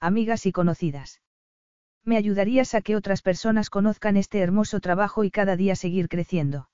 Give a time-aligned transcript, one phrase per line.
[0.00, 1.20] amigas y conocidas.
[2.04, 6.68] Me ayudarías a que otras personas conozcan este hermoso trabajo y cada día seguir creciendo.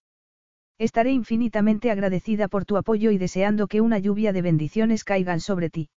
[0.79, 5.71] Estaré infinitamente agradecida por tu apoyo y deseando que una lluvia de bendiciones caigan sobre
[5.71, 5.91] ti.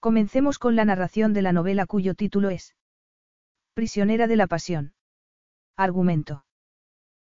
[0.00, 2.76] Comencemos con la narración de la novela cuyo título es
[3.74, 4.92] Prisionera de la Pasión.
[5.76, 6.44] Argumento.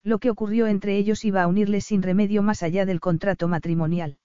[0.02, 4.18] Lo que ocurrió entre ellos iba a unirles sin remedio más allá del contrato matrimonial.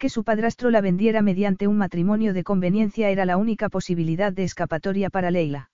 [0.00, 4.44] Que su padrastro la vendiera mediante un matrimonio de conveniencia era la única posibilidad de
[4.44, 5.70] escapatoria para Leila.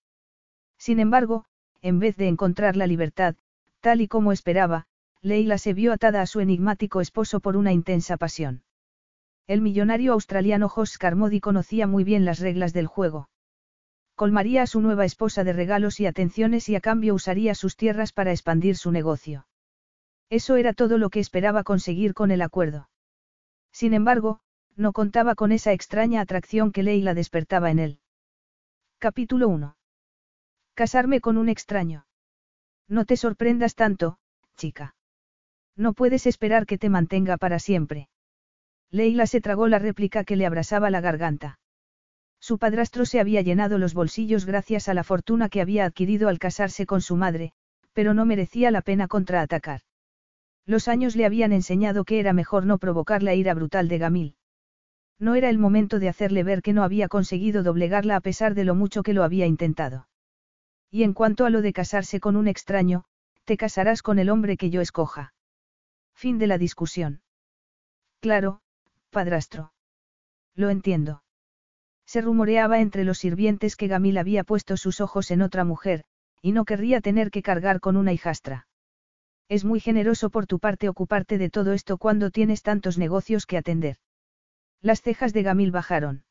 [0.76, 1.44] Sin embargo,
[1.80, 3.36] en vez de encontrar la libertad,
[3.78, 4.86] tal y como esperaba,
[5.22, 8.64] Leila se vio atada a su enigmático esposo por una intensa pasión.
[9.46, 13.28] El millonario australiano Josh Carmody conocía muy bien las reglas del juego.
[14.16, 18.12] Colmaría a su nueva esposa de regalos y atenciones y a cambio usaría sus tierras
[18.12, 19.46] para expandir su negocio.
[20.30, 22.88] Eso era todo lo que esperaba conseguir con el acuerdo.
[23.76, 24.40] Sin embargo,
[24.74, 28.00] no contaba con esa extraña atracción que Leila despertaba en él.
[28.98, 29.76] Capítulo 1.
[30.72, 32.06] Casarme con un extraño.
[32.88, 34.16] No te sorprendas tanto,
[34.56, 34.94] chica.
[35.76, 38.08] No puedes esperar que te mantenga para siempre.
[38.90, 41.58] Leila se tragó la réplica que le abrasaba la garganta.
[42.40, 46.38] Su padrastro se había llenado los bolsillos gracias a la fortuna que había adquirido al
[46.38, 47.52] casarse con su madre,
[47.92, 49.82] pero no merecía la pena contraatacar.
[50.66, 54.36] Los años le habían enseñado que era mejor no provocar la ira brutal de Gamil.
[55.18, 58.64] No era el momento de hacerle ver que no había conseguido doblegarla a pesar de
[58.64, 60.08] lo mucho que lo había intentado.
[60.90, 63.04] Y en cuanto a lo de casarse con un extraño,
[63.44, 65.32] te casarás con el hombre que yo escoja.
[66.14, 67.22] Fin de la discusión.
[68.20, 68.60] Claro,
[69.10, 69.72] padrastro.
[70.54, 71.22] Lo entiendo.
[72.06, 76.04] Se rumoreaba entre los sirvientes que Gamil había puesto sus ojos en otra mujer,
[76.42, 78.66] y no querría tener que cargar con una hijastra.
[79.48, 83.56] Es muy generoso por tu parte ocuparte de todo esto cuando tienes tantos negocios que
[83.56, 83.96] atender.
[84.80, 86.24] Las cejas de Gamil bajaron.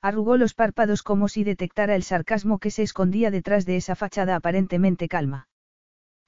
[0.00, 4.36] Arrugó los párpados como si detectara el sarcasmo que se escondía detrás de esa fachada
[4.36, 5.48] aparentemente calma.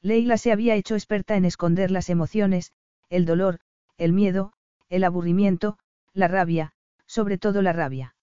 [0.02, 2.72] Leila se había hecho experta en esconder las emociones,
[3.08, 3.60] el dolor,
[3.96, 4.52] el miedo,
[4.90, 5.78] el aburrimiento,
[6.12, 6.72] la rabia,
[7.06, 8.14] sobre todo la rabia.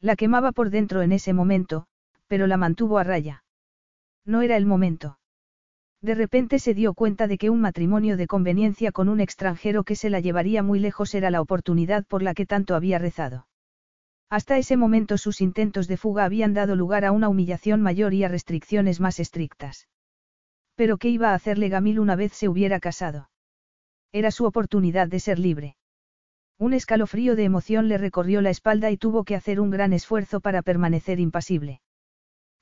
[0.00, 1.86] La quemaba por dentro en ese momento,
[2.26, 3.44] pero la mantuvo a raya.
[4.26, 5.18] No era el momento.
[6.02, 9.96] De repente se dio cuenta de que un matrimonio de conveniencia con un extranjero que
[9.96, 13.46] se la llevaría muy lejos era la oportunidad por la que tanto había rezado.
[14.28, 18.24] Hasta ese momento sus intentos de fuga habían dado lugar a una humillación mayor y
[18.24, 19.88] a restricciones más estrictas.
[20.74, 23.30] Pero ¿qué iba a hacerle Gamil una vez se hubiera casado?
[24.12, 25.76] Era su oportunidad de ser libre.
[26.58, 30.40] Un escalofrío de emoción le recorrió la espalda y tuvo que hacer un gran esfuerzo
[30.40, 31.80] para permanecer impasible.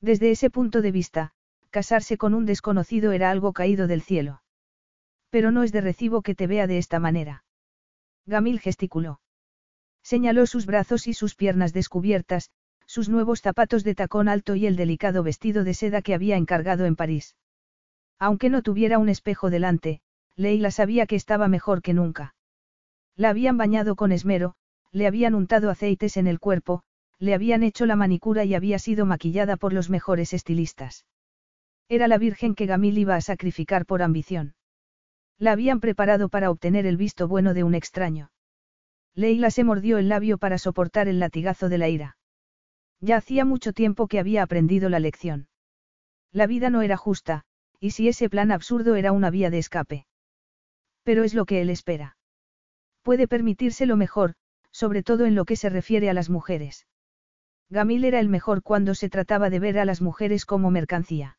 [0.01, 1.33] Desde ese punto de vista,
[1.75, 4.43] casarse con un desconocido era algo caído del cielo.
[5.31, 7.43] Pero no es de recibo que te vea de esta manera.
[8.27, 9.21] Gamil gesticuló.
[10.01, 12.51] Señaló sus brazos y sus piernas descubiertas,
[12.87, 16.85] sus nuevos zapatos de tacón alto y el delicado vestido de seda que había encargado
[16.87, 17.35] en París.
[18.21, 20.01] Aunque no tuviera un espejo delante,
[20.37, 22.37] Leila sabía que estaba mejor que nunca.
[23.17, 24.55] La habían bañado con esmero,
[24.93, 26.85] le habían untado aceites en el cuerpo,
[27.19, 31.05] le habían hecho la manicura y había sido maquillada por los mejores estilistas.
[31.89, 34.55] Era la virgen que Gamil iba a sacrificar por ambición.
[35.39, 38.31] La habían preparado para obtener el visto bueno de un extraño.
[39.15, 42.17] Leila se mordió el labio para soportar el latigazo de la ira.
[43.01, 45.49] Ya hacía mucho tiempo que había aprendido la lección.
[46.33, 47.45] La vida no era justa,
[47.79, 50.07] y si ese plan absurdo era una vía de escape.
[51.03, 52.17] Pero es lo que él espera.
[53.03, 54.35] Puede permitirse lo mejor,
[54.73, 56.87] sobre todo en lo que se refiere a las mujeres.
[57.69, 61.37] Gamil era el mejor cuando se trataba de ver a las mujeres como mercancía.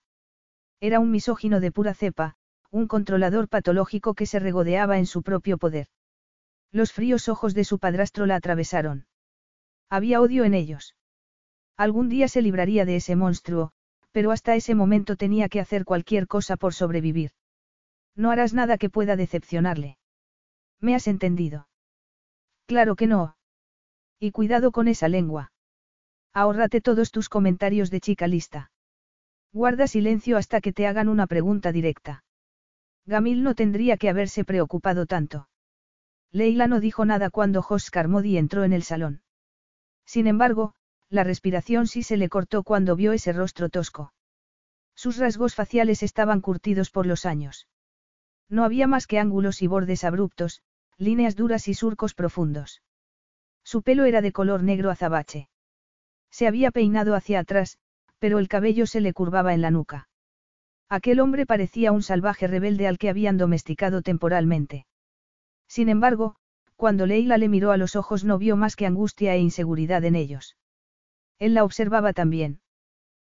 [0.80, 2.36] Era un misógino de pura cepa,
[2.72, 5.88] un controlador patológico que se regodeaba en su propio poder.
[6.72, 9.08] Los fríos ojos de su padrastro la atravesaron.
[9.90, 10.96] Había odio en ellos.
[11.78, 13.72] Algún día se libraría de ese monstruo,
[14.12, 17.32] pero hasta ese momento tenía que hacer cualquier cosa por sobrevivir.
[18.16, 19.98] No harás nada que pueda decepcionarle.
[20.80, 21.68] ¿Me has entendido?
[22.66, 23.38] Claro que no.
[24.20, 25.52] Y cuidado con esa lengua.
[26.34, 28.72] Ahórrate todos tus comentarios de chica lista.
[29.56, 32.26] Guarda silencio hasta que te hagan una pregunta directa.
[33.06, 35.48] Gamil no tendría que haberse preocupado tanto.
[36.34, 39.22] Leila no dijo nada cuando Jos Carmody entró en el salón.
[40.06, 40.74] Sin embargo,
[41.10, 44.12] la respiración sí se le cortó cuando vio ese rostro tosco.
[44.94, 47.70] Sus rasgos faciales estaban curtidos por los años.
[48.50, 50.64] No había más que ángulos y bordes abruptos,
[50.98, 52.82] líneas duras y surcos profundos.
[53.64, 55.48] Su pelo era de color negro azabache.
[56.30, 57.78] Se había peinado hacia atrás,
[58.20, 60.10] pero el cabello se le curvaba en la nuca.
[60.90, 64.86] Aquel hombre parecía un salvaje rebelde al que habían domesticado temporalmente.
[65.68, 66.36] Sin embargo,
[66.76, 70.16] cuando Leila le miró a los ojos no vio más que angustia e inseguridad en
[70.16, 70.58] ellos.
[71.40, 72.62] Él la observaba también.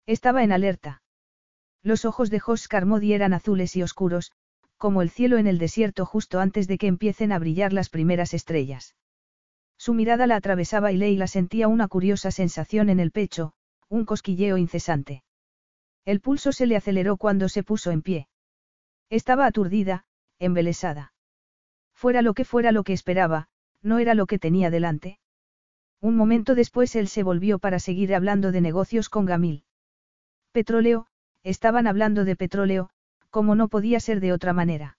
[0.05, 1.01] Estaba en alerta.
[1.83, 4.31] Los ojos de Jos Carmody eran azules y oscuros,
[4.77, 8.33] como el cielo en el desierto justo antes de que empiecen a brillar las primeras
[8.33, 8.95] estrellas.
[9.77, 13.53] Su mirada la atravesaba y Leila sentía una curiosa sensación en el pecho,
[13.89, 15.23] un cosquilleo incesante.
[16.05, 18.27] El pulso se le aceleró cuando se puso en pie.
[19.09, 20.05] Estaba aturdida,
[20.39, 21.13] embelesada.
[21.93, 23.47] Fuera lo que fuera lo que esperaba,
[23.81, 25.19] no era lo que tenía delante.
[26.01, 29.63] Un momento después él se volvió para seguir hablando de negocios con Gamil.
[30.51, 31.07] Petróleo,
[31.43, 32.89] estaban hablando de petróleo,
[33.29, 34.97] como no podía ser de otra manera.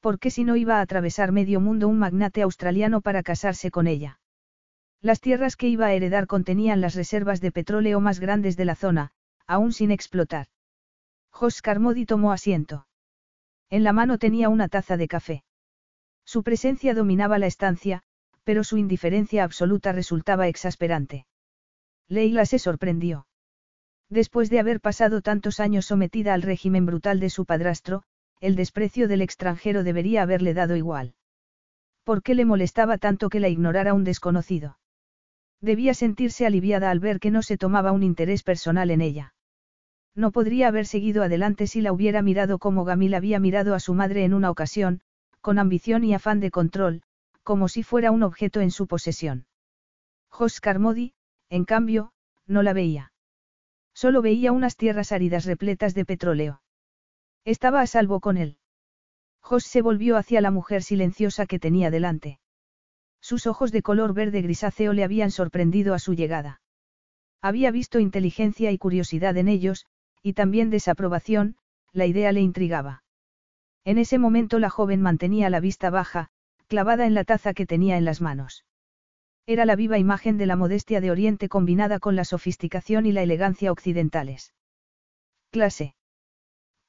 [0.00, 4.20] Porque si no iba a atravesar medio mundo un magnate australiano para casarse con ella?
[5.04, 8.74] Las tierras que iba a heredar contenían las reservas de petróleo más grandes de la
[8.74, 9.10] zona,
[9.46, 10.46] aún sin explotar.
[11.28, 12.86] Jos Carmody tomó asiento.
[13.68, 15.44] En la mano tenía una taza de café.
[16.24, 18.02] Su presencia dominaba la estancia,
[18.44, 21.26] pero su indiferencia absoluta resultaba exasperante.
[22.08, 23.26] Leila se sorprendió.
[24.08, 28.04] Después de haber pasado tantos años sometida al régimen brutal de su padrastro,
[28.40, 31.12] el desprecio del extranjero debería haberle dado igual.
[32.04, 34.78] ¿Por qué le molestaba tanto que la ignorara un desconocido?
[35.64, 39.34] Debía sentirse aliviada al ver que no se tomaba un interés personal en ella.
[40.14, 43.94] No podría haber seguido adelante si la hubiera mirado como Gamil había mirado a su
[43.94, 45.00] madre en una ocasión,
[45.40, 47.00] con ambición y afán de control,
[47.42, 49.46] como si fuera un objeto en su posesión.
[50.28, 51.14] Jos Carmody,
[51.48, 52.12] en cambio,
[52.46, 53.14] no la veía.
[53.94, 56.60] Solo veía unas tierras áridas repletas de petróleo.
[57.46, 58.58] Estaba a salvo con él.
[59.40, 62.38] Jos se volvió hacia la mujer silenciosa que tenía delante.
[63.24, 66.60] Sus ojos de color verde grisáceo le habían sorprendido a su llegada.
[67.40, 69.86] Había visto inteligencia y curiosidad en ellos,
[70.22, 71.56] y también desaprobación,
[71.94, 73.02] la idea le intrigaba.
[73.82, 76.28] En ese momento la joven mantenía la vista baja,
[76.66, 78.66] clavada en la taza que tenía en las manos.
[79.46, 83.22] Era la viva imagen de la modestia de Oriente combinada con la sofisticación y la
[83.22, 84.52] elegancia occidentales.
[85.50, 85.94] Clase.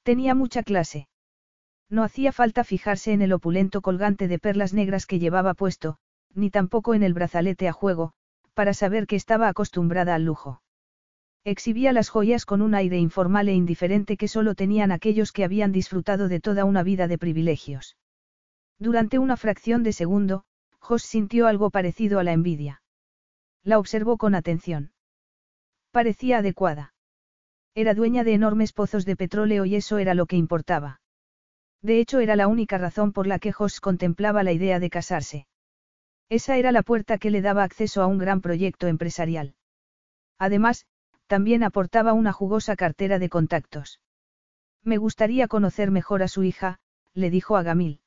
[0.04, 1.08] Tenía mucha clase.
[1.90, 5.98] No hacía falta fijarse en el opulento colgante de perlas negras que llevaba puesto,
[6.36, 8.14] ni tampoco en el brazalete a juego,
[8.54, 10.62] para saber que estaba acostumbrada al lujo.
[11.44, 15.72] Exhibía las joyas con un aire informal e indiferente que solo tenían aquellos que habían
[15.72, 17.98] disfrutado de toda una vida de privilegios.
[18.80, 20.44] Durante una fracción de segundo,
[20.80, 22.82] Jos sintió algo parecido a la envidia.
[23.64, 24.92] La observó con atención.
[25.92, 26.94] Parecía adecuada.
[27.74, 31.00] Era dueña de enormes pozos de petróleo y eso era lo que importaba.
[31.82, 35.48] De hecho, era la única razón por la que Jos contemplaba la idea de casarse.
[36.30, 39.56] Esa era la puerta que le daba acceso a un gran proyecto empresarial.
[40.38, 40.86] Además,
[41.28, 44.00] también aportaba una jugosa cartera de contactos.
[44.84, 46.80] Me gustaría conocer mejor a su hija,
[47.14, 48.02] le dijo a Gamil.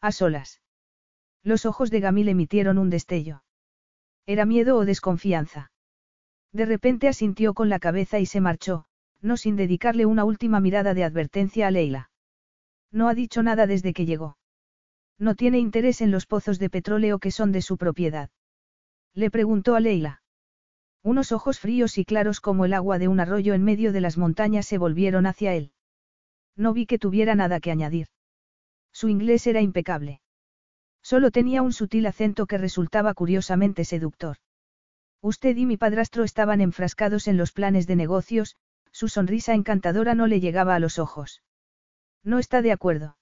[0.00, 0.60] A solas.
[1.42, 3.44] Los ojos de Gamil emitieron un destello.
[4.26, 5.72] ¿Era miedo o desconfianza?
[6.52, 8.86] De repente asintió con la cabeza y se marchó,
[9.20, 12.10] no sin dedicarle una última mirada de advertencia a Leila.
[12.90, 14.36] No ha dicho nada desde que llegó.
[15.22, 18.28] No tiene interés en los pozos de petróleo que son de su propiedad.
[19.14, 20.20] Le preguntó a Leila.
[21.04, 24.18] Unos ojos fríos y claros como el agua de un arroyo en medio de las
[24.18, 25.70] montañas se volvieron hacia él.
[26.56, 28.08] No vi que tuviera nada que añadir.
[28.90, 30.20] Su inglés era impecable.
[31.02, 34.38] Solo tenía un sutil acento que resultaba curiosamente seductor.
[35.20, 38.56] Usted y mi padrastro estaban enfrascados en los planes de negocios,
[38.90, 41.44] su sonrisa encantadora no le llegaba a los ojos.
[42.24, 43.16] No está de acuerdo.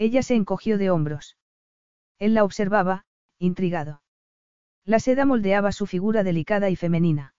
[0.00, 1.36] Ella se encogió de hombros.
[2.18, 3.04] Él la observaba,
[3.38, 4.00] intrigado.
[4.86, 7.34] La seda moldeaba su figura delicada y femenina.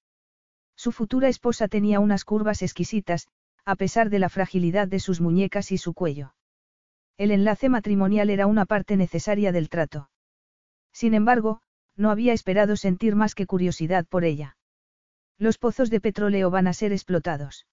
[0.76, 3.28] Su futura esposa tenía unas curvas exquisitas,
[3.66, 6.36] a pesar de la fragilidad de sus muñecas y su cuello.
[7.18, 10.12] El enlace matrimonial era una parte necesaria del trato.
[10.94, 11.62] Sin embargo,
[11.96, 14.56] no había esperado sentir más que curiosidad por ella.
[15.40, 17.66] Los pozos de petróleo van a ser explotados.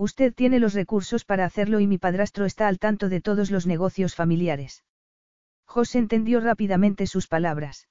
[0.00, 3.66] Usted tiene los recursos para hacerlo y mi padrastro está al tanto de todos los
[3.66, 4.82] negocios familiares.
[5.66, 7.86] José entendió rápidamente sus palabras.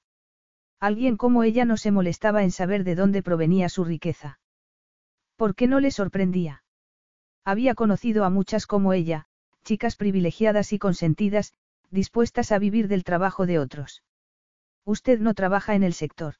[0.80, 4.40] Alguien como ella no se molestaba en saber de dónde provenía su riqueza.
[5.36, 6.64] ¿Por qué no le sorprendía?
[7.44, 9.26] Había conocido a muchas como ella,
[9.62, 11.52] chicas privilegiadas y consentidas,
[11.92, 14.02] dispuestas a vivir del trabajo de otros.
[14.84, 16.34] Usted no trabaja en el sector.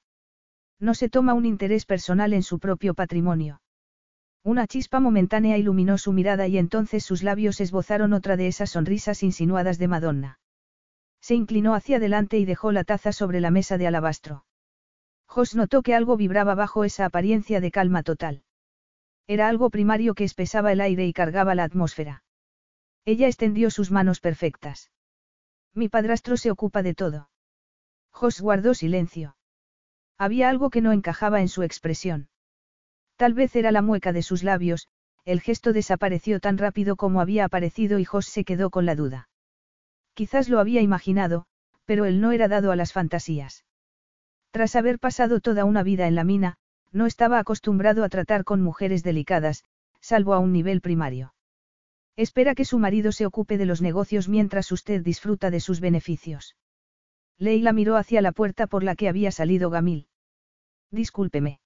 [0.81, 3.61] No se toma un interés personal en su propio patrimonio.
[4.43, 9.23] Una chispa momentánea iluminó su mirada y entonces sus labios esbozaron otra de esas sonrisas
[9.23, 10.41] insinuadas de Madonna.
[11.21, 14.47] Se inclinó hacia adelante y dejó la taza sobre la mesa de alabastro.
[15.27, 18.43] Jos notó que algo vibraba bajo esa apariencia de calma total.
[19.27, 22.25] Era algo primario que espesaba el aire y cargaba la atmósfera.
[23.05, 24.91] Ella extendió sus manos perfectas.
[25.75, 27.31] Mi padrastro se ocupa de todo.
[28.11, 29.37] Jos guardó silencio.
[30.19, 32.29] Había algo que no encajaba en su expresión.
[33.21, 34.89] Tal vez era la mueca de sus labios,
[35.27, 39.29] el gesto desapareció tan rápido como había aparecido y Jos se quedó con la duda.
[40.15, 41.45] Quizás lo había imaginado,
[41.85, 43.67] pero él no era dado a las fantasías.
[44.53, 46.57] Tras haber pasado toda una vida en la mina,
[46.93, 49.65] no estaba acostumbrado a tratar con mujeres delicadas,
[50.01, 51.35] salvo a un nivel primario.
[52.17, 56.57] Espera que su marido se ocupe de los negocios mientras usted disfruta de sus beneficios.
[57.37, 60.09] Leila miró hacia la puerta por la que había salido Gamil.
[60.91, 61.61] Discúlpeme.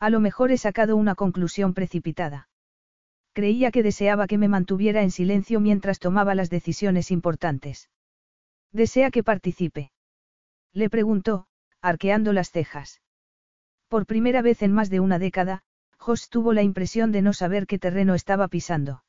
[0.00, 2.48] A lo mejor he sacado una conclusión precipitada.
[3.32, 7.90] Creía que deseaba que me mantuviera en silencio mientras tomaba las decisiones importantes.
[8.72, 9.92] ¿Desea que participe?
[10.72, 11.46] Le preguntó,
[11.80, 13.00] arqueando las cejas.
[13.88, 15.62] Por primera vez en más de una década,
[15.98, 19.02] Joss tuvo la impresión de no saber qué terreno estaba pisando.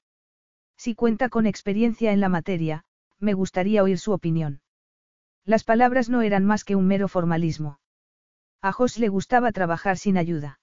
[0.77, 2.85] Si cuenta con experiencia en la materia,
[3.19, 4.61] me gustaría oír su opinión.
[5.45, 7.79] Las palabras no eran más que un mero formalismo.
[8.61, 10.59] A Jos le gustaba trabajar sin ayuda.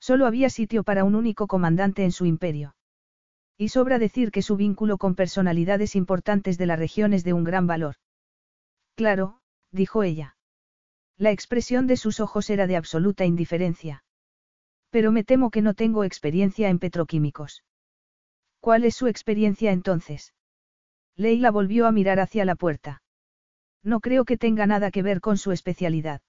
[0.00, 2.74] Solo había sitio para un único comandante en su imperio.
[3.56, 7.44] Y sobra decir que su vínculo con personalidades importantes de la región es de un
[7.44, 7.96] gran valor.
[8.94, 9.40] Claro,
[9.72, 10.36] dijo ella.
[11.16, 14.04] La expresión de sus ojos era de absoluta indiferencia.
[14.90, 17.64] Pero me temo que no tengo experiencia en petroquímicos.
[18.60, 20.34] ¿Cuál es su experiencia entonces?
[21.16, 23.02] Leila volvió a mirar hacia la puerta.
[23.82, 26.20] No creo que tenga nada que ver con su especialidad.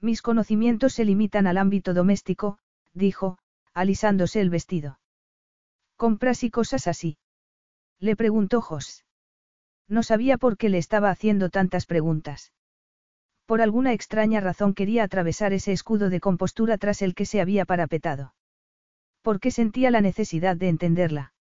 [0.00, 2.58] Mis conocimientos se limitan al ámbito doméstico,
[2.94, 3.38] dijo,
[3.74, 4.98] alisándose el vestido.
[5.96, 7.18] ¿Compras y cosas así?
[7.98, 9.04] Le preguntó Jos.
[9.88, 12.52] No sabía por qué le estaba haciendo tantas preguntas.
[13.46, 17.64] Por alguna extraña razón quería atravesar ese escudo de compostura tras el que se había
[17.64, 18.34] parapetado.
[19.20, 21.32] ¿Por qué sentía la necesidad de entenderla?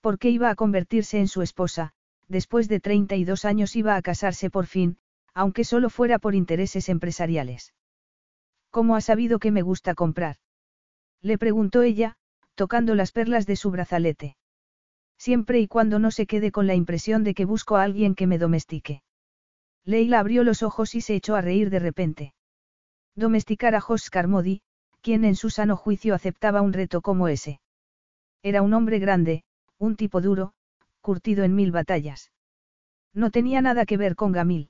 [0.00, 1.92] Porque iba a convertirse en su esposa,
[2.28, 4.98] después de 32 años iba a casarse por fin,
[5.34, 7.74] aunque solo fuera por intereses empresariales.
[8.70, 10.36] ¿Cómo ha sabido que me gusta comprar?
[11.24, 12.16] Le preguntó ella,
[12.54, 14.36] tocando las perlas de su brazalete.
[15.16, 18.26] Siempre y cuando no se quede con la impresión de que busco a alguien que
[18.26, 19.02] me domestique.
[19.86, 22.34] Leila abrió los ojos y se echó a reír de repente.
[23.16, 24.60] Domesticar a Jos Carmody,
[25.00, 27.58] quien en su sano juicio aceptaba un reto como ese.
[28.42, 29.44] Era un hombre grande,
[29.78, 30.52] un tipo duro,
[31.00, 32.32] curtido en mil batallas.
[33.14, 34.68] No tenía nada que ver con Gamil.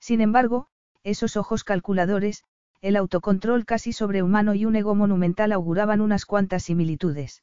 [0.00, 0.66] Sin embargo,
[1.04, 2.42] esos ojos calculadores,
[2.80, 7.42] el autocontrol casi sobrehumano y un ego monumental auguraban unas cuantas similitudes.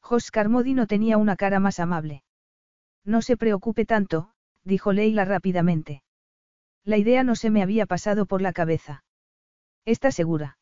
[0.00, 2.22] Jos Carmody no tenía una cara más amable.
[3.04, 4.30] No se preocupe tanto,
[4.64, 6.02] dijo Leila rápidamente.
[6.84, 9.04] La idea no se me había pasado por la cabeza.
[9.84, 10.58] ¿Está segura?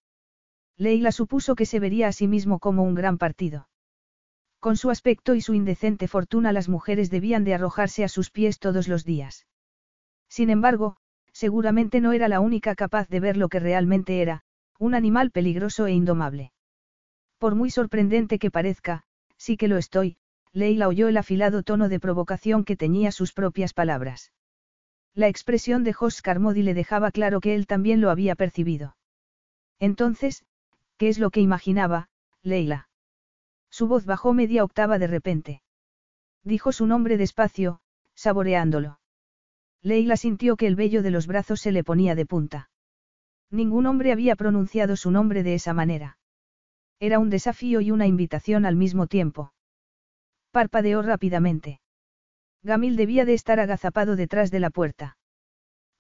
[0.77, 3.69] Leila supuso que se vería a sí mismo como un gran partido.
[4.59, 8.59] Con su aspecto y su indecente fortuna las mujeres debían de arrojarse a sus pies
[8.59, 9.47] todos los días.
[10.29, 10.97] Sin embargo,
[11.35, 14.43] seguramente no era la única capaz de ver lo que realmente era,
[14.79, 16.53] un animal peligroso e indomable.
[17.39, 19.03] Por muy sorprendente que parezca,
[19.37, 20.17] sí que lo estoy,
[20.53, 24.33] Leila oyó el afilado tono de provocación que teñía sus propias palabras.
[25.13, 28.97] La expresión de Jos Carmody le dejaba claro que él también lo había percibido.
[29.81, 30.45] Entonces,
[30.97, 32.09] ¿qué es lo que imaginaba,
[32.43, 32.89] Leila?
[33.71, 35.63] Su voz bajó media octava de repente.
[36.45, 37.81] Dijo su nombre despacio,
[38.15, 39.01] saboreándolo.
[39.85, 42.71] Leila sintió que el vello de los brazos se le ponía de punta.
[43.51, 46.17] Ningún hombre había pronunciado su nombre de esa manera.
[47.01, 49.53] Era un desafío y una invitación al mismo tiempo.
[50.53, 51.83] Parpadeó rápidamente.
[52.63, 55.19] Gamil debía de estar agazapado detrás de la puerta.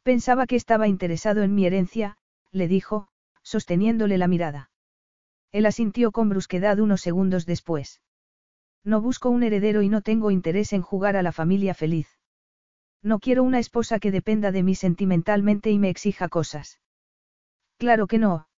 [0.02, 2.16] Pensaba que estaba interesado en mi herencia,
[2.52, 3.08] le dijo,
[3.42, 4.70] sosteniéndole la mirada.
[5.52, 8.00] Él asintió con brusquedad unos segundos después.
[8.82, 12.13] No busco un heredero y no tengo interés en jugar a la familia feliz.
[13.04, 16.80] No quiero una esposa que dependa de mí sentimentalmente y me exija cosas.
[17.76, 18.48] Claro que no.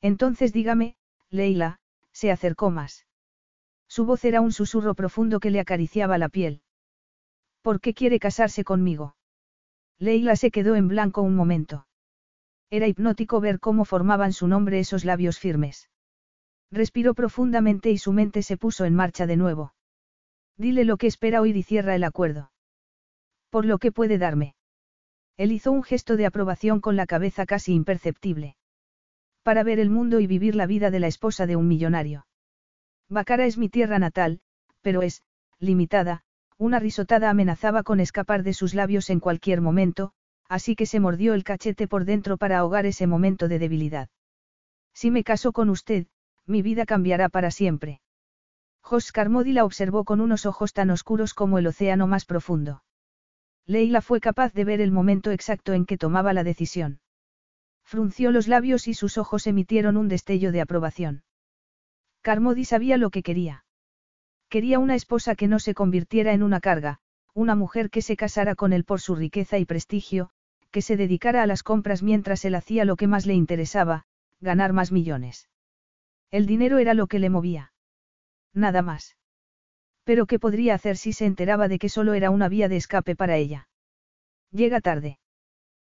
[0.00, 0.96] Entonces dígame,
[1.28, 1.80] Leila,
[2.12, 3.04] se acercó más.
[3.88, 6.62] Su voz era un susurro profundo que le acariciaba la piel.
[7.62, 9.16] ¿Por qué quiere casarse conmigo?
[9.98, 11.88] Leila se quedó en blanco un momento.
[12.70, 15.90] Era hipnótico ver cómo formaban su nombre esos labios firmes.
[16.70, 19.74] Respiró profundamente y su mente se puso en marcha de nuevo.
[20.56, 22.52] Dile lo que espera oír y cierra el acuerdo.
[23.54, 24.56] Por lo que puede darme.
[25.36, 28.56] Él hizo un gesto de aprobación con la cabeza casi imperceptible.
[29.44, 32.26] Para ver el mundo y vivir la vida de la esposa de un millonario.
[33.08, 34.40] Bacara es mi tierra natal,
[34.80, 35.22] pero es,
[35.60, 36.24] limitada,
[36.58, 40.10] una risotada amenazaba con escapar de sus labios en cualquier momento,
[40.48, 44.08] así que se mordió el cachete por dentro para ahogar ese momento de debilidad.
[44.94, 46.08] Si me caso con usted,
[46.44, 48.00] mi vida cambiará para siempre.
[48.82, 52.83] Oscar Modi la observó con unos ojos tan oscuros como el océano más profundo.
[53.66, 57.00] Leila fue capaz de ver el momento exacto en que tomaba la decisión.
[57.82, 61.22] Frunció los labios y sus ojos emitieron un destello de aprobación.
[62.22, 63.64] Carmody sabía lo que quería.
[64.48, 67.00] Quería una esposa que no se convirtiera en una carga,
[67.34, 70.30] una mujer que se casara con él por su riqueza y prestigio,
[70.70, 74.04] que se dedicara a las compras mientras él hacía lo que más le interesaba,
[74.40, 75.48] ganar más millones.
[76.30, 77.72] El dinero era lo que le movía.
[78.52, 79.16] Nada más.
[80.04, 83.16] Pero ¿qué podría hacer si se enteraba de que solo era una vía de escape
[83.16, 83.68] para ella?
[84.50, 85.18] Llega tarde.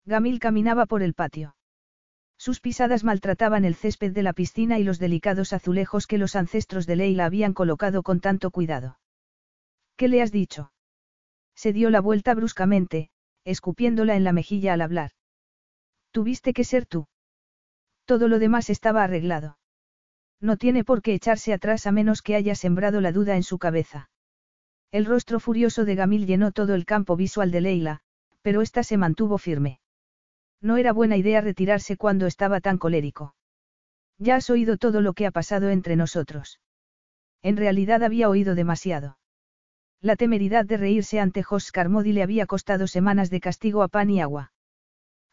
[0.04, 1.54] Gamil caminaba por el patio.
[2.38, 6.86] Sus pisadas maltrataban el césped de la piscina y los delicados azulejos que los ancestros
[6.86, 8.98] de Leila habían colocado con tanto cuidado.
[9.96, 10.72] ¿Qué le has dicho?
[11.54, 13.10] Se dio la vuelta bruscamente,
[13.44, 15.10] escupiéndola en la mejilla al hablar.
[16.12, 17.08] Tuviste que ser tú.
[18.04, 19.57] Todo lo demás estaba arreglado.
[20.40, 23.58] No tiene por qué echarse atrás a menos que haya sembrado la duda en su
[23.58, 24.10] cabeza.
[24.92, 28.00] El rostro furioso de Gamil llenó todo el campo visual de Leila,
[28.42, 29.80] pero ésta se mantuvo firme.
[30.60, 33.34] No era buena idea retirarse cuando estaba tan colérico.
[34.18, 36.60] Ya has oído todo lo que ha pasado entre nosotros.
[37.42, 39.18] En realidad había oído demasiado.
[40.00, 44.10] La temeridad de reírse ante Jos Carmody le había costado semanas de castigo a pan
[44.10, 44.52] y agua.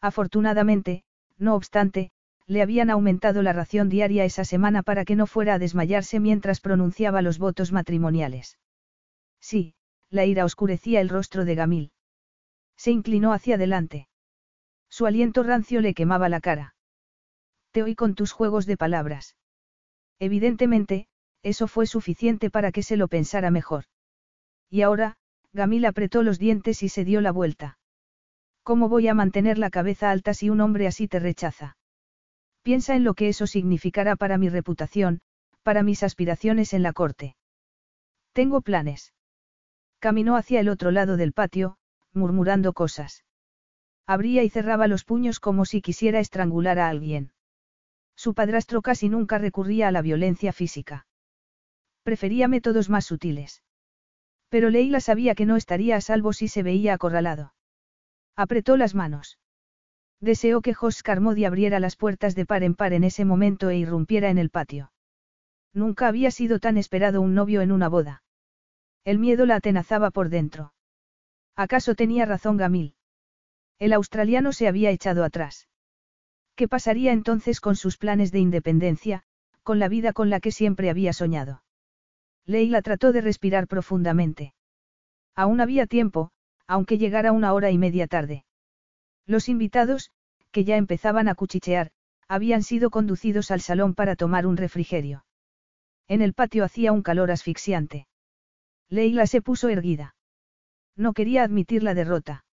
[0.00, 1.04] Afortunadamente,
[1.38, 2.10] no obstante,
[2.46, 6.60] le habían aumentado la ración diaria esa semana para que no fuera a desmayarse mientras
[6.60, 8.58] pronunciaba los votos matrimoniales.
[9.40, 9.74] Sí,
[10.10, 11.92] la ira oscurecía el rostro de Gamil.
[12.76, 14.08] Se inclinó hacia adelante.
[14.88, 16.74] Su aliento rancio le quemaba la cara.
[17.72, 19.36] Te oí con tus juegos de palabras.
[20.18, 21.08] Evidentemente,
[21.42, 23.84] eso fue suficiente para que se lo pensara mejor.
[24.70, 25.16] Y ahora,
[25.52, 27.78] Gamil apretó los dientes y se dio la vuelta.
[28.62, 31.75] ¿Cómo voy a mantener la cabeza alta si un hombre así te rechaza?
[32.66, 35.20] Piensa en lo que eso significará para mi reputación,
[35.62, 37.36] para mis aspiraciones en la corte.
[38.32, 39.14] Tengo planes.
[40.00, 41.76] Caminó hacia el otro lado del patio,
[42.12, 43.24] murmurando cosas.
[44.04, 47.30] Abría y cerraba los puños como si quisiera estrangular a alguien.
[48.16, 51.06] Su padrastro casi nunca recurría a la violencia física.
[52.02, 53.62] Prefería métodos más sutiles.
[54.48, 57.54] Pero Leila sabía que no estaría a salvo si se veía acorralado.
[58.34, 59.38] Apretó las manos.
[60.20, 63.76] Deseó que Jos Carmody abriera las puertas de par en par en ese momento e
[63.76, 64.92] irrumpiera en el patio.
[65.74, 68.22] Nunca había sido tan esperado un novio en una boda.
[69.04, 70.72] El miedo la atenazaba por dentro.
[71.54, 72.94] ¿Acaso tenía razón Gamil?
[73.78, 75.68] El australiano se había echado atrás.
[76.54, 79.24] ¿Qué pasaría entonces con sus planes de independencia,
[79.62, 81.62] con la vida con la que siempre había soñado?
[82.46, 84.54] Leila trató de respirar profundamente.
[85.34, 86.30] Aún había tiempo,
[86.66, 88.45] aunque llegara una hora y media tarde.
[89.26, 90.10] Los invitados,
[90.52, 91.90] que ya empezaban a cuchichear,
[92.28, 95.24] habían sido conducidos al salón para tomar un refrigerio.
[96.08, 98.06] En el patio hacía un calor asfixiante.
[98.88, 100.14] Leila se puso erguida.
[100.96, 102.44] No quería admitir la derrota.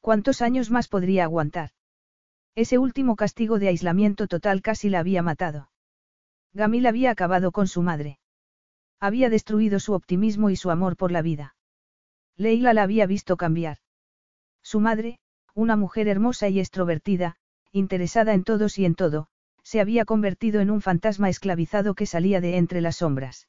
[0.00, 1.70] ¿Cuántos años más podría aguantar?
[2.54, 5.70] Ese último castigo de aislamiento total casi la había matado.
[6.52, 8.18] Gamil había acabado con su madre.
[8.98, 11.54] Había destruido su optimismo y su amor por la vida.
[12.36, 13.78] Leila la había visto cambiar.
[14.62, 15.18] Su madre,
[15.56, 17.36] una mujer hermosa y extrovertida,
[17.72, 19.28] interesada en todos y en todo,
[19.62, 23.48] se había convertido en un fantasma esclavizado que salía de entre las sombras.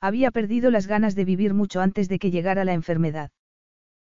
[0.00, 3.32] Había perdido las ganas de vivir mucho antes de que llegara la enfermedad.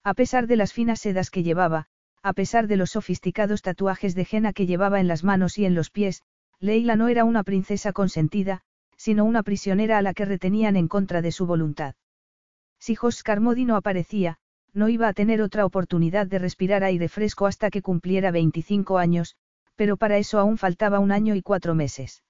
[0.04, 1.88] A pesar de las finas sedas que llevaba,
[2.22, 5.74] a pesar de los sofisticados tatuajes de henna que llevaba en las manos y en
[5.74, 6.22] los pies,
[6.60, 8.62] Leila no era una princesa consentida,
[8.98, 11.96] sino una prisionera a la que retenían en contra de su voluntad.
[12.78, 14.38] Si Jos Carmody no aparecía,
[14.76, 19.38] no iba a tener otra oportunidad de respirar aire fresco hasta que cumpliera 25 años,
[19.76, 22.24] pero para eso aún faltaba un año y cuatro meses.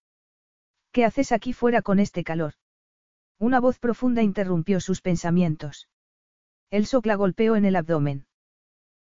[0.92, 2.54] ¿Qué haces aquí fuera con este calor?
[3.40, 5.90] Una voz profunda interrumpió sus pensamientos.
[6.70, 8.28] El la golpeó en el abdomen.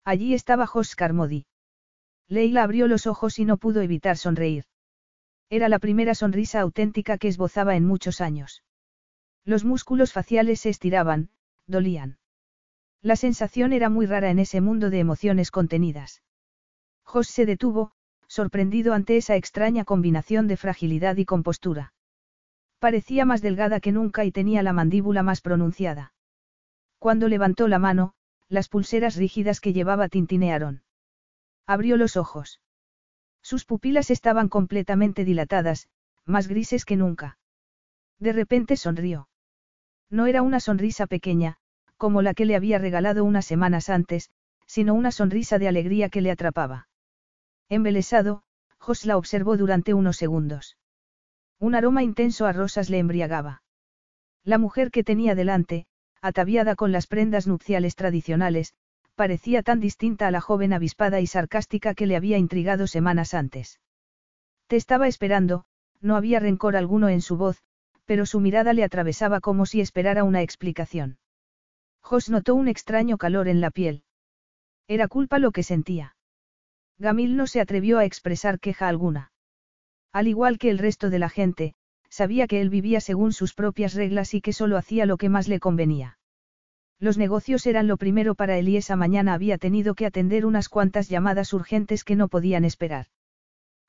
[0.05, 1.47] Allí estaba Jos Carmody.
[2.29, 4.65] Leila abrió los ojos y no pudo evitar sonreír.
[5.49, 8.63] Era la primera sonrisa auténtica que esbozaba en muchos años.
[9.45, 11.31] Los músculos faciales se estiraban,
[11.67, 12.20] dolían.
[13.03, 16.23] La sensación era muy rara en ese mundo de emociones contenidas.
[17.03, 17.93] Jos se detuvo,
[18.27, 21.95] sorprendido ante esa extraña combinación de fragilidad y compostura.
[22.79, 26.13] Parecía más delgada que nunca y tenía la mandíbula más pronunciada.
[26.99, 28.15] Cuando levantó la mano,
[28.49, 30.83] las pulseras rígidas que llevaba tintinearon.
[31.67, 32.61] Abrió los ojos.
[33.43, 35.89] Sus pupilas estaban completamente dilatadas,
[36.25, 37.39] más grises que nunca.
[38.19, 39.29] De repente sonrió.
[40.11, 41.59] No era una sonrisa pequeña,
[42.01, 44.31] como la que le había regalado unas semanas antes,
[44.65, 46.89] sino una sonrisa de alegría que le atrapaba.
[47.69, 48.43] Embelesado,
[48.79, 50.79] Jos la observó durante unos segundos.
[51.59, 53.63] Un aroma intenso a rosas le embriagaba.
[54.45, 55.85] La mujer que tenía delante,
[56.23, 58.73] ataviada con las prendas nupciales tradicionales,
[59.15, 63.79] parecía tan distinta a la joven avispada y sarcástica que le había intrigado semanas antes.
[64.69, 65.67] Te estaba esperando,
[66.01, 67.59] no había rencor alguno en su voz,
[68.07, 71.19] pero su mirada le atravesaba como si esperara una explicación.
[72.01, 74.03] Jos notó un extraño calor en la piel.
[74.89, 76.17] Era culpa lo que sentía.
[76.99, 79.33] Gamil no se atrevió a expresar queja alguna.
[80.13, 81.75] Al igual que el resto de la gente,
[82.09, 85.49] sabía que él vivía según sus propias reglas y que solo hacía lo que más
[85.49, 86.19] le convenía.
[86.99, 90.69] Los negocios eran lo primero para él y esa mañana había tenido que atender unas
[90.69, 93.07] cuantas llamadas urgentes que no podían esperar.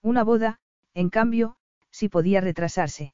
[0.01, 0.59] Una boda,
[0.93, 1.57] en cambio,
[1.89, 3.13] sí podía retrasarse.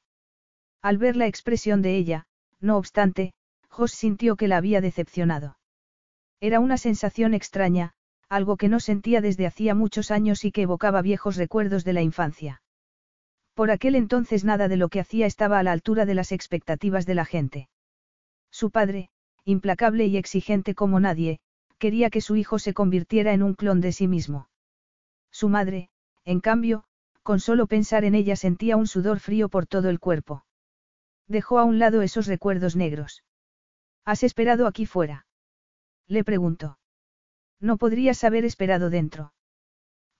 [0.80, 2.26] Al ver la expresión de ella,
[2.60, 3.32] no obstante,
[3.68, 5.58] Jos sintió que la había decepcionado.
[6.40, 7.92] Era una sensación extraña,
[8.28, 12.02] algo que no sentía desde hacía muchos años y que evocaba viejos recuerdos de la
[12.02, 12.62] infancia.
[13.54, 17.06] Por aquel entonces nada de lo que hacía estaba a la altura de las expectativas
[17.06, 17.68] de la gente.
[18.50, 19.10] Su padre,
[19.44, 21.40] implacable y exigente como nadie,
[21.78, 24.48] quería que su hijo se convirtiera en un clon de sí mismo.
[25.30, 25.90] Su madre,
[26.24, 26.84] en cambio,
[27.22, 30.44] con solo pensar en ella sentía un sudor frío por todo el cuerpo.
[31.26, 33.22] Dejó a un lado esos recuerdos negros.
[34.04, 35.26] ¿Has esperado aquí fuera?
[36.06, 36.78] Le preguntó.
[37.60, 39.32] No podrías haber esperado dentro.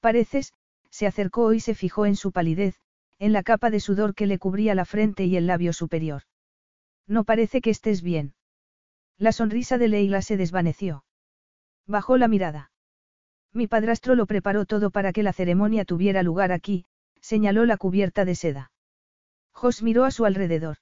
[0.01, 0.53] Pareces,
[0.91, 2.81] se acercó y se fijó en su palidez,
[3.19, 6.23] en la capa de sudor que le cubría la frente y el labio superior.
[7.07, 8.35] No parece que estés bien.
[9.17, 11.05] La sonrisa de Leila se desvaneció.
[11.87, 12.71] Bajó la mirada.
[13.53, 16.85] Mi padrastro lo preparó todo para que la ceremonia tuviera lugar aquí,
[17.21, 18.71] señaló la cubierta de seda.
[19.53, 20.77] Jos miró a su alrededor.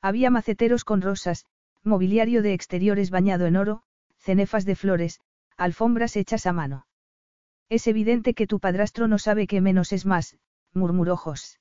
[0.00, 1.46] Había maceteros con rosas,
[1.88, 3.82] mobiliario de exteriores bañado en oro,
[4.18, 5.20] cenefas de flores,
[5.56, 6.86] alfombras hechas a mano.
[7.68, 10.38] Es evidente que tu padrastro no sabe que menos es más,
[10.72, 11.58] murmuró Jos.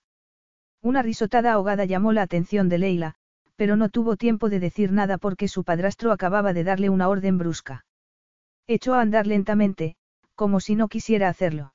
[0.82, 3.16] Una risotada ahogada llamó la atención de Leila,
[3.56, 7.38] pero no tuvo tiempo de decir nada porque su padrastro acababa de darle una orden
[7.38, 7.86] brusca.
[8.68, 9.96] Echó a andar lentamente,
[10.36, 11.74] como si no quisiera hacerlo.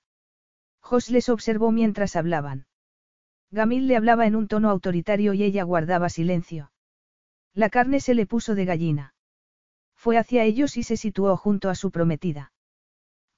[0.80, 2.66] Jos les observó mientras hablaban.
[3.50, 6.71] Gamil le hablaba en un tono autoritario y ella guardaba silencio.
[7.54, 9.14] La carne se le puso de gallina.
[9.94, 12.52] Fue hacia ellos y se situó junto a su prometida.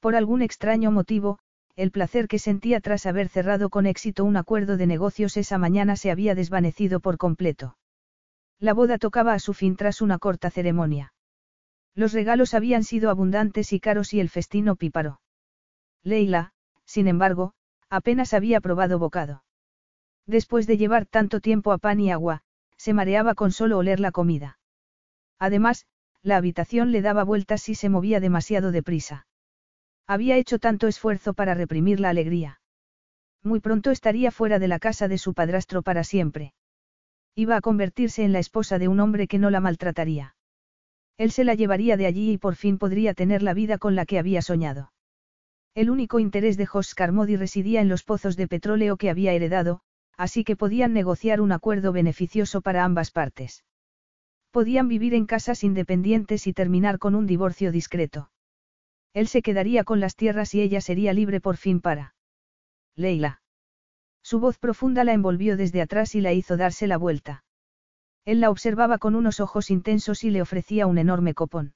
[0.00, 1.38] Por algún extraño motivo,
[1.76, 5.96] el placer que sentía tras haber cerrado con éxito un acuerdo de negocios esa mañana
[5.96, 7.76] se había desvanecido por completo.
[8.60, 11.12] La boda tocaba a su fin tras una corta ceremonia.
[11.94, 15.20] Los regalos habían sido abundantes y caros y el festino píparo.
[16.02, 16.52] Leila,
[16.84, 17.54] sin embargo,
[17.88, 19.42] apenas había probado bocado.
[20.26, 22.42] Después de llevar tanto tiempo a pan y agua,
[22.84, 24.58] se mareaba con solo oler la comida.
[25.38, 25.86] Además,
[26.22, 29.26] la habitación le daba vueltas y se movía demasiado deprisa.
[30.06, 32.60] Había hecho tanto esfuerzo para reprimir la alegría.
[33.42, 36.52] Muy pronto estaría fuera de la casa de su padrastro para siempre.
[37.34, 40.36] Iba a convertirse en la esposa de un hombre que no la maltrataría.
[41.16, 44.04] Él se la llevaría de allí y por fin podría tener la vida con la
[44.04, 44.92] que había soñado.
[45.74, 49.80] El único interés de Jos Carmody residía en los pozos de petróleo que había heredado,
[50.16, 53.64] así que podían negociar un acuerdo beneficioso para ambas partes.
[54.50, 58.30] Podían vivir en casas independientes y terminar con un divorcio discreto.
[59.12, 62.14] Él se quedaría con las tierras y ella sería libre por fin para.
[62.96, 63.42] Leila.
[64.22, 67.44] Su voz profunda la envolvió desde atrás y la hizo darse la vuelta.
[68.24, 71.74] Él la observaba con unos ojos intensos y le ofrecía un enorme copón.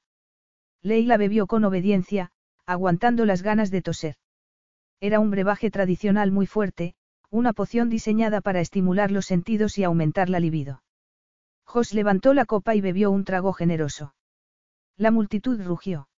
[0.82, 2.30] Leila bebió con obediencia,
[2.64, 4.16] aguantando las ganas de toser.
[5.00, 6.94] Era un brebaje tradicional muy fuerte,
[7.30, 10.82] una poción diseñada para estimular los sentidos y aumentar la libido.
[11.64, 14.14] Jos levantó la copa y bebió un trago generoso.
[14.96, 16.08] La multitud rugió.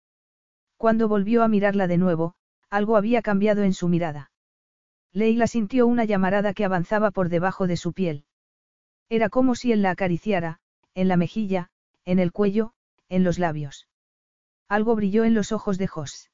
[0.77, 2.35] Cuando volvió a mirarla de nuevo,
[2.71, 4.31] algo había cambiado en su mirada.
[5.13, 8.25] Leila sintió una llamarada que avanzaba por debajo de su piel.
[9.09, 10.61] Era como si él la acariciara,
[10.95, 11.71] en la mejilla,
[12.05, 12.73] en el cuello,
[13.09, 13.89] en los labios.
[14.69, 16.31] Algo brilló en los ojos de Jos.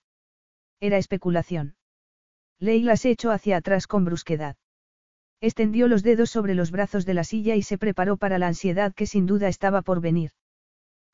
[0.79, 1.77] Era especulación.
[2.59, 4.57] Leila se echó hacia atrás con brusquedad.
[5.41, 8.95] Extendió los dedos sobre los brazos de la silla y se preparó para la ansiedad
[8.95, 10.31] que sin duda estaba por venir.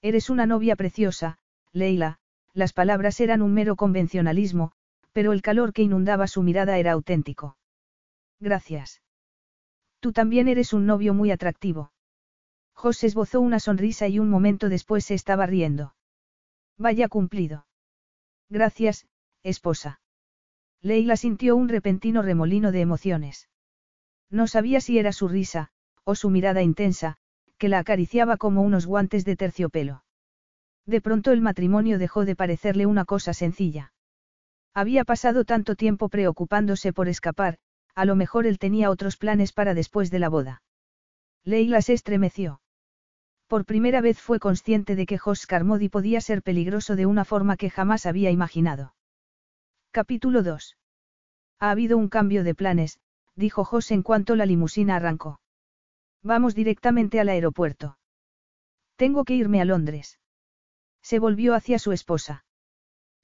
[0.00, 1.38] Eres una novia preciosa,
[1.72, 2.18] Leila,
[2.54, 4.72] las palabras eran un mero convencionalismo,
[5.12, 7.56] pero el calor que inundaba su mirada era auténtico.
[8.40, 9.02] Gracias.
[10.00, 11.92] Tú también eres un novio muy atractivo.
[12.74, 15.94] José esbozó una sonrisa y un momento después se estaba riendo.
[16.76, 17.66] Vaya cumplido.
[18.48, 19.06] Gracias,
[19.42, 20.00] esposa.
[20.80, 23.48] Leila sintió un repentino remolino de emociones.
[24.32, 25.68] No sabía si era su risa,
[26.04, 27.18] o su mirada intensa,
[27.58, 30.04] que la acariciaba como unos guantes de terciopelo.
[30.86, 33.92] De pronto el matrimonio dejó de parecerle una cosa sencilla.
[34.74, 37.58] Había pasado tanto tiempo preocupándose por escapar,
[37.94, 40.62] a lo mejor él tenía otros planes para después de la boda.
[41.44, 42.62] Leila se estremeció.
[43.48, 47.58] Por primera vez fue consciente de que Jos Carmody podía ser peligroso de una forma
[47.58, 48.94] que jamás había imaginado.
[49.90, 50.78] Capítulo 2.
[51.58, 52.98] Ha habido un cambio de planes,
[53.36, 55.40] dijo Jos en cuanto la limusina arrancó.
[56.22, 57.98] Vamos directamente al aeropuerto.
[58.96, 60.20] Tengo que irme a Londres.
[61.02, 62.44] Se volvió hacia su esposa.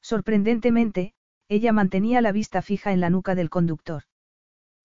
[0.00, 1.14] Sorprendentemente,
[1.48, 4.02] ella mantenía la vista fija en la nuca del conductor.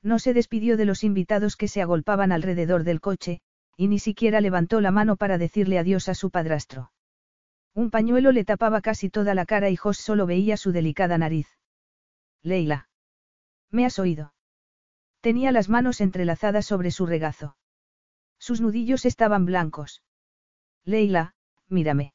[0.01, 3.41] No se despidió de los invitados que se agolpaban alrededor del coche,
[3.77, 6.91] y ni siquiera levantó la mano para decirle adiós a su padrastro.
[7.73, 11.47] Un pañuelo le tapaba casi toda la cara y Jos solo veía su delicada nariz.
[12.43, 12.89] Leila.
[13.71, 14.32] ¿Me has oído?
[15.23, 17.55] Tenía las manos entrelazadas sobre su regazo.
[18.39, 20.03] Sus nudillos estaban blancos.
[20.83, 21.33] Leila,
[21.69, 22.13] mírame.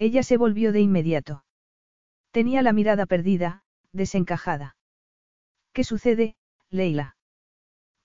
[0.00, 1.44] Ella se volvió de inmediato.
[2.32, 3.62] Tenía la mirada perdida,
[3.92, 4.76] desencajada.
[5.72, 6.34] ¿Qué sucede,
[6.68, 7.16] Leila?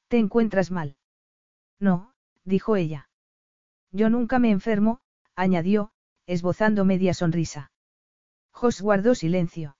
[0.07, 0.97] ¿Te encuentras mal?
[1.79, 3.09] No, dijo ella.
[3.91, 5.01] Yo nunca me enfermo,
[5.35, 5.93] añadió,
[6.27, 7.71] esbozando media sonrisa.
[8.51, 9.77] Jos guardó silencio.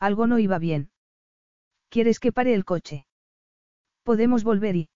[0.00, 0.90] Algo no iba bien.
[1.90, 3.06] ¿Quieres que pare el coche?
[4.02, 4.90] Podemos volver y...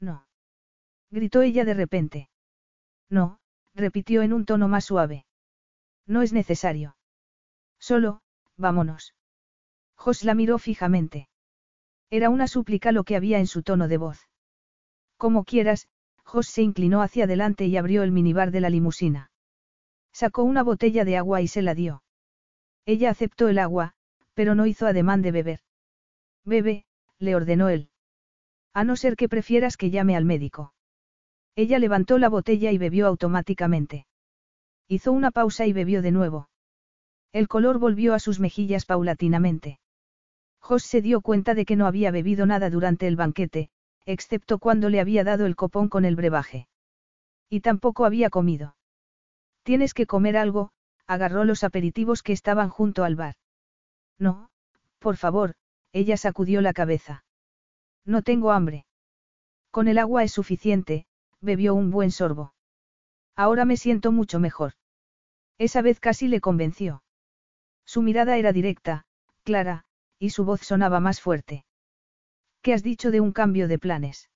[0.00, 0.26] No.
[1.10, 2.30] Gritó ella de repente.
[3.10, 3.38] No,
[3.74, 5.26] repitió en un tono más suave.
[6.06, 6.96] No es necesario.
[7.78, 8.22] Solo,
[8.56, 9.14] vámonos.
[9.96, 11.28] Jos la miró fijamente.
[12.10, 14.28] Era una súplica lo que había en su tono de voz.
[15.16, 15.88] Como quieras,
[16.24, 19.30] Jos se inclinó hacia adelante y abrió el minibar de la limusina.
[20.12, 22.02] Sacó una botella de agua y se la dio.
[22.86, 23.94] Ella aceptó el agua,
[24.34, 25.60] pero no hizo ademán de beber.
[26.44, 26.86] Bebe,
[27.18, 27.91] le ordenó él.
[28.74, 30.72] A no ser que prefieras que llame al médico.
[31.54, 34.06] Ella levantó la botella y bebió automáticamente.
[34.88, 36.48] Hizo una pausa y bebió de nuevo.
[37.32, 39.78] El color volvió a sus mejillas paulatinamente.
[40.60, 43.70] Jos se dio cuenta de que no había bebido nada durante el banquete,
[44.06, 46.68] excepto cuando le había dado el copón con el brebaje.
[47.48, 48.76] Y tampoco había comido.
[49.62, 50.70] Tienes que comer algo,
[51.06, 53.34] agarró los aperitivos que estaban junto al bar.
[54.18, 54.50] No,
[54.98, 55.54] por favor,
[55.92, 57.24] ella sacudió la cabeza.
[58.04, 58.86] No tengo hambre.
[59.70, 61.06] Con el agua es suficiente,
[61.40, 62.54] bebió un buen sorbo.
[63.36, 64.74] Ahora me siento mucho mejor.
[65.58, 67.02] Esa vez casi le convenció.
[67.84, 69.04] Su mirada era directa,
[69.44, 69.84] clara,
[70.18, 71.64] y su voz sonaba más fuerte.
[72.60, 74.30] ¿Qué has dicho de un cambio de planes?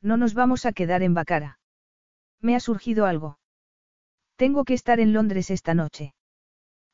[0.00, 1.58] No nos vamos a quedar en Bacara.
[2.40, 3.38] Me ha surgido algo.
[4.36, 6.14] Tengo que estar en Londres esta noche.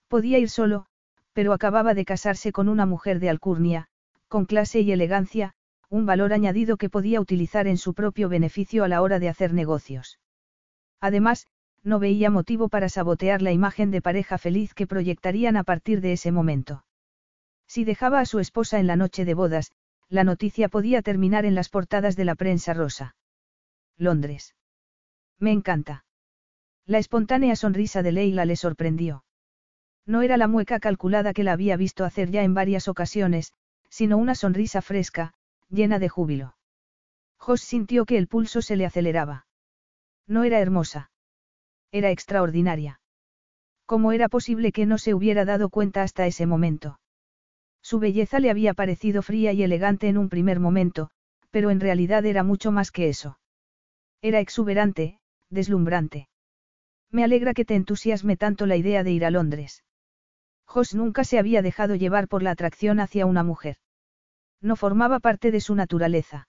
[0.09, 0.87] Podía ir solo,
[1.33, 3.89] pero acababa de casarse con una mujer de alcurnia,
[4.27, 5.55] con clase y elegancia,
[5.90, 9.55] un valor añadido que podía utilizar en su propio beneficio a la hora de hacer
[9.55, 10.18] negocios.
[11.01, 11.46] Además,
[11.83, 16.12] no veía motivo para sabotear la imagen de pareja feliz que proyectarían a partir de
[16.12, 16.85] ese momento.
[17.66, 19.72] Si dejaba a su esposa en la noche de bodas,
[20.09, 23.14] la noticia podía terminar en las portadas de la prensa rosa.
[23.96, 24.55] Londres.
[25.38, 26.05] Me encanta.
[26.87, 29.24] La espontánea sonrisa de Leila le sorprendió.
[30.07, 33.53] No era la mueca calculada que la había visto hacer ya en varias ocasiones,
[33.90, 35.35] sino una sonrisa fresca,
[35.70, 36.57] llena de júbilo.
[37.38, 39.46] Jos sintió que el pulso se le aceleraba.
[40.26, 41.11] No era hermosa.
[41.92, 43.00] Era extraordinaria.
[43.87, 47.00] ¿Cómo era posible que no se hubiera dado cuenta hasta ese momento?
[47.83, 51.11] Su belleza le había parecido fría y elegante en un primer momento,
[51.50, 53.38] pero en realidad era mucho más que eso.
[54.20, 56.28] Era exuberante, deslumbrante.
[57.11, 59.85] Me alegra que te entusiasme tanto la idea de ir a Londres.
[60.66, 63.78] Jos nunca se había dejado llevar por la atracción hacia una mujer.
[64.61, 66.49] No formaba parte de su naturaleza.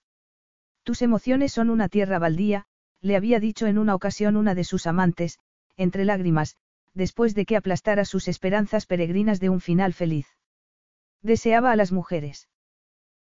[0.83, 2.65] Tus emociones son una tierra baldía,
[3.01, 5.39] le había dicho en una ocasión una de sus amantes,
[5.77, 6.57] entre lágrimas,
[6.93, 10.27] después de que aplastara sus esperanzas peregrinas de un final feliz.
[11.21, 12.49] Deseaba a las mujeres.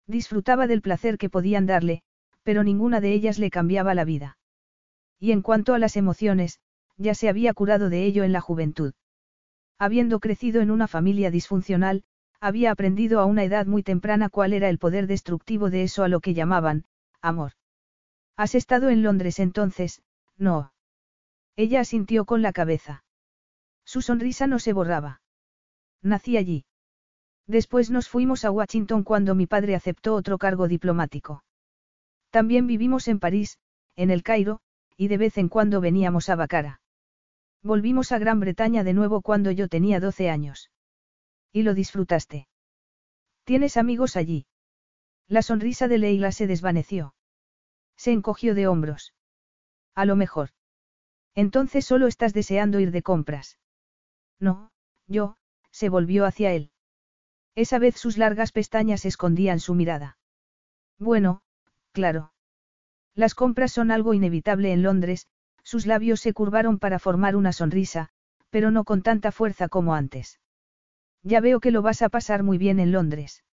[0.08, 2.04] Disfrutaba del placer que podían darle,
[2.44, 4.38] pero ninguna de ellas le cambiaba la vida.
[5.20, 6.60] Y en cuanto a las emociones,
[6.98, 8.94] ya se había curado de ello en la juventud.
[9.78, 12.04] Habiendo crecido en una familia disfuncional,
[12.46, 16.08] había aprendido a una edad muy temprana cuál era el poder destructivo de eso a
[16.08, 16.86] lo que llamaban,
[17.20, 17.54] amor.
[18.38, 20.04] ¿Has estado en Londres entonces?
[20.38, 20.72] No.
[21.56, 23.04] Ella asintió con la cabeza.
[23.84, 25.22] Su sonrisa no se borraba.
[26.04, 26.66] Nací allí.
[27.48, 31.44] Después nos fuimos a Washington cuando mi padre aceptó otro cargo diplomático.
[32.30, 33.58] También vivimos en París,
[33.96, 34.60] en el Cairo,
[34.98, 36.80] y de vez en cuando veníamos a Bacara.
[37.64, 40.70] Volvimos a Gran Bretaña de nuevo cuando yo tenía 12 años.
[41.56, 42.50] ¿Y lo disfrutaste?
[43.46, 44.46] ¿Tienes amigos allí?
[45.30, 47.16] La sonrisa de Leila se desvaneció.
[47.96, 49.14] Se encogió de hombros.
[49.94, 50.50] A lo mejor.
[51.34, 53.58] Entonces solo estás deseando ir de compras.
[54.38, 54.74] No,
[55.08, 55.38] yo,
[55.72, 56.72] se volvió hacia él.
[57.56, 60.18] Esa vez sus largas pestañas escondían su mirada.
[61.00, 61.42] Bueno,
[61.94, 62.34] claro.
[63.14, 65.30] Las compras son algo inevitable en Londres,
[65.64, 68.10] sus labios se curvaron para formar una sonrisa,
[68.50, 70.42] pero no con tanta fuerza como antes.
[71.26, 73.44] Ya veo que lo vas a pasar muy bien en Londres.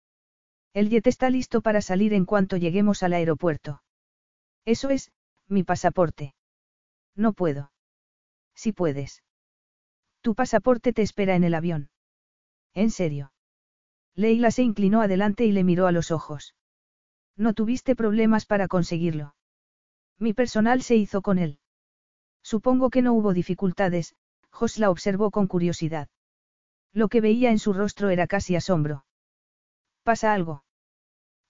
[0.75, 3.83] El jet está listo para salir en cuanto lleguemos al aeropuerto.
[4.67, 5.11] Eso es,
[5.49, 6.35] mi pasaporte.
[7.17, 7.73] No puedo.
[8.55, 9.23] Si puedes.
[10.21, 11.89] Tu pasaporte te espera en el avión.
[12.75, 13.33] ¿En serio?
[14.15, 16.55] Leila se inclinó adelante y le miró a los ojos.
[17.37, 19.35] No tuviste problemas para conseguirlo.
[20.19, 21.59] Mi personal se hizo con él.
[22.43, 24.15] Supongo que no hubo dificultades,
[24.51, 26.09] Jos la observó con curiosidad.
[26.93, 29.05] Lo que veía en su rostro era casi asombro.
[30.03, 30.65] ¿Pasa algo?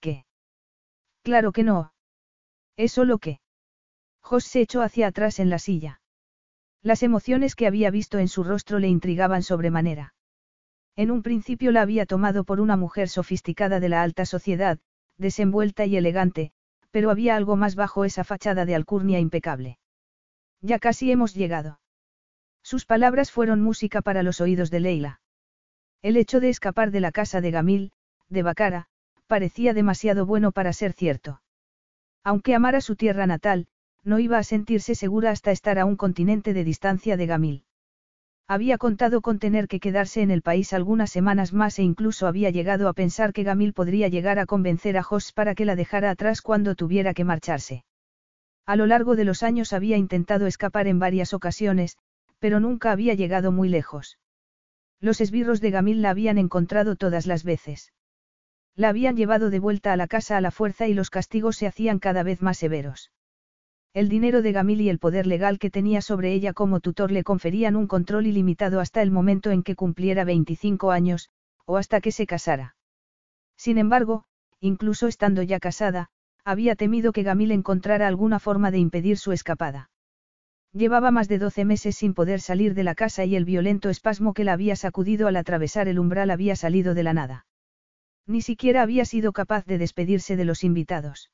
[0.01, 0.25] ¿Qué?
[1.23, 1.93] Claro que no.
[2.77, 3.41] Es solo que.
[4.21, 6.01] Jos se echó hacia atrás en la silla.
[6.83, 10.15] Las emociones que había visto en su rostro le intrigaban sobremanera.
[10.97, 14.79] En un principio la había tomado por una mujer sofisticada de la alta sociedad,
[15.17, 16.53] desenvuelta y elegante,
[16.91, 19.79] pero había algo más bajo esa fachada de alcurnia impecable.
[20.61, 21.81] Ya casi hemos llegado.
[22.63, 25.22] Sus palabras fueron música para los oídos de Leila.
[26.03, 27.93] El hecho de escapar de la casa de Gamil,
[28.29, 28.89] de Bacara,
[29.29, 31.43] parecía demasiado bueno para ser cierto.
[32.25, 33.69] Aunque amara su tierra natal,
[34.03, 37.65] no iba a sentirse segura hasta estar a un continente de distancia de Gamil.
[38.49, 42.51] Había contado con tener que quedarse en el país algunas semanas más e incluso había
[42.51, 46.11] llegado a pensar que Gamil podría llegar a convencer a Jos para que la dejara
[46.11, 47.85] atrás cuando tuviera que marcharse.
[48.67, 51.97] A lo largo de los años había intentado escapar en varias ocasiones,
[52.41, 54.19] pero nunca había llegado muy lejos.
[55.03, 57.93] Los esbirros de Gamil la habían encontrado todas las veces.
[58.77, 61.67] La habían llevado de vuelta a la casa a la fuerza y los castigos se
[61.67, 63.11] hacían cada vez más severos.
[63.95, 67.25] El dinero de Gamil y el poder legal que tenía sobre ella como tutor le
[67.25, 71.31] conferían un control ilimitado hasta el momento en que cumpliera 25 años,
[71.67, 72.77] o hasta que se casara.
[73.57, 74.25] Sin embargo,
[74.61, 76.11] incluso estando ya casada,
[76.45, 79.91] había temido que Gamil encontrara alguna forma de impedir su escapada.
[80.73, 84.33] Llevaba más de 12 meses sin poder salir de la casa y el violento espasmo
[84.33, 87.47] que la había sacudido al atravesar el umbral había salido de la nada.
[88.27, 91.31] Ni siquiera había sido capaz de despedirse de los invitados.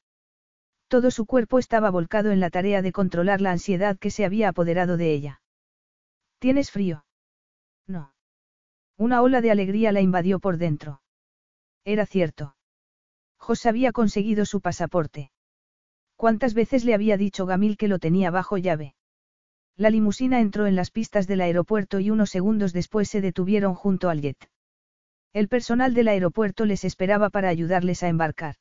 [0.89, 4.49] Todo su cuerpo estaba volcado en la tarea de controlar la ansiedad que se había
[4.49, 5.43] apoderado de ella.
[6.39, 7.05] ¿Tienes frío?
[7.87, 8.15] No.
[8.97, 11.01] Una ola de alegría la invadió por dentro.
[11.85, 12.57] Era cierto.
[13.37, 15.31] Jos había conseguido su pasaporte.
[16.17, 18.97] ¿Cuántas veces le había dicho Gamil que lo tenía bajo llave?
[19.79, 24.11] La limusina entró en las pistas del aeropuerto y unos segundos después se detuvieron junto
[24.11, 24.51] al jet.
[25.33, 28.57] El personal del aeropuerto les esperaba para ayudarles a embarcar.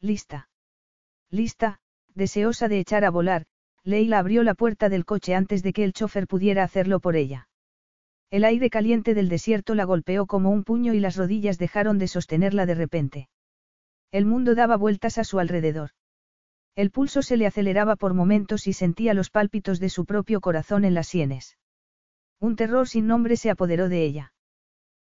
[0.00, 0.48] Lista.
[1.28, 1.80] Lista,
[2.14, 3.46] deseosa de echar a volar,
[3.82, 7.48] Leila abrió la puerta del coche antes de que el chofer pudiera hacerlo por ella.
[8.30, 12.06] El aire caliente del desierto la golpeó como un puño y las rodillas dejaron de
[12.06, 13.28] sostenerla de repente.
[14.12, 15.90] El mundo daba vueltas a su alrededor.
[16.78, 20.84] El pulso se le aceleraba por momentos y sentía los pálpitos de su propio corazón
[20.84, 21.58] en las sienes.
[22.38, 24.32] Un terror sin nombre se apoderó de ella.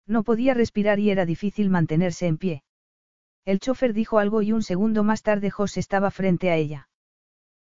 [0.05, 2.65] No podía respirar y era difícil mantenerse en pie.
[3.45, 6.89] El chofer dijo algo y un segundo más tarde Jos estaba frente a ella.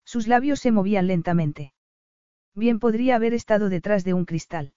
[0.04, 1.74] Sus labios se movían lentamente.
[2.54, 4.74] Bien podría haber estado detrás de un cristal.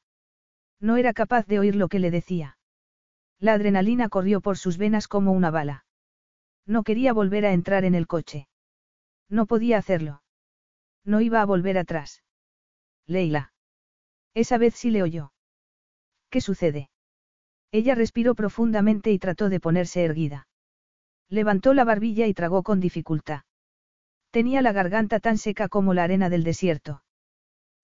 [0.80, 2.57] No era capaz de oír lo que le decía.
[3.38, 5.84] La adrenalina corrió por sus venas como una bala.
[6.64, 8.47] No quería volver a entrar en el coche.
[9.28, 10.22] No podía hacerlo.
[11.04, 12.22] No iba a volver atrás.
[13.06, 13.52] Leila.
[14.34, 15.32] Esa vez sí le oyó.
[16.30, 16.90] ¿Qué sucede?
[17.72, 20.48] Ella respiró profundamente y trató de ponerse erguida.
[21.28, 23.42] Levantó la barbilla y tragó con dificultad.
[24.30, 27.02] Tenía la garganta tan seca como la arena del desierto.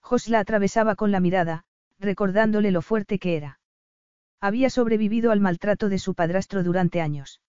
[0.01, 1.65] Jos la atravesaba con la mirada,
[1.99, 3.61] recordándole lo fuerte que era.
[4.41, 7.41] Había sobrevivido al maltrato de su padrastro durante años.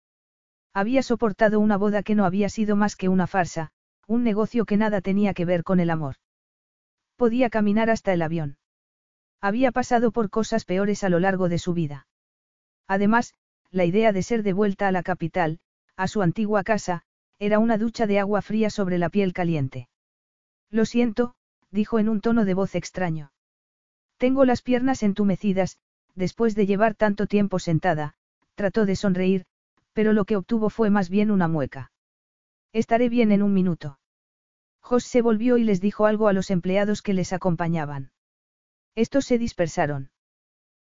[0.73, 3.71] Había soportado una boda que no había sido más que una farsa,
[4.07, 6.15] un negocio que nada tenía que ver con el amor.
[7.15, 8.57] Podía caminar hasta el avión.
[9.41, 12.07] Había pasado por cosas peores a lo largo de su vida.
[12.87, 13.33] Además,
[13.71, 15.59] la idea de ser de vuelta a la capital,
[15.95, 17.03] a su antigua casa,
[17.39, 19.89] era una ducha de agua fría sobre la piel caliente.
[20.69, 21.35] Lo siento,
[21.71, 23.31] dijo en un tono de voz extraño.
[24.17, 25.77] Tengo las piernas entumecidas,
[26.15, 28.15] después de llevar tanto tiempo sentada,
[28.55, 29.45] trató de sonreír,
[29.93, 31.91] pero lo que obtuvo fue más bien una mueca.
[32.75, 33.99] Estaré bien en un minuto.
[34.81, 38.11] Jos se volvió y les dijo algo a los empleados que les acompañaban.
[38.95, 40.11] Estos se dispersaron.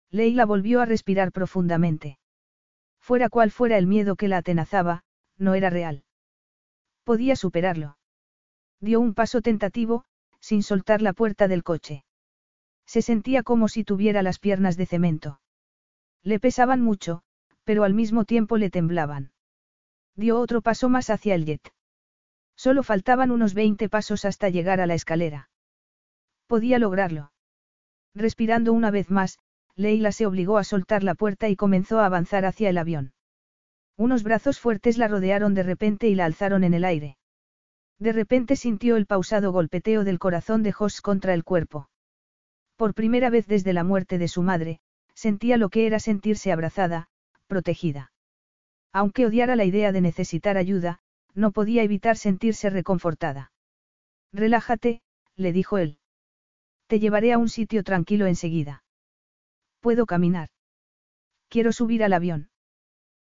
[0.09, 2.17] Leila volvió a respirar profundamente.
[3.01, 5.03] Fuera cual fuera el miedo que la atenazaba,
[5.37, 6.05] no era real.
[7.03, 7.97] Podía superarlo.
[8.79, 10.05] Dio un paso tentativo,
[10.39, 12.05] sin soltar la puerta del coche.
[12.85, 15.41] Se sentía como si tuviera las piernas de cemento.
[16.23, 17.23] Le pesaban mucho,
[17.65, 19.33] pero al mismo tiempo le temblaban.
[20.15, 21.73] Dio otro paso más hacia el jet.
[22.63, 25.49] Solo faltaban unos 20 pasos hasta llegar a la escalera.
[26.45, 27.31] Podía lograrlo.
[28.13, 29.39] Respirando una vez más,
[29.75, 33.13] Leila se obligó a soltar la puerta y comenzó a avanzar hacia el avión.
[33.97, 37.17] Unos brazos fuertes la rodearon de repente y la alzaron en el aire.
[37.97, 41.89] De repente sintió el pausado golpeteo del corazón de Jos contra el cuerpo.
[42.75, 44.81] Por primera vez desde la muerte de su madre,
[45.15, 47.07] sentía lo que era sentirse abrazada,
[47.47, 48.11] protegida.
[48.93, 51.01] Aunque odiara la idea de necesitar ayuda,
[51.35, 53.51] no podía evitar sentirse reconfortada.
[54.33, 55.01] Relájate,
[55.35, 55.97] le dijo él.
[56.87, 58.83] Te llevaré a un sitio tranquilo enseguida.
[59.79, 60.49] Puedo caminar.
[61.49, 62.49] Quiero subir al avión.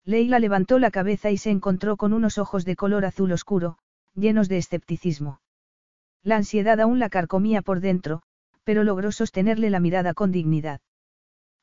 [0.05, 3.77] Leila levantó la cabeza y se encontró con unos ojos de color azul oscuro,
[4.15, 5.41] llenos de escepticismo.
[6.23, 8.21] La ansiedad aún la carcomía por dentro,
[8.63, 10.81] pero logró sostenerle la mirada con dignidad.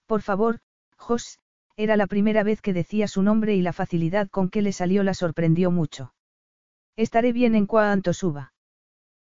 [0.07, 0.61] Por favor,
[0.97, 1.38] Jos,
[1.76, 5.03] era la primera vez que decía su nombre y la facilidad con que le salió
[5.03, 6.12] la sorprendió mucho.
[6.97, 8.53] Estaré bien en cuanto suba.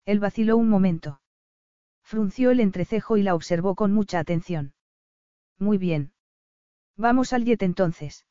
[0.06, 1.22] Él vaciló un momento.
[2.04, 4.74] Frunció el entrecejo y la observó con mucha atención.
[5.58, 6.14] Muy bien.
[6.98, 8.26] Vamos al jet entonces.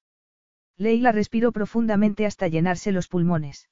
[0.77, 3.69] Leila respiró profundamente hasta llenarse los pulmones.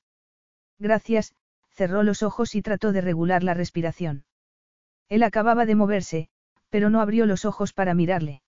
[0.78, 1.34] Gracias,
[1.70, 4.24] cerró los ojos y trató de regular la respiración.
[5.08, 6.28] Él acababa de moverse,
[6.68, 8.42] pero no abrió los ojos para mirarle.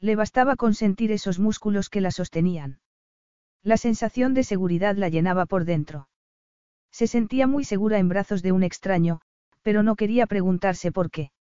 [0.00, 2.80] Le bastaba con sentir esos músculos que la sostenían.
[3.62, 6.08] La sensación de seguridad la llenaba por dentro.
[6.94, 9.20] Se sentía muy segura en brazos de un extraño,
[9.62, 11.32] pero no quería preguntarse por qué.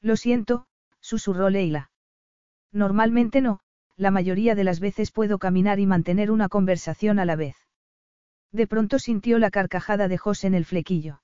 [0.00, 0.66] Lo siento,
[0.98, 1.92] susurró Leila.
[2.72, 3.60] Normalmente no,
[3.96, 7.54] la mayoría de las veces puedo caminar y mantener una conversación a la vez.
[8.50, 11.22] De pronto sintió la carcajada de José en el flequillo.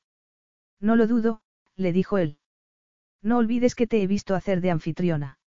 [0.79, 1.41] No lo dudo,
[1.75, 2.39] le dijo él.
[3.23, 5.41] No olvides que te he visto hacer de anfitriona.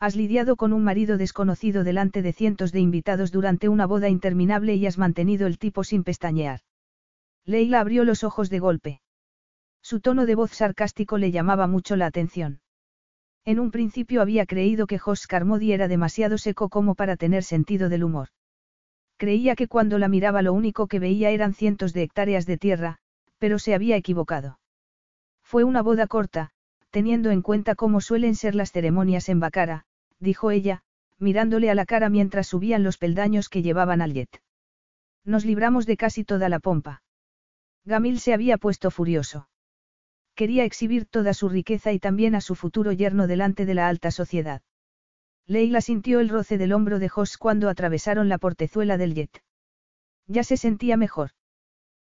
[0.00, 4.74] Has lidiado con un marido desconocido delante de cientos de invitados durante una boda interminable
[4.74, 6.62] y has mantenido el tipo sin pestañear.
[7.48, 9.00] Leila abrió los ojos de golpe.
[9.80, 12.60] Su tono de voz sarcástico le llamaba mucho la atención.
[13.46, 17.88] En un principio había creído que Jos Carmody era demasiado seco como para tener sentido
[17.88, 18.28] del humor.
[19.16, 22.98] Creía que cuando la miraba lo único que veía eran cientos de hectáreas de tierra,
[23.38, 24.60] pero se había equivocado.
[25.42, 26.50] Fue una boda corta,
[26.90, 29.86] teniendo en cuenta cómo suelen ser las ceremonias en Bacara,
[30.20, 30.82] dijo ella,
[31.18, 34.42] mirándole a la cara mientras subían los peldaños que llevaban al jet.
[35.24, 37.00] Nos libramos de casi toda la pompa.
[37.88, 39.48] Gamil se había puesto furioso.
[40.34, 44.10] Quería exhibir toda su riqueza y también a su futuro yerno delante de la alta
[44.10, 44.60] sociedad.
[45.46, 49.42] Leila sintió el roce del hombro de Jos cuando atravesaron la portezuela del jet.
[50.26, 51.30] Ya se sentía mejor.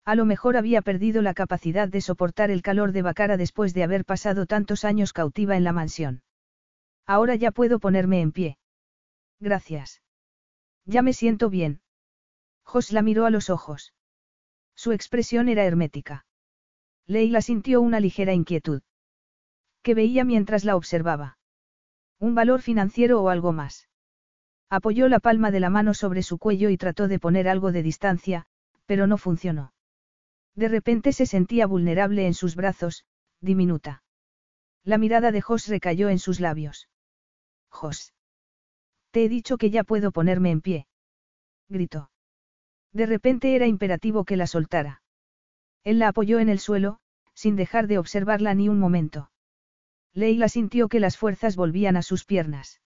[0.04, 3.84] A lo mejor había perdido la capacidad de soportar el calor de Bacara después de
[3.84, 6.22] haber pasado tantos años cautiva en la mansión.
[7.06, 8.58] Ahora ya puedo ponerme en pie.
[9.38, 10.02] Gracias.
[10.86, 11.82] Ya me siento bien.
[12.64, 13.92] Jos la miró a los ojos.
[14.78, 16.24] Su expresión era hermética.
[17.08, 18.82] Leila sintió una ligera inquietud.
[19.82, 21.36] ¿Qué veía mientras la observaba?
[22.20, 23.88] ¿Un valor financiero o algo más?
[24.70, 27.82] Apoyó la palma de la mano sobre su cuello y trató de poner algo de
[27.82, 28.46] distancia,
[28.86, 29.72] pero no funcionó.
[30.54, 33.04] De repente se sentía vulnerable en sus brazos,
[33.40, 34.04] diminuta.
[34.84, 36.88] La mirada de Jos recayó en sus labios.
[37.68, 38.14] Jos.
[39.10, 40.86] Te he dicho que ya puedo ponerme en pie.
[41.68, 42.12] Gritó.
[42.92, 45.02] De repente era imperativo que la soltara.
[45.84, 46.98] Él la apoyó en el suelo,
[47.34, 49.30] sin dejar de observarla ni un momento.
[50.12, 52.80] Leila sintió que las fuerzas volvían a sus piernas.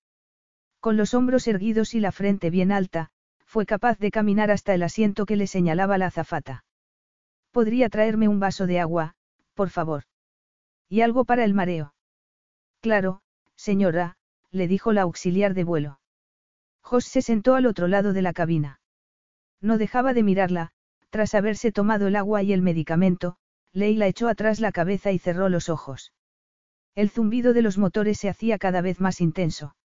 [0.80, 3.11] Con los hombros erguidos y la frente bien alta,
[3.46, 6.64] fue capaz de caminar hasta el asiento que le señalaba la azafata.
[7.50, 9.14] ¿Podría traerme un vaso de agua,
[9.55, 10.05] por favor?
[10.88, 11.94] ¿Y algo para el mareo?
[12.80, 13.22] Claro,
[13.57, 14.16] señora,
[14.50, 16.00] le dijo la auxiliar de vuelo.
[16.82, 18.82] Jos se sentó al otro lado de la cabina.
[19.62, 20.72] No dejaba de mirarla,
[21.10, 23.36] tras haberse tomado el agua y el medicamento,
[23.72, 26.12] Leila echó atrás la cabeza y cerró los ojos.
[26.94, 29.76] El zumbido de los motores se hacía cada vez más intenso.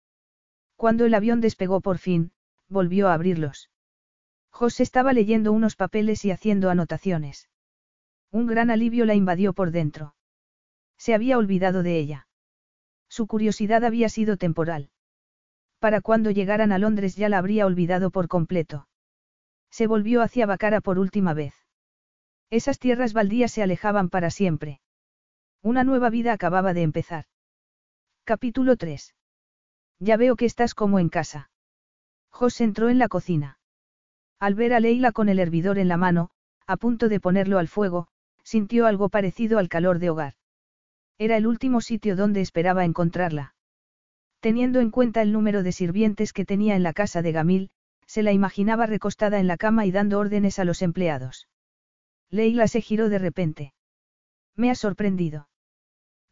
[0.76, 2.32] Cuando el avión despegó por fin,
[2.68, 3.70] volvió a abrirlos.
[4.50, 7.48] José estaba leyendo unos papeles y haciendo anotaciones.
[8.32, 10.16] Un gran alivio la invadió por dentro.
[10.98, 12.28] Se había olvidado de ella.
[13.08, 14.90] Su curiosidad había sido temporal.
[15.80, 18.88] Para cuando llegaran a Londres ya la habría olvidado por completo.
[19.70, 21.54] Se volvió hacia Bacara por última vez.
[22.50, 24.80] Esas tierras baldías se alejaban para siempre.
[25.62, 27.26] Una nueva vida acababa de empezar.
[28.24, 29.16] Capítulo 3.
[30.00, 31.50] Ya veo que estás como en casa.
[32.30, 33.60] José entró en la cocina.
[34.40, 36.30] Al ver a Leila con el hervidor en la mano,
[36.68, 38.08] a punto de ponerlo al fuego,
[38.44, 40.34] sintió algo parecido al calor de hogar.
[41.18, 43.56] Era el último sitio donde esperaba encontrarla.
[44.40, 47.70] Teniendo en cuenta el número de sirvientes que tenía en la casa de Gamil,
[48.08, 51.48] se la imaginaba recostada en la cama y dando órdenes a los empleados.
[52.30, 53.74] Leila se giró de repente.
[54.56, 55.50] Me ha sorprendido.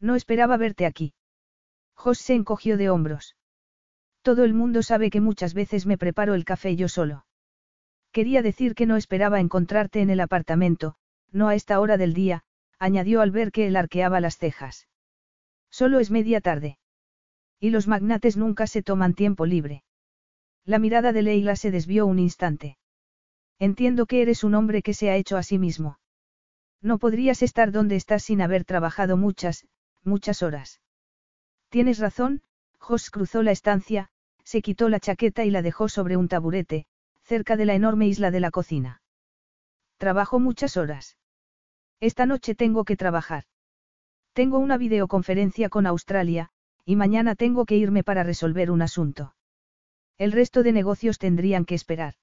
[0.00, 1.14] No esperaba verte aquí.
[1.94, 3.36] Jos se encogió de hombros.
[4.22, 7.24] Todo el mundo sabe que muchas veces me preparo el café yo solo.
[8.10, 10.96] Quería decir que no esperaba encontrarte en el apartamento,
[11.30, 12.42] no a esta hora del día,
[12.78, 14.88] añadió al ver que él arqueaba las cejas.
[15.70, 16.78] Solo es media tarde.
[17.60, 19.84] Y los magnates nunca se toman tiempo libre.
[20.66, 22.76] La mirada de Leila se desvió un instante.
[23.60, 26.00] Entiendo que eres un hombre que se ha hecho a sí mismo.
[26.82, 29.68] No podrías estar donde estás sin haber trabajado muchas,
[30.02, 30.80] muchas horas.
[31.68, 32.42] Tienes razón,
[32.78, 34.10] Jos cruzó la estancia,
[34.42, 36.86] se quitó la chaqueta y la dejó sobre un taburete,
[37.22, 39.02] cerca de la enorme isla de la cocina.
[39.98, 41.16] Trabajo muchas horas.
[42.00, 43.44] Esta noche tengo que trabajar.
[44.32, 46.50] Tengo una videoconferencia con Australia,
[46.84, 49.35] y mañana tengo que irme para resolver un asunto.
[50.18, 52.14] El resto de negocios tendrían que esperar.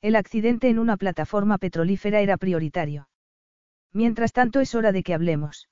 [0.00, 3.08] El accidente en una plataforma petrolífera era prioritario.
[3.92, 5.68] Mientras tanto es hora de que hablemos.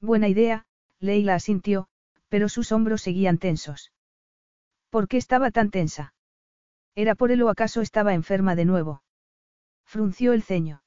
[0.00, 0.66] Buena idea,
[1.00, 1.88] Leila asintió,
[2.28, 3.92] pero sus hombros seguían tensos.
[4.90, 6.14] ¿Por qué estaba tan tensa?
[6.94, 9.02] ¿Era por él o acaso estaba enferma de nuevo?
[9.84, 10.82] Frunció el ceño.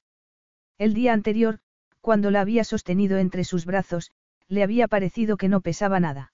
[0.77, 1.59] El día anterior,
[2.01, 4.11] cuando la había sostenido entre sus brazos,
[4.47, 6.33] le había parecido que no pesaba nada.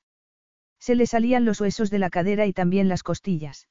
[0.79, 3.67] Se le salían los huesos de la cadera y también las costillas.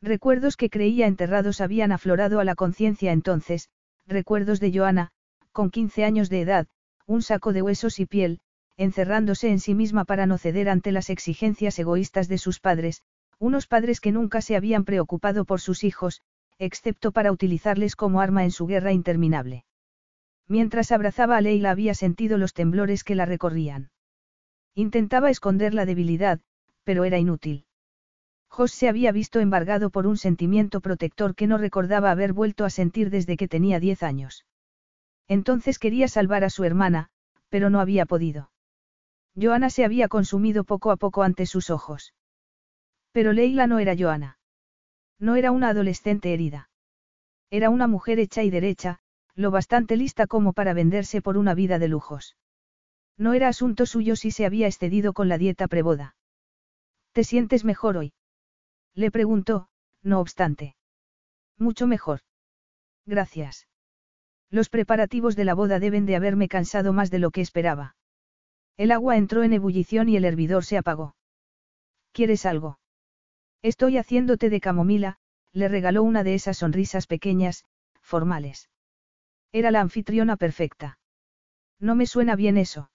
[0.00, 3.68] Recuerdos que creía enterrados habían aflorado a la conciencia entonces,
[4.06, 5.10] recuerdos de Joana,
[5.52, 6.66] con 15 años de edad,
[7.06, 8.40] un saco de huesos y piel,
[8.76, 13.02] encerrándose en sí misma para no ceder ante las exigencias egoístas de sus padres,
[13.40, 16.22] unos padres que nunca se habían preocupado por sus hijos,
[16.58, 19.64] excepto para utilizarles como arma en su guerra interminable.
[20.46, 23.90] Mientras abrazaba a Leila había sentido los temblores que la recorrían.
[24.78, 26.38] Intentaba esconder la debilidad,
[26.84, 27.64] pero era inútil.
[28.48, 32.70] Jos se había visto embargado por un sentimiento protector que no recordaba haber vuelto a
[32.70, 34.46] sentir desde que tenía diez años.
[35.26, 37.08] Entonces quería salvar a su hermana,
[37.48, 38.52] pero no había podido.
[39.34, 42.14] Joana se había consumido poco a poco ante sus ojos.
[43.10, 44.38] Pero Leila no era Joana.
[45.18, 46.70] No era una adolescente herida.
[47.50, 49.00] Era una mujer hecha y derecha,
[49.34, 52.36] lo bastante lista como para venderse por una vida de lujos.
[53.18, 56.14] No era asunto suyo si se había excedido con la dieta preboda.
[57.12, 58.12] ¿Te sientes mejor hoy?
[58.94, 59.68] Le preguntó,
[60.02, 60.76] no obstante.
[61.58, 62.20] Mucho mejor.
[63.04, 63.66] Gracias.
[64.50, 67.96] Los preparativos de la boda deben de haberme cansado más de lo que esperaba.
[68.76, 71.16] El agua entró en ebullición y el hervidor se apagó.
[72.12, 72.78] ¿Quieres algo?
[73.62, 75.18] Estoy haciéndote de camomila,
[75.52, 77.64] le regaló una de esas sonrisas pequeñas,
[78.00, 78.70] formales.
[79.50, 80.98] Era la anfitriona perfecta.
[81.80, 82.90] No me suena bien eso.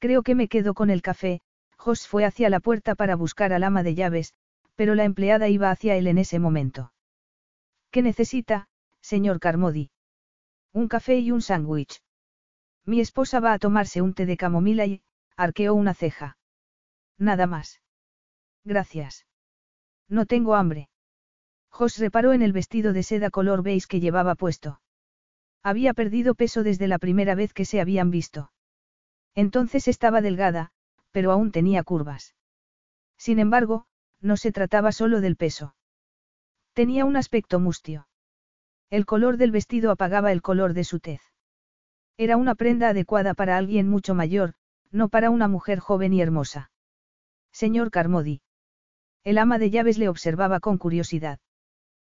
[0.00, 1.42] Creo que me quedo con el café,
[1.76, 4.34] Jos fue hacia la puerta para buscar al ama de llaves,
[4.74, 6.92] pero la empleada iba hacia él en ese momento.
[7.90, 8.68] ¿Qué necesita,
[9.00, 9.90] señor Carmody?
[10.72, 12.02] Un café y un sándwich.
[12.86, 15.02] Mi esposa va a tomarse un té de camomila y,
[15.36, 16.38] arqueó una ceja.
[17.18, 17.80] Nada más.
[18.64, 19.26] Gracias.
[20.08, 20.88] No tengo hambre.
[21.68, 24.80] Jos reparó en el vestido de seda color beige que llevaba puesto.
[25.62, 28.50] Había perdido peso desde la primera vez que se habían visto.
[29.34, 30.72] Entonces estaba delgada,
[31.12, 32.34] pero aún tenía curvas.
[33.16, 33.86] Sin embargo,
[34.20, 35.74] no se trataba solo del peso.
[36.72, 38.08] Tenía un aspecto mustio.
[38.90, 41.20] El color del vestido apagaba el color de su tez.
[42.16, 44.54] Era una prenda adecuada para alguien mucho mayor,
[44.90, 46.70] no para una mujer joven y hermosa.
[47.52, 48.42] Señor Carmody.
[49.24, 51.38] El ama de llaves le observaba con curiosidad.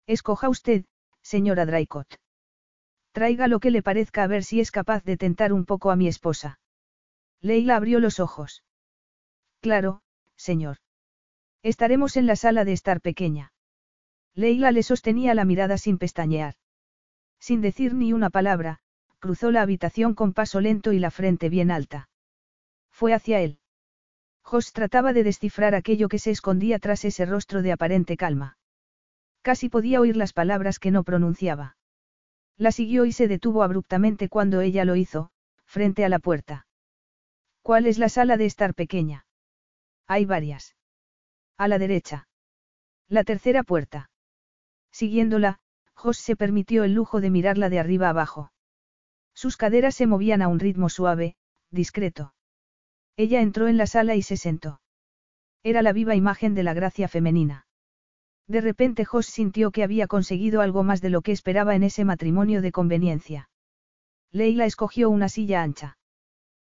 [0.08, 0.86] Escoja usted,
[1.22, 2.16] señora Draycott.
[3.12, 5.96] Traiga lo que le parezca a ver si es capaz de tentar un poco a
[5.96, 6.60] mi esposa.
[7.44, 8.64] Leila abrió los ojos.
[9.60, 10.02] Claro,
[10.38, 10.78] señor.
[11.62, 13.52] Estaremos en la sala de estar pequeña.
[14.34, 16.56] Leila le sostenía la mirada sin pestañear.
[17.40, 18.80] Sin decir ni una palabra,
[19.20, 22.08] cruzó la habitación con paso lento y la frente bien alta.
[22.90, 23.60] Fue hacia él.
[24.42, 28.58] Jos trataba de descifrar aquello que se escondía tras ese rostro de aparente calma.
[29.42, 31.76] Casi podía oír las palabras que no pronunciaba.
[32.56, 35.32] La siguió y se detuvo abruptamente cuando ella lo hizo,
[35.66, 36.68] frente a la puerta.
[37.64, 39.26] ¿Cuál es la sala de estar pequeña?
[40.06, 40.76] Hay varias.
[41.58, 42.28] A la derecha.
[43.08, 44.12] La tercera puerta.
[44.92, 45.60] Siguiéndola,
[45.94, 48.52] Jos se permitió el lujo de mirarla de arriba abajo.
[49.34, 51.38] Sus caderas se movían a un ritmo suave,
[51.72, 52.34] discreto.
[53.16, 54.82] Ella entró en la sala y se sentó.
[55.64, 57.66] Era la viva imagen de la gracia femenina.
[58.46, 62.04] De repente Jos sintió que había conseguido algo más de lo que esperaba en ese
[62.04, 63.50] matrimonio de conveniencia.
[64.32, 65.98] Leila escogió una silla ancha.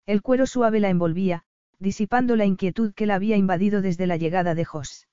[0.06, 1.44] El cuero suave la envolvía,
[1.78, 5.08] disipando la inquietud que la había invadido desde la llegada de Jos.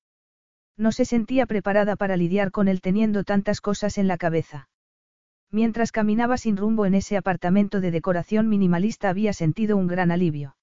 [0.77, 4.69] No se sentía preparada para lidiar con él teniendo tantas cosas en la cabeza.
[5.49, 10.57] Mientras caminaba sin rumbo en ese apartamento de decoración minimalista había sentido un gran alivio.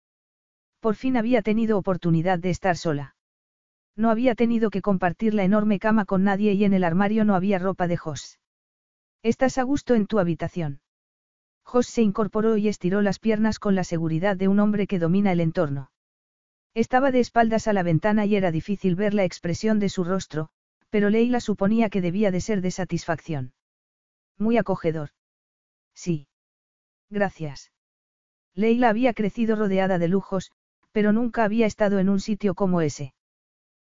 [0.81, 3.17] Por fin había tenido oportunidad de estar sola.
[3.97, 7.35] No había tenido que compartir la enorme cama con nadie y en el armario no
[7.35, 8.39] había ropa de Jos.
[9.23, 10.81] ¿Estás a gusto en tu habitación?
[11.65, 15.33] Jos se incorporó y estiró las piernas con la seguridad de un hombre que domina
[15.33, 15.91] el entorno.
[16.75, 20.51] Estaba de espaldas a la ventana y era difícil ver la expresión de su rostro,
[20.91, 23.53] pero Leila suponía que debía de ser de satisfacción.
[24.39, 25.11] Muy acogedor.
[25.95, 26.29] Sí.
[27.11, 27.73] Gracias.
[28.55, 30.53] Leila había crecido rodeada de lujos,
[30.93, 33.15] pero nunca había estado en un sitio como ese.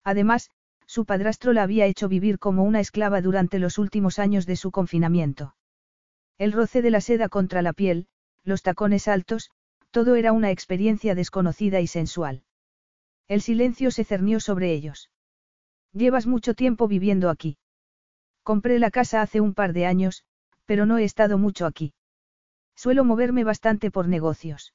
[0.04, 0.50] Además,
[0.86, 4.72] su padrastro la había hecho vivir como una esclava durante los últimos años de su
[4.72, 5.56] confinamiento.
[6.38, 8.08] El roce de la seda contra la piel,
[8.44, 9.52] los tacones altos,
[9.92, 12.44] todo era una experiencia desconocida y sensual.
[13.28, 15.12] El silencio se cernió sobre ellos.
[15.94, 17.58] Llevas mucho tiempo viviendo aquí.
[18.42, 20.24] Compré la casa hace un par de años,
[20.66, 21.94] pero no he estado mucho aquí.
[22.76, 24.74] Suelo moverme bastante por negocios.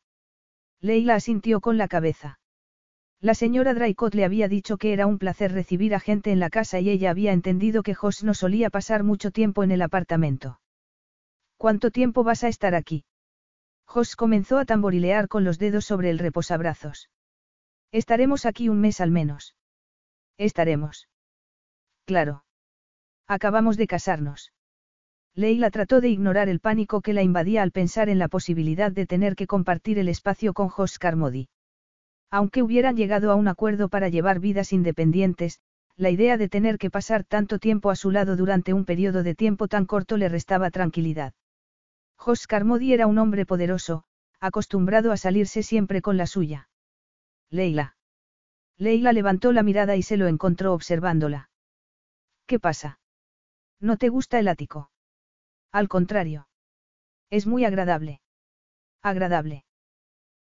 [0.81, 2.39] Leila asintió con la cabeza.
[3.21, 6.51] La señora Draycott le había dicho que era un placer recibir a gente en la
[6.51, 10.61] casa y ella había entendido que Jos no solía pasar mucho tiempo en el apartamento.
[11.59, 13.05] ¿Cuánto tiempo vas a estar aquí?
[13.85, 17.11] Jos comenzó a tamborilear con los dedos sobre el reposabrazos.
[17.91, 19.57] Estaremos aquí un mes al menos.
[20.37, 21.09] Estaremos.
[22.05, 22.45] Claro.
[23.27, 24.53] Acabamos de casarnos.
[25.35, 29.07] Leila trató de ignorar el pánico que la invadía al pensar en la posibilidad de
[29.07, 31.49] tener que compartir el espacio con Jos Carmody.
[32.31, 35.59] Aunque hubieran llegado a un acuerdo para llevar vidas independientes,
[35.97, 39.35] la idea de tener que pasar tanto tiempo a su lado durante un periodo de
[39.35, 41.35] tiempo tan corto le restaba tranquilidad.
[42.19, 44.05] Jos Carmody era un hombre poderoso,
[44.41, 46.69] acostumbrado a salirse siempre con la suya.
[47.49, 47.97] Leila.
[48.77, 51.51] Leila levantó la mirada y se lo encontró observándola.
[52.47, 53.01] ¿Qué pasa?
[53.81, 54.91] ¿No te gusta el ático?
[55.73, 56.49] Al contrario.
[57.31, 58.21] Es muy agradable.
[59.03, 59.65] Agradable.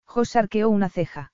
[0.04, 1.32] Jos arqueó una ceja.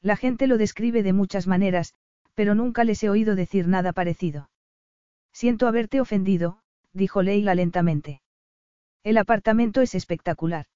[0.00, 1.94] La gente lo describe de muchas maneras,
[2.34, 4.50] pero nunca les he oído decir nada parecido.
[5.32, 6.60] Siento haberte ofendido,
[6.92, 8.20] dijo Leila lentamente.
[9.06, 10.66] El apartamento es espectacular.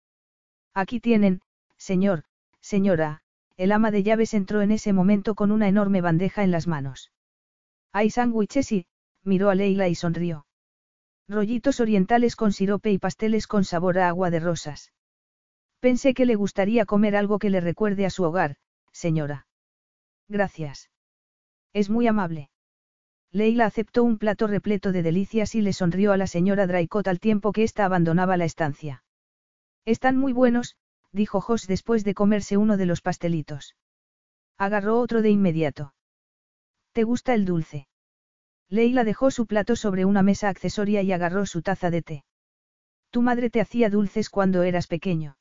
[0.72, 1.40] Aquí tienen,
[1.76, 2.22] señor,
[2.60, 3.22] señora,
[3.56, 7.10] el ama de llaves entró en ese momento con una enorme bandeja en las manos.
[7.92, 8.86] Hay sándwiches y,
[9.24, 10.46] miró a Leila y sonrió.
[11.26, 14.92] Rollitos orientales con sirope y pasteles con sabor a agua de rosas.
[15.80, 18.58] Pensé que le gustaría comer algo que le recuerde a su hogar,
[18.92, 19.48] señora.
[20.28, 20.88] Gracias.
[21.72, 22.49] Es muy amable.
[23.32, 27.20] Leila aceptó un plato repleto de delicias y le sonrió a la señora Draycott al
[27.20, 29.04] tiempo que ésta abandonaba la estancia.
[29.84, 30.76] Están muy buenos,
[31.12, 33.76] dijo Jos después de comerse uno de los pastelitos.
[34.58, 35.94] Agarró otro de inmediato.
[36.92, 37.86] ¿Te gusta el dulce?
[38.68, 42.24] Leila dejó su plato sobre una mesa accesoria y agarró su taza de té.
[43.10, 45.36] Tu madre te hacía dulces cuando eras pequeño.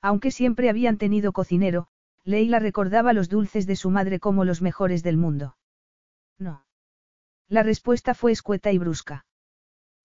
[0.00, 1.88] Aunque siempre habían tenido cocinero,
[2.24, 5.56] Leila recordaba los dulces de su madre como los mejores del mundo.
[6.38, 6.64] No.
[7.52, 9.26] La respuesta fue escueta y brusca.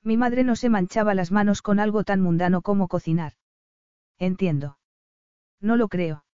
[0.03, 3.35] Mi madre no se manchaba las manos con algo tan mundano como cocinar.
[4.19, 4.79] Entiendo.
[5.61, 6.25] No lo creo.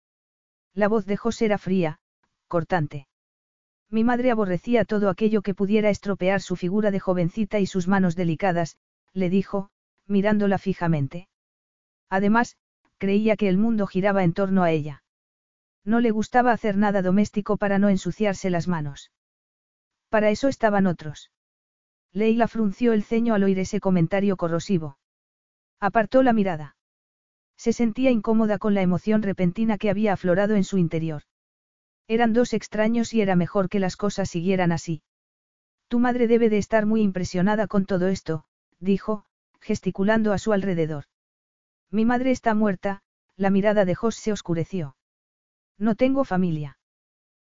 [0.72, 2.00] La voz de José era fría,
[2.48, 3.06] cortante.
[3.88, 8.16] Mi madre aborrecía todo aquello que pudiera estropear su figura de jovencita y sus manos
[8.16, 8.76] delicadas,
[9.12, 9.70] le dijo,
[10.08, 11.28] mirándola fijamente.
[12.10, 12.56] Además,
[12.98, 15.04] creía que el mundo giraba en torno a ella.
[15.84, 19.12] No le gustaba hacer nada doméstico para no ensuciarse las manos.
[20.14, 21.32] Para eso estaban otros.
[22.12, 24.96] Leila frunció el ceño al oír ese comentario corrosivo.
[25.80, 26.76] Apartó la mirada.
[27.56, 31.22] Se sentía incómoda con la emoción repentina que había aflorado en su interior.
[32.06, 35.02] Eran dos extraños y era mejor que las cosas siguieran así.
[35.88, 38.44] Tu madre debe de estar muy impresionada con todo esto,
[38.78, 39.24] dijo,
[39.60, 41.06] gesticulando a su alrededor.
[41.90, 43.02] Mi madre está muerta,
[43.34, 44.94] la mirada de Jos se oscureció.
[45.76, 46.78] No tengo familia.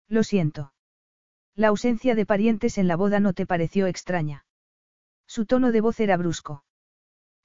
[0.08, 0.73] Lo siento.
[1.56, 4.46] La ausencia de parientes en la boda no te pareció extraña.
[5.28, 6.64] Su tono de voz era brusco.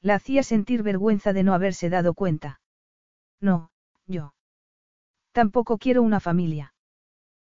[0.01, 2.61] La hacía sentir vergüenza de no haberse dado cuenta.
[3.41, 3.71] No,
[4.07, 4.35] yo.
[5.33, 6.75] Tampoco quiero una familia.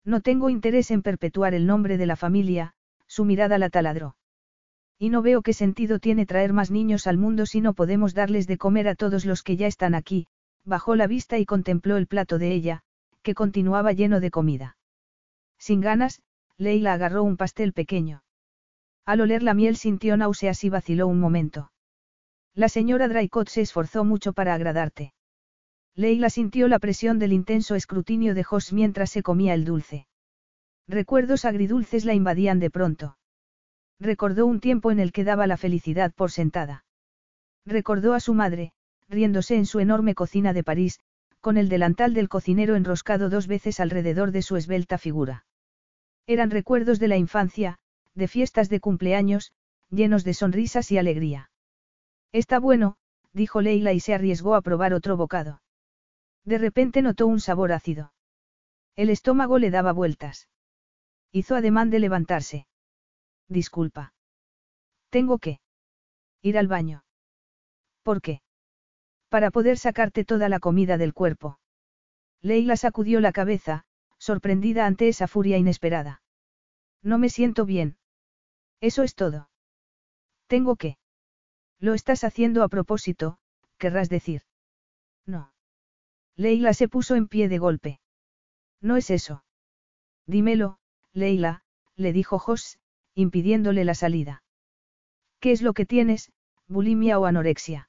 [0.04, 2.74] No tengo interés en perpetuar el nombre de la familia,
[3.06, 4.16] su mirada la taladró.
[4.98, 8.46] Y no veo qué sentido tiene traer más niños al mundo si no podemos darles
[8.46, 10.26] de comer a todos los que ya están aquí,
[10.64, 12.82] bajó la vista y contempló el plato de ella,
[13.22, 14.76] que continuaba lleno de comida.
[15.58, 16.20] Sin ganas,
[16.58, 18.22] Leila agarró un pastel pequeño.
[19.06, 21.70] Al oler la miel sintió náuseas y vaciló un momento.
[22.54, 25.14] La señora Draycott se esforzó mucho para agradarte.
[25.94, 30.06] Leila sintió la presión del intenso escrutinio de Josh mientras se comía el dulce.
[30.88, 33.18] Recuerdos agridulces la invadían de pronto.
[34.00, 36.84] Recordó un tiempo en el que daba la felicidad por sentada.
[37.64, 38.72] Recordó a su madre,
[39.08, 41.00] riéndose en su enorme cocina de París,
[41.40, 45.46] con el delantal del cocinero enroscado dos veces alrededor de su esbelta figura.
[46.28, 47.78] Eran recuerdos de la infancia,
[48.14, 49.52] de fiestas de cumpleaños,
[49.88, 51.50] llenos de sonrisas y alegría.
[52.32, 52.98] Está bueno,
[53.32, 55.62] dijo Leila y se arriesgó a probar otro bocado.
[56.44, 58.12] De repente notó un sabor ácido.
[58.94, 60.48] El estómago le daba vueltas.
[61.32, 62.66] Hizo ademán de levantarse.
[63.48, 64.12] Disculpa.
[65.08, 65.60] Tengo que
[66.42, 67.04] ir al baño.
[68.02, 68.42] ¿Por qué?
[69.30, 71.58] Para poder sacarte toda la comida del cuerpo.
[72.42, 73.86] Leila sacudió la cabeza,
[74.28, 76.20] sorprendida ante esa furia inesperada.
[77.02, 77.96] No me siento bien.
[78.78, 79.48] Eso es todo.
[80.48, 80.98] Tengo que.
[81.78, 83.38] Lo estás haciendo a propósito,
[83.78, 84.42] querrás decir.
[85.24, 85.54] No.
[86.36, 88.00] Leila se puso en pie de golpe.
[88.82, 89.44] No es eso.
[90.26, 90.78] Dímelo,
[91.14, 91.62] Leila,
[91.96, 92.78] le dijo Jos,
[93.14, 94.42] impidiéndole la salida.
[95.40, 96.32] ¿Qué es lo que tienes,
[96.66, 97.88] bulimia o anorexia?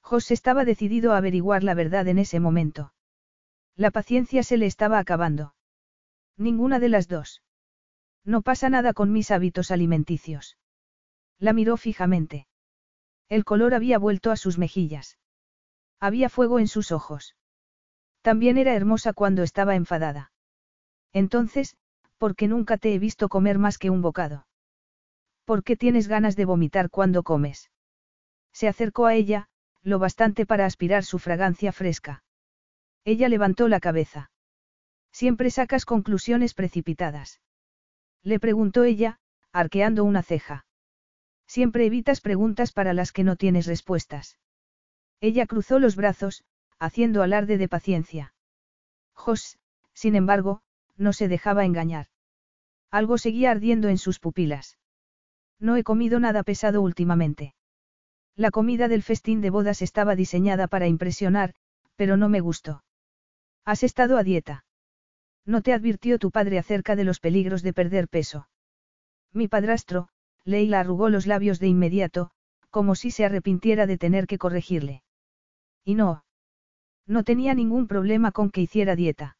[0.00, 2.94] Jos estaba decidido a averiguar la verdad en ese momento.
[3.76, 5.54] La paciencia se le estaba acabando.
[6.36, 7.42] Ninguna de las dos.
[8.24, 10.58] No pasa nada con mis hábitos alimenticios.
[11.38, 12.46] La miró fijamente.
[13.28, 15.18] El color había vuelto a sus mejillas.
[16.00, 17.36] Había fuego en sus ojos.
[18.22, 20.32] También era hermosa cuando estaba enfadada.
[21.12, 21.76] Entonces,
[22.18, 24.46] ¿por qué nunca te he visto comer más que un bocado?
[25.44, 27.70] ¿Por qué tienes ganas de vomitar cuando comes?
[28.52, 29.48] Se acercó a ella,
[29.82, 32.22] lo bastante para aspirar su fragancia fresca.
[33.04, 34.30] Ella levantó la cabeza.
[35.12, 37.40] Siempre sacas conclusiones precipitadas.
[38.22, 39.18] Le preguntó ella,
[39.52, 40.66] arqueando una ceja.
[41.46, 44.38] Siempre evitas preguntas para las que no tienes respuestas.
[45.20, 46.44] Ella cruzó los brazos,
[46.78, 48.34] haciendo alarde de paciencia.
[49.14, 49.58] Jos,
[49.92, 50.62] sin embargo,
[50.96, 52.06] no se dejaba engañar.
[52.90, 54.78] Algo seguía ardiendo en sus pupilas.
[55.58, 57.54] No he comido nada pesado últimamente.
[58.36, 61.54] La comida del festín de bodas estaba diseñada para impresionar,
[61.96, 62.82] pero no me gustó.
[63.70, 64.64] ¿Has estado a dieta?
[65.46, 68.48] ¿No te advirtió tu padre acerca de los peligros de perder peso?
[69.32, 70.08] Mi padrastro,
[70.44, 72.32] Leila arrugó los labios de inmediato,
[72.70, 75.04] como si se arrepintiera de tener que corregirle.
[75.84, 76.24] Y no.
[77.06, 79.36] No tenía ningún problema con que hiciera dieta.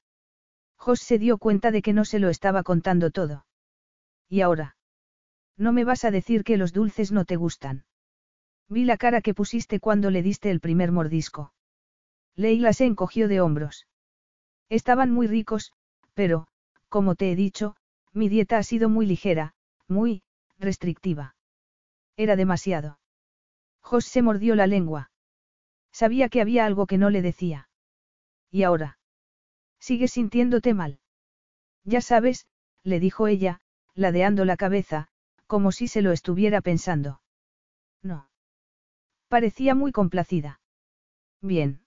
[0.77, 3.47] Jos se dio cuenta de que no se lo estaba contando todo.
[4.29, 4.77] ¿Y ahora?
[5.57, 7.85] No me vas a decir que los dulces no te gustan.
[8.69, 11.53] Vi la cara que pusiste cuando le diste el primer mordisco.
[12.37, 13.89] Leila se encogió de hombros.
[14.71, 15.73] Estaban muy ricos,
[16.15, 16.47] pero,
[16.89, 17.77] como te he dicho,
[18.13, 19.55] mi dieta ha sido muy ligera,
[19.89, 20.23] muy,
[20.59, 21.35] restrictiva.
[22.17, 22.99] Era demasiado.
[23.81, 25.11] Jos se mordió la lengua.
[25.93, 27.69] Sabía que había algo que no le decía.
[28.51, 28.99] ¿Y ahora?
[29.81, 31.01] ¿Sigues sintiéndote mal?
[31.85, 32.47] Ya sabes,
[32.85, 33.61] le dijo ella,
[33.95, 35.09] ladeando la cabeza,
[35.47, 37.21] como si se lo estuviera pensando.
[38.03, 38.29] No.
[39.29, 40.61] Parecía muy complacida.
[41.41, 41.85] Bien.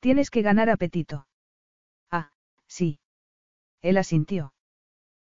[0.00, 1.26] Tienes que ganar apetito.
[2.76, 2.98] Sí.
[3.80, 4.52] Él asintió.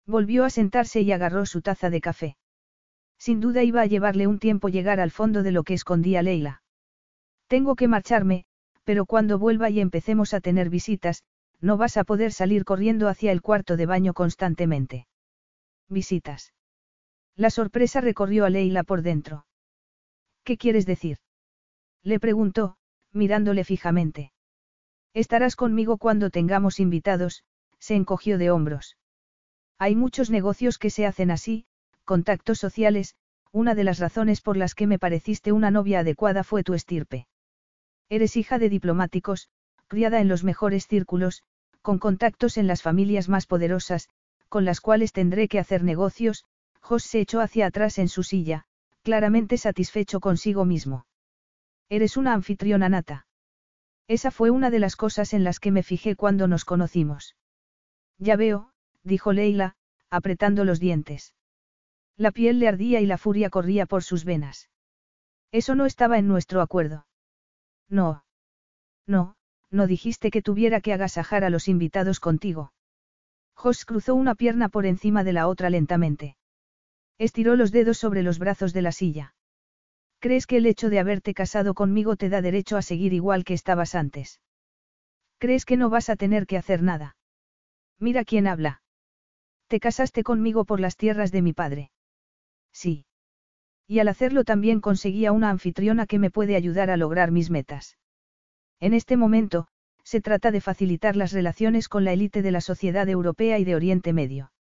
[0.05, 2.36] Volvió a sentarse y agarró su taza de café.
[3.18, 6.62] Sin duda iba a llevarle un tiempo llegar al fondo de lo que escondía Leila.
[7.47, 8.47] Tengo que marcharme,
[8.82, 11.22] pero cuando vuelva y empecemos a tener visitas,
[11.61, 15.07] no vas a poder salir corriendo hacia el cuarto de baño constantemente.
[15.88, 16.53] Visitas.
[17.36, 19.47] La sorpresa recorrió a Leila por dentro.
[20.42, 21.18] ¿Qué quieres decir?
[22.03, 22.76] Le preguntó,
[23.12, 24.32] mirándole fijamente.
[25.16, 27.42] Estarás conmigo cuando tengamos invitados,
[27.78, 28.98] se encogió de hombros.
[29.78, 31.64] Hay muchos negocios que se hacen así,
[32.04, 33.14] contactos sociales,
[33.50, 37.26] una de las razones por las que me pareciste una novia adecuada fue tu estirpe.
[38.10, 39.48] Eres hija de diplomáticos,
[39.86, 41.44] criada en los mejores círculos,
[41.80, 44.10] con contactos en las familias más poderosas,
[44.50, 46.44] con las cuales tendré que hacer negocios,
[46.82, 48.66] Jos se echó hacia atrás en su silla,
[49.02, 51.06] claramente satisfecho consigo mismo.
[51.88, 53.26] Eres una anfitriona nata.
[54.09, 57.36] Esa fue una de las cosas en las que me fijé cuando nos conocimos.
[58.18, 59.76] Ya veo, dijo Leila,
[60.11, 61.34] apretando los dientes.
[62.16, 64.70] La piel le ardía y la furia corría por sus venas.
[65.52, 67.07] Eso no estaba en nuestro acuerdo.
[67.88, 68.24] No.
[69.07, 69.36] No,
[69.70, 72.72] no dijiste que tuviera que agasajar a los invitados contigo.
[73.54, 76.36] Jos cruzó una pierna por encima de la otra lentamente.
[77.18, 79.34] Estiró los dedos sobre los brazos de la silla.
[80.18, 83.54] ¿Crees que el hecho de haberte casado conmigo te da derecho a seguir igual que
[83.54, 84.40] estabas antes?
[85.38, 87.16] ¿Crees que no vas a tener que hacer nada?
[87.98, 88.82] Mira quién habla.
[89.68, 91.90] Te casaste conmigo por las tierras de mi padre.
[92.72, 93.04] Sí.
[93.86, 97.96] Y al hacerlo también conseguía una anfitriona que me puede ayudar a lograr mis metas.
[98.80, 99.68] En este momento,
[100.02, 103.74] se trata de facilitar las relaciones con la élite de la sociedad europea y de
[103.74, 104.52] Oriente Medio.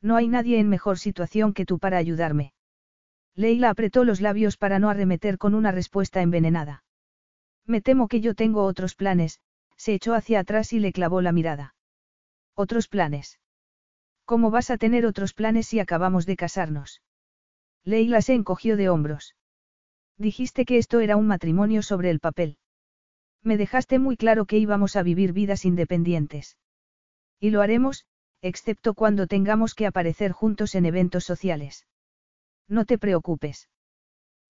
[0.00, 2.52] No hay nadie en mejor situación que tú para ayudarme.
[3.36, 6.84] Leila apretó los labios para no arremeter con una respuesta envenenada.
[7.66, 9.40] Me temo que yo tengo otros planes,
[9.76, 11.74] se echó hacia atrás y le clavó la mirada.
[12.54, 13.40] ¿Otros planes?
[14.24, 17.02] ¿Cómo vas a tener otros planes si acabamos de casarnos?
[17.82, 19.34] Leila se encogió de hombros.
[20.16, 22.56] Dijiste que esto era un matrimonio sobre el papel.
[23.42, 26.56] Me dejaste muy claro que íbamos a vivir vidas independientes.
[27.40, 28.06] Y lo haremos,
[28.40, 31.86] excepto cuando tengamos que aparecer juntos en eventos sociales.
[32.68, 33.68] No te preocupes.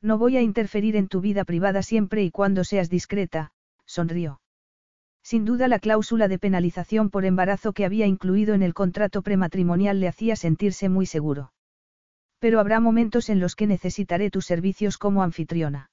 [0.00, 3.52] No voy a interferir en tu vida privada siempre y cuando seas discreta,
[3.86, 4.40] sonrió.
[5.22, 9.98] Sin duda la cláusula de penalización por embarazo que había incluido en el contrato prematrimonial
[9.98, 11.52] le hacía sentirse muy seguro.
[12.38, 15.90] Pero habrá momentos en los que necesitaré tus servicios como anfitriona.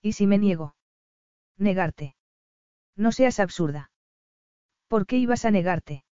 [0.00, 0.76] ¿Y si me niego?
[1.58, 2.14] Negarte.
[2.94, 3.90] No seas absurda.
[4.86, 6.04] ¿Por qué ibas a negarte?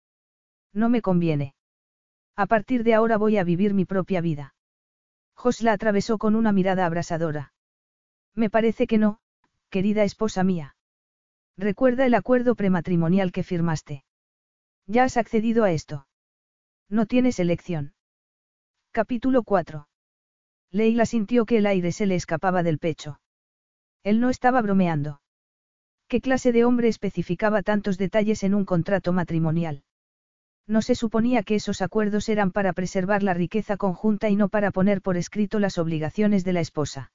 [0.72, 1.54] No me conviene.
[2.34, 4.54] A partir de ahora voy a vivir mi propia vida.
[5.42, 7.52] Jos la atravesó con una mirada abrasadora.
[8.32, 9.18] Me parece que no,
[9.70, 10.76] querida esposa mía.
[11.56, 14.04] Recuerda el acuerdo prematrimonial que firmaste.
[14.86, 16.06] Ya has accedido a esto.
[16.88, 17.92] No tienes elección.
[18.92, 19.88] Capítulo 4.
[20.70, 23.18] Leila sintió que el aire se le escapaba del pecho.
[24.04, 25.22] Él no estaba bromeando.
[26.06, 29.82] ¿Qué clase de hombre especificaba tantos detalles en un contrato matrimonial?
[30.66, 34.70] No se suponía que esos acuerdos eran para preservar la riqueza conjunta y no para
[34.70, 37.12] poner por escrito las obligaciones de la esposa.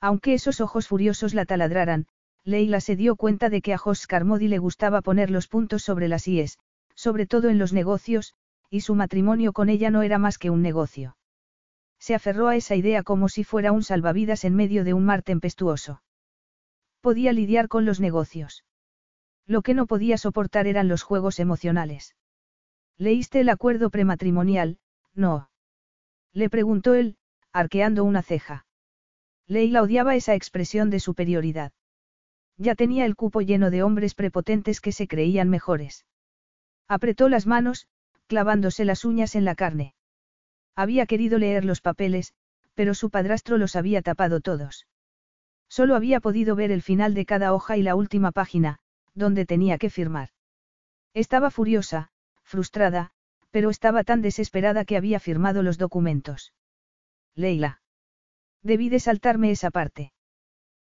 [0.00, 2.06] Aunque esos ojos furiosos la taladraran,
[2.44, 6.08] Leila se dio cuenta de que a Jos Carmody le gustaba poner los puntos sobre
[6.08, 6.58] las IES,
[6.94, 8.34] sobre todo en los negocios,
[8.70, 11.16] y su matrimonio con ella no era más que un negocio.
[11.98, 15.22] Se aferró a esa idea como si fuera un salvavidas en medio de un mar
[15.22, 16.02] tempestuoso.
[17.02, 18.64] Podía lidiar con los negocios.
[19.46, 22.14] Lo que no podía soportar eran los juegos emocionales.
[23.00, 24.76] ¿Leíste el acuerdo prematrimonial?
[25.14, 25.48] No.
[26.34, 27.16] Le preguntó él,
[27.50, 28.66] arqueando una ceja.
[29.46, 31.72] Leila odiaba esa expresión de superioridad.
[32.58, 36.04] Ya tenía el cupo lleno de hombres prepotentes que se creían mejores.
[36.88, 37.88] Apretó las manos,
[38.26, 39.94] clavándose las uñas en la carne.
[40.76, 42.34] Había querido leer los papeles,
[42.74, 44.86] pero su padrastro los había tapado todos.
[45.70, 48.78] Solo había podido ver el final de cada hoja y la última página,
[49.14, 50.28] donde tenía que firmar.
[51.14, 52.12] Estaba furiosa,
[52.50, 53.12] frustrada,
[53.50, 56.52] pero estaba tan desesperada que había firmado los documentos.
[57.34, 57.80] Leila.
[58.62, 60.12] Debí de saltarme esa parte.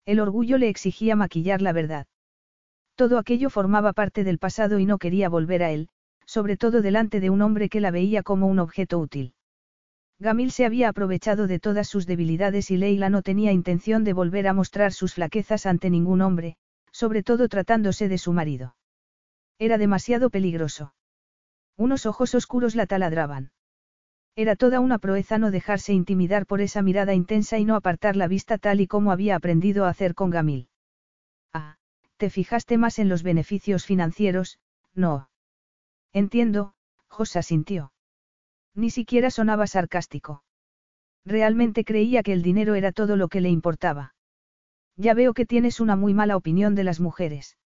[0.06, 2.08] El orgullo le exigía maquillar la verdad.
[2.96, 5.88] Todo aquello formaba parte del pasado y no quería volver a él,
[6.26, 9.34] sobre todo delante de un hombre que la veía como un objeto útil.
[10.20, 14.48] Gamil se había aprovechado de todas sus debilidades y Leila no tenía intención de volver
[14.48, 16.58] a mostrar sus flaquezas ante ningún hombre,
[16.92, 18.76] sobre todo tratándose de su marido.
[19.58, 20.94] Era demasiado peligroso.
[21.82, 23.50] Unos ojos oscuros la taladraban.
[24.36, 28.28] Era toda una proeza no dejarse intimidar por esa mirada intensa y no apartar la
[28.28, 30.70] vista tal y como había aprendido a hacer con Gamil.
[31.52, 31.78] Ah,
[32.18, 34.60] te fijaste más en los beneficios financieros,
[34.94, 35.32] no.
[36.14, 36.76] Entiendo,
[37.08, 37.94] Josa sintió.
[38.76, 40.44] Ni siquiera sonaba sarcástico.
[41.26, 44.14] Realmente creía que el dinero era todo lo que le importaba.
[44.98, 47.58] Ya veo que tienes una muy mala opinión de las mujeres.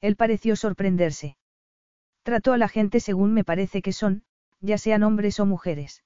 [0.00, 1.36] Él pareció sorprenderse.
[2.22, 4.22] Trato a la gente según me parece que son,
[4.60, 6.04] ya sean hombres o mujeres.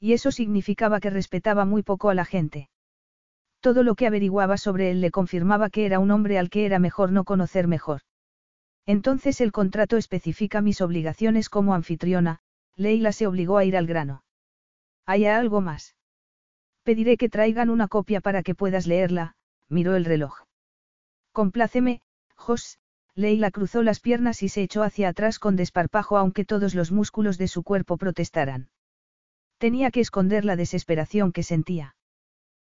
[0.00, 2.70] Y eso significaba que respetaba muy poco a la gente.
[3.60, 6.78] Todo lo que averiguaba sobre él le confirmaba que era un hombre al que era
[6.78, 8.02] mejor no conocer mejor.
[8.86, 12.40] Entonces el contrato especifica mis obligaciones como anfitriona,
[12.76, 14.22] Leila se obligó a ir al grano.
[15.06, 15.96] ¿Hay algo más?
[16.82, 19.34] Pediré que traigan una copia para que puedas leerla,
[19.68, 20.44] miró el reloj.
[21.32, 22.00] Compláceme,
[22.36, 22.78] Jos,
[23.16, 27.38] Leila cruzó las piernas y se echó hacia atrás con desparpajo aunque todos los músculos
[27.38, 28.68] de su cuerpo protestaran.
[29.56, 31.96] Tenía que esconder la desesperación que sentía.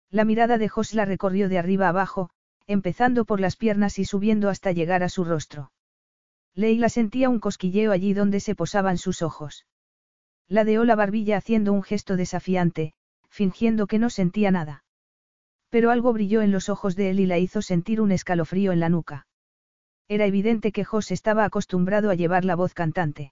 [0.10, 2.32] La mirada de Jos la recorrió de arriba abajo,
[2.66, 5.72] empezando por las piernas y subiendo hasta llegar a su rostro.
[6.56, 9.68] Leila sentía un cosquilleo allí donde se posaban sus ojos.
[10.47, 12.93] Ladeó la barbilla haciendo un gesto desafiante,
[13.30, 14.84] fingiendo que no sentía nada.
[15.70, 18.80] Pero algo brilló en los ojos de él y la hizo sentir un escalofrío en
[18.80, 19.28] la nuca.
[20.10, 23.32] Era evidente que Jos estaba acostumbrado a llevar la voz cantante.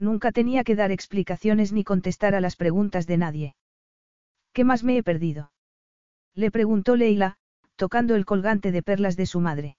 [0.00, 3.54] Nunca tenía que dar explicaciones ni contestar a las preguntas de nadie.
[4.52, 5.52] ¿Qué más me he perdido?
[6.34, 7.36] Le preguntó Leila,
[7.76, 9.76] tocando el colgante de perlas de su madre.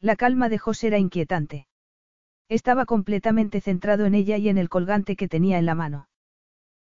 [0.00, 1.66] La calma de Jos era inquietante.
[2.48, 6.08] Estaba completamente centrado en ella y en el colgante que tenía en la mano.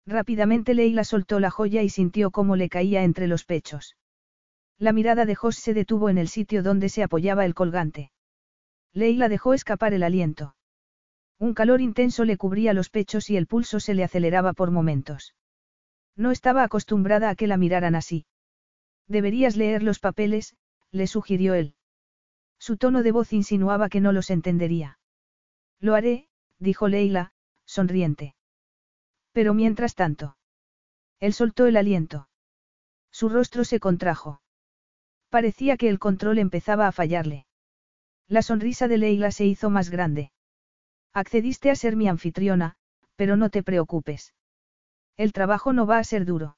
[0.05, 3.97] Rápidamente Leila soltó la joya y sintió cómo le caía entre los pechos.
[4.79, 8.11] La mirada de Jos se detuvo en el sitio donde se apoyaba el colgante.
[8.95, 10.55] Leila dejó escapar el aliento.
[11.39, 15.35] Un calor intenso le cubría los pechos y el pulso se le aceleraba por momentos.
[16.15, 18.27] No estaba acostumbrada a que la miraran así.
[19.09, 20.55] Deberías leer los papeles,
[20.91, 21.75] le sugirió él.
[22.59, 24.99] Su tono de voz insinuaba que no los entendería.
[25.81, 26.29] Lo haré,
[26.59, 27.33] dijo Leila,
[27.65, 28.37] sonriente.
[29.33, 30.37] Pero mientras tanto.
[31.19, 32.29] Él soltó el aliento.
[33.11, 34.43] Su rostro se contrajo.
[35.29, 37.47] Parecía que el control empezaba a fallarle.
[38.29, 40.33] La sonrisa de Leila se hizo más grande.
[41.13, 42.77] Accediste a ser mi anfitriona,
[43.17, 44.35] pero no te preocupes.
[45.17, 46.57] El trabajo no va a ser duro.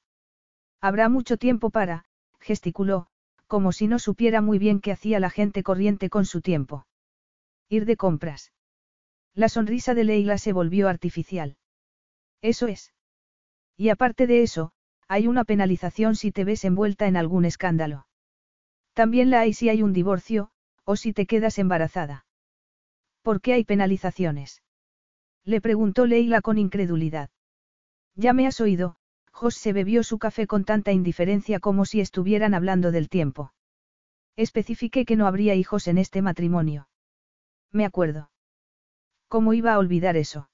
[0.80, 2.04] Habrá mucho tiempo para,
[2.38, 3.08] gesticuló,
[3.46, 6.86] como si no supiera muy bien qué hacía la gente corriente con su tiempo.
[7.68, 8.52] Ir de compras.
[9.34, 11.56] La sonrisa de Leila se volvió artificial.
[12.40, 12.92] Eso es.
[13.76, 14.72] Y aparte de eso,
[15.08, 18.06] hay una penalización si te ves envuelta en algún escándalo.
[18.92, 20.50] También la hay si hay un divorcio,
[20.84, 22.26] o si te quedas embarazada.
[23.22, 24.62] ¿Por qué hay penalizaciones?
[25.44, 27.30] Le preguntó Leila con incredulidad.
[28.14, 28.96] Ya me has oído,
[29.32, 33.52] Jos se bebió su café con tanta indiferencia como si estuvieran hablando del tiempo.
[34.36, 36.88] Especifiqué que no habría hijos en este matrimonio.
[37.72, 38.30] Me acuerdo.
[39.26, 40.48] ¿Cómo iba a olvidar eso?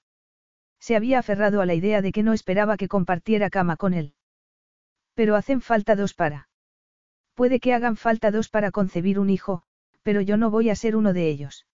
[0.79, 4.15] Se había aferrado a la idea de que no esperaba que compartiera cama con él.
[5.13, 6.49] Pero hacen falta dos para.
[7.35, 9.63] Puede que hagan falta dos para concebir un hijo,
[10.03, 11.65] pero yo no voy a ser uno de ellos.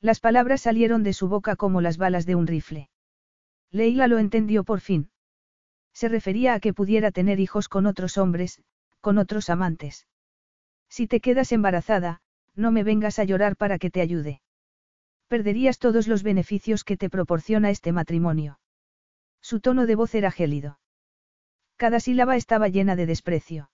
[0.00, 2.90] Las palabras salieron de su boca como las balas de un rifle.
[3.70, 5.10] Leila lo entendió por fin.
[5.92, 8.62] Se refería a que pudiera tener hijos con otros hombres,
[9.00, 10.06] con otros amantes.
[10.88, 12.20] Si te quedas embarazada,
[12.54, 14.40] no me vengas a llorar para que te ayude.
[15.28, 18.58] Perderías todos los beneficios que te proporciona este matrimonio.
[19.40, 20.78] Su tono de voz era gélido.
[21.76, 23.70] Cada sílaba estaba llena de desprecio.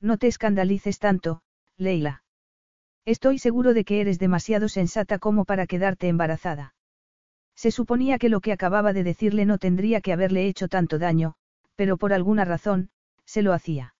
[0.00, 1.42] No te escandalices tanto,
[1.76, 2.21] Leila.
[3.04, 6.74] Estoy seguro de que eres demasiado sensata como para quedarte embarazada.
[7.56, 11.34] Se suponía que lo que acababa de decirle no tendría que haberle hecho tanto daño,
[11.74, 12.90] pero por alguna razón,
[13.24, 13.94] se lo hacía.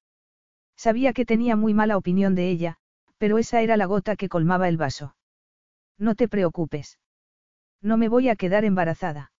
[0.77, 2.77] Sabía que tenía muy mala opinión de ella,
[3.19, 5.17] pero esa era la gota que colmaba el vaso.
[5.99, 6.99] No te preocupes.
[7.81, 9.33] No me voy a quedar embarazada.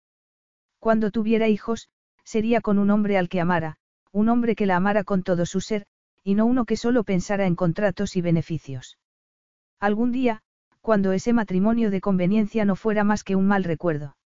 [0.79, 1.89] Cuando tuviera hijos,
[2.25, 3.77] sería con un hombre al que amara,
[4.11, 5.85] un hombre que la amara con todo su ser,
[6.23, 8.97] y no uno que solo pensara en contratos y beneficios.
[9.79, 10.41] Algún día,
[10.81, 14.17] cuando ese matrimonio de conveniencia no fuera más que un mal recuerdo.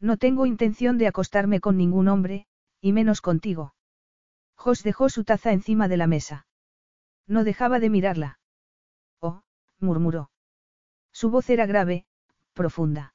[0.00, 2.46] No tengo intención de acostarme con ningún hombre,
[2.80, 3.74] y menos contigo.
[4.56, 6.46] Jos dejó su taza encima de la mesa.
[7.26, 8.38] No dejaba de mirarla.
[9.20, 9.42] Oh,
[9.78, 10.30] murmuró.
[11.12, 12.06] Su voz era grave,
[12.52, 13.14] profunda.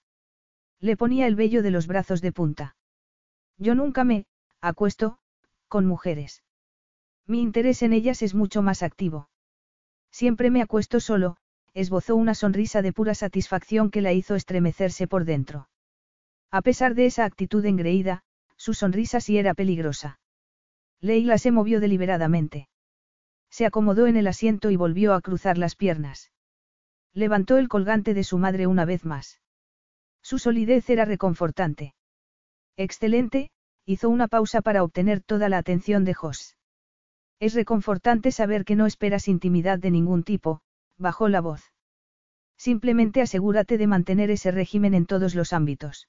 [0.80, 2.76] Le ponía el vello de los brazos de punta.
[3.58, 4.26] Yo nunca me,
[4.62, 5.20] acuesto,
[5.68, 6.44] con mujeres.
[7.26, 9.30] Mi interés en ellas es mucho más activo.
[10.12, 11.38] Siempre me acuesto solo,
[11.74, 15.70] esbozó una sonrisa de pura satisfacción que la hizo estremecerse por dentro.
[16.52, 18.24] A pesar de esa actitud engreída,
[18.58, 20.20] su sonrisa sí era peligrosa.
[21.02, 22.68] Leila se movió deliberadamente.
[23.50, 26.32] Se acomodó en el asiento y volvió a cruzar las piernas.
[27.14, 29.40] Levantó el colgante de su madre una vez más.
[30.22, 31.94] Su solidez era reconfortante.
[32.78, 33.52] Excelente,
[33.86, 36.56] hizo una pausa para obtener toda la atención de Jos.
[37.40, 40.62] Es reconfortante saber que no esperas intimidad de ningún tipo,
[41.00, 41.64] bajó la voz.
[42.58, 46.08] Simplemente asegúrate de mantener ese régimen en todos los ámbitos.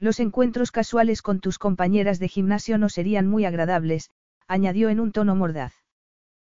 [0.00, 4.10] Los encuentros casuales con tus compañeras de gimnasio no serían muy agradables,
[4.46, 5.74] añadió en un tono mordaz.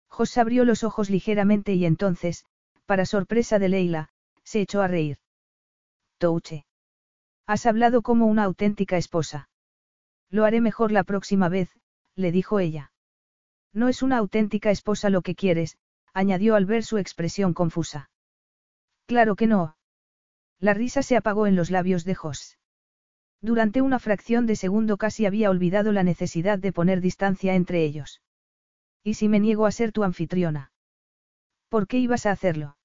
[0.08, 2.44] Jos abrió los ojos ligeramente y entonces,
[2.84, 4.10] para sorpresa de Leila,
[4.44, 5.18] se echó a reír.
[6.18, 6.66] Touche.
[7.46, 9.48] Has hablado como una auténtica esposa.
[10.30, 11.70] Lo haré mejor la próxima vez,
[12.14, 12.92] le dijo ella.
[13.72, 15.78] No es una auténtica esposa lo que quieres,
[16.12, 18.10] añadió al ver su expresión confusa.
[19.06, 19.76] Claro que no.
[20.60, 22.58] La risa se apagó en los labios de Jos.
[23.40, 28.20] Durante una fracción de segundo casi había olvidado la necesidad de poner distancia entre ellos.
[29.04, 30.72] ¿Y si me niego a ser tu anfitriona?
[31.68, 32.76] ¿Por qué ibas a hacerlo?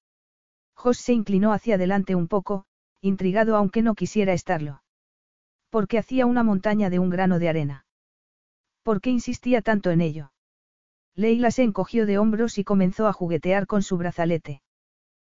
[0.74, 2.66] Jos se inclinó hacia adelante un poco,
[3.00, 4.82] intrigado aunque no quisiera estarlo.
[5.70, 7.86] Porque hacía una montaña de un grano de arena.
[8.82, 10.33] ¿Por qué insistía tanto en ello?
[11.16, 14.62] Leila se encogió de hombros y comenzó a juguetear con su brazalete.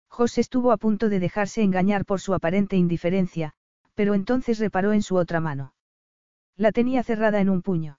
[0.09, 3.55] Jos estuvo a punto de dejarse engañar por su aparente indiferencia,
[3.95, 5.73] pero entonces reparó en su otra mano.
[6.57, 7.99] La tenía cerrada en un puño.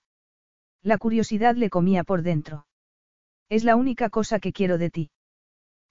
[0.84, 2.68] La curiosidad le comía por dentro.
[3.50, 5.12] Es la única cosa que quiero de ti.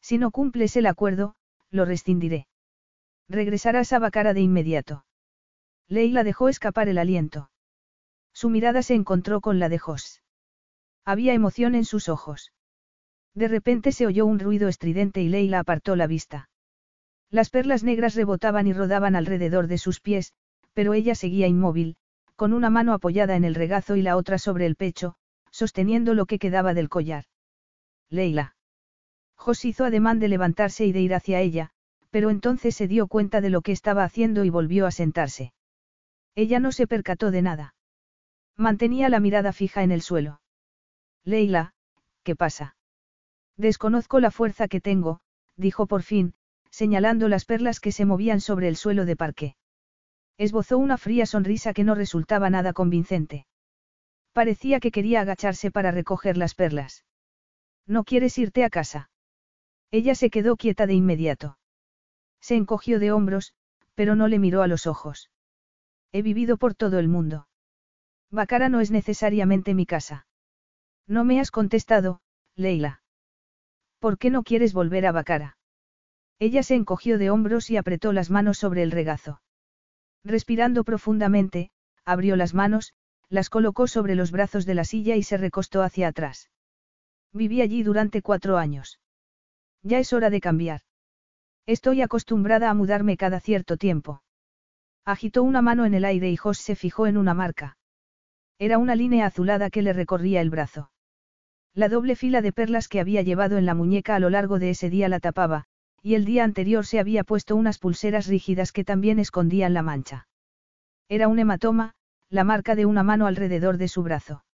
[0.01, 1.35] Si no cumples el acuerdo,
[1.71, 2.47] lo rescindiré.
[3.29, 5.05] Regresarás a Bacara de inmediato.
[5.89, 7.51] Leila dejó escapar el aliento.
[8.33, 10.23] Su mirada se encontró con la de Jos.
[11.05, 12.53] Había emoción en sus ojos.
[13.35, 16.49] De repente se oyó un ruido estridente y Leila apartó la vista.
[17.31, 20.33] Las perlas negras rebotaban y rodaban alrededor de sus pies,
[20.73, 21.97] pero ella seguía inmóvil,
[22.37, 25.15] con una mano apoyada en el regazo y la otra sobre el pecho,
[25.51, 27.25] sosteniendo lo que quedaba del collar.
[28.09, 28.57] Leila.
[29.37, 31.71] Jos hizo ademán de levantarse y de ir hacia ella,
[32.11, 35.53] pero entonces se dio cuenta de lo que estaba haciendo y volvió a sentarse.
[36.35, 37.75] Ella no se percató de nada.
[38.57, 40.40] Mantenía la mirada fija en el suelo.
[41.25, 41.73] Leila,
[42.23, 42.77] ¿qué pasa?
[43.57, 45.21] Desconozco la fuerza que tengo,
[45.57, 46.35] dijo por fin,
[46.71, 49.57] señalando las perlas que se movían sobre el suelo de parque.
[50.39, 53.47] Esbozó una fría sonrisa que no resultaba nada convincente.
[54.33, 57.05] Parecía que quería agacharse para recoger las perlas.
[57.87, 59.11] ¿No quieres irte a casa?
[59.91, 61.59] Ella se quedó quieta de inmediato.
[62.41, 63.53] Se encogió de hombros,
[63.95, 65.31] pero no le miró a los ojos.
[66.13, 67.49] He vivido por todo el mundo.
[68.31, 70.27] Bacara no es necesariamente mi casa.
[71.11, 72.21] No me has contestado,
[72.55, 73.03] Leila.
[73.99, 75.59] ¿Por qué no quieres volver a Bacara?
[76.39, 79.43] Ella se encogió de hombros y apretó las manos sobre el regazo.
[80.23, 81.73] Respirando profundamente,
[82.05, 82.95] abrió las manos,
[83.29, 86.49] las colocó sobre los brazos de la silla y se recostó hacia atrás.
[87.33, 89.01] Viví allí durante cuatro años.
[89.83, 90.83] Ya es hora de cambiar.
[91.67, 94.23] Estoy acostumbrada a mudarme cada cierto tiempo.
[95.05, 97.79] Agitó una mano en el aire y Jos se fijó en una marca.
[98.61, 100.93] Era una línea azulada que le recorría el brazo.
[101.75, 104.71] La doble fila de perlas que había llevado en la muñeca a lo largo de
[104.71, 105.67] ese día la tapaba,
[106.03, 110.27] y el día anterior se había puesto unas pulseras rígidas que también escondían la mancha.
[111.09, 111.95] Era un hematoma,
[112.29, 114.45] la marca de una mano alrededor de su brazo.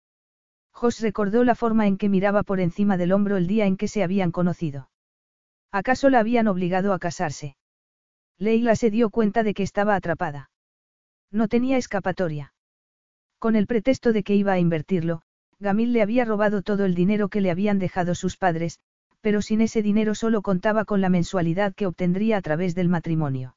[0.73, 3.89] Jos recordó la forma en que miraba por encima del hombro el día en que
[3.89, 4.91] se habían conocido.
[5.73, 7.57] ¿Acaso la habían obligado a casarse?
[8.39, 10.51] Leila se dio cuenta de que estaba atrapada.
[11.31, 12.53] No tenía escapatoria.
[13.39, 15.23] Con el pretexto de que iba a invertirlo,
[15.59, 18.79] Gamil le había robado todo el dinero que le habían dejado sus padres,
[19.21, 23.57] pero sin ese dinero solo contaba con la mensualidad que obtendría a través del matrimonio.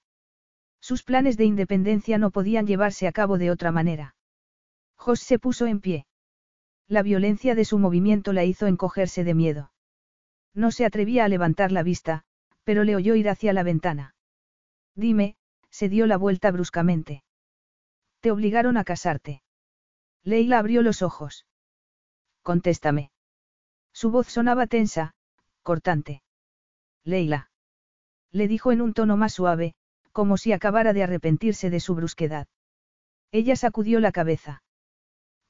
[0.80, 4.16] Sus planes de independencia no podían llevarse a cabo de otra manera.
[4.96, 6.06] Jos se puso en pie.
[6.88, 9.72] La violencia de su movimiento la hizo encogerse de miedo.
[10.54, 12.24] No se atrevía a levantar la vista,
[12.64, 14.16] pero le oyó ir hacia la ventana.
[14.96, 15.36] Dime,
[15.70, 17.24] se dio la vuelta bruscamente.
[18.22, 19.44] Te obligaron a casarte.
[20.24, 21.46] Leila abrió los ojos.
[22.44, 23.12] Contéstame.
[23.94, 25.14] Su voz sonaba tensa,
[25.64, 26.22] cortante.
[27.04, 27.50] Leila.
[28.32, 29.76] Le dijo en un tono más suave,
[30.12, 32.48] como si acabara de arrepentirse de su brusquedad.
[33.32, 34.64] Ella sacudió la cabeza.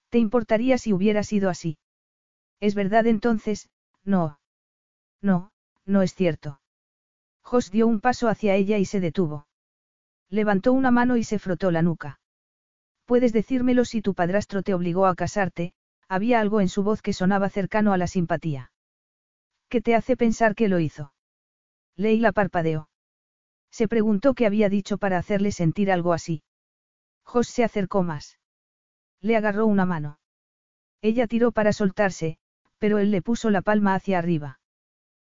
[0.09, 1.77] ¿Te importaría si hubiera sido así?
[2.59, 3.69] Es verdad entonces,
[4.03, 4.39] no.
[5.21, 5.51] No,
[5.85, 6.59] no es cierto.
[7.41, 9.47] Jos dio un paso hacia ella y se detuvo.
[10.29, 12.19] Levantó una mano y se frotó la nuca.
[13.05, 15.73] Puedes decírmelo si tu padrastro te obligó a casarte,
[16.09, 18.71] había algo en su voz que sonaba cercano a la simpatía.
[19.69, 21.13] ¿Qué te hace pensar que lo hizo?
[21.95, 22.89] Leila parpadeó.
[23.69, 26.41] Se preguntó qué había dicho para hacerle sentir algo así.
[27.23, 28.39] Jos se acercó más.
[29.21, 30.19] Le agarró una mano.
[31.01, 32.39] Ella tiró para soltarse,
[32.79, 34.59] pero él le puso la palma hacia arriba.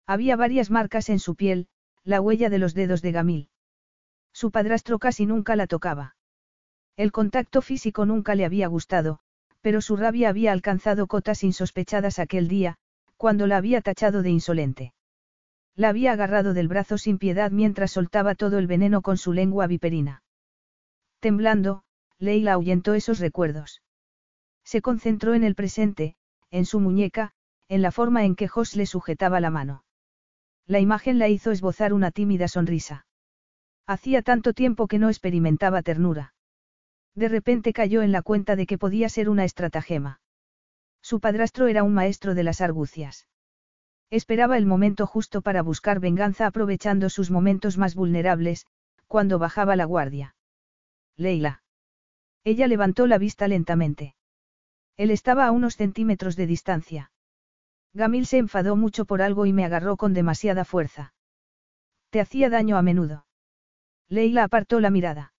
[0.05, 1.69] Había varias marcas en su piel,
[2.03, 3.49] la huella de los dedos de Gamil.
[4.33, 6.17] Su padrastro casi nunca la tocaba.
[6.97, 9.21] El contacto físico nunca le había gustado,
[9.65, 12.75] pero su rabia había alcanzado cotas insospechadas aquel día,
[13.17, 14.93] cuando la había tachado de insolente.
[15.75, 19.65] La había agarrado del brazo sin piedad mientras soltaba todo el veneno con su lengua
[19.65, 20.21] viperina.
[21.19, 21.81] Temblando,
[22.19, 23.81] Leila ahuyentó esos recuerdos.
[24.63, 26.15] Se concentró en el presente,
[26.51, 27.31] en su muñeca,
[27.67, 29.83] en la forma en que Jos le sujetaba la mano.
[30.67, 33.07] La imagen la hizo esbozar una tímida sonrisa.
[33.87, 36.34] Hacía tanto tiempo que no experimentaba ternura.
[37.15, 40.19] De repente cayó en la cuenta de que podía ser una estratagema.
[41.01, 43.27] Su padrastro era un maestro de las argucias.
[44.09, 48.65] Esperaba el momento justo para buscar venganza aprovechando sus momentos más vulnerables,
[49.07, 50.35] cuando bajaba la guardia.
[51.15, 51.63] Leila.
[52.43, 54.15] Ella levantó la vista lentamente.
[54.97, 57.11] Él estaba a unos centímetros de distancia.
[57.93, 61.13] Gamil se enfadó mucho por algo y me agarró con demasiada fuerza.
[62.09, 63.25] Te hacía daño a menudo.
[64.09, 65.34] Leila apartó la mirada.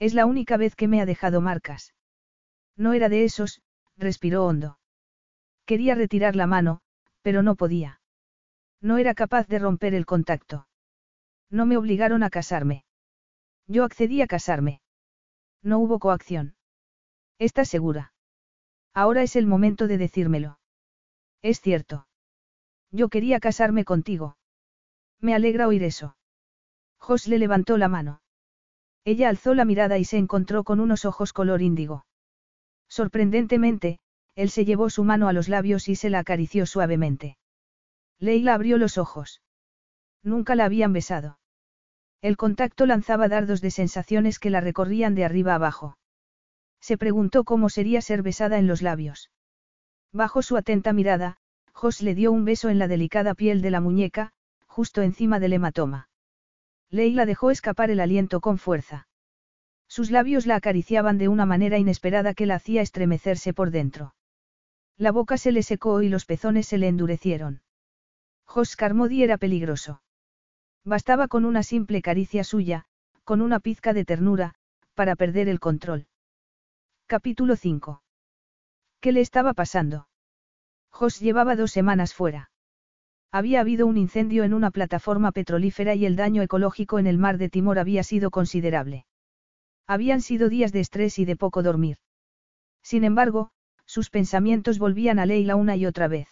[0.00, 1.94] Es la única vez que me ha dejado marcas.
[2.74, 3.60] No era de esos,
[3.98, 4.78] respiró hondo.
[5.66, 6.80] Quería retirar la mano,
[7.22, 8.00] pero no podía.
[8.80, 10.66] No era capaz de romper el contacto.
[11.50, 12.84] No me obligaron a casarme.
[13.66, 14.80] Yo accedí a casarme.
[15.62, 16.56] No hubo coacción.
[17.38, 18.14] ¿Estás segura?
[18.94, 20.58] Ahora es el momento de decírmelo.
[21.42, 22.08] Es cierto.
[22.90, 24.38] Yo quería casarme contigo.
[25.20, 26.16] Me alegra oír eso.
[26.98, 28.22] Jos le levantó la mano.
[29.04, 32.04] Ella alzó la mirada y se encontró con unos ojos color índigo.
[32.88, 33.98] Sorprendentemente,
[34.34, 37.38] él se llevó su mano a los labios y se la acarició suavemente.
[38.18, 39.42] Leila abrió los ojos.
[40.22, 41.38] Nunca la habían besado.
[42.20, 45.96] El contacto lanzaba dardos de sensaciones que la recorrían de arriba abajo.
[46.80, 49.30] Se preguntó cómo sería ser besada en los labios.
[50.12, 51.38] Bajo su atenta mirada,
[51.72, 54.32] Jos le dio un beso en la delicada piel de la muñeca,
[54.66, 56.09] justo encima del hematoma.
[56.90, 59.06] Leila dejó escapar el aliento con fuerza.
[59.88, 64.14] Sus labios la acariciaban de una manera inesperada que la hacía estremecerse por dentro.
[64.96, 67.62] La boca se le secó y los pezones se le endurecieron.
[68.44, 70.02] Jos Carmody era peligroso.
[70.84, 72.86] Bastaba con una simple caricia suya,
[73.24, 74.54] con una pizca de ternura,
[74.94, 76.06] para perder el control.
[77.06, 78.02] Capítulo 5.
[79.00, 80.08] ¿Qué le estaba pasando?
[80.90, 82.50] Jos llevaba dos semanas fuera.
[83.32, 87.38] Había habido un incendio en una plataforma petrolífera y el daño ecológico en el mar
[87.38, 89.06] de Timor había sido considerable.
[89.86, 91.98] Habían sido días de estrés y de poco dormir.
[92.82, 93.50] Sin embargo,
[93.86, 96.28] sus pensamientos volvían a Leila una y otra vez.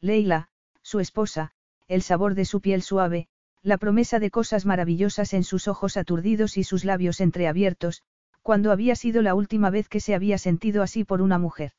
[0.00, 0.48] Leila,
[0.82, 1.52] su esposa,
[1.88, 3.28] el sabor de su piel suave,
[3.62, 8.04] la promesa de cosas maravillosas en sus ojos aturdidos y sus labios entreabiertos,
[8.42, 11.72] cuando había sido la última vez que se había sentido así por una mujer.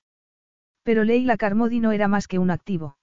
[0.84, 2.98] Pero Leila Carmody no era más que un activo.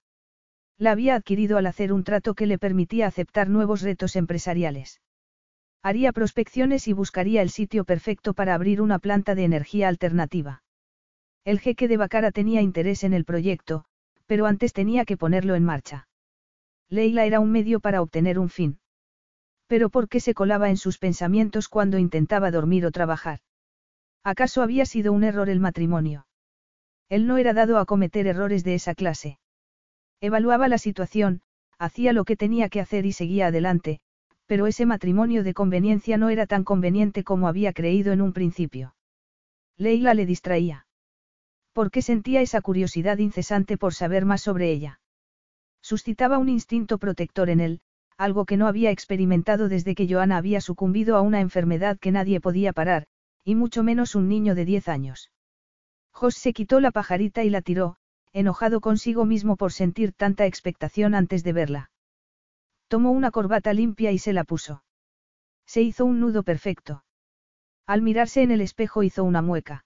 [0.77, 5.01] La había adquirido al hacer un trato que le permitía aceptar nuevos retos empresariales.
[5.81, 10.63] Haría prospecciones y buscaría el sitio perfecto para abrir una planta de energía alternativa.
[11.45, 13.85] El jeque de Bacara tenía interés en el proyecto,
[14.25, 16.07] pero antes tenía que ponerlo en marcha.
[16.89, 18.79] Leila era un medio para obtener un fin.
[19.67, 23.39] Pero ¿por qué se colaba en sus pensamientos cuando intentaba dormir o trabajar?
[24.23, 26.27] ¿Acaso había sido un error el matrimonio?
[27.09, 29.37] Él no era dado a cometer errores de esa clase.
[30.21, 31.41] Evaluaba la situación,
[31.77, 33.99] hacía lo que tenía que hacer y seguía adelante,
[34.45, 38.95] pero ese matrimonio de conveniencia no era tan conveniente como había creído en un principio.
[39.77, 40.87] Leila le distraía.
[41.73, 45.01] Porque sentía esa curiosidad incesante por saber más sobre ella.
[45.81, 47.81] Suscitaba un instinto protector en él,
[48.17, 52.39] algo que no había experimentado desde que Joana había sucumbido a una enfermedad que nadie
[52.39, 53.07] podía parar,
[53.43, 55.31] y mucho menos un niño de diez años.
[56.11, 57.97] Jos se quitó la pajarita y la tiró,
[58.35, 61.91] enojado consigo mismo por sentir tanta expectación antes de verla.
[62.89, 64.83] Tomó una corbata limpia y se la puso.
[65.65, 67.05] Se hizo un nudo perfecto.
[67.87, 69.85] Al mirarse en el espejo hizo una mueca.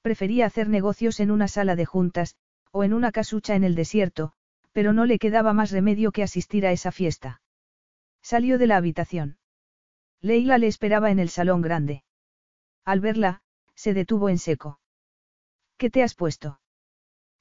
[0.00, 2.36] Prefería hacer negocios en una sala de juntas,
[2.70, 4.32] o en una casucha en el desierto,
[4.70, 7.42] pero no le quedaba más remedio que asistir a esa fiesta.
[8.22, 9.38] Salió de la habitación.
[10.20, 12.04] Leila le esperaba en el salón grande.
[12.84, 13.42] Al verla,
[13.74, 14.78] se detuvo en seco.
[15.78, 16.60] ¿Qué te has puesto?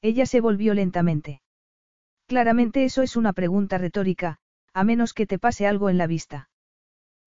[0.05, 1.41] Ella se volvió lentamente.
[2.27, 4.37] Claramente eso es una pregunta retórica,
[4.71, 6.47] a menos que te pase algo en la vista.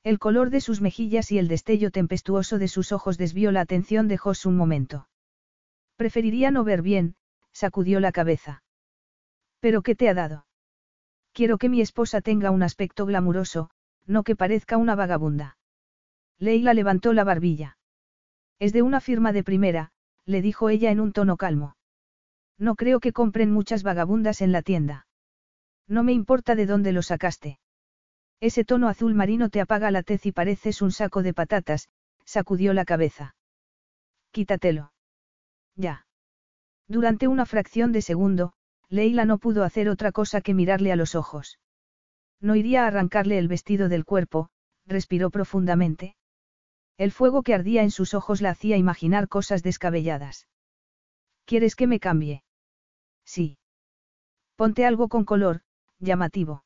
[0.05, 4.07] El color de sus mejillas y el destello tempestuoso de sus ojos desvió la atención
[4.07, 5.09] de Jos un momento.
[5.97, 7.17] Preferiría no ver bien,
[7.51, 8.63] sacudió la cabeza.
[9.59, 10.47] ¿Pero qué te ha dado?
[11.33, 13.71] Quiero que mi esposa tenga un aspecto glamuroso,
[14.07, 15.59] no que parezca una vagabunda.
[16.39, 17.77] Leila levantó la barbilla.
[18.61, 19.91] Es de una firma de primera,
[20.27, 21.75] le dijo ella en un tono calmo.
[22.59, 25.07] No creo que compren muchas vagabundas en la tienda.
[25.87, 27.61] No me importa de dónde lo sacaste.
[28.41, 31.89] Ese tono azul marino te apaga la tez y pareces un saco de patatas,
[32.25, 33.35] sacudió la cabeza.
[34.33, 34.93] Quítatelo.
[35.77, 36.07] Ya.
[36.89, 38.53] Durante una fracción de segundo,
[38.89, 41.59] Leila no pudo hacer otra cosa que mirarle a los ojos.
[42.41, 44.51] No iría a arrancarle el vestido del cuerpo,
[44.87, 46.17] respiró profundamente.
[46.97, 50.49] El fuego que ardía en sus ojos la hacía imaginar cosas descabelladas.
[51.45, 52.43] ¿Quieres que me cambie?
[53.29, 53.59] Sí.
[54.57, 55.61] Ponte algo con color,
[55.99, 56.65] llamativo.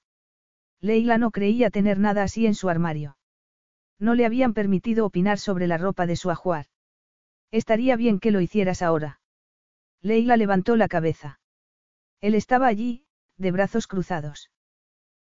[0.80, 3.16] Leila no creía tener nada así en su armario.
[3.98, 6.66] No le habían permitido opinar sobre la ropa de su ajuar.
[7.50, 9.20] Estaría bien que lo hicieras ahora.
[10.02, 11.40] Leila levantó la cabeza.
[12.20, 13.06] Él estaba allí,
[13.38, 14.52] de brazos cruzados.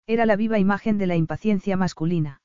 [0.07, 2.41] Era la viva imagen de la impaciencia masculina.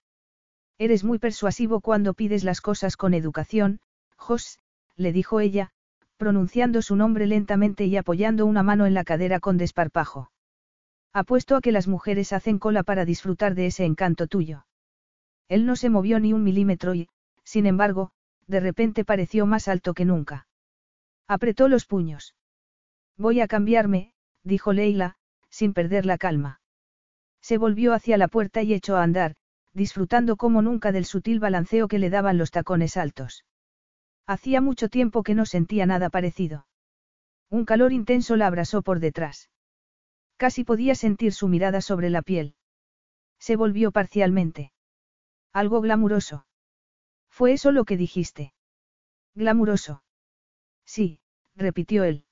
[0.77, 3.80] Eres muy persuasivo cuando pides las cosas con educación,
[4.18, 4.59] Jos,
[4.97, 5.72] le dijo ella,
[6.22, 10.31] pronunciando su nombre lentamente y apoyando una mano en la cadera con desparpajo.
[11.14, 14.68] Apuesto a que las mujeres hacen cola para disfrutar de ese encanto tuyo.
[15.48, 17.10] Él no se movió ni un milímetro y,
[17.43, 18.11] sin embargo,
[18.45, 20.45] de repente pareció más alto que nunca.
[21.27, 22.35] Apretó los puños.
[23.18, 25.15] Voy a cambiarme, dijo Leila,
[25.49, 26.61] sin perder la calma.
[27.41, 29.34] Se volvió hacia la puerta y echó a andar,
[29.73, 33.43] disfrutando como nunca del sutil balanceo que le daban los tacones altos.
[34.27, 36.68] Hacía mucho tiempo que no sentía nada parecido.
[37.49, 39.49] Un calor intenso la abrasó por detrás.
[40.38, 42.56] Casi podía sentir su mirada sobre la piel.
[43.39, 44.72] Se volvió parcialmente.
[45.52, 46.45] Algo glamuroso.
[47.30, 48.53] ¿Fue eso lo que dijiste?
[49.35, 50.03] Glamuroso.
[50.85, 51.19] Sí,
[51.56, 52.26] repitió él.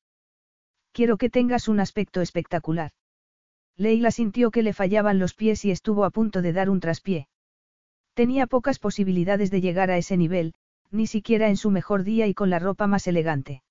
[0.92, 2.92] Quiero que tengas un aspecto espectacular.
[3.76, 7.28] Leila sintió que le fallaban los pies y estuvo a punto de dar un traspié.
[8.14, 10.54] Tenía pocas posibilidades de llegar a ese nivel,
[10.92, 13.64] ni siquiera en su mejor día y con la ropa más elegante.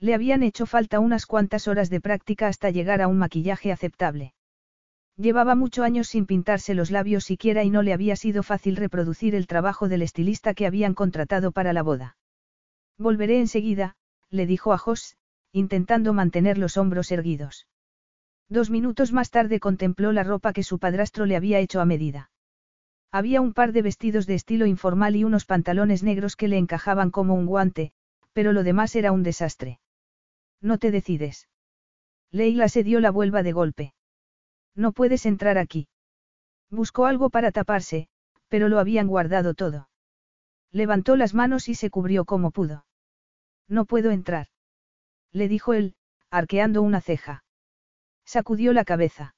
[0.00, 4.34] Le habían hecho falta unas cuantas horas de práctica hasta llegar a un maquillaje aceptable.
[5.16, 9.34] Llevaba muchos años sin pintarse los labios siquiera y no le había sido fácil reproducir
[9.34, 12.16] el trabajo del estilista que habían contratado para la boda.
[12.98, 13.94] Volveré enseguida,
[14.30, 15.16] le dijo a Jos,
[15.52, 17.68] intentando mantener los hombros erguidos.
[18.48, 22.30] Dos minutos más tarde contempló la ropa que su padrastro le había hecho a medida.
[23.18, 27.10] Había un par de vestidos de estilo informal y unos pantalones negros que le encajaban
[27.10, 27.92] como un guante,
[28.32, 29.78] pero lo demás era un desastre.
[30.60, 31.48] No te decides.
[32.32, 33.94] Leila se dio la vuelva de golpe.
[34.74, 35.86] No puedes entrar aquí.
[36.70, 38.08] Buscó algo para taparse,
[38.48, 39.88] pero lo habían guardado todo.
[40.72, 42.84] Levantó las manos y se cubrió como pudo.
[43.68, 44.48] No puedo entrar
[45.34, 45.96] le dijo él,
[46.30, 47.44] arqueando una ceja.
[48.24, 49.34] Sacudió la cabeza.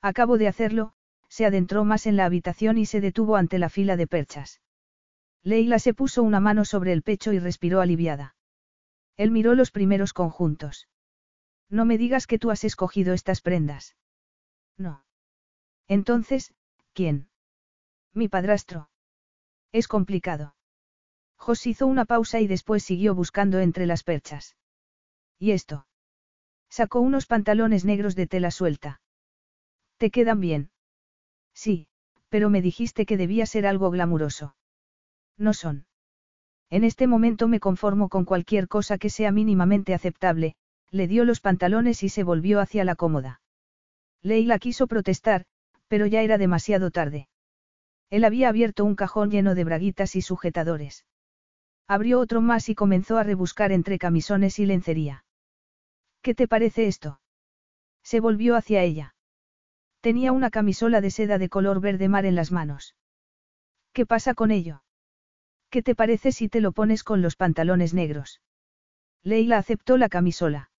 [0.00, 0.94] Acabo de hacerlo,
[1.30, 4.60] se adentró más en la habitación y se detuvo ante la fila de perchas.
[5.42, 8.34] Leila se puso una mano sobre el pecho y respiró aliviada.
[9.16, 10.88] Él miró los primeros conjuntos.
[11.70, 13.96] No me digas que tú has escogido estas prendas.
[14.76, 15.04] No.
[15.86, 16.52] Entonces,
[16.92, 17.30] ¿quién?
[18.12, 18.90] Mi padrastro.
[19.72, 20.56] Es complicado.
[21.36, 24.56] Jos hizo una pausa y después siguió buscando entre las perchas.
[25.38, 25.86] ¿Y esto?
[26.68, 29.00] Sacó unos pantalones negros de tela suelta.
[29.96, 30.70] ¿Te quedan bien?
[31.54, 31.88] Sí,
[32.28, 34.54] pero me dijiste que debía ser algo glamuroso.
[35.36, 35.86] No son.
[36.70, 40.54] En este momento me conformo con cualquier cosa que sea mínimamente aceptable,
[40.90, 43.40] le dio los pantalones y se volvió hacia la cómoda.
[44.22, 45.46] Leila quiso protestar,
[45.88, 47.28] pero ya era demasiado tarde.
[48.10, 51.06] Él había abierto un cajón lleno de braguitas y sujetadores.
[51.88, 55.24] Abrió otro más y comenzó a rebuscar entre camisones y lencería.
[56.22, 57.20] ¿Qué te parece esto?
[58.02, 59.14] Se volvió hacia ella.
[60.00, 62.94] Tenía una camisola de seda de color verde mar en las manos.
[63.92, 64.82] ¿Qué pasa con ello?
[65.68, 68.40] ¿Qué te parece si te lo pones con los pantalones negros?
[69.22, 70.70] Leila aceptó la camisola.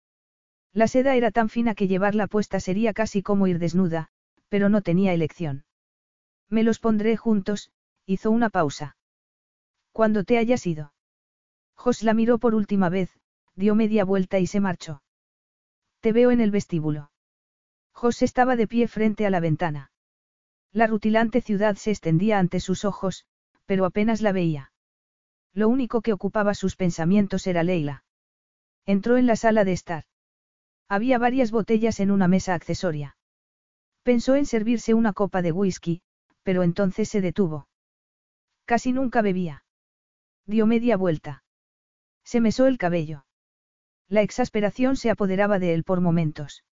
[0.73, 4.09] La seda era tan fina que llevarla puesta sería casi como ir desnuda,
[4.49, 5.65] pero no tenía elección.
[6.49, 7.71] Me los pondré juntos,
[8.05, 8.97] hizo una pausa.
[9.91, 10.93] Cuando te hayas ido.
[11.75, 13.11] Jos la miró por última vez,
[13.55, 15.03] dio media vuelta y se marchó.
[15.99, 17.11] Te veo en el vestíbulo.
[17.93, 19.91] José estaba de pie frente a la ventana.
[20.71, 23.25] La rutilante ciudad se extendía ante sus ojos,
[23.65, 24.71] pero apenas la veía.
[25.53, 28.03] Lo único que ocupaba sus pensamientos era Leila.
[28.85, 30.05] Entró en la sala de estar.
[30.87, 33.17] Había varias botellas en una mesa accesoria.
[34.03, 36.01] Pensó en servirse una copa de whisky,
[36.43, 37.67] pero entonces se detuvo.
[38.65, 39.63] Casi nunca bebía.
[40.45, 41.43] Dio media vuelta.
[42.23, 43.25] Se mesó el cabello.
[44.07, 46.63] La exasperación se apoderaba de él por momentos.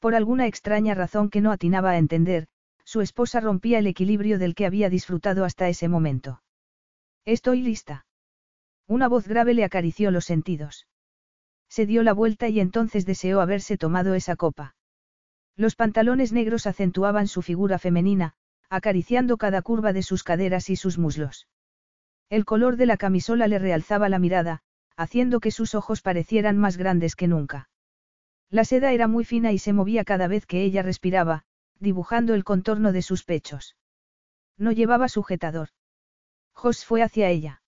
[0.00, 2.48] Por alguna extraña razón que no atinaba a entender,
[2.84, 6.42] su esposa rompía el equilibrio del que había disfrutado hasta ese momento.
[7.24, 8.06] Estoy lista.
[8.88, 10.88] Una voz grave le acarició los sentidos.
[11.68, 14.74] Se dio la vuelta y entonces deseó haberse tomado esa copa.
[15.54, 18.32] Los pantalones negros acentuaban su figura femenina,
[18.70, 21.46] acariciando cada curva de sus caderas y sus muslos.
[22.30, 24.62] El color de la camisola le realzaba la mirada,
[24.96, 27.69] haciendo que sus ojos parecieran más grandes que nunca.
[28.50, 31.44] La seda era muy fina y se movía cada vez que ella respiraba,
[31.78, 33.76] dibujando el contorno de sus pechos.
[34.56, 35.68] No llevaba sujetador.
[36.52, 37.62] Jos fue hacia ella.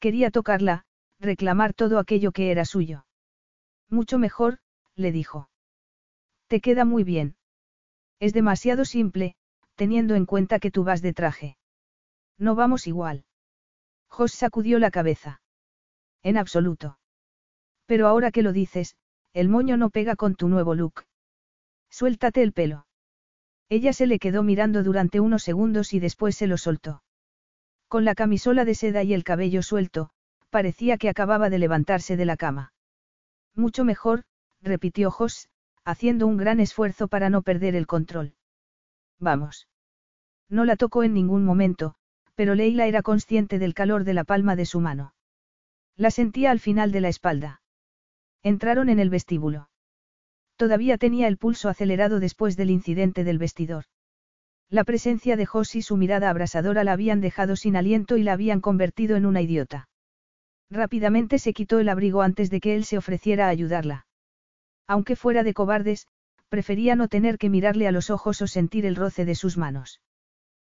[0.00, 0.84] Quería tocarla,
[1.20, 3.06] reclamar todo aquello que era suyo.
[3.88, 4.58] Mucho mejor,
[4.96, 5.48] le dijo.
[6.48, 7.36] Te queda muy bien.
[8.18, 9.36] Es demasiado simple,
[9.76, 11.56] teniendo en cuenta que tú vas de traje.
[12.38, 13.24] No vamos igual.
[14.08, 15.40] Jos sacudió la cabeza.
[16.22, 16.98] En absoluto.
[17.86, 18.96] Pero ahora que lo dices,
[19.34, 21.04] el moño no pega con tu nuevo look.
[21.90, 22.86] Suéltate el pelo.
[23.68, 27.02] Ella se le quedó mirando durante unos segundos y después se lo soltó.
[27.88, 30.10] Con la camisola de seda y el cabello suelto,
[30.50, 32.72] parecía que acababa de levantarse de la cama.
[33.54, 34.24] Mucho mejor,
[34.60, 35.48] repitió Jos,
[35.84, 38.34] haciendo un gran esfuerzo para no perder el control.
[39.18, 39.68] Vamos.
[40.48, 41.94] No la tocó en ningún momento,
[42.34, 45.14] pero Leila era consciente del calor de la palma de su mano.
[45.96, 47.61] La sentía al final de la espalda.
[48.42, 49.68] Entraron en el vestíbulo.
[50.56, 53.84] Todavía tenía el pulso acelerado después del incidente del vestidor.
[54.68, 58.32] La presencia de Jos y su mirada abrasadora la habían dejado sin aliento y la
[58.32, 59.88] habían convertido en una idiota.
[60.70, 64.06] Rápidamente se quitó el abrigo antes de que él se ofreciera a ayudarla.
[64.86, 66.06] Aunque fuera de cobardes,
[66.48, 70.00] prefería no tener que mirarle a los ojos o sentir el roce de sus manos.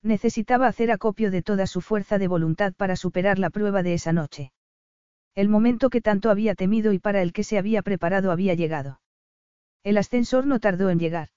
[0.03, 4.13] Necesitaba hacer acopio de toda su fuerza de voluntad para superar la prueba de esa
[4.13, 4.53] noche.
[5.35, 9.01] El momento que tanto había temido y para el que se había preparado había llegado.
[9.83, 11.29] El ascensor no tardó en llegar.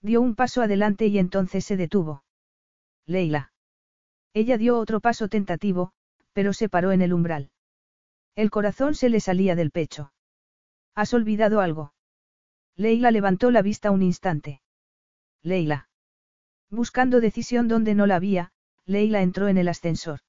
[0.00, 2.24] Dio un paso adelante y entonces se detuvo.
[3.06, 3.52] Leila.
[4.32, 5.92] Ella dio otro paso tentativo,
[6.32, 7.50] pero se paró en el umbral.
[8.34, 10.12] El corazón se le salía del pecho.
[10.94, 11.92] ¿Has olvidado algo?
[12.76, 14.62] Leila levantó la vista un instante.
[15.42, 15.88] Leila.
[16.70, 18.52] Buscando decisión donde no la había,
[18.86, 20.20] Leila entró en el ascensor.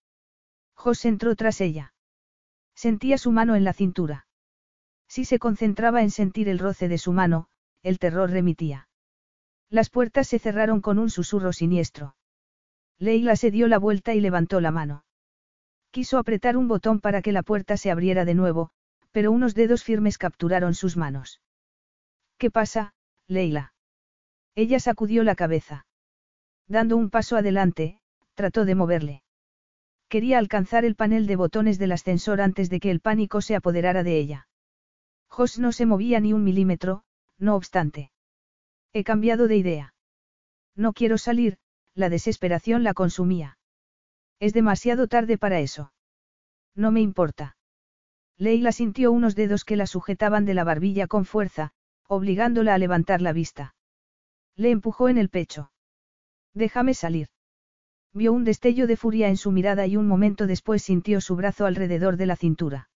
[0.73, 1.93] Jos entró tras ella.
[2.75, 4.27] Sentía su mano en la cintura.
[5.07, 7.47] Si se concentraba en sentir el roce de su mano,
[7.83, 8.87] el terror remitía.
[9.69, 12.15] Las puertas se cerraron con un susurro siniestro.
[12.97, 15.05] Leila se dio la vuelta y levantó la mano.
[15.91, 18.71] Quiso apretar un botón para que la puerta se abriera de nuevo,
[19.11, 21.41] pero unos dedos firmes capturaron sus manos.
[22.37, 22.93] ¿Qué pasa,
[23.27, 23.73] Leila?
[24.55, 25.85] Ella sacudió la cabeza.
[26.67, 27.99] Dando un paso adelante,
[28.35, 29.23] trató de moverle.
[30.11, 34.03] Quería alcanzar el panel de botones del ascensor antes de que el pánico se apoderara
[34.03, 34.49] de ella.
[35.29, 37.05] Jos no se movía ni un milímetro,
[37.37, 38.11] no obstante.
[38.91, 39.93] He cambiado de idea.
[40.75, 41.59] No quiero salir,
[41.95, 43.57] la desesperación la consumía.
[44.41, 45.93] Es demasiado tarde para eso.
[46.75, 47.55] No me importa.
[48.37, 51.71] Leila sintió unos dedos que la sujetaban de la barbilla con fuerza,
[52.05, 53.75] obligándola a levantar la vista.
[54.57, 55.71] Le empujó en el pecho.
[56.53, 57.29] Déjame salir.
[58.13, 61.65] Vio un destello de furia en su mirada y un momento después sintió su brazo
[61.65, 62.89] alrededor de la cintura.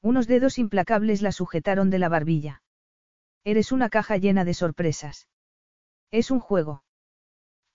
[0.00, 2.62] Unos dedos implacables la sujetaron de la barbilla.
[3.44, 5.28] Eres una caja llena de sorpresas.
[6.10, 6.82] Es un juego.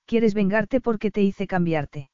[0.06, 2.10] Quieres vengarte porque te hice cambiarte.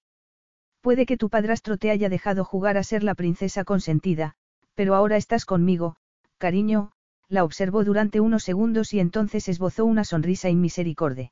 [0.82, 4.36] Puede que tu padrastro te haya dejado jugar a ser la princesa consentida,
[4.76, 5.96] pero ahora estás conmigo,
[6.38, 6.92] cariño,
[7.28, 11.32] la observó durante unos segundos y entonces esbozó una sonrisa inmisericorde.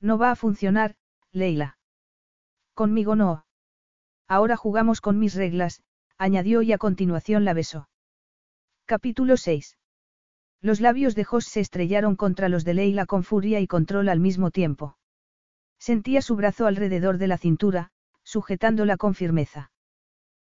[0.00, 0.94] No va a funcionar,
[1.32, 1.79] Leila.
[2.80, 3.44] Conmigo no.
[4.26, 5.82] Ahora jugamos con mis reglas,
[6.16, 7.90] añadió y a continuación la besó.
[8.86, 9.76] Capítulo 6.
[10.62, 14.18] Los labios de Jos se estrellaron contra los de Leila con furia y control al
[14.18, 14.96] mismo tiempo.
[15.78, 17.90] Sentía su brazo alrededor de la cintura,
[18.22, 19.72] sujetándola con firmeza.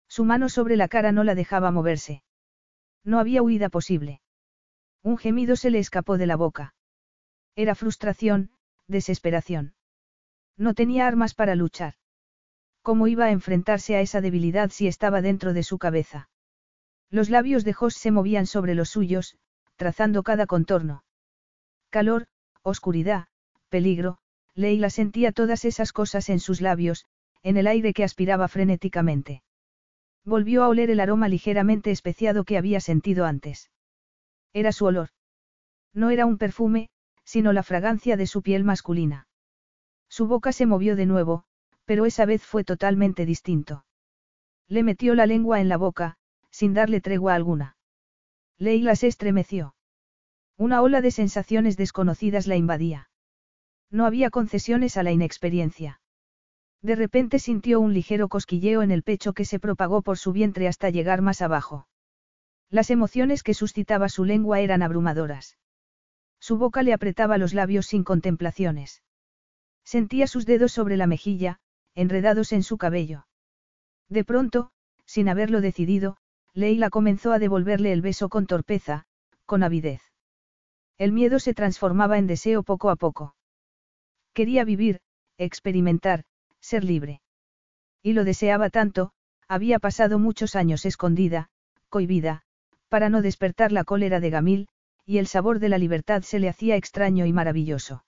[0.06, 2.22] Su mano sobre la cara no la dejaba moverse.
[3.02, 4.20] No había huida posible.
[5.02, 6.74] Un gemido se le escapó de la boca.
[7.54, 8.50] Era frustración,
[8.88, 9.74] desesperación.
[10.58, 11.94] No tenía armas para luchar.
[12.86, 16.28] ¿Cómo iba a enfrentarse a esa debilidad si estaba dentro de su cabeza?
[17.10, 19.36] Los labios de Jos se movían sobre los suyos,
[19.74, 21.02] trazando cada contorno.
[21.90, 22.28] Calor,
[22.62, 23.26] oscuridad,
[23.70, 24.18] peligro,
[24.54, 27.06] Leila sentía todas esas cosas en sus labios,
[27.42, 29.42] en el aire que aspiraba frenéticamente.
[30.24, 33.68] Volvió a oler el aroma ligeramente especiado que había sentido antes.
[34.52, 35.08] Era su olor.
[35.92, 36.90] No era un perfume,
[37.24, 39.26] sino la fragancia de su piel masculina.
[40.08, 41.46] Su boca se movió de nuevo,
[41.86, 43.86] pero esa vez fue totalmente distinto.
[44.68, 46.18] Le metió la lengua en la boca,
[46.50, 47.76] sin darle tregua alguna.
[48.58, 49.74] Leila se estremeció.
[50.58, 53.08] Una ola de sensaciones desconocidas la invadía.
[53.90, 56.00] No había concesiones a la inexperiencia.
[56.82, 60.68] De repente sintió un ligero cosquilleo en el pecho que se propagó por su vientre
[60.68, 61.88] hasta llegar más abajo.
[62.68, 65.56] Las emociones que suscitaba su lengua eran abrumadoras.
[66.40, 69.02] Su boca le apretaba los labios sin contemplaciones.
[69.84, 71.60] Sentía sus dedos sobre la mejilla,
[71.96, 73.26] enredados en su cabello.
[74.08, 74.70] De pronto,
[75.04, 76.18] sin haberlo decidido,
[76.54, 79.06] Leila comenzó a devolverle el beso con torpeza,
[79.44, 80.00] con avidez.
[80.98, 83.34] El miedo se transformaba en deseo poco a poco.
[84.32, 85.00] Quería vivir,
[85.36, 86.24] experimentar,
[86.60, 87.20] ser libre.
[88.02, 89.12] Y lo deseaba tanto,
[89.48, 91.50] había pasado muchos años escondida,
[91.90, 92.42] cohibida,
[92.88, 94.68] para no despertar la cólera de Gamil,
[95.04, 98.05] y el sabor de la libertad se le hacía extraño y maravilloso.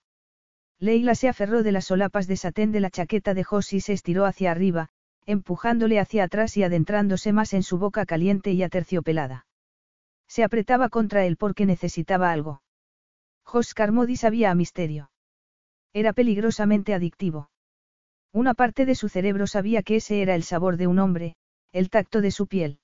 [0.80, 3.92] Leila se aferró de las solapas de satén de la chaqueta de Jos y se
[3.92, 4.90] estiró hacia arriba,
[5.26, 9.46] empujándole hacia atrás y adentrándose más en su boca caliente y aterciopelada.
[10.28, 12.62] Se apretaba contra él porque necesitaba algo.
[13.42, 15.10] Jos Carmody sabía a misterio.
[15.92, 17.50] Era peligrosamente adictivo.
[18.32, 21.34] Una parte de su cerebro sabía que ese era el sabor de un hombre,
[21.72, 22.78] el tacto de su piel.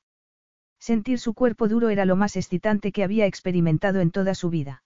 [0.80, 4.82] Sentir su cuerpo duro era lo más excitante que había experimentado en toda su vida.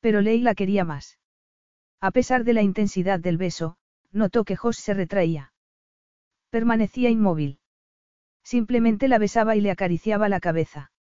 [0.00, 1.18] Pero Leila quería más.
[2.04, 3.78] A pesar de la intensidad del beso,
[4.12, 5.54] notó que Jos se retraía.
[6.50, 7.60] Permanecía inmóvil.
[8.42, 10.92] Simplemente la besaba y le acariciaba la cabeza.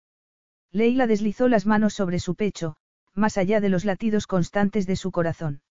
[0.71, 2.77] Leila deslizó las manos sobre su pecho,
[3.13, 5.61] más allá de los latidos constantes de su corazón.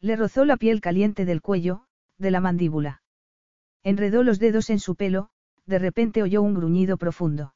[0.00, 1.84] Le rozó la piel caliente del cuello,
[2.18, 3.04] de la mandíbula.
[3.84, 5.30] Enredó los dedos en su pelo,
[5.66, 7.54] de repente oyó un gruñido profundo.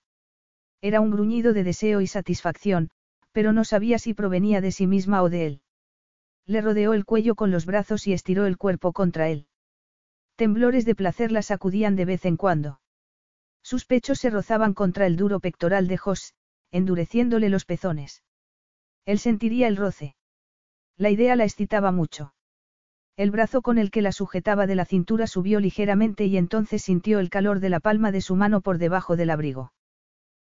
[0.81, 2.91] Era un gruñido de deseo y satisfacción,
[3.33, 5.62] pero no sabía si provenía de sí misma o de él.
[6.47, 9.47] Le rodeó el cuello con los brazos y estiró el cuerpo contra él.
[10.37, 12.81] Temblores de placer la sacudían de vez en cuando.
[13.63, 16.35] Sus pechos se rozaban contra el duro pectoral de Jos,
[16.73, 18.23] endureciéndole los pezones.
[19.05, 20.17] Él sentiría el roce.
[20.97, 22.35] La idea la excitaba mucho.
[23.17, 27.19] El brazo con el que la sujetaba de la cintura subió ligeramente y entonces sintió
[27.19, 29.73] el calor de la palma de su mano por debajo del abrigo.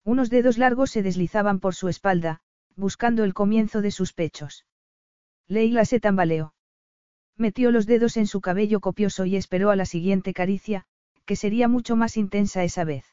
[0.04, 2.42] Unos dedos largos se deslizaban por su espalda,
[2.76, 4.66] buscando el comienzo de sus pechos.
[5.48, 6.54] Leila se tambaleó.
[7.38, 10.86] Metió los dedos en su cabello copioso y esperó a la siguiente caricia,
[11.26, 13.06] que sería mucho más intensa esa vez.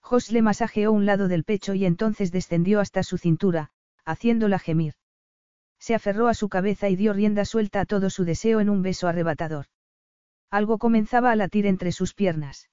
[0.00, 3.70] Jos le masajeó un lado del pecho y entonces descendió hasta su cintura,
[4.04, 4.94] haciéndola gemir.
[5.78, 8.82] Se aferró a su cabeza y dio rienda suelta a todo su deseo en un
[8.82, 9.66] beso arrebatador.
[10.50, 12.68] Algo comenzaba a latir entre sus piernas.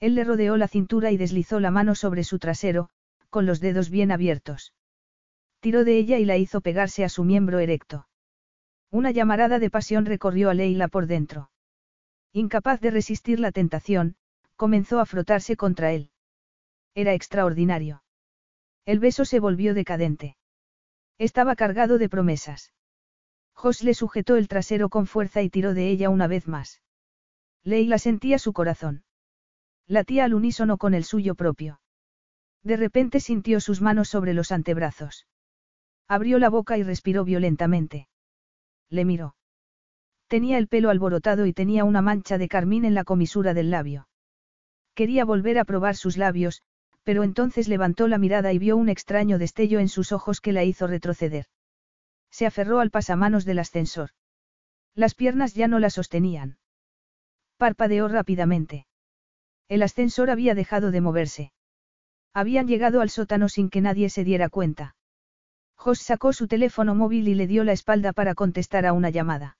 [0.00, 2.90] Él le rodeó la cintura y deslizó la mano sobre su trasero,
[3.30, 4.74] con los dedos bien abiertos.
[5.60, 8.08] Tiró de ella y la hizo pegarse a su miembro erecto.
[8.90, 11.50] Una llamarada de pasión recorrió a Leila por dentro.
[12.32, 14.16] Incapaz de resistir la tentación,
[14.56, 16.10] comenzó a frotarse contra él.
[16.94, 18.02] Era extraordinario.
[18.86, 20.36] El beso se volvió decadente.
[21.18, 22.72] Estaba cargado de promesas.
[23.52, 26.80] Jos le sujetó el trasero con fuerza y tiró de ella una vez más.
[27.62, 29.04] Leila sentía su corazón.
[29.86, 31.80] Latía al unísono con el suyo propio.
[32.62, 35.26] De repente sintió sus manos sobre los antebrazos.
[36.10, 38.08] Abrió la boca y respiró violentamente.
[38.88, 39.36] Le miró.
[40.26, 44.08] Tenía el pelo alborotado y tenía una mancha de carmín en la comisura del labio.
[44.94, 46.62] Quería volver a probar sus labios,
[47.04, 50.64] pero entonces levantó la mirada y vio un extraño destello en sus ojos que la
[50.64, 51.46] hizo retroceder.
[52.32, 54.10] Se aferró al pasamanos del ascensor.
[54.96, 56.58] Las piernas ya no la sostenían.
[57.56, 58.88] Parpadeó rápidamente.
[59.68, 61.52] El ascensor había dejado de moverse.
[62.34, 64.96] Habían llegado al sótano sin que nadie se diera cuenta.
[65.80, 69.56] Jos sacó su teléfono móvil y le dio la espalda para contestar a una llamada.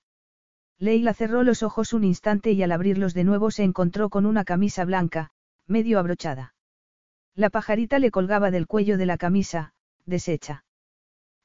[0.78, 4.44] Leila cerró los ojos un instante y al abrirlos de nuevo se encontró con una
[4.44, 5.30] camisa blanca,
[5.66, 6.54] medio abrochada.
[7.34, 9.72] La pajarita le colgaba del cuello de la camisa,
[10.04, 10.66] deshecha.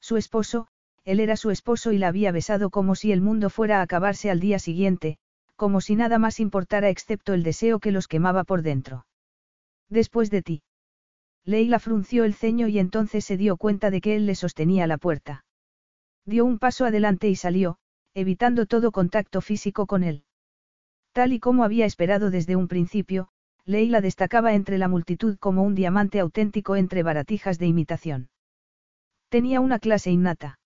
[0.01, 0.67] Su esposo,
[1.05, 4.29] él era su esposo y la había besado como si el mundo fuera a acabarse
[4.29, 5.19] al día siguiente,
[5.55, 9.05] como si nada más importara excepto el deseo que los quemaba por dentro.
[9.87, 10.63] Después de ti.
[11.45, 14.97] Leila frunció el ceño y entonces se dio cuenta de que él le sostenía la
[14.97, 15.45] puerta.
[16.25, 17.77] Dio un paso adelante y salió,
[18.15, 20.23] evitando todo contacto físico con él.
[21.11, 23.29] Tal y como había esperado desde un principio,
[23.63, 28.29] Leila destacaba entre la multitud como un diamante auténtico entre baratijas de imitación.
[29.29, 30.59] Tenía una clase innata.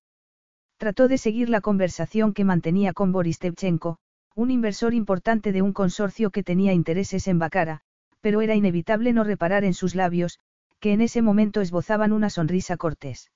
[0.77, 3.97] Trató de seguir la conversación que mantenía con Boris Tevchenko,
[4.35, 7.81] un inversor importante de un consorcio que tenía intereses en Bacara,
[8.21, 10.39] pero era inevitable no reparar en sus labios,
[10.79, 13.31] que en ese momento esbozaban una sonrisa cortés.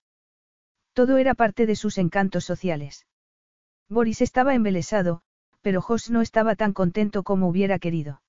[0.93, 3.07] Todo era parte de sus encantos sociales.
[3.89, 5.21] Boris estaba embelesado,
[5.61, 8.21] pero Jos no estaba tan contento como hubiera querido.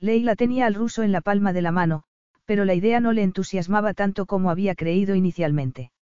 [0.00, 2.04] Leila tenía al ruso en la palma de la mano,
[2.44, 5.92] pero la idea no le entusiasmaba tanto como había creído inicialmente.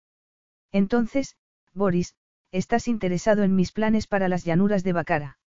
[0.73, 1.37] Entonces,
[1.73, 2.15] Boris,
[2.53, 5.39] estás interesado en mis planes para las llanuras de Bacara.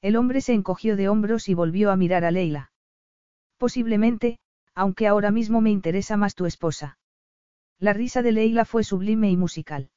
[0.00, 2.72] El hombre se encogió de hombros y volvió a mirar a Leila.
[3.56, 4.38] Posiblemente,
[4.78, 6.98] aunque ahora mismo me interesa más tu esposa.
[7.80, 9.90] La risa de Leila fue sublime y musical.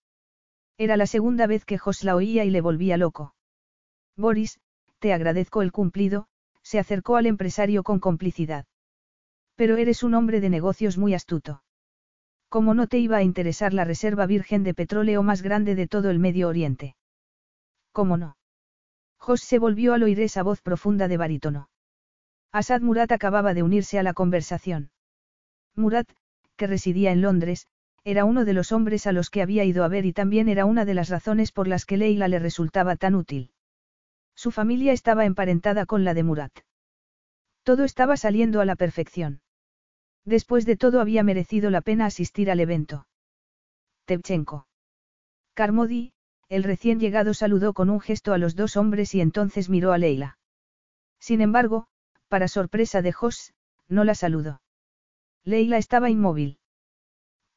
[0.75, 3.35] Era la segunda vez que Jos la oía y le volvía loco.
[4.17, 4.59] Boris,
[4.97, 6.25] te agradezco el cumplido,
[6.63, 8.65] se acercó al empresario con complicidad.
[9.55, 11.61] Pero eres un hombre de negocios muy astuto.
[12.49, 16.09] ¿Cómo no te iba a interesar la reserva virgen de petróleo más grande de todo
[16.09, 16.95] el Medio Oriente?
[17.91, 18.35] ¿Cómo no?
[19.19, 21.69] Jos se volvió al oír esa voz profunda de barítono.
[22.51, 24.91] Asad Murat acababa de unirse a la conversación.
[25.75, 26.09] Murat,
[26.57, 27.67] que residía en Londres,
[28.03, 30.65] era uno de los hombres a los que había ido a ver y también era
[30.65, 33.51] una de las razones por las que Leila le resultaba tan útil.
[34.35, 36.51] Su familia estaba emparentada con la de Murat.
[37.63, 39.41] Todo estaba saliendo a la perfección.
[40.25, 43.07] Después de todo había merecido la pena asistir al evento.
[44.05, 44.67] Tevchenko.
[45.53, 46.13] Karmodi,
[46.49, 49.97] el recién llegado saludó con un gesto a los dos hombres y entonces miró a
[49.97, 50.37] Leila.
[51.19, 51.87] Sin embargo,
[52.31, 53.53] para sorpresa de Jos,
[53.89, 54.61] no la saludó.
[55.43, 56.59] Leila estaba inmóvil.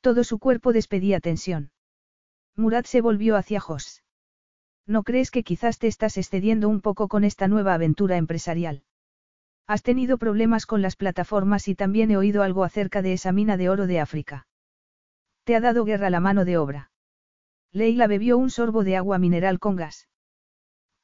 [0.00, 1.70] Todo su cuerpo despedía tensión.
[2.56, 4.02] Murat se volvió hacia Jos.
[4.84, 8.82] ¿No crees que quizás te estás excediendo un poco con esta nueva aventura empresarial?
[9.68, 13.56] Has tenido problemas con las plataformas y también he oído algo acerca de esa mina
[13.56, 14.48] de oro de África.
[15.44, 16.90] Te ha dado guerra la mano de obra.
[17.70, 20.08] Leila bebió un sorbo de agua mineral con gas.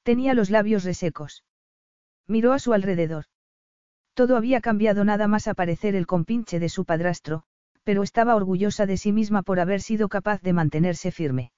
[0.02, 1.44] Tenía los labios resecos.
[2.26, 3.26] Miró a su alrededor.
[4.20, 7.44] Todo había cambiado nada más aparecer el compinche de su padrastro,
[7.84, 11.52] pero estaba orgullosa de sí misma por haber sido capaz de mantenerse firme.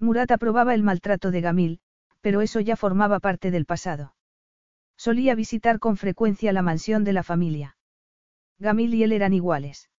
[0.00, 1.80] Murat aprobaba el maltrato de Gamil,
[2.22, 4.14] pero eso ya formaba parte del pasado.
[4.96, 7.76] Solía visitar con frecuencia la mansión de la familia.
[8.58, 9.90] Gamil y él eran iguales.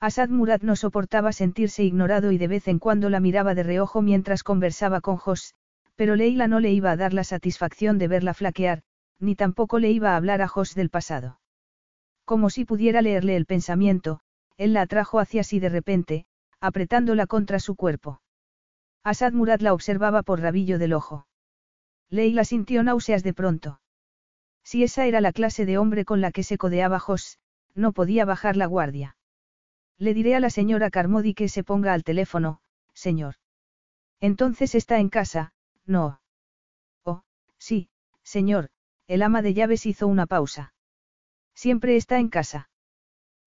[0.00, 4.00] Asad Murat no soportaba sentirse ignorado y de vez en cuando la miraba de reojo
[4.00, 5.52] mientras conversaba con Jos,
[5.94, 8.82] pero Leila no le iba a dar la satisfacción de verla flaquear,
[9.22, 11.38] ni tampoco le iba a hablar a Jos del pasado.
[12.24, 14.20] Como si pudiera leerle el pensamiento,
[14.56, 16.26] él la atrajo hacia sí de repente,
[16.60, 18.20] apretándola contra su cuerpo.
[19.04, 21.26] Asad Murad la observaba por rabillo del ojo.
[22.10, 23.80] Leila sintió náuseas de pronto.
[24.64, 27.38] Si esa era la clase de hombre con la que se codeaba Jos,
[27.74, 29.16] no podía bajar la guardia.
[29.98, 32.60] Le diré a la señora Carmody que se ponga al teléfono,
[32.92, 33.36] señor.
[34.20, 35.52] Entonces está en casa,
[35.86, 36.20] no.
[37.04, 37.22] Oh,
[37.58, 37.88] sí,
[38.22, 38.70] señor,
[39.06, 40.74] el ama de llaves hizo una pausa.
[41.54, 42.68] Siempre está en casa.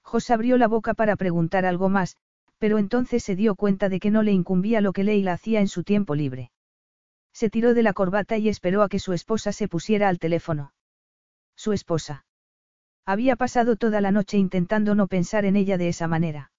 [0.04, 2.18] Jos abrió la boca para preguntar algo más,
[2.58, 5.68] pero entonces se dio cuenta de que no le incumbía lo que Leila hacía en
[5.68, 6.52] su tiempo libre.
[7.34, 10.74] Se tiró de la corbata y esperó a que su esposa se pusiera al teléfono.
[11.56, 12.26] Su esposa.
[13.06, 16.52] Había pasado toda la noche intentando no pensar en ella de esa manera.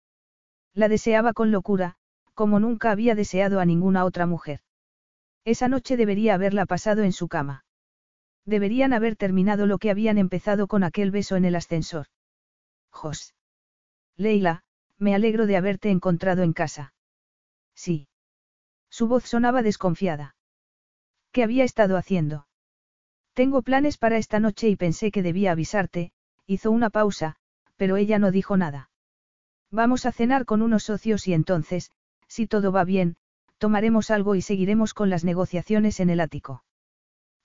[0.75, 1.97] La deseaba con locura,
[2.35, 4.61] como nunca había deseado a ninguna otra mujer.
[5.45, 7.66] Esa noche debería haberla pasado en su cama.
[8.47, 12.07] Deberían haber terminado lo que habían empezado con aquel beso en el ascensor.
[12.91, 13.35] Jos.
[14.17, 14.63] Leila,
[14.99, 16.95] me alegro de haberte encontrado en casa.
[17.75, 18.09] Sí.
[18.89, 20.37] Su voz sonaba desconfiada.
[21.33, 22.47] ¿Qué había estado haciendo?
[23.35, 26.13] Tengo planes para esta noche y pensé que debía avisarte,
[26.47, 27.37] hizo una pausa,
[27.77, 28.91] pero ella no dijo nada.
[29.71, 31.91] Vamos a cenar con unos socios y entonces,
[32.29, 33.17] si todo va bien,
[33.59, 36.65] tomaremos algo y seguiremos con las negociaciones en el ático.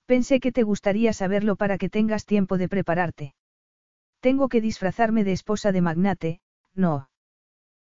[0.06, 3.36] Pensé que te gustaría saberlo para que tengas tiempo de prepararte.
[4.20, 6.42] Tengo que disfrazarme de esposa de magnate,
[6.76, 7.10] no.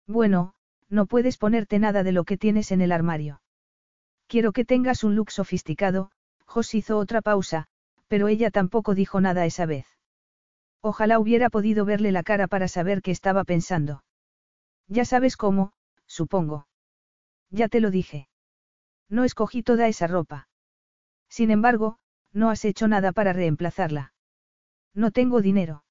[0.08, 0.54] Bueno,
[0.90, 3.42] no puedes ponerte nada de lo que tienes en el armario.
[4.28, 6.12] Quiero que tengas un look sofisticado,
[6.46, 7.68] Jos hizo otra pausa,
[8.08, 9.88] pero ella tampoco dijo nada esa vez.
[10.82, 14.04] Ojalá hubiera podido verle la cara para saber qué estaba pensando.
[14.88, 15.74] Ya sabes cómo,
[16.06, 16.68] supongo.
[17.50, 18.30] Ya te lo dije.
[19.10, 20.48] No escogí toda esa ropa.
[21.30, 21.98] Sin embargo,
[22.36, 24.14] no has hecho nada para reemplazarla.
[24.94, 25.86] No tengo dinero.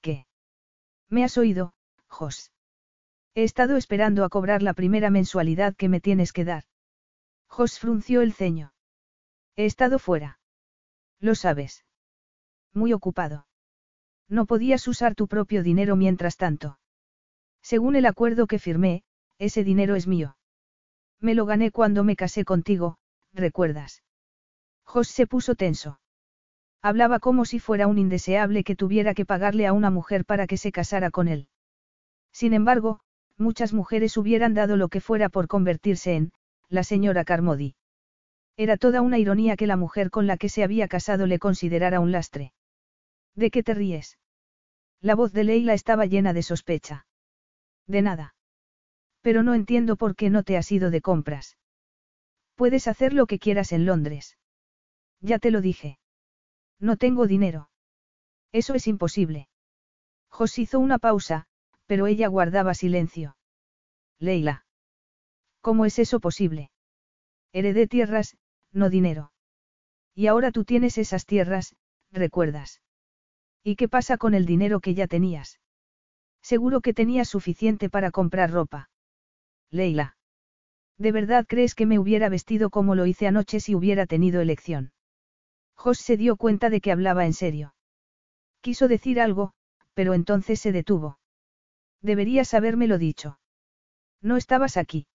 [0.00, 0.26] ¿Qué?
[1.10, 1.74] Me has oído,
[2.06, 2.52] Jos.
[3.34, 6.64] He estado esperando a cobrar la primera mensualidad que me tienes que dar.
[7.48, 8.72] Jos frunció el ceño.
[9.56, 10.38] He estado fuera.
[11.18, 11.84] Lo sabes.
[12.72, 13.46] Muy ocupado.
[14.28, 16.78] No podías usar tu propio dinero mientras tanto.
[17.60, 19.02] Según el acuerdo que firmé,
[19.38, 20.36] ese dinero es mío.
[21.20, 22.98] Me lo gané cuando me casé contigo,
[23.32, 24.02] ¿recuerdas?
[24.86, 26.00] Jos se puso tenso.
[26.80, 30.56] Hablaba como si fuera un indeseable que tuviera que pagarle a una mujer para que
[30.56, 31.48] se casara con él.
[32.32, 33.00] Sin embargo,
[33.36, 36.32] muchas mujeres hubieran dado lo que fuera por convertirse en,
[36.68, 37.74] la señora Carmody.
[38.56, 42.00] Era toda una ironía que la mujer con la que se había casado le considerara
[42.00, 42.52] un lastre.
[43.34, 44.18] ¿De qué te ríes?
[45.00, 47.06] La voz de Leila estaba llena de sospecha.
[47.86, 48.34] De nada.
[49.20, 51.58] Pero no entiendo por qué no te has ido de compras.
[52.54, 54.38] Puedes hacer lo que quieras en Londres.
[55.20, 55.98] Ya te lo dije.
[56.78, 57.70] No tengo dinero.
[58.52, 59.48] Eso es imposible.
[60.28, 61.46] Jos hizo una pausa,
[61.86, 63.36] pero ella guardaba silencio.
[64.18, 64.64] Leila.
[65.60, 66.70] ¿Cómo es eso posible?
[67.52, 68.36] Heredé tierras,
[68.72, 69.32] no dinero.
[70.14, 71.74] Y ahora tú tienes esas tierras,
[72.10, 72.82] recuerdas.
[73.62, 75.60] ¿Y qué pasa con el dinero que ya tenías?
[76.42, 78.90] Seguro que tenías suficiente para comprar ropa.
[79.70, 80.16] Leila.
[80.98, 84.92] ¿De verdad crees que me hubiera vestido como lo hice anoche si hubiera tenido elección?
[85.76, 87.74] Jos se dio cuenta de que hablaba en serio.
[88.60, 89.52] Quiso decir algo,
[89.94, 91.18] pero entonces se detuvo.
[92.02, 93.38] Deberías habérmelo dicho.
[94.20, 95.06] No estabas aquí.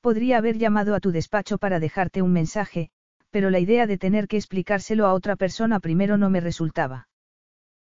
[0.00, 2.90] Podría haber llamado a tu despacho para dejarte un mensaje,
[3.30, 7.08] pero la idea de tener que explicárselo a otra persona primero no me resultaba.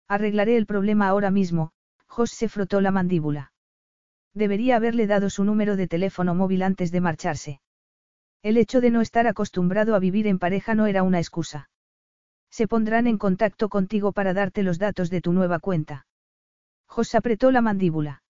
[0.07, 1.71] Arreglaré el problema ahora mismo,
[2.07, 3.51] Jos se frotó la mandíbula.
[4.33, 7.61] Debería haberle dado su número de teléfono móvil antes de marcharse.
[8.41, 11.69] El hecho de no estar acostumbrado a vivir en pareja no era una excusa.
[12.53, 16.05] Se pondrán en contacto contigo para darte los datos de tu nueva cuenta.
[16.85, 18.21] Jos apretó la mandíbula.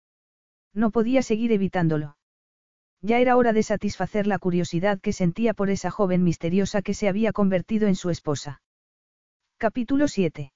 [0.74, 2.16] No podía seguir evitándolo.
[3.02, 7.10] Ya era hora de satisfacer la curiosidad que sentía por esa joven misteriosa que se
[7.10, 8.62] había convertido en su esposa.
[9.58, 10.54] Capítulo 7.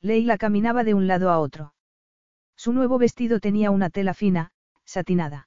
[0.00, 1.74] Leila caminaba de un lado a otro.
[2.56, 4.50] Su nuevo vestido tenía una tela fina,
[4.84, 5.46] satinada.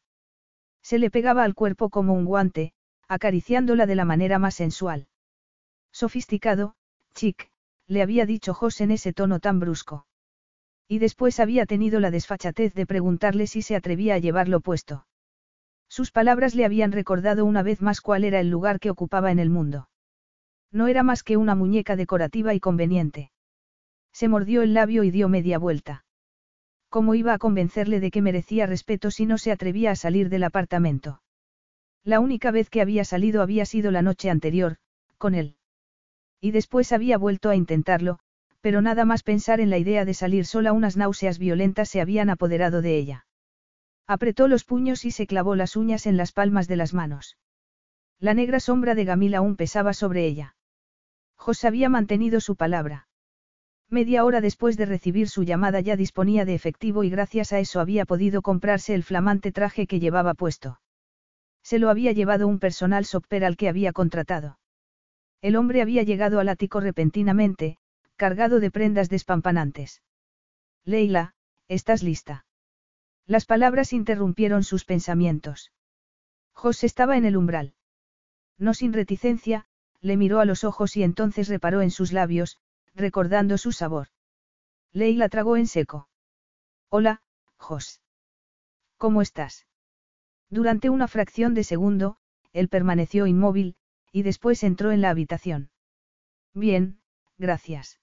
[0.81, 2.71] Se le pegaba al cuerpo como un guante,
[3.09, 5.07] acariciándola de la manera más sensual.
[5.91, 6.77] Sofisticado,
[7.13, 7.49] chic,
[7.87, 10.05] le había dicho Jos en ese tono tan brusco.
[10.87, 15.05] Y después había tenido la desfachatez de preguntarle si se atrevía a llevarlo puesto.
[15.87, 19.39] Sus palabras le habían recordado una vez más cuál era el lugar que ocupaba en
[19.39, 19.89] el mundo.
[20.71, 23.31] No era más que una muñeca decorativa y conveniente.
[24.11, 26.05] Se mordió el labio y dio media vuelta.
[26.89, 30.43] ¿Cómo iba a convencerle de que merecía respeto si no se atrevía a salir del
[30.43, 31.21] apartamento?
[32.03, 34.77] La única vez que había salido había sido la noche anterior,
[35.17, 35.57] con él.
[36.43, 38.19] Y después había vuelto a intentarlo,
[38.59, 42.29] pero nada más pensar en la idea de salir sola unas náuseas violentas se habían
[42.29, 43.25] apoderado de ella.
[44.07, 47.37] Apretó los puños y se clavó las uñas en las palmas de las manos.
[48.19, 50.57] La negra sombra de Gamil aún pesaba sobre ella.
[51.37, 53.07] Jos había mantenido su palabra.
[53.89, 57.79] Media hora después de recibir su llamada ya disponía de efectivo y gracias a eso
[57.79, 60.81] había podido comprarse el flamante traje que llevaba puesto.
[61.63, 64.57] Se lo había llevado un personal sopper al que había contratado.
[65.43, 67.77] El hombre había llegado al ático repentinamente,
[68.15, 70.01] cargado de prendas despampanantes.
[70.85, 71.35] Leila,
[71.67, 72.45] ¿estás lista?
[73.25, 75.73] Las palabras interrumpieron sus pensamientos.
[76.53, 77.73] Jos estaba en el umbral.
[78.57, 79.65] No sin reticencia,
[79.99, 82.57] le miró a los ojos y entonces reparó en sus labios,
[82.95, 84.07] recordando su sabor.
[84.93, 86.07] Leila tragó en seco.
[86.87, 87.21] Hola,
[87.57, 87.99] Jos.
[88.95, 89.67] ¿Cómo estás?
[90.49, 92.15] Durante una fracción de segundo,
[92.53, 93.75] él permaneció inmóvil,
[94.13, 95.71] y después entró en la habitación.
[96.53, 96.99] Bien,
[97.37, 97.99] gracias.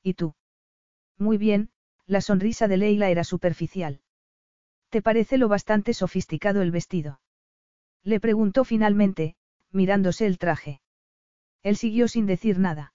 [0.00, 0.36] ¿Y tú?
[1.18, 1.70] Muy bien,
[2.06, 4.00] la sonrisa de Leila era superficial.
[4.90, 7.20] ¿Te parece lo bastante sofisticado el vestido?
[8.04, 9.34] Le preguntó finalmente,
[9.72, 10.80] mirándose el traje.
[11.64, 12.94] Él siguió sin decir nada.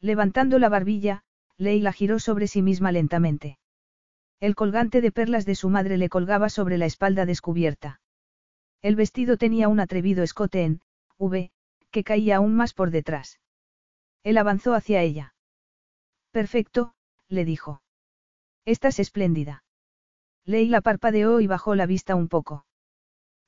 [0.00, 1.24] Levantando la barbilla,
[1.58, 3.58] Leila giró sobre sí misma lentamente.
[4.38, 8.00] El colgante de perlas de su madre le colgaba sobre la espalda descubierta.
[8.80, 10.80] El vestido tenía un atrevido escote en
[11.20, 11.52] V,
[11.90, 13.40] que caía aún más por detrás.
[14.24, 15.34] Él avanzó hacia ella.
[16.30, 16.94] Perfecto,
[17.28, 17.82] le dijo.
[18.64, 19.62] Estás espléndida.
[20.46, 22.64] Leila parpadeó y bajó la vista un poco.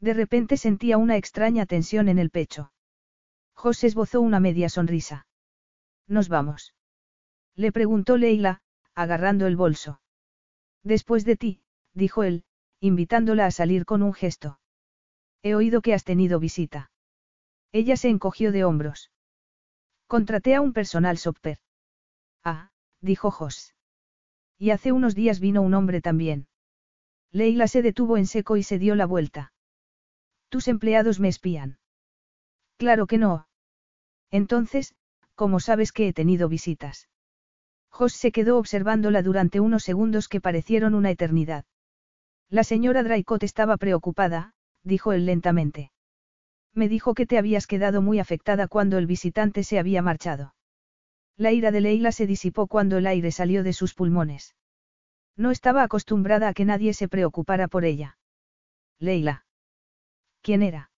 [0.00, 2.72] De repente sentía una extraña tensión en el pecho.
[3.54, 5.26] José esbozó una media sonrisa.
[6.06, 6.74] ¿Nos vamos?
[7.54, 8.60] Le preguntó Leila,
[8.94, 10.00] agarrando el bolso.
[10.82, 11.62] Después de ti,
[11.94, 12.44] dijo él,
[12.80, 14.58] invitándola a salir con un gesto.
[15.42, 16.91] He oído que has tenido visita.
[17.72, 19.10] Ella se encogió de hombros.
[20.06, 21.58] Contraté a un personal sopper.
[22.44, 22.70] Ah,
[23.00, 23.74] dijo Jos.
[24.58, 26.48] Y hace unos días vino un hombre también.
[27.30, 29.52] Leila se detuvo en seco y se dio la vuelta.
[30.50, 31.78] Tus empleados me espían.
[32.76, 33.48] Claro que no.
[34.30, 34.94] Entonces,
[35.34, 37.08] ¿cómo sabes que he tenido visitas?
[37.88, 41.64] Jos se quedó observándola durante unos segundos que parecieron una eternidad.
[42.50, 45.91] La señora Draycott estaba preocupada, dijo él lentamente.
[46.74, 50.54] Me dijo que te habías quedado muy afectada cuando el visitante se había marchado.
[51.36, 54.54] La ira de Leila se disipó cuando el aire salió de sus pulmones.
[55.36, 58.18] No estaba acostumbrada a que nadie se preocupara por ella.
[58.98, 59.44] Leila.
[60.42, 60.90] ¿Quién era?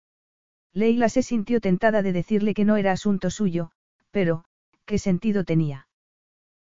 [0.74, 3.72] Leila se sintió tentada de decirle que no era asunto suyo,
[4.12, 4.46] pero,
[4.86, 5.88] ¿qué sentido tenía?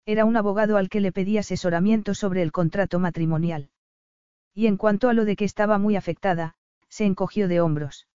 [0.05, 3.69] Era un abogado al que le pedía asesoramiento sobre el contrato matrimonial.
[4.55, 6.55] Y en cuanto a lo de que estaba muy afectada,
[6.89, 8.08] se encogió de hombros.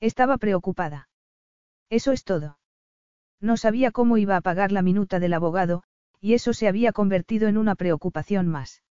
[0.00, 1.08] Estaba preocupada.
[1.90, 2.58] Eso es todo.
[3.40, 5.82] No sabía cómo iba a pagar la minuta del abogado,
[6.20, 8.82] y eso se había convertido en una preocupación más.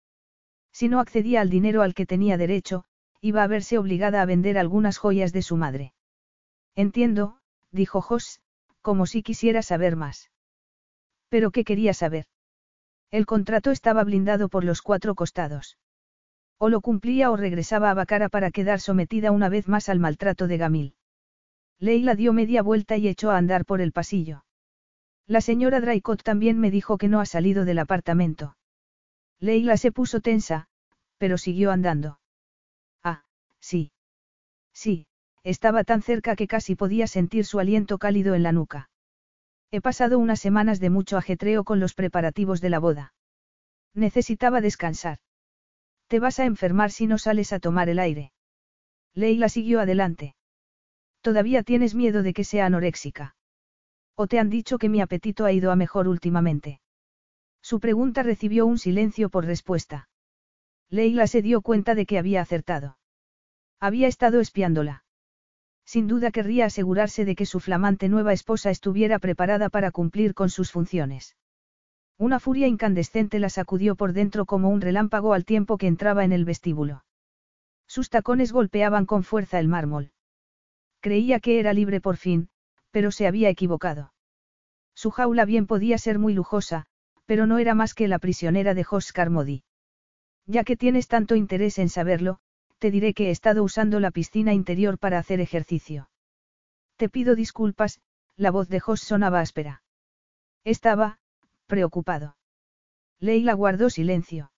[0.73, 2.85] Si no accedía al dinero al que tenía derecho,
[3.21, 5.93] iba a verse obligada a vender algunas joyas de su madre.
[6.75, 7.39] Entiendo,
[7.73, 8.41] dijo Jos,
[8.81, 10.31] como si quisiera saber más.
[11.29, 12.27] ¿Pero qué quería saber?
[13.11, 15.79] El contrato estaba blindado por los cuatro costados.
[16.59, 20.49] O lo cumplía o regresaba a Bacara para quedar sometida una vez más al maltrato
[20.49, 20.95] de Gamil.
[21.79, 24.45] Leila dio media vuelta y echó a andar por el pasillo.
[25.27, 28.57] La señora Draycott también me dijo que no ha salido del apartamento.
[29.39, 30.67] Leila se puso tensa,
[31.19, 32.19] pero siguió andando.
[33.05, 33.23] Ah,
[33.61, 33.93] sí.
[34.73, 35.07] Sí,
[35.45, 38.91] estaba tan cerca que casi podía sentir su aliento cálido en la nuca.
[39.71, 43.13] He pasado unas semanas de mucho ajetreo con los preparativos de la boda.
[43.95, 45.19] Necesitaba descansar.
[46.09, 48.33] Te vas a enfermar si no sales a tomar el aire.
[49.15, 50.35] Leila siguió adelante.
[51.21, 53.37] Todavía tienes miedo de que sea anoréxica.
[54.15, 56.81] ¿O te han dicho que mi apetito ha ido a mejor últimamente?
[57.63, 60.09] Su pregunta recibió un silencio por respuesta.
[60.91, 62.99] Leila se dio cuenta de que había acertado.
[63.79, 65.05] Había estado espiándola.
[65.85, 70.51] Sin duda querría asegurarse de que su flamante nueva esposa estuviera preparada para cumplir con
[70.51, 71.37] sus funciones.
[72.19, 76.33] Una furia incandescente la sacudió por dentro como un relámpago al tiempo que entraba en
[76.33, 77.05] el vestíbulo.
[77.87, 80.11] Sus tacones golpeaban con fuerza el mármol.
[81.01, 82.49] Creía que era libre por fin,
[82.91, 84.13] pero se había equivocado.
[84.95, 86.87] Su jaula bien podía ser muy lujosa,
[87.25, 89.63] pero no era más que la prisionera de Oscar Modi.
[90.45, 92.41] Ya que tienes tanto interés en saberlo,
[92.79, 96.11] te diré que he estado usando la piscina interior para hacer ejercicio.
[96.97, 98.01] Te pido disculpas,
[98.37, 99.83] la voz de Jos sonaba áspera.
[100.65, 101.19] Estaba,
[101.69, 102.37] preocupado.
[103.21, 104.51] Leila guardó silencio.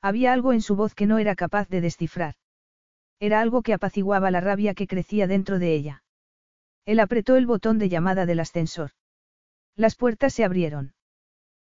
[0.00, 2.36] Había algo en su voz que no era capaz de descifrar.
[3.18, 6.04] Era algo que apaciguaba la rabia que crecía dentro de ella.
[6.84, 8.92] Él apretó el botón de llamada del ascensor.
[9.74, 10.94] Las puertas se abrieron.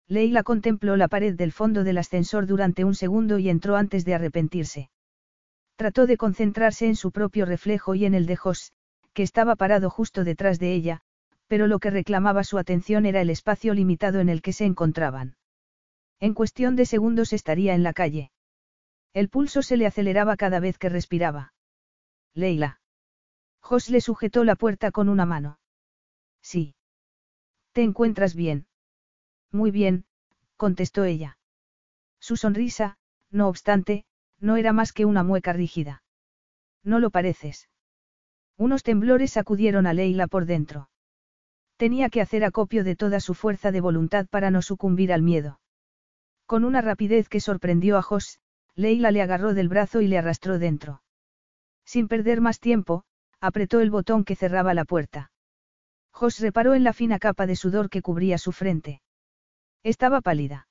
[0.09, 4.15] Leila contempló la pared del fondo del ascensor durante un segundo y entró antes de
[4.15, 4.91] arrepentirse.
[5.77, 8.73] Trató de concentrarse en su propio reflejo y en el de Jos,
[9.13, 11.03] que estaba parado justo detrás de ella,
[11.47, 15.37] pero lo que reclamaba su atención era el espacio limitado en el que se encontraban.
[16.19, 18.31] En cuestión de segundos estaría en la calle.
[19.13, 21.55] El pulso se le aceleraba cada vez que respiraba.
[22.35, 22.81] Leila.
[23.61, 25.59] Jos le sujetó la puerta con una mano.
[26.43, 26.75] Sí.
[27.73, 28.67] ¿Te encuentras bien?
[29.53, 30.05] Muy bien,
[30.57, 31.39] contestó ella.
[32.21, 32.99] Su sonrisa,
[33.31, 34.05] no obstante,
[34.41, 36.03] no era más que una mueca rígida.
[36.83, 37.69] No lo pareces.
[38.57, 40.89] Unos temblores sacudieron a Leila por dentro.
[41.77, 45.61] Tenía que hacer acopio de toda su fuerza de voluntad para no sucumbir al miedo.
[46.47, 48.39] Con una rapidez que sorprendió a Jos,
[48.75, 51.03] Leila le agarró del brazo y le arrastró dentro.
[51.85, 53.05] Sin perder más tiempo,
[53.41, 55.31] apretó el botón que cerraba la puerta.
[56.13, 59.03] Jos reparó en la fina capa de sudor que cubría su frente.
[59.83, 60.69] Estaba pálida.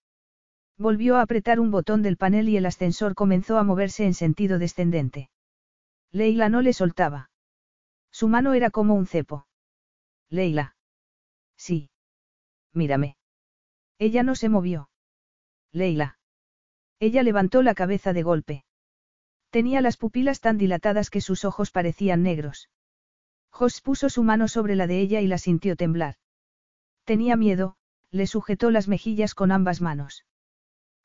[0.77, 4.59] Volvió a apretar un botón del panel y el ascensor comenzó a moverse en sentido
[4.59, 5.29] descendente.
[6.11, 7.29] Leila no le soltaba.
[8.11, 9.47] Su mano era como un cepo.
[10.29, 10.74] Leila.
[11.57, 11.89] Sí.
[12.73, 13.17] Mírame.
[13.97, 14.89] Ella no se movió.
[15.71, 16.17] Leila.
[16.99, 18.65] Ella levantó la cabeza de golpe.
[19.49, 22.69] Tenía las pupilas tan dilatadas que sus ojos parecían negros.
[23.51, 26.15] Jos puso su mano sobre la de ella y la sintió temblar.
[27.05, 27.77] Tenía miedo,
[28.11, 30.25] le sujetó las mejillas con ambas manos.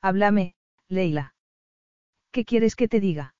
[0.00, 0.54] Háblame,
[0.88, 1.34] Leila.
[2.32, 3.34] ¿Qué quieres que te diga?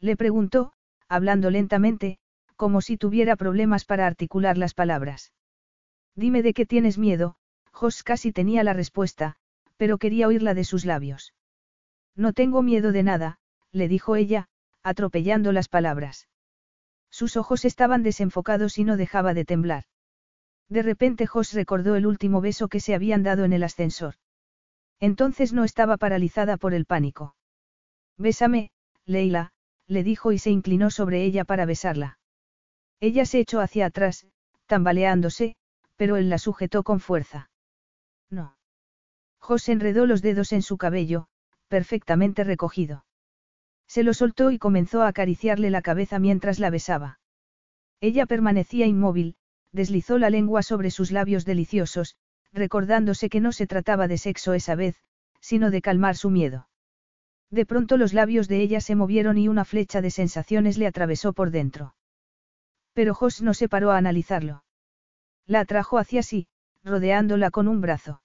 [0.00, 0.72] Le preguntó,
[1.08, 2.18] hablando lentamente,
[2.56, 5.32] como si tuviera problemas para articular las palabras.
[6.16, 7.36] Dime de qué tienes miedo,
[7.72, 9.36] Jos casi tenía la respuesta,
[9.76, 11.34] pero quería oírla de sus labios.
[12.14, 13.38] No tengo miedo de nada,
[13.72, 14.48] le dijo ella,
[14.82, 16.28] atropellando las palabras.
[17.10, 19.84] Sus ojos estaban desenfocados y no dejaba de temblar.
[20.68, 24.14] De repente Jos recordó el último beso que se habían dado en el ascensor.
[25.00, 27.34] Entonces no estaba paralizada por el pánico.
[28.16, 28.70] Bésame,
[29.04, 29.52] Leila,
[29.86, 32.18] le dijo y se inclinó sobre ella para besarla.
[33.00, 34.26] Ella se echó hacia atrás,
[34.66, 35.56] tambaleándose,
[35.96, 37.50] pero él la sujetó con fuerza.
[38.30, 38.56] No.
[39.38, 41.28] José enredó los dedos en su cabello,
[41.68, 43.04] perfectamente recogido.
[43.86, 47.20] Se lo soltó y comenzó a acariciarle la cabeza mientras la besaba.
[48.00, 49.36] Ella permanecía inmóvil,
[49.72, 52.16] deslizó la lengua sobre sus labios deliciosos,
[52.52, 54.96] recordándose que no se trataba de sexo esa vez,
[55.40, 56.68] sino de calmar su miedo.
[57.50, 61.32] De pronto los labios de ella se movieron y una flecha de sensaciones le atravesó
[61.32, 61.94] por dentro.
[62.94, 64.63] Pero Jos no se paró a analizarlo.
[65.46, 66.46] La atrajo hacia sí,
[66.82, 68.22] rodeándola con un brazo.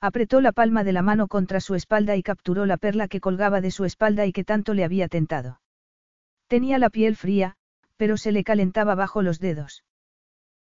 [0.00, 3.60] Apretó la palma de la mano contra su espalda y capturó la perla que colgaba
[3.60, 5.60] de su espalda y que tanto le había tentado.
[6.46, 7.56] Tenía la piel fría,
[7.96, 9.84] pero se le calentaba bajo los dedos.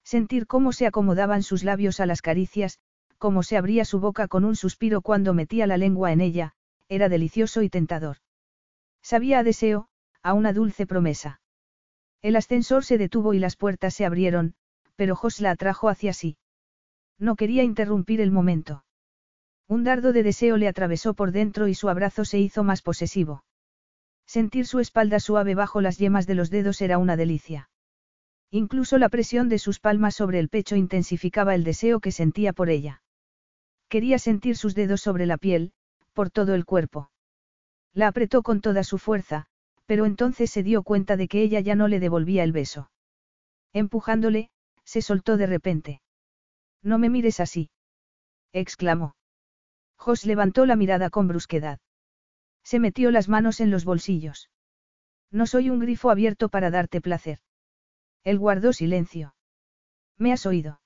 [0.02, 2.80] Sentir cómo se acomodaban sus labios a las caricias,
[3.18, 6.54] cómo se abría su boca con un suspiro cuando metía la lengua en ella,
[6.88, 8.16] era delicioso y tentador.
[9.02, 9.88] Sabía a deseo,
[10.22, 11.40] a una dulce promesa.
[12.22, 14.54] El ascensor se detuvo y las puertas se abrieron,
[14.98, 16.38] pero Jos la atrajo hacia sí.
[17.20, 18.84] No quería interrumpir el momento.
[19.68, 23.44] Un dardo de deseo le atravesó por dentro y su abrazo se hizo más posesivo.
[24.26, 27.70] Sentir su espalda suave bajo las yemas de los dedos era una delicia.
[28.50, 32.68] Incluso la presión de sus palmas sobre el pecho intensificaba el deseo que sentía por
[32.68, 33.02] ella.
[33.88, 35.70] Quería sentir sus dedos sobre la piel,
[36.12, 37.12] por todo el cuerpo.
[37.94, 39.46] La apretó con toda su fuerza,
[39.86, 42.90] pero entonces se dio cuenta de que ella ya no le devolvía el beso.
[43.72, 44.50] Empujándole,
[44.88, 46.00] se soltó de repente.
[46.82, 47.70] No me mires así.
[48.54, 49.16] exclamó.
[49.96, 51.78] Jos levantó la mirada con brusquedad.
[52.64, 54.48] Se metió las manos en los bolsillos.
[55.30, 57.40] No soy un grifo abierto para darte placer.
[58.24, 59.34] Él guardó silencio.
[60.16, 60.80] ¿Me has oído?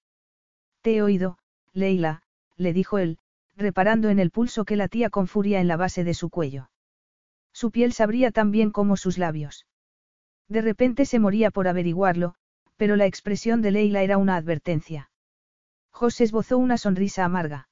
[0.80, 1.38] Te he oído,
[1.72, 2.24] Leila,
[2.56, 3.18] le dijo él,
[3.54, 6.70] reparando en el pulso que latía con furia en la base de su cuello.
[7.52, 9.64] Su piel sabría tan bien como sus labios.
[10.48, 12.34] De repente se moría por averiguarlo,
[12.82, 15.09] pero la expresión de Leila era una advertencia.
[15.92, 17.68] José esbozó una sonrisa amarga.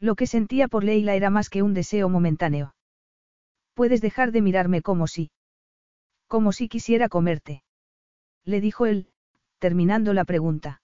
[0.00, 2.74] Lo que sentía por Leila era más que un deseo momentáneo.
[3.74, 5.30] Puedes dejar de mirarme como si.
[6.28, 7.62] Como si quisiera comerte.
[8.42, 9.10] Le dijo él,
[9.58, 10.80] terminando la pregunta.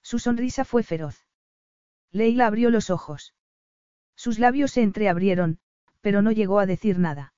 [0.00, 1.26] Su sonrisa fue feroz.
[2.10, 3.34] Leila abrió los ojos.
[4.16, 5.58] Sus labios se entreabrieron,
[6.00, 7.34] pero no llegó a decir nada.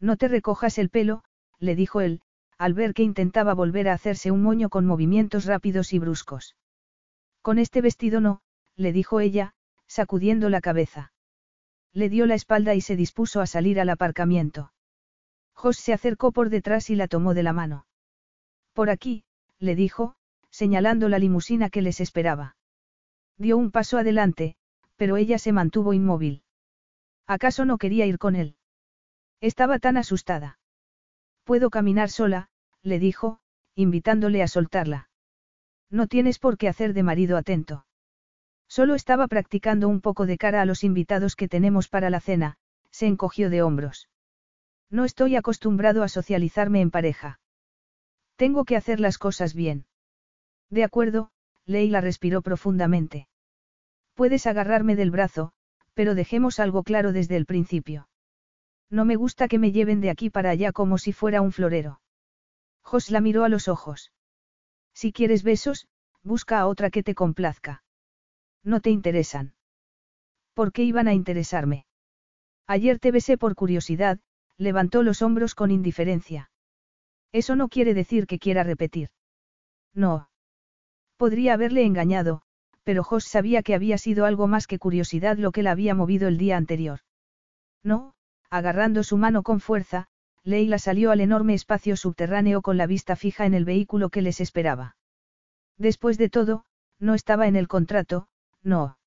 [0.00, 1.22] No te recojas el pelo,
[1.60, 2.22] le dijo él,
[2.58, 6.56] al ver que intentaba volver a hacerse un moño con movimientos rápidos y bruscos.
[7.40, 8.42] Con este vestido no,
[8.76, 9.54] le dijo ella,
[9.86, 11.12] sacudiendo la cabeza.
[11.92, 14.72] Le dio la espalda y se dispuso a salir al aparcamiento.
[15.54, 17.86] Jos se acercó por detrás y la tomó de la mano.
[18.72, 19.24] Por aquí,
[19.58, 20.14] le dijo,
[20.50, 22.56] señalando la limusina que les esperaba.
[23.36, 24.56] Dio un paso adelante,
[24.96, 26.42] pero ella se mantuvo inmóvil.
[27.26, 28.56] ¿Acaso no quería ir con él?
[29.40, 30.57] Estaba tan asustada.
[31.48, 32.50] Puedo caminar sola,
[32.82, 33.40] le dijo,
[33.74, 35.08] invitándole a soltarla.
[35.88, 37.86] No tienes por qué hacer de marido atento.
[38.68, 42.58] Solo estaba practicando un poco de cara a los invitados que tenemos para la cena,
[42.90, 44.10] se encogió de hombros.
[44.90, 47.40] No estoy acostumbrado a socializarme en pareja.
[48.36, 49.86] Tengo que hacer las cosas bien.
[50.68, 51.30] De acuerdo,
[51.64, 53.26] Leila respiró profundamente.
[54.12, 55.52] Puedes agarrarme del brazo,
[55.94, 58.06] pero dejemos algo claro desde el principio.
[58.90, 62.00] No me gusta que me lleven de aquí para allá como si fuera un florero.
[62.82, 64.12] Jos la miró a los ojos.
[64.94, 65.86] Si quieres besos,
[66.22, 67.82] busca a otra que te complazca.
[68.64, 69.54] No te interesan.
[70.54, 71.86] ¿Por qué iban a interesarme?
[72.66, 74.18] Ayer te besé por curiosidad,
[74.56, 76.50] levantó los hombros con indiferencia.
[77.30, 79.10] Eso no quiere decir que quiera repetir.
[79.94, 80.30] No.
[81.16, 82.42] Podría haberle engañado,
[82.84, 86.26] pero Jos sabía que había sido algo más que curiosidad lo que la había movido
[86.26, 87.00] el día anterior.
[87.82, 88.14] No,
[88.50, 90.08] agarrando su mano con fuerza,
[90.44, 94.40] Leila salió al enorme espacio subterráneo con la vista fija en el vehículo que les
[94.40, 94.96] esperaba.
[95.76, 96.64] Después de todo,
[96.98, 98.28] no estaba en el contrato,
[98.62, 98.98] no.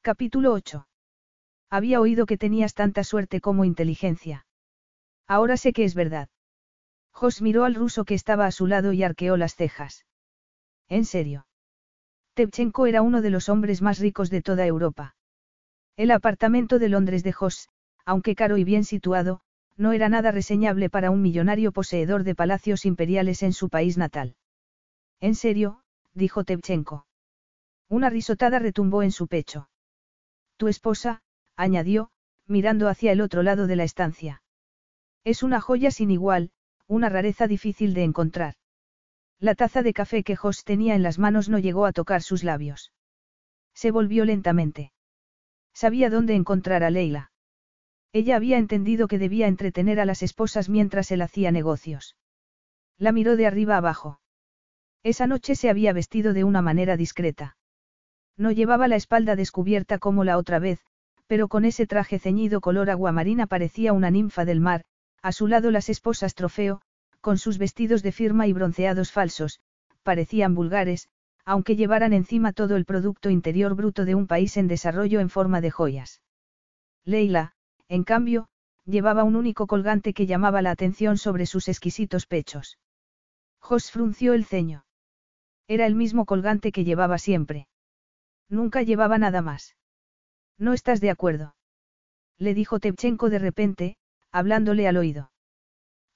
[0.00, 0.86] Capítulo 8.
[1.70, 4.46] Había oído que tenías tanta suerte como inteligencia.
[5.26, 6.28] Ahora sé que es verdad.
[7.10, 10.04] Jos miró al ruso que estaba a su lado y arqueó las cejas.
[10.88, 11.46] ¿En serio?
[12.34, 15.16] Tevchenko era uno de los hombres más ricos de toda Europa.
[15.96, 17.68] El apartamento de Londres de Jos,
[18.04, 19.40] aunque caro y bien situado,
[19.76, 24.36] no era nada reseñable para un millonario poseedor de palacios imperiales en su país natal.
[25.20, 25.80] En serio,
[26.12, 27.06] dijo Tevchenko.
[27.88, 29.68] Una risotada retumbó en su pecho.
[30.56, 31.22] Tu esposa,
[31.56, 32.10] añadió,
[32.46, 34.42] mirando hacia el otro lado de la estancia.
[35.24, 36.50] Es una joya sin igual,
[36.86, 38.54] una rareza difícil de encontrar.
[39.40, 42.44] La taza de café que Jos tenía en las manos no llegó a tocar sus
[42.44, 42.92] labios.
[43.74, 44.92] Se volvió lentamente.
[45.72, 47.32] Sabía dónde encontrar a Leila.
[48.14, 52.16] Ella había entendido que debía entretener a las esposas mientras él hacía negocios.
[52.96, 54.20] La miró de arriba abajo.
[55.02, 57.56] Esa noche se había vestido de una manera discreta.
[58.36, 60.78] No llevaba la espalda descubierta como la otra vez,
[61.26, 64.84] pero con ese traje ceñido color aguamarina parecía una ninfa del mar,
[65.20, 66.82] a su lado las esposas trofeo,
[67.20, 69.58] con sus vestidos de firma y bronceados falsos,
[70.04, 71.08] parecían vulgares,
[71.44, 75.60] aunque llevaran encima todo el producto interior bruto de un país en desarrollo en forma
[75.60, 76.22] de joyas.
[77.04, 77.53] Leila,
[77.88, 78.48] en cambio,
[78.84, 82.78] llevaba un único colgante que llamaba la atención sobre sus exquisitos pechos.
[83.60, 84.84] Jos frunció el ceño.
[85.68, 87.68] Era el mismo colgante que llevaba siempre.
[88.48, 89.76] Nunca llevaba nada más.
[90.58, 91.56] ¿No estás de acuerdo?
[92.38, 93.96] Le dijo Tepchenko de repente,
[94.30, 95.30] hablándole al oído.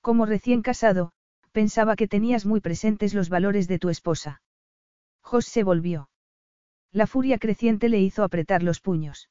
[0.01, 1.12] Como recién casado,
[1.53, 4.43] pensaba que tenías muy presentes los valores de tu esposa.
[5.23, 6.11] Jos se volvió.
[6.93, 9.28] La furia creciente le hizo apretar los puños.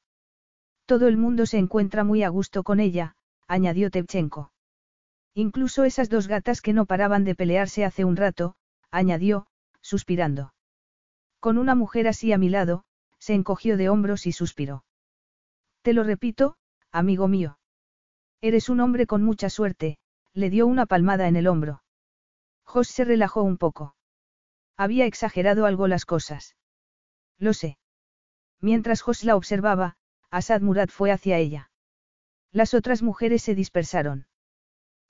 [0.88, 3.14] Todo el mundo se encuentra muy a gusto con ella,
[3.46, 4.52] añadió Tevchenko.
[5.34, 8.54] Incluso esas dos gatas que no paraban de pelearse hace un rato,
[8.90, 9.48] añadió,
[9.82, 10.54] suspirando.
[11.40, 12.84] Con una mujer así a mi lado,
[13.18, 14.82] se encogió de hombros y suspiró.
[15.82, 16.56] Te lo repito,
[16.90, 17.58] amigo mío.
[18.40, 19.98] Eres un hombre con mucha suerte,
[20.32, 21.82] le dio una palmada en el hombro.
[22.64, 23.94] Jos se relajó un poco.
[24.74, 26.56] Había exagerado algo las cosas.
[27.36, 27.76] Lo sé.
[28.62, 29.98] Mientras Jos la observaba,
[30.30, 31.70] Asad Murad fue hacia ella.
[32.52, 34.26] Las otras mujeres se dispersaron.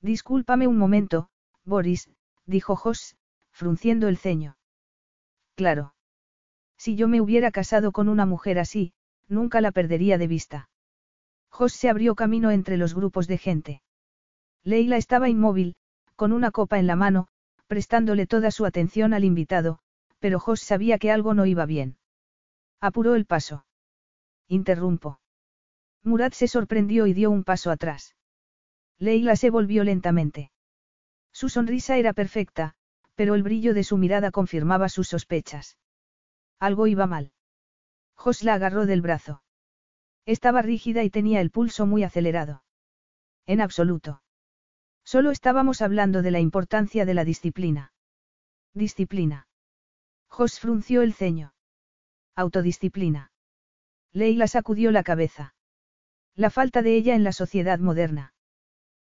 [0.01, 1.29] Discúlpame un momento,
[1.65, 2.11] Boris,
[2.47, 3.17] dijo Jos,
[3.51, 4.57] frunciendo el ceño.
[5.55, 5.95] Claro.
[6.77, 8.93] Si yo me hubiera casado con una mujer así,
[9.27, 10.71] nunca la perdería de vista.
[11.51, 13.83] Jos se abrió camino entre los grupos de gente.
[14.63, 15.75] Leila estaba inmóvil,
[16.15, 17.29] con una copa en la mano,
[17.67, 19.81] prestándole toda su atención al invitado,
[20.21, 21.97] pero Jos sabía que algo no iba bien.
[22.81, 23.65] Apuró el paso.
[24.49, 25.21] Interrumpo.
[26.03, 28.17] Murad se sorprendió y dio un paso atrás.
[28.99, 30.51] Leila se volvió lentamente.
[31.33, 32.75] Su sonrisa era perfecta,
[33.15, 35.77] pero el brillo de su mirada confirmaba sus sospechas.
[36.59, 37.33] Algo iba mal.
[38.15, 39.43] Jos la agarró del brazo.
[40.25, 42.65] Estaba rígida y tenía el pulso muy acelerado.
[43.47, 44.23] En absoluto.
[45.05, 47.93] Solo estábamos hablando de la importancia de la disciplina.
[48.75, 49.47] Disciplina.
[50.29, 51.55] Jos frunció el ceño.
[52.35, 53.31] Autodisciplina.
[54.13, 55.55] Leila sacudió la cabeza.
[56.35, 58.33] La falta de ella en la sociedad moderna.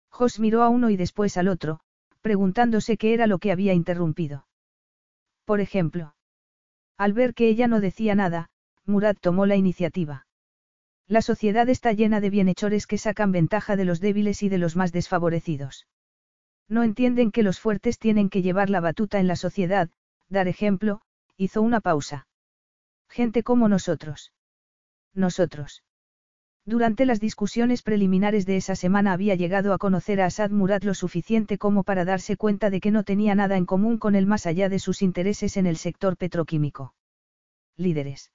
[0.08, 1.80] Jos miró a uno y después al otro,
[2.20, 4.46] preguntándose qué era lo que había interrumpido.
[5.44, 6.14] Por ejemplo.
[6.96, 8.50] Al ver que ella no decía nada,
[8.86, 10.26] Murat tomó la iniciativa.
[11.06, 14.76] La sociedad está llena de bienhechores que sacan ventaja de los débiles y de los
[14.76, 15.86] más desfavorecidos.
[16.68, 19.90] No entienden que los fuertes tienen que llevar la batuta en la sociedad,
[20.28, 21.02] dar ejemplo,
[21.36, 22.26] hizo una pausa.
[23.08, 24.32] Gente como nosotros.
[25.14, 25.82] Nosotros.
[26.66, 30.94] Durante las discusiones preliminares de esa semana había llegado a conocer a Asad Murat lo
[30.94, 34.46] suficiente como para darse cuenta de que no tenía nada en común con él más
[34.46, 36.94] allá de sus intereses en el sector petroquímico.
[37.76, 38.32] Líderes.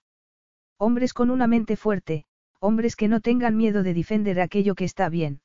[0.77, 2.25] Hombres con una mente fuerte,
[2.59, 5.41] hombres que no tengan miedo de defender aquello que está bien.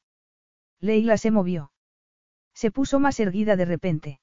[0.79, 1.73] Leila se movió.
[2.53, 4.21] Se puso más erguida de repente.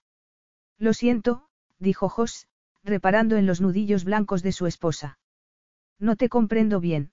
[0.78, 1.48] Lo siento,
[1.80, 2.48] dijo Jos,
[2.84, 5.18] reparando en los nudillos blancos de su esposa.
[6.02, 7.12] No te comprendo bien.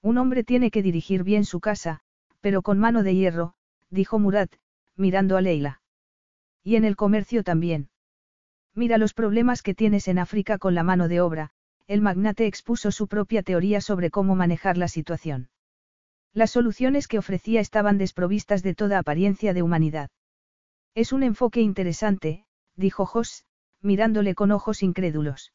[0.00, 2.00] Un hombre tiene que dirigir bien su casa,
[2.40, 3.54] pero con mano de hierro,
[3.90, 4.50] dijo Murat,
[4.96, 5.82] mirando a Leila.
[6.64, 7.90] Y en el comercio también.
[8.74, 11.50] Mira los problemas que tienes en África con la mano de obra,
[11.86, 15.50] el magnate expuso su propia teoría sobre cómo manejar la situación.
[16.32, 20.10] Las soluciones que ofrecía estaban desprovistas de toda apariencia de humanidad.
[20.94, 23.44] Es un enfoque interesante, dijo Jos,
[23.82, 25.52] mirándole con ojos incrédulos.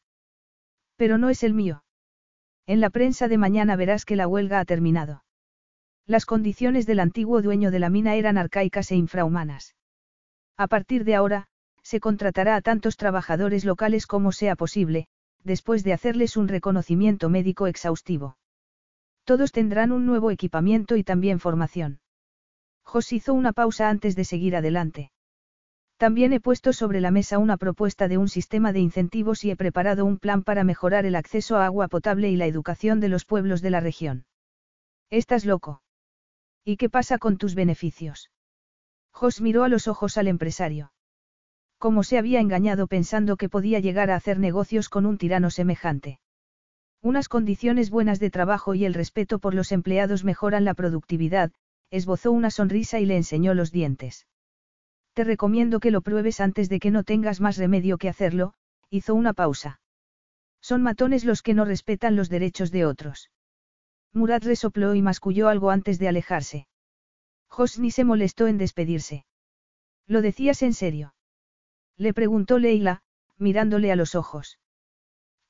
[0.96, 1.82] Pero no es el mío.
[2.66, 5.24] En la prensa de mañana verás que la huelga ha terminado.
[6.06, 9.74] Las condiciones del antiguo dueño de la mina eran arcaicas e infrahumanas.
[10.56, 11.46] A partir de ahora,
[11.82, 15.06] se contratará a tantos trabajadores locales como sea posible,
[15.42, 18.36] después de hacerles un reconocimiento médico exhaustivo.
[19.24, 22.00] Todos tendrán un nuevo equipamiento y también formación.
[22.82, 25.10] Jos hizo una pausa antes de seguir adelante.
[25.96, 29.56] También he puesto sobre la mesa una propuesta de un sistema de incentivos y he
[29.56, 33.24] preparado un plan para mejorar el acceso a agua potable y la educación de los
[33.24, 34.26] pueblos de la región.
[35.10, 35.82] ¿Estás loco?
[36.64, 38.30] ¿Y qué pasa con tus beneficios?
[39.12, 40.92] Jos miró a los ojos al empresario.
[41.78, 46.18] ¿Cómo se había engañado pensando que podía llegar a hacer negocios con un tirano semejante?
[47.02, 51.52] Unas condiciones buenas de trabajo y el respeto por los empleados mejoran la productividad,
[51.90, 54.26] esbozó una sonrisa y le enseñó los dientes.
[55.14, 58.54] Te recomiendo que lo pruebes antes de que no tengas más remedio que hacerlo,
[58.90, 59.80] hizo una pausa.
[60.60, 63.30] Son matones los que no respetan los derechos de otros.
[64.12, 66.66] Murat resopló y masculló algo antes de alejarse.
[67.48, 69.24] Hosni se molestó en despedirse.
[70.06, 71.14] ¿Lo decías en serio?
[71.96, 73.02] Le preguntó Leila,
[73.38, 74.58] mirándole a los ojos.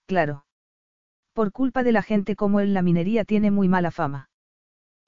[0.07, 0.45] Claro.
[1.33, 4.29] Por culpa de la gente como él la minería tiene muy mala fama.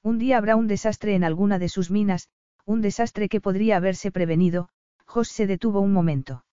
[0.03, 2.29] Un día habrá un desastre en alguna de sus minas,
[2.67, 4.69] un desastre que podría haberse prevenido,
[5.07, 6.45] Jos se detuvo un momento.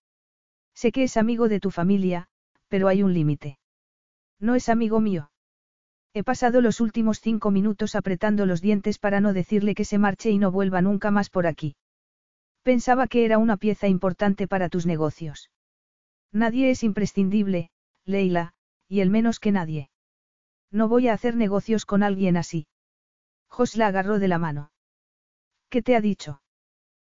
[0.76, 2.27] Sé que es amigo de tu familia,
[2.68, 3.57] pero hay un límite.
[4.40, 5.31] No es amigo mío.
[6.14, 10.30] He pasado los últimos cinco minutos apretando los dientes para no decirle que se marche
[10.30, 11.76] y no vuelva nunca más por aquí.
[12.61, 15.49] Pensaba que era una pieza importante para tus negocios.
[16.31, 17.72] Nadie es imprescindible,
[18.06, 18.53] Leila,
[18.88, 19.90] y el menos que nadie.
[20.72, 22.68] No voy a hacer negocios con alguien así.
[23.48, 24.73] Jos la agarró de la mano.
[25.74, 26.40] ¿Qué te ha dicho?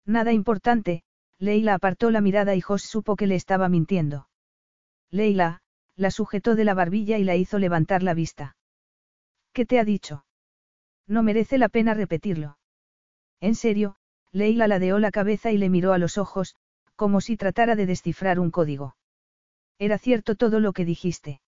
[0.05, 1.03] Nada importante,
[1.39, 4.29] Leila apartó la mirada y Jos supo que le estaba mintiendo.
[5.11, 5.59] Leila,
[5.97, 8.55] la sujetó de la barbilla y la hizo levantar la vista.
[9.51, 10.23] ¿Qué te ha dicho?
[11.05, 12.57] No merece la pena repetirlo.
[13.41, 13.97] En serio,
[14.31, 16.55] Leila ladeó la cabeza y le miró a los ojos,
[16.95, 18.95] como si tratara de descifrar un código.
[19.79, 21.41] Era cierto todo lo que dijiste.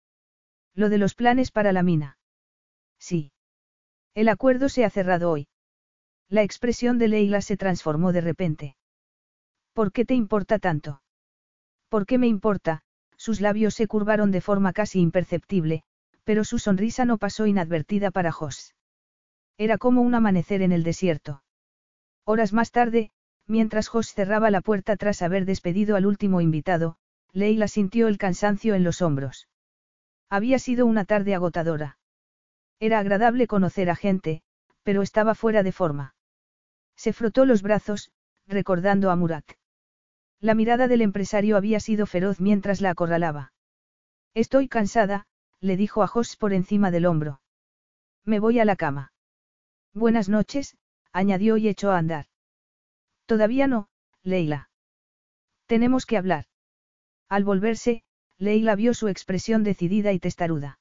[0.76, 2.18] Lo de los planes para la mina.
[3.00, 3.32] Sí.
[4.14, 5.48] El acuerdo se ha cerrado hoy.
[6.30, 8.76] La expresión de Leila se transformó de repente.
[9.74, 11.02] ¿Por qué te importa tanto?
[11.88, 12.84] ¿Por qué me importa?
[13.16, 15.84] Sus labios se curvaron de forma casi imperceptible,
[16.26, 18.76] pero su sonrisa no pasó inadvertida para Jos.
[19.58, 21.44] Era como un amanecer en el desierto.
[22.26, 23.12] Horas más tarde,
[23.46, 26.98] mientras Jos cerraba la puerta tras haber despedido al último invitado,
[27.32, 29.48] Leila sintió el cansancio en los hombros.
[30.30, 31.98] Había sido una tarde agotadora.
[32.82, 34.42] Era agradable conocer a gente,
[34.84, 36.16] pero estaba fuera de forma.
[36.98, 38.12] Se frotó los brazos,
[38.48, 39.46] recordando a Murat.
[40.40, 43.54] La mirada del empresario había sido feroz mientras la acorralaba.
[44.34, 45.28] Estoy cansada,
[45.62, 47.42] le dijo a Jos por encima del hombro.
[48.26, 49.14] Me voy a la cama.
[49.94, 50.78] Buenas noches,
[51.12, 52.28] añadió y echó a andar.
[53.26, 53.90] Todavía no,
[54.24, 54.70] Leila.
[55.66, 56.46] Tenemos que hablar.
[57.30, 58.04] Al volverse,
[58.38, 60.80] Leila vio su expresión decidida y testaruda.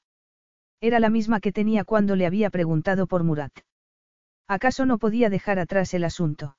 [0.79, 3.51] Era la misma que tenía cuando le había preguntado por Murat.
[4.47, 6.57] ¿Acaso no podía dejar atrás el asunto?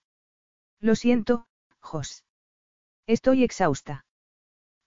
[0.80, 1.46] Lo siento,
[1.80, 2.24] Jos.
[3.06, 4.04] Estoy exhausta.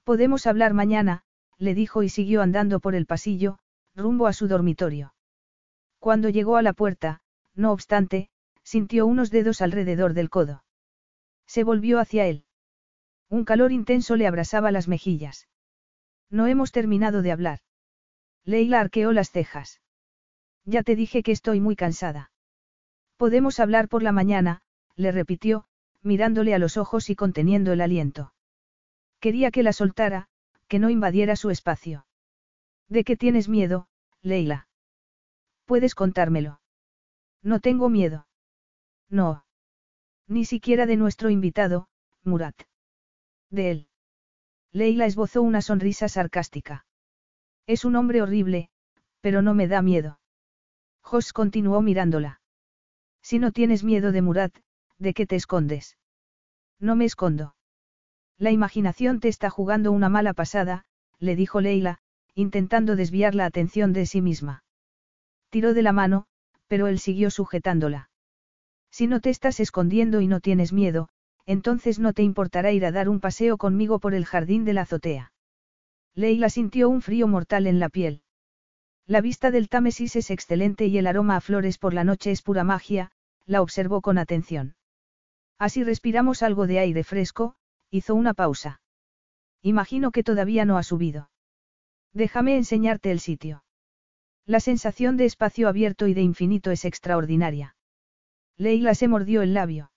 [0.03, 1.23] Podemos hablar mañana,
[1.57, 3.59] le dijo y siguió andando por el pasillo,
[3.95, 5.13] rumbo a su dormitorio.
[5.99, 7.21] Cuando llegó a la puerta,
[7.55, 8.29] no obstante,
[8.63, 10.63] sintió unos dedos alrededor del codo.
[11.47, 12.45] Se volvió hacia él.
[13.29, 15.47] Un calor intenso le abrasaba las mejillas.
[16.29, 17.59] No hemos terminado de hablar.
[18.45, 19.81] Leila arqueó las cejas.
[20.65, 22.30] Ya te dije que estoy muy cansada.
[23.21, 24.63] Podemos hablar por la mañana,
[24.95, 25.65] le repitió,
[26.01, 28.33] mirándole a los ojos y conteniendo el aliento.
[29.19, 30.27] Quería que la soltara,
[30.67, 32.07] que no invadiera su espacio.
[32.87, 33.87] ¿De qué tienes miedo,
[34.23, 34.67] Leila?
[35.65, 36.61] Puedes contármelo.
[37.43, 38.25] No tengo miedo.
[39.07, 39.45] No.
[40.27, 41.89] Ni siquiera de nuestro invitado,
[42.23, 42.59] Murat.
[43.51, 43.87] De él.
[44.71, 46.87] Leila esbozó una sonrisa sarcástica.
[47.67, 48.71] Es un hombre horrible,
[49.19, 50.19] pero no me da miedo.
[51.01, 52.40] Jos continuó mirándola.
[53.21, 54.53] Si no tienes miedo de Murat,
[54.97, 55.97] ¿de qué te escondes?
[56.79, 57.55] No me escondo.
[58.37, 60.85] La imaginación te está jugando una mala pasada,
[61.19, 61.99] le dijo Leila,
[62.33, 64.63] intentando desviar la atención de sí misma.
[65.49, 66.25] Tiró de la mano,
[66.67, 68.09] pero él siguió sujetándola.
[68.89, 71.09] Si no te estás escondiendo y no tienes miedo,
[71.45, 74.81] entonces no te importará ir a dar un paseo conmigo por el jardín de la
[74.81, 75.33] azotea.
[76.15, 78.21] Leila sintió un frío mortal en la piel.
[79.07, 82.41] La vista del Támesis es excelente y el aroma a flores por la noche es
[82.41, 83.11] pura magia,
[83.45, 84.75] la observó con atención.
[85.57, 87.55] Así respiramos algo de aire fresco,
[87.89, 88.81] hizo una pausa.
[89.61, 91.29] Imagino que todavía no ha subido.
[92.13, 93.63] Déjame enseñarte el sitio.
[94.45, 97.75] La sensación de espacio abierto y de infinito es extraordinaria.
[98.57, 99.91] Leila se mordió el labio.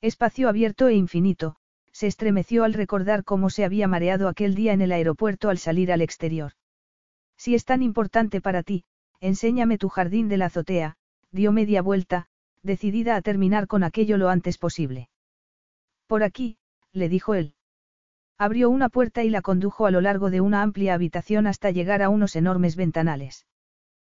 [0.00, 1.56] Espacio abierto e infinito,
[1.92, 5.92] se estremeció al recordar cómo se había mareado aquel día en el aeropuerto al salir
[5.92, 6.52] al exterior.
[7.38, 8.84] Si es tan importante para ti,
[9.20, 10.96] enséñame tu jardín de la azotea,
[11.30, 12.26] dio media vuelta,
[12.62, 15.08] decidida a terminar con aquello lo antes posible.
[16.06, 16.58] Por aquí,
[16.92, 17.54] le dijo él.
[18.36, 22.02] Abrió una puerta y la condujo a lo largo de una amplia habitación hasta llegar
[22.02, 23.46] a unos enormes ventanales.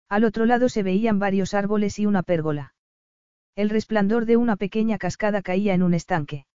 [0.07, 2.73] Al otro lado se veían varios árboles y una pérgola.
[3.55, 6.45] El resplandor de una pequeña cascada caía en un estanque.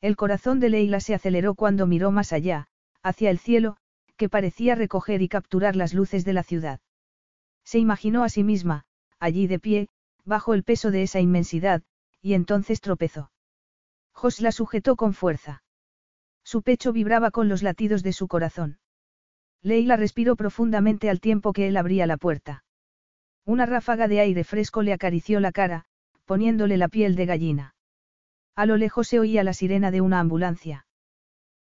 [0.00, 2.66] El corazón de Leila se aceleró cuando miró más allá,
[3.02, 3.76] hacia el cielo,
[4.22, 6.78] que parecía recoger y capturar las luces de la ciudad.
[7.64, 8.84] Se imaginó a sí misma,
[9.18, 9.88] allí de pie,
[10.24, 11.82] bajo el peso de esa inmensidad,
[12.20, 13.32] y entonces tropezó.
[14.12, 15.64] Jos la sujetó con fuerza.
[16.44, 18.78] Su pecho vibraba con los latidos de su corazón.
[19.60, 22.62] Leila respiró profundamente al tiempo que él abría la puerta.
[23.44, 25.84] Una ráfaga de aire fresco le acarició la cara,
[26.26, 27.74] poniéndole la piel de gallina.
[28.54, 30.86] A lo lejos se oía la sirena de una ambulancia.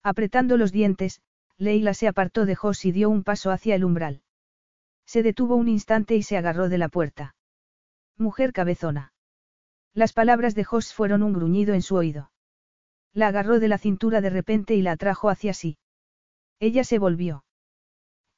[0.02, 1.20] Apretando los dientes,
[1.59, 4.22] Leila se apartó de Jos y dio un paso hacia el umbral.
[5.05, 7.35] Se detuvo un instante y se agarró de la puerta.
[8.16, 9.12] Mujer cabezona.
[9.93, 12.30] Las palabras de Jos fueron un gruñido en su oído.
[13.12, 15.78] La agarró de la cintura de repente y la atrajo hacia sí.
[16.60, 17.44] Ella se volvió.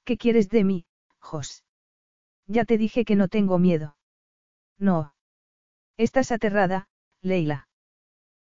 [0.04, 0.86] ¿Qué quieres de mí,
[1.18, 1.64] Jos?
[2.46, 3.96] Ya te dije que no tengo miedo.
[4.78, 5.14] No.
[5.96, 6.88] Estás aterrada,
[7.20, 7.68] Leila.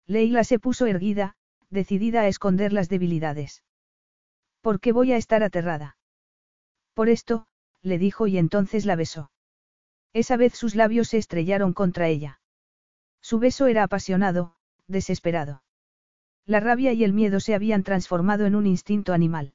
[0.05, 1.35] Leila se puso erguida,
[1.69, 3.63] decidida a esconder las debilidades.
[4.67, 5.95] ¿Por qué voy a estar aterrada?
[6.93, 7.47] Por esto,
[7.81, 9.31] le dijo y entonces la besó.
[10.11, 12.41] Esa vez sus labios se estrellaron contra ella.
[13.21, 15.63] Su beso era apasionado, desesperado.
[16.45, 19.53] La rabia y el miedo se habían transformado en un instinto animal.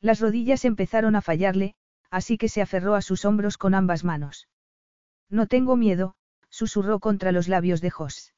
[0.00, 1.74] Las rodillas empezaron a fallarle,
[2.08, 4.46] así que se aferró a sus hombros con ambas manos.
[5.28, 6.14] No tengo miedo,
[6.50, 8.32] susurró contra los labios de Jos.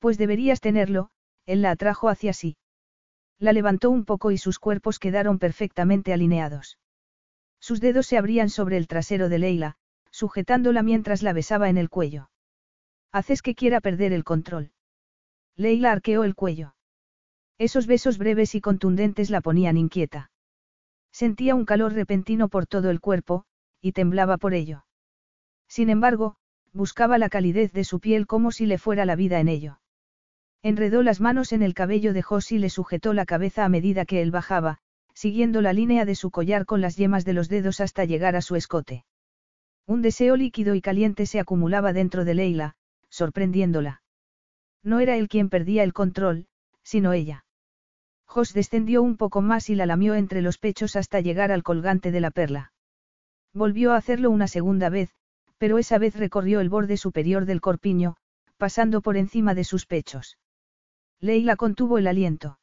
[0.00, 1.10] Pues deberías tenerlo,
[1.44, 2.56] él la atrajo hacia sí.
[3.38, 6.78] La levantó un poco y sus cuerpos quedaron perfectamente alineados.
[7.60, 9.76] Sus dedos se abrían sobre el trasero de Leila,
[10.10, 12.30] sujetándola mientras la besaba en el cuello.
[13.12, 14.72] Haces que quiera perder el control.
[15.56, 16.74] Leila arqueó el cuello.
[17.58, 20.30] Esos besos breves y contundentes la ponían inquieta.
[21.10, 23.44] Sentía un calor repentino por todo el cuerpo,
[23.80, 24.84] y temblaba por ello.
[25.66, 26.36] Sin embargo,
[26.72, 29.80] buscaba la calidez de su piel como si le fuera la vida en ello.
[30.62, 34.04] Enredó las manos en el cabello de Jos y le sujetó la cabeza a medida
[34.04, 34.78] que él bajaba,
[35.14, 38.42] siguiendo la línea de su collar con las yemas de los dedos hasta llegar a
[38.42, 39.04] su escote.
[39.86, 42.74] Un deseo líquido y caliente se acumulaba dentro de Leila,
[43.08, 44.02] sorprendiéndola.
[44.82, 46.48] No era él quien perdía el control,
[46.82, 47.44] sino ella.
[48.26, 52.10] Jos descendió un poco más y la lamió entre los pechos hasta llegar al colgante
[52.10, 52.72] de la perla.
[53.54, 55.10] Volvió a hacerlo una segunda vez,
[55.58, 58.16] pero esa vez recorrió el borde superior del corpiño,
[58.58, 60.36] pasando por encima de sus pechos.
[61.20, 62.58] Leila contuvo el aliento.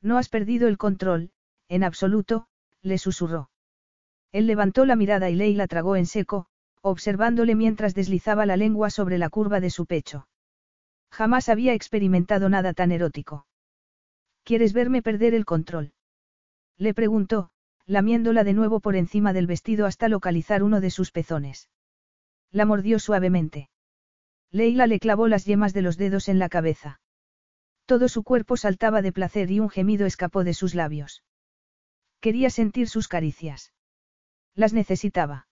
[0.00, 1.30] No has perdido el control,
[1.68, 2.46] en absoluto,
[2.82, 3.50] le susurró.
[4.32, 6.46] Él levantó la mirada y Leila tragó en seco,
[6.82, 10.28] observándole mientras deslizaba la lengua sobre la curva de su pecho.
[11.10, 13.46] Jamás había experimentado nada tan erótico.
[14.44, 15.92] ¿Quieres verme perder el control?
[16.78, 17.50] Le preguntó,
[17.86, 21.70] lamiéndola de nuevo por encima del vestido hasta localizar uno de sus pezones.
[22.52, 23.70] La mordió suavemente.
[24.50, 27.00] Leila le clavó las yemas de los dedos en la cabeza.
[27.86, 31.22] Todo su cuerpo saltaba de placer y un gemido escapó de sus labios.
[32.20, 33.72] Quería sentir sus caricias.
[34.54, 35.46] Las necesitaba.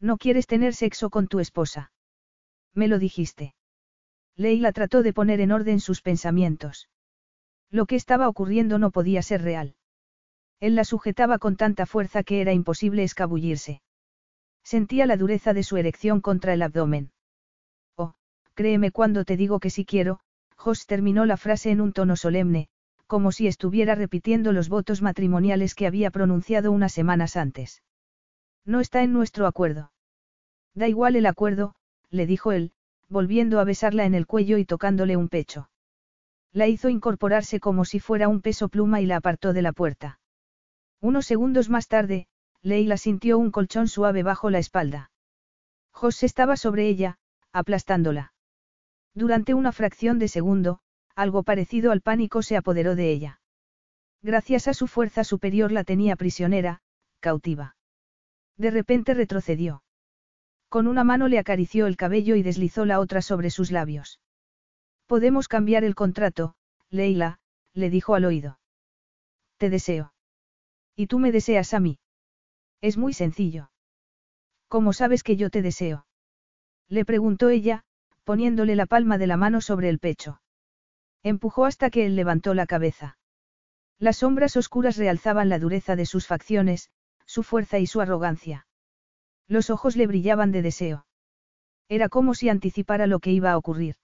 [0.00, 1.90] No quieres tener sexo con tu esposa.
[2.74, 3.54] Me lo dijiste.
[4.36, 6.88] Leila trató de poner en orden sus pensamientos.
[7.70, 9.74] Lo que estaba ocurriendo no podía ser real.
[10.60, 13.82] Él la sujetaba con tanta fuerza que era imposible escabullirse.
[14.62, 17.10] Sentía la dureza de su erección contra el abdomen.
[17.96, 18.14] Oh,
[18.54, 20.20] créeme cuando te digo que sí quiero,
[20.58, 22.68] Jos terminó la frase en un tono solemne,
[23.06, 27.82] como si estuviera repitiendo los votos matrimoniales que había pronunciado unas semanas antes.
[28.66, 29.92] No está en nuestro acuerdo.
[30.74, 31.74] Da igual el acuerdo,
[32.10, 32.72] le dijo él,
[33.08, 35.70] volviendo a besarla en el cuello y tocándole un pecho.
[36.52, 40.20] La hizo incorporarse como si fuera un peso pluma y la apartó de la puerta.
[41.00, 42.26] Unos segundos más tarde,
[42.62, 45.10] Leila sintió un colchón suave bajo la espalda.
[45.92, 47.18] Jos estaba sobre ella,
[47.52, 48.32] aplastándola.
[49.18, 50.78] Durante una fracción de segundo,
[51.16, 53.40] algo parecido al pánico se apoderó de ella.
[54.22, 56.82] Gracias a su fuerza superior la tenía prisionera,
[57.18, 57.76] cautiva.
[58.56, 59.82] De repente retrocedió.
[60.68, 64.20] Con una mano le acarició el cabello y deslizó la otra sobre sus labios.
[65.06, 66.54] Podemos cambiar el contrato,
[66.88, 67.40] Leila,
[67.72, 68.60] le dijo al oído.
[69.56, 70.12] Te deseo.
[70.94, 71.98] Y tú me deseas a mí.
[72.80, 73.72] Es muy sencillo.
[74.68, 76.06] ¿Cómo sabes que yo te deseo?
[76.86, 77.84] Le preguntó ella,
[78.28, 80.42] poniéndole la palma de la mano sobre el pecho.
[81.22, 83.16] Empujó hasta que él levantó la cabeza.
[83.98, 86.90] Las sombras oscuras realzaban la dureza de sus facciones,
[87.24, 88.66] su fuerza y su arrogancia.
[89.46, 91.06] Los ojos le brillaban de deseo.
[91.88, 93.96] Era como si anticipara lo que iba a ocurrir.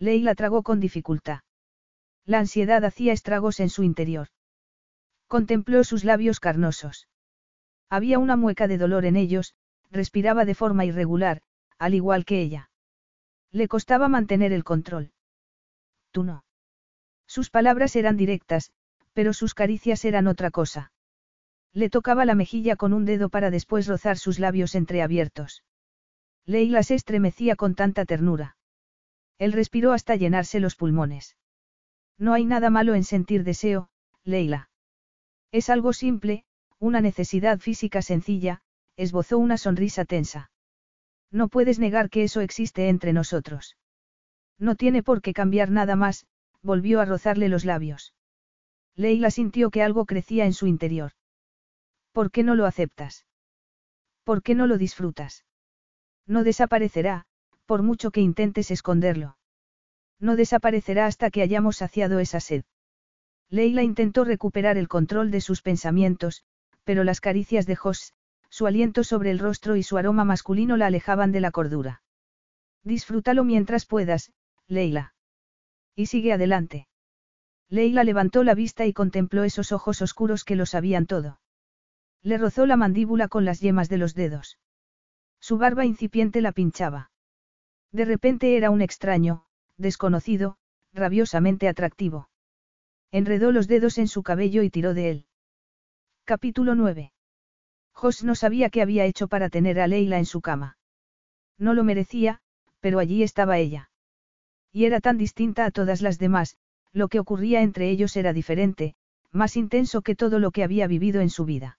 [0.00, 1.42] Leila tragó con dificultad.
[2.24, 4.26] La ansiedad hacía estragos en su interior.
[5.28, 7.06] Contempló sus labios carnosos.
[7.88, 9.54] Había una mueca de dolor en ellos,
[9.92, 11.42] respiraba de forma irregular,
[11.78, 12.70] al igual que ella.
[13.56, 15.12] Le costaba mantener el control.
[16.10, 16.44] Tú no.
[17.26, 18.70] Sus palabras eran directas,
[19.14, 20.92] pero sus caricias eran otra cosa.
[21.72, 25.64] Le tocaba la mejilla con un dedo para después rozar sus labios entreabiertos.
[26.44, 28.58] Leila se estremecía con tanta ternura.
[29.38, 31.38] Él respiró hasta llenarse los pulmones.
[32.18, 33.88] No hay nada malo en sentir deseo,
[34.22, 34.68] Leila.
[35.50, 36.44] Es algo simple,
[36.78, 38.60] una necesidad física sencilla,
[38.98, 40.50] esbozó una sonrisa tensa.
[41.30, 43.76] No puedes negar que eso existe entre nosotros.
[44.58, 46.26] No tiene por qué cambiar nada más,
[46.62, 48.14] volvió a rozarle los labios.
[48.94, 51.12] Leila sintió que algo crecía en su interior.
[52.12, 53.26] ¿Por qué no lo aceptas?
[54.24, 55.44] ¿Por qué no lo disfrutas?
[56.26, 57.26] No desaparecerá,
[57.66, 59.36] por mucho que intentes esconderlo.
[60.18, 62.64] No desaparecerá hasta que hayamos saciado esa sed.
[63.50, 66.42] Leila intentó recuperar el control de sus pensamientos,
[66.84, 68.14] pero las caricias de Jos,
[68.56, 72.00] su aliento sobre el rostro y su aroma masculino la alejaban de la cordura.
[72.84, 74.32] Disfrútalo mientras puedas,
[74.66, 75.12] Leila.
[75.94, 76.88] Y sigue adelante.
[77.68, 81.38] Leila levantó la vista y contempló esos ojos oscuros que lo sabían todo.
[82.22, 84.58] Le rozó la mandíbula con las yemas de los dedos.
[85.38, 87.10] Su barba incipiente la pinchaba.
[87.92, 89.44] De repente era un extraño,
[89.76, 90.56] desconocido,
[90.94, 92.30] rabiosamente atractivo.
[93.12, 95.26] Enredó los dedos en su cabello y tiró de él.
[96.24, 97.12] Capítulo 9.
[97.96, 100.76] Jos no sabía qué había hecho para tener a Leila en su cama.
[101.58, 102.40] No lo merecía,
[102.80, 103.90] pero allí estaba ella.
[104.70, 106.58] Y era tan distinta a todas las demás,
[106.92, 108.94] lo que ocurría entre ellos era diferente,
[109.32, 111.78] más intenso que todo lo que había vivido en su vida.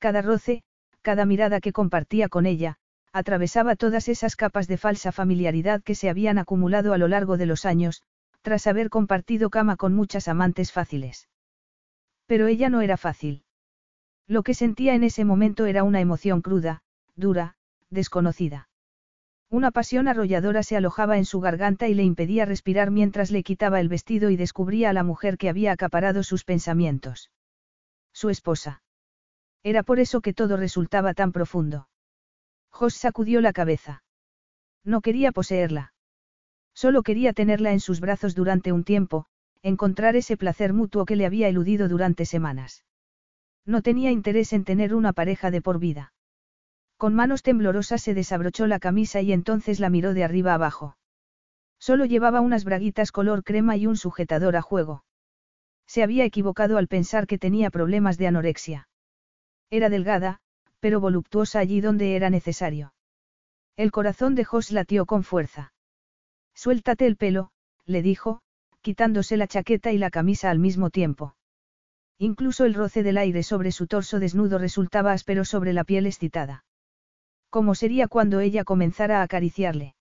[0.00, 0.64] Cada roce,
[1.00, 2.78] cada mirada que compartía con ella,
[3.12, 7.46] atravesaba todas esas capas de falsa familiaridad que se habían acumulado a lo largo de
[7.46, 8.02] los años,
[8.42, 11.28] tras haber compartido cama con muchas amantes fáciles.
[12.26, 13.44] Pero ella no era fácil.
[14.30, 16.82] Lo que sentía en ese momento era una emoción cruda,
[17.16, 17.56] dura,
[17.90, 18.68] desconocida.
[19.50, 23.80] Una pasión arrolladora se alojaba en su garganta y le impedía respirar mientras le quitaba
[23.80, 27.32] el vestido y descubría a la mujer que había acaparado sus pensamientos.
[28.12, 28.84] Su esposa.
[29.64, 31.88] Era por eso que todo resultaba tan profundo.
[32.70, 34.04] Jos sacudió la cabeza.
[34.84, 35.92] No quería poseerla.
[36.72, 39.26] Solo quería tenerla en sus brazos durante un tiempo,
[39.62, 42.84] encontrar ese placer mutuo que le había eludido durante semanas.
[43.66, 46.12] No tenía interés en tener una pareja de por vida.
[46.96, 50.96] Con manos temblorosas se desabrochó la camisa y entonces la miró de arriba abajo.
[51.78, 55.04] Solo llevaba unas braguitas color crema y un sujetador a juego.
[55.86, 58.88] Se había equivocado al pensar que tenía problemas de anorexia.
[59.70, 60.40] Era delgada,
[60.78, 62.92] pero voluptuosa allí donde era necesario.
[63.76, 65.72] El corazón de Jos latió con fuerza.
[66.54, 67.50] Suéltate el pelo,
[67.86, 68.42] le dijo,
[68.82, 71.34] quitándose la chaqueta y la camisa al mismo tiempo.
[72.22, 76.66] Incluso el roce del aire sobre su torso desnudo resultaba áspero sobre la piel excitada.
[77.48, 79.94] ¿Cómo sería cuando ella comenzara a acariciarle?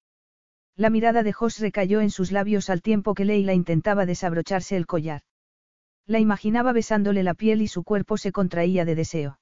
[0.76, 4.86] La mirada de Jos recayó en sus labios al tiempo que Leila intentaba desabrocharse el
[4.86, 5.22] collar.
[6.06, 9.40] La imaginaba besándole la piel y su cuerpo se contraía de deseo.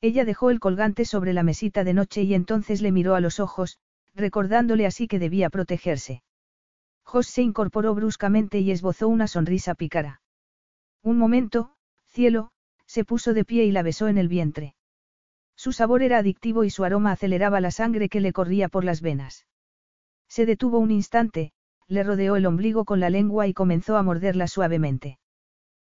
[0.00, 3.40] Ella dejó el colgante sobre la mesita de noche y entonces le miró a los
[3.40, 3.80] ojos,
[4.14, 6.22] recordándole así que debía protegerse.
[7.02, 10.20] Jos se incorporó bruscamente y esbozó una sonrisa pícara.
[11.02, 11.72] Un momento,
[12.18, 12.50] cielo,
[12.84, 14.74] se puso de pie y la besó en el vientre.
[15.54, 19.00] Su sabor era adictivo y su aroma aceleraba la sangre que le corría por las
[19.00, 19.46] venas.
[20.28, 21.52] Se detuvo un instante,
[21.86, 25.20] le rodeó el ombligo con la lengua y comenzó a morderla suavemente.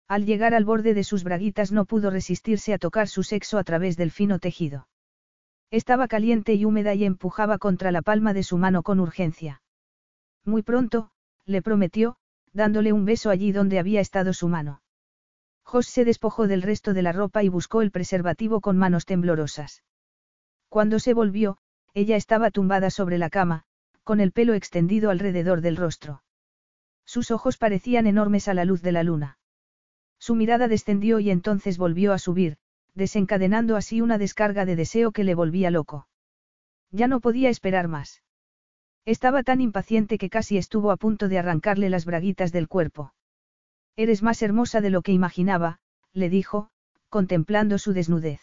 [0.09, 3.63] Al llegar al borde de sus braguitas no pudo resistirse a tocar su sexo a
[3.63, 4.89] través del fino tejido.
[5.71, 9.63] Estaba caliente y húmeda y empujaba contra la palma de su mano con urgencia.
[10.45, 11.13] Muy pronto,
[11.45, 12.17] le prometió,
[12.53, 14.81] dándole un beso allí donde había estado su mano.
[15.67, 19.83] Jos se despojó del resto de la ropa y buscó el preservativo con manos temblorosas.
[20.69, 21.59] Cuando se volvió,
[21.93, 23.65] ella estaba tumbada sobre la cama,
[24.05, 26.23] con el pelo extendido alrededor del rostro.
[27.05, 29.39] Sus ojos parecían enormes a la luz de la luna.
[30.21, 32.59] Su mirada descendió y entonces volvió a subir,
[32.95, 36.07] desencadenando así una descarga de deseo que le volvía loco.
[36.93, 38.23] Ya no podía esperar más.
[39.05, 43.15] Estaba tan impaciente que casi estuvo a punto de arrancarle las braguitas del cuerpo.
[43.97, 45.79] Eres más hermosa de lo que imaginaba,
[46.13, 46.71] le dijo,
[47.09, 48.41] contemplando su desnudez.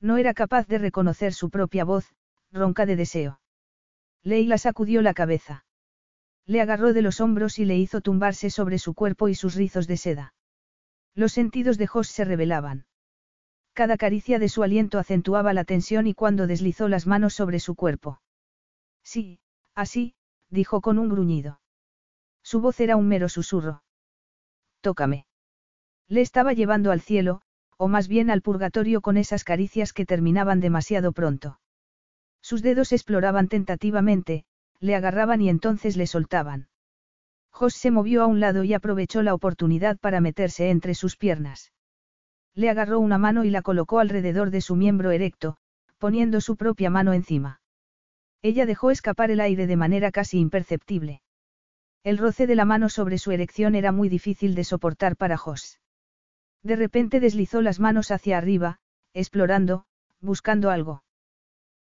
[0.00, 2.14] No era capaz de reconocer su propia voz,
[2.52, 3.40] ronca de deseo.
[4.22, 5.64] Leila sacudió la cabeza.
[6.44, 9.86] Le agarró de los hombros y le hizo tumbarse sobre su cuerpo y sus rizos
[9.86, 10.34] de seda.
[11.14, 12.86] Los sentidos de Jos se revelaban.
[13.72, 17.74] Cada caricia de su aliento acentuaba la tensión y cuando deslizó las manos sobre su
[17.74, 18.20] cuerpo.
[19.02, 19.40] Sí,
[19.74, 20.14] así,
[20.50, 21.60] dijo con un gruñido.
[22.42, 23.82] Su voz era un mero susurro.
[24.80, 25.26] Tócame.
[26.08, 27.42] Le estaba llevando al cielo,
[27.76, 31.60] o más bien al purgatorio con esas caricias que terminaban demasiado pronto.
[32.42, 34.44] Sus dedos exploraban tentativamente,
[34.80, 36.68] le agarraban y entonces le soltaban.
[37.50, 41.72] Jos se movió a un lado y aprovechó la oportunidad para meterse entre sus piernas.
[42.54, 45.56] Le agarró una mano y la colocó alrededor de su miembro erecto,
[45.98, 47.60] poniendo su propia mano encima.
[48.42, 51.20] Ella dejó escapar el aire de manera casi imperceptible.
[52.02, 55.80] El roce de la mano sobre su erección era muy difícil de soportar para Jos.
[56.62, 58.78] De repente deslizó las manos hacia arriba,
[59.12, 59.84] explorando,
[60.20, 61.02] buscando algo.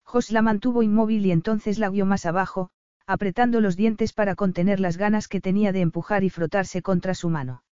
[0.03, 2.69] Jos la mantuvo inmóvil y entonces la guió más abajo,
[3.05, 7.29] apretando los dientes para contener las ganas que tenía de empujar y frotarse contra su
[7.29, 7.63] mano.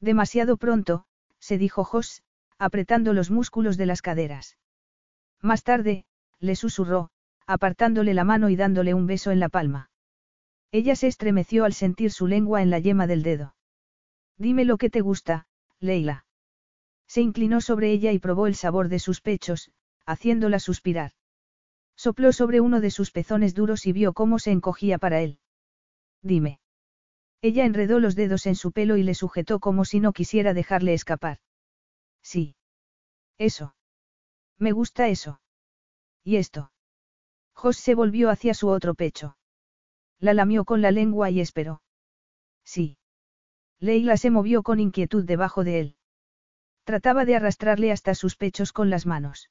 [0.00, 1.06] Demasiado pronto,
[1.38, 2.22] se dijo Jos,
[2.58, 4.58] apretando los músculos de las caderas.
[5.40, 6.04] Más tarde,
[6.38, 7.10] le susurró,
[7.46, 9.90] apartándole la mano y dándole un beso en la palma.
[10.74, 13.54] Ella se estremeció al sentir su lengua en la yema del dedo.
[14.38, 15.46] Dime lo que te gusta,
[15.78, 16.26] Leila.
[17.06, 19.70] Se inclinó sobre ella y probó el sabor de sus pechos,
[20.04, 21.12] haciéndola suspirar.
[21.94, 25.38] Sopló sobre uno de sus pezones duros y vio cómo se encogía para él.
[26.22, 26.58] Dime.
[27.40, 30.92] Ella enredó los dedos en su pelo y le sujetó como si no quisiera dejarle
[30.92, 31.38] escapar.
[32.20, 32.56] Sí.
[33.38, 33.76] Eso.
[34.58, 35.40] Me gusta eso.
[36.24, 36.72] ¿Y esto?
[37.52, 39.36] Jos se volvió hacia su otro pecho.
[40.24, 41.82] La lamió con la lengua y esperó.
[42.64, 42.96] Sí.
[43.78, 45.96] Leila se movió con inquietud debajo de él.
[46.84, 49.50] Trataba de arrastrarle hasta sus pechos con las manos.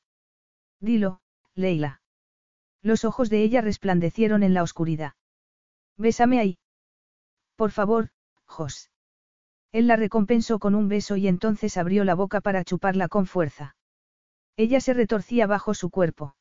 [0.79, 1.21] Dilo,
[1.53, 2.01] Leila.
[2.81, 5.13] Los ojos de ella resplandecieron en la oscuridad.
[5.95, 6.57] Bésame ahí.
[7.55, 8.09] Por favor,
[8.45, 8.89] Jos.
[9.71, 13.75] Él la recompensó con un beso y entonces abrió la boca para chuparla con fuerza.
[14.57, 16.35] Ella se retorcía bajo su cuerpo.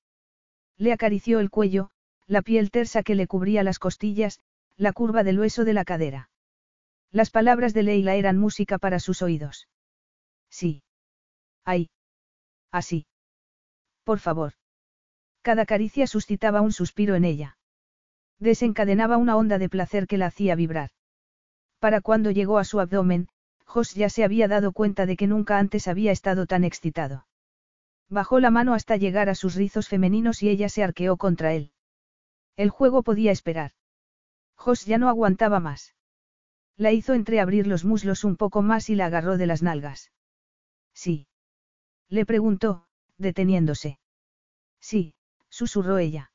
[0.79, 1.91] Le acarició el cuello,
[2.33, 4.41] la piel tersa que le cubría las costillas,
[4.77, 6.31] la curva del hueso de la cadera.
[7.11, 9.69] Las palabras de Leila eran música para sus oídos.
[10.49, 10.83] Sí.
[11.67, 11.91] Ay.
[12.71, 13.07] Así.
[14.05, 14.55] Por favor.
[15.43, 17.59] Cada caricia suscitaba un suspiro en ella.
[18.39, 20.91] Desencadenaba una onda de placer que la hacía vibrar.
[21.81, 23.29] Para cuando llegó a su abdomen,
[23.67, 27.27] Jos ya se había dado cuenta de que nunca antes había estado tan excitado.
[28.09, 31.73] Bajó la mano hasta llegar a sus rizos femeninos y ella se arqueó contra él.
[32.57, 33.73] El juego podía esperar.
[34.55, 35.95] Jos ya no aguantaba más.
[36.77, 40.13] La hizo entreabrir los muslos un poco más y la agarró de las nalgas.
[40.95, 41.27] Sí.
[42.09, 42.87] Le preguntó,
[43.19, 43.99] deteniéndose.
[44.81, 45.15] Sí,
[45.49, 46.33] susurró ella.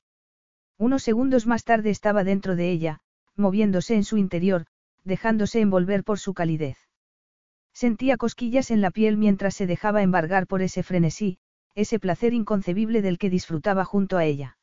[0.77, 3.01] Unos segundos más tarde estaba dentro de ella,
[3.35, 4.65] moviéndose en su interior,
[5.03, 6.77] dejándose envolver por su calidez.
[7.73, 11.39] Sentía cosquillas en la piel mientras se dejaba embargar por ese frenesí,
[11.75, 14.56] ese placer inconcebible del que disfrutaba junto a ella.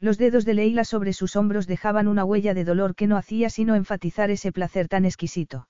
[0.00, 3.50] Los dedos de Leila sobre sus hombros dejaban una huella de dolor que no hacía
[3.50, 5.68] sino enfatizar ese placer tan exquisito.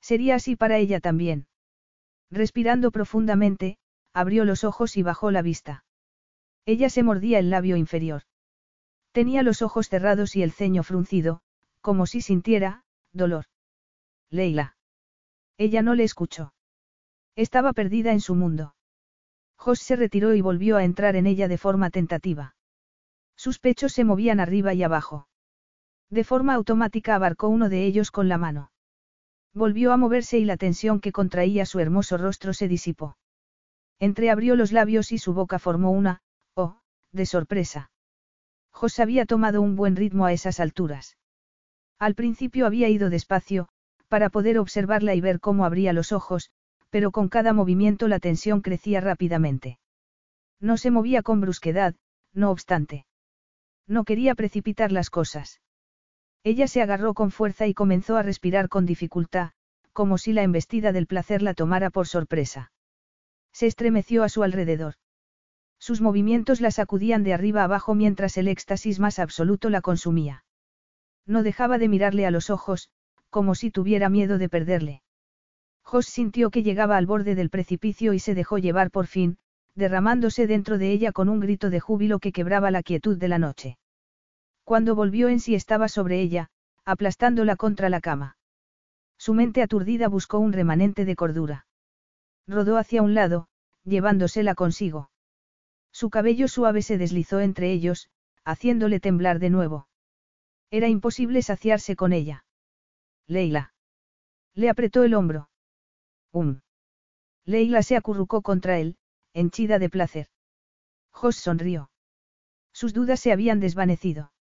[0.00, 1.46] Sería así para ella también.
[2.30, 3.78] Respirando profundamente,
[4.12, 5.84] abrió los ojos y bajó la vista.
[6.66, 8.22] Ella se mordía el labio inferior.
[9.12, 11.40] Tenía los ojos cerrados y el ceño fruncido,
[11.80, 13.46] como si sintiera, dolor.
[14.30, 14.76] Leila.
[15.56, 16.52] Ella no le escuchó.
[17.34, 18.74] Estaba perdida en su mundo.
[19.56, 22.54] Jos se retiró y volvió a entrar en ella de forma tentativa.
[23.38, 25.28] Sus pechos se movían arriba y abajo.
[26.10, 28.72] De forma automática abarcó uno de ellos con la mano.
[29.54, 33.16] Volvió a moverse y la tensión que contraía su hermoso rostro se disipó.
[34.00, 36.20] Entreabrió los labios y su boca formó una,
[36.54, 36.80] oh,
[37.12, 37.92] de sorpresa.
[38.72, 41.16] Jos había tomado un buen ritmo a esas alturas.
[42.00, 43.68] Al principio había ido despacio,
[44.08, 46.50] para poder observarla y ver cómo abría los ojos,
[46.90, 49.78] pero con cada movimiento la tensión crecía rápidamente.
[50.60, 51.94] No se movía con brusquedad,
[52.32, 53.04] no obstante.
[53.88, 55.60] No quería precipitar las cosas.
[56.44, 59.52] Ella se agarró con fuerza y comenzó a respirar con dificultad,
[59.92, 62.70] como si la embestida del placer la tomara por sorpresa.
[63.52, 64.94] Se estremeció a su alrededor.
[65.80, 70.44] Sus movimientos la sacudían de arriba abajo mientras el éxtasis más absoluto la consumía.
[71.26, 72.90] No dejaba de mirarle a los ojos,
[73.30, 75.02] como si tuviera miedo de perderle.
[75.82, 79.38] Jos sintió que llegaba al borde del precipicio y se dejó llevar por fin,
[79.78, 83.38] derramándose dentro de ella con un grito de júbilo que quebraba la quietud de la
[83.38, 83.78] noche.
[84.64, 86.50] Cuando volvió en sí estaba sobre ella,
[86.84, 88.36] aplastándola contra la cama.
[89.18, 91.66] Su mente aturdida buscó un remanente de cordura.
[92.48, 93.46] Rodó hacia un lado,
[93.84, 95.10] llevándosela consigo.
[95.92, 98.10] Su cabello suave se deslizó entre ellos,
[98.44, 99.86] haciéndole temblar de nuevo.
[100.70, 102.44] Era imposible saciarse con ella.
[103.28, 103.72] Leila.
[104.54, 105.50] Le apretó el hombro.
[106.32, 106.62] Um.
[107.44, 108.96] Leila se acurrucó contra él,
[109.38, 110.26] henchida de placer.
[111.10, 111.90] Jos sonrió.
[112.72, 114.32] Sus dudas se habían desvanecido.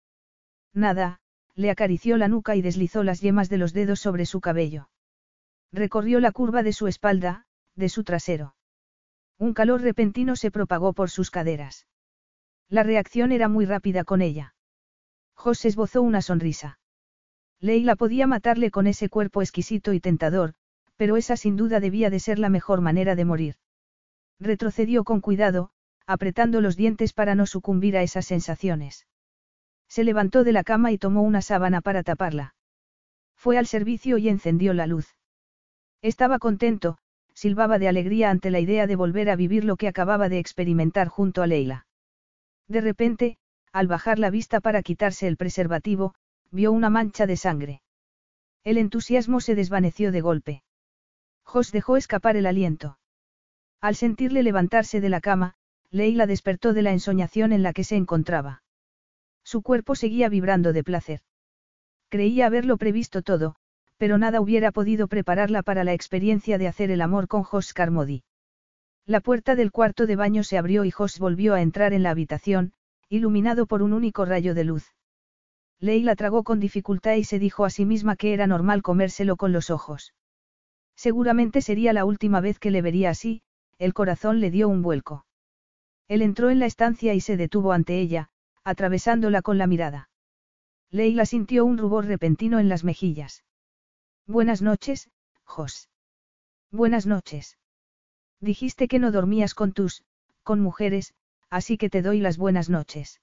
[0.74, 1.20] Nada,
[1.56, 4.90] le acarició la nuca y deslizó las yemas de los dedos sobre su cabello.
[5.72, 7.46] Recorrió la curva de su espalda,
[7.76, 8.56] de su trasero.
[9.38, 11.88] Un calor repentino se propagó por sus caderas.
[12.70, 14.56] La reacción era muy rápida con ella.
[15.36, 16.80] Jos esbozó una sonrisa.
[17.60, 20.54] Leila podía matarle con ese cuerpo exquisito y tentador,
[20.96, 23.56] pero esa sin duda debía de ser la mejor manera de morir.
[24.40, 25.72] Retrocedió con cuidado,
[26.06, 29.08] apretando los dientes para no sucumbir a esas sensaciones.
[29.88, 32.56] Se levantó de la cama y tomó una sábana para taparla.
[33.36, 35.16] Fue al servicio y encendió la luz.
[36.02, 36.98] Estaba contento,
[37.34, 41.08] silbaba de alegría ante la idea de volver a vivir lo que acababa de experimentar
[41.08, 41.88] junto a Leila.
[42.68, 43.38] De repente,
[43.72, 46.16] al bajar la vista para quitarse el preservativo,
[46.52, 47.82] vio una mancha de sangre.
[48.64, 50.64] El entusiasmo se desvaneció de golpe.
[51.44, 52.98] Jos dejó escapar el aliento.
[53.82, 55.56] Al sentirle levantarse de la cama,
[55.92, 58.64] Leila despertó de la ensoñación en la que se encontraba.
[59.44, 61.22] Su cuerpo seguía vibrando de placer.
[62.10, 63.56] Creía haberlo previsto todo,
[63.98, 68.24] pero nada hubiera podido prepararla para la experiencia de hacer el amor con Jos Carmody.
[69.06, 72.10] La puerta del cuarto de baño se abrió y Jos volvió a entrar en la
[72.10, 72.74] habitación,
[73.10, 74.94] iluminado por un único rayo de luz.
[75.80, 79.54] Leila tragó con dificultad y se dijo a sí misma que era normal comérselo con
[79.54, 80.14] los ojos.
[80.96, 83.44] Seguramente sería la última vez que le vería así,
[83.80, 85.26] el corazón le dio un vuelco.
[86.08, 88.30] Él entró en la estancia y se detuvo ante ella,
[88.64, 90.10] atravesándola con la mirada.
[90.90, 93.44] Leila sintió un rubor repentino en las mejillas.
[94.26, 95.10] Buenas noches,
[95.44, 95.90] Jos.
[96.72, 97.58] Buenas noches.
[98.40, 100.04] Dijiste que no dormías con tus,
[100.44, 101.14] con mujeres,
[101.50, 103.22] así que te doy las buenas noches.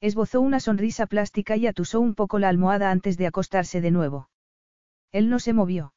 [0.00, 4.28] Esbozó una sonrisa plástica y atusó un poco la almohada antes de acostarse de nuevo.
[5.12, 5.94] Él no se movió.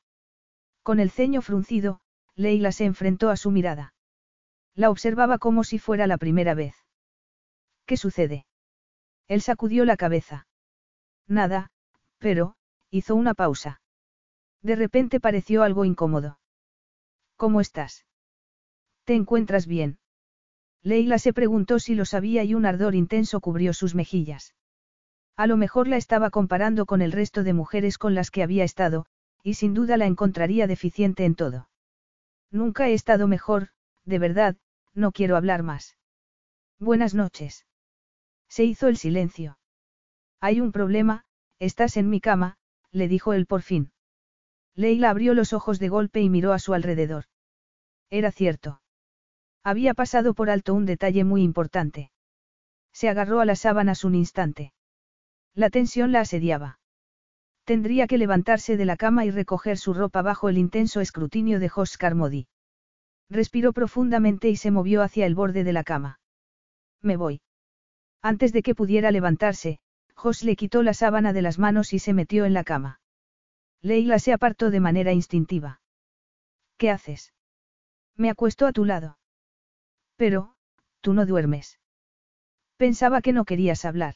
[0.84, 2.00] Con el ceño fruncido,
[2.38, 3.96] Leila se enfrentó a su mirada.
[4.76, 6.76] La observaba como si fuera la primera vez.
[7.88, 8.46] ¿Qué sucede?
[9.28, 10.48] Él sacudió la cabeza.
[11.28, 11.72] Nada,
[12.20, 12.56] pero,
[12.92, 13.82] hizo una pausa.
[14.62, 16.40] De repente pareció algo incómodo.
[17.36, 18.06] ¿Cómo estás?
[19.04, 19.98] ¿Te encuentras bien?
[20.84, 24.54] Leila se preguntó si lo sabía y un ardor intenso cubrió sus mejillas.
[25.36, 28.64] A lo mejor la estaba comparando con el resto de mujeres con las que había
[28.64, 29.08] estado,
[29.44, 31.68] y sin duda la encontraría deficiente en todo.
[32.52, 33.70] Nunca he estado mejor,
[34.06, 34.56] de verdad,
[34.94, 35.98] no quiero hablar más.
[36.80, 37.66] Buenas noches.
[38.48, 39.58] Se hizo el silencio.
[40.40, 41.26] Hay un problema,
[41.60, 42.58] estás en mi cama,
[42.92, 43.92] le dijo él por fin.
[44.76, 47.26] Leila abrió los ojos de golpe y miró a su alrededor.
[48.10, 48.82] Era cierto.
[49.64, 52.12] Había pasado por alto un detalle muy importante.
[52.94, 54.74] Se agarró a las sábanas un instante.
[55.54, 56.80] La tensión la asediaba.
[57.68, 61.68] Tendría que levantarse de la cama y recoger su ropa bajo el intenso escrutinio de
[61.68, 62.48] Jos Carmody.
[63.30, 66.22] Respiró profundamente y se movió hacia el borde de la cama.
[67.02, 67.42] Me voy.
[68.22, 69.80] Antes de que pudiera levantarse,
[70.16, 73.02] Jos le quitó la sábana de las manos y se metió en la cama.
[73.82, 75.82] Leila se apartó de manera instintiva.
[76.78, 77.34] ¿Qué haces?
[78.16, 79.18] Me acuesto a tu lado.
[80.16, 80.56] Pero,
[81.02, 81.82] tú no duermes.
[82.78, 84.16] Pensaba que no querías hablar.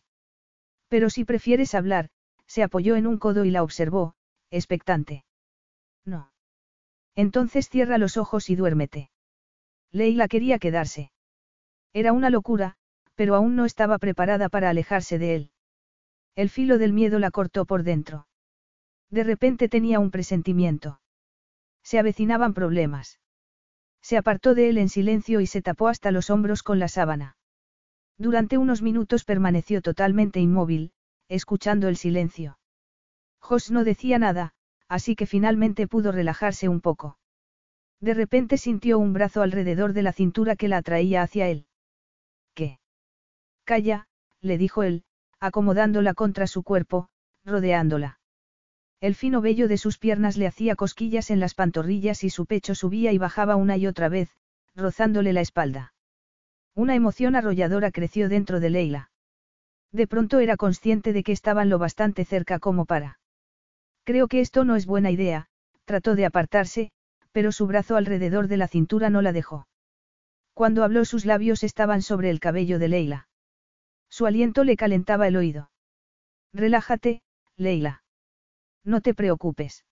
[0.88, 2.12] Pero si prefieres hablar,
[2.52, 4.14] se apoyó en un codo y la observó,
[4.50, 5.24] expectante.
[6.04, 6.34] No.
[7.16, 9.10] Entonces cierra los ojos y duérmete.
[9.94, 11.14] Leila quería quedarse.
[11.94, 12.76] Era una locura,
[13.16, 15.52] pero aún no estaba preparada para alejarse de él.
[16.36, 18.28] El filo del miedo la cortó por dentro.
[19.10, 21.00] De repente tenía un presentimiento.
[21.84, 23.22] Se avecinaban problemas.
[24.02, 27.38] Se apartó de él en silencio y se tapó hasta los hombros con la sábana.
[28.18, 30.92] Durante unos minutos permaneció totalmente inmóvil,
[31.32, 32.60] escuchando el silencio.
[33.40, 34.54] Jos no decía nada,
[34.90, 37.18] así que finalmente pudo relajarse un poco.
[38.02, 41.68] De repente sintió un brazo alrededor de la cintura que la atraía hacia él.
[42.54, 42.80] ¿Qué?
[43.64, 44.08] Calla,
[44.42, 45.04] le dijo él,
[45.40, 47.08] acomodándola contra su cuerpo,
[47.46, 48.20] rodeándola.
[49.00, 52.76] El fino vello de sus piernas le hacía cosquillas en las pantorrillas y su pecho
[52.76, 54.36] subía y bajaba una y otra vez,
[54.76, 55.94] rozándole la espalda.
[56.76, 59.11] Una emoción arrolladora creció dentro de Leila.
[59.92, 63.20] De pronto era consciente de que estaban lo bastante cerca como para.
[64.04, 65.48] Creo que esto no es buena idea,
[65.86, 66.92] trató de apartarse,
[67.32, 69.68] pero su brazo alrededor de la cintura no la dejó.
[70.54, 73.28] Cuando habló sus labios estaban sobre el cabello de Leila.
[74.10, 75.72] Su aliento le calentaba el oído.
[76.54, 77.22] Relájate,
[77.56, 78.04] Leila.
[78.84, 79.86] No te preocupes.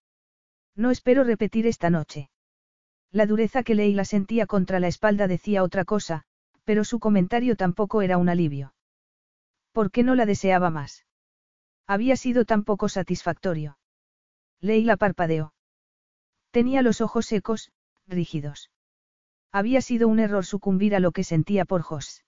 [0.76, 2.30] No espero repetir esta noche.
[3.12, 6.24] La dureza que Leila sentía contra la espalda decía otra cosa,
[6.64, 8.74] pero su comentario tampoco era un alivio.
[9.72, 11.06] ¿Por qué no la deseaba más?
[11.88, 13.78] Había sido tan poco satisfactorio.
[14.62, 15.54] Leila parpadeó.
[16.52, 17.72] Tenía los ojos secos,
[18.08, 18.72] rígidos.
[19.52, 22.24] Había sido un error sucumbir a lo que sentía por Jos.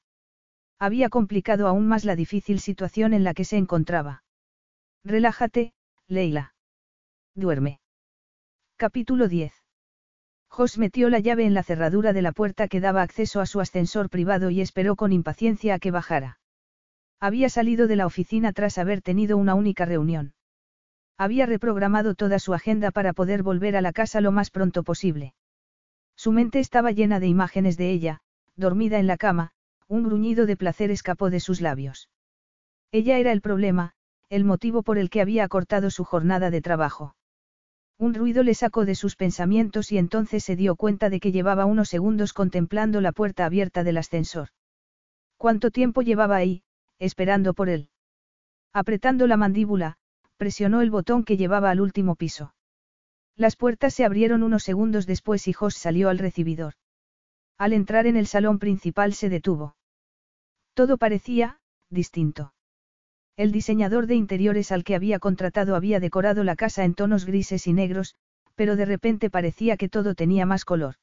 [0.80, 4.24] Había complicado aún más la difícil situación en la que se encontraba.
[5.04, 5.74] Relájate,
[6.08, 6.56] Leila.
[7.36, 7.80] Duerme.
[8.78, 9.54] Capítulo 10.
[10.50, 13.62] Jos metió la llave en la cerradura de la puerta que daba acceso a su
[13.62, 16.41] ascensor privado y esperó con impaciencia a que bajara.
[17.24, 20.34] Había salido de la oficina tras haber tenido una única reunión.
[21.20, 25.36] Había reprogramado toda su agenda para poder volver a la casa lo más pronto posible.
[26.16, 28.22] Su mente estaba llena de imágenes de ella,
[28.56, 29.52] dormida en la cama,
[29.88, 32.10] un gruñido de placer escapó de sus labios.
[32.92, 33.92] Ella era el problema,
[34.30, 37.16] el motivo por el que había acortado su jornada de trabajo.
[38.00, 41.66] Un ruido le sacó de sus pensamientos y entonces se dio cuenta de que llevaba
[41.66, 44.48] unos segundos contemplando la puerta abierta del ascensor.
[45.38, 46.64] ¿Cuánto tiempo llevaba ahí,
[47.02, 47.90] esperando por él?
[48.74, 49.98] Apretando la mandíbula,
[50.38, 52.54] presionó el botón que llevaba al último piso.
[53.36, 56.76] Las puertas se abrieron unos segundos después y Jos salió al recibidor.
[57.58, 59.76] Al entrar en el salón principal se detuvo.
[60.76, 62.54] Todo parecía, distinto.
[63.36, 67.66] El diseñador de interiores al que había contratado había decorado la casa en tonos grises
[67.66, 68.16] y negros,
[68.54, 70.96] pero de repente parecía que todo tenía más color.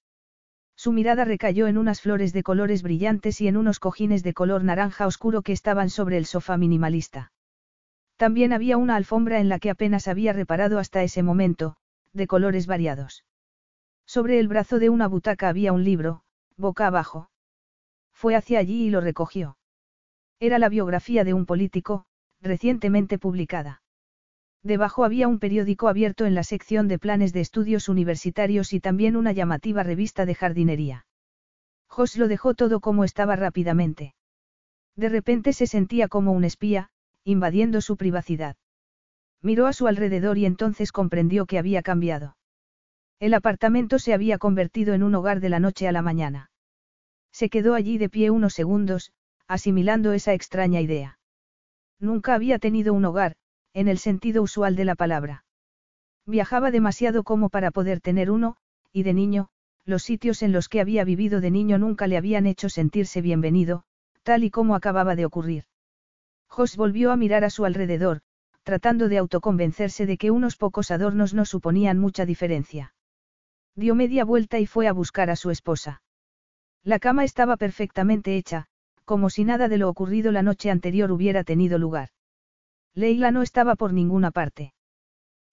[0.78, 4.62] Su mirada recayó en unas flores de colores brillantes y en unos cojines de color
[4.62, 7.32] naranja oscuro que estaban sobre el sofá minimalista.
[8.16, 11.74] También había una alfombra en la que apenas había reparado hasta ese momento,
[12.12, 13.24] de colores variados.
[14.06, 16.22] Sobre el brazo de una butaca había un libro,
[16.56, 17.28] boca abajo.
[18.12, 19.58] Fue hacia allí y lo recogió.
[20.38, 22.04] Era la biografía de un político,
[22.40, 23.82] recientemente publicada.
[24.62, 29.16] Debajo había un periódico abierto en la sección de planes de estudios universitarios y también
[29.16, 31.06] una llamativa revista de jardinería.
[31.88, 34.14] Jos lo dejó todo como estaba rápidamente.
[34.96, 36.90] De repente se sentía como un espía,
[37.24, 38.56] invadiendo su privacidad.
[39.42, 42.36] Miró a su alrededor y entonces comprendió que había cambiado.
[43.20, 46.50] El apartamento se había convertido en un hogar de la noche a la mañana.
[47.32, 49.12] Se quedó allí de pie unos segundos,
[49.46, 51.18] asimilando esa extraña idea.
[52.00, 53.36] Nunca había tenido un hogar,
[53.78, 55.44] en el sentido usual de la palabra.
[56.26, 58.56] Viajaba demasiado como para poder tener uno,
[58.92, 59.50] y de niño,
[59.84, 63.84] los sitios en los que había vivido de niño nunca le habían hecho sentirse bienvenido,
[64.24, 65.64] tal y como acababa de ocurrir.
[66.48, 68.22] Jos volvió a mirar a su alrededor,
[68.64, 72.94] tratando de autoconvencerse de que unos pocos adornos no suponían mucha diferencia.
[73.76, 76.02] Dio media vuelta y fue a buscar a su esposa.
[76.82, 78.66] La cama estaba perfectamente hecha,
[79.04, 82.08] como si nada de lo ocurrido la noche anterior hubiera tenido lugar.
[82.94, 84.72] Leila no estaba por ninguna parte.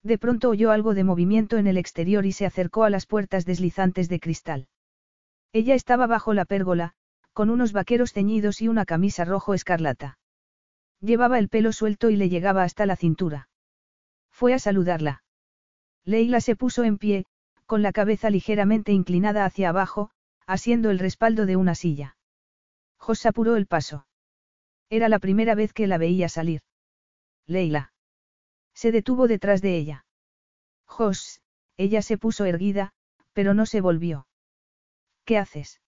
[0.02, 3.44] De pronto oyó algo de movimiento en el exterior y se acercó a las puertas
[3.44, 4.68] deslizantes de cristal.
[5.52, 6.94] Ella estaba bajo la pérgola,
[7.32, 10.18] con unos vaqueros ceñidos y una camisa rojo escarlata.
[11.00, 13.48] Llevaba el pelo suelto y le llegaba hasta la cintura.
[14.30, 15.22] Fue a saludarla.
[16.04, 17.26] Leila se puso en pie,
[17.66, 20.10] con la cabeza ligeramente inclinada hacia abajo,
[20.46, 22.16] asiendo el respaldo de una silla.
[22.96, 24.06] Jos apuró el paso.
[24.88, 26.60] Era la primera vez que la veía salir.
[27.46, 27.92] Leila.
[28.74, 30.04] Se detuvo detrás de ella.
[30.86, 31.40] Jos,
[31.76, 32.92] ella se puso erguida,
[33.32, 34.26] pero no se volvió.
[35.24, 35.80] ¿Qué haces?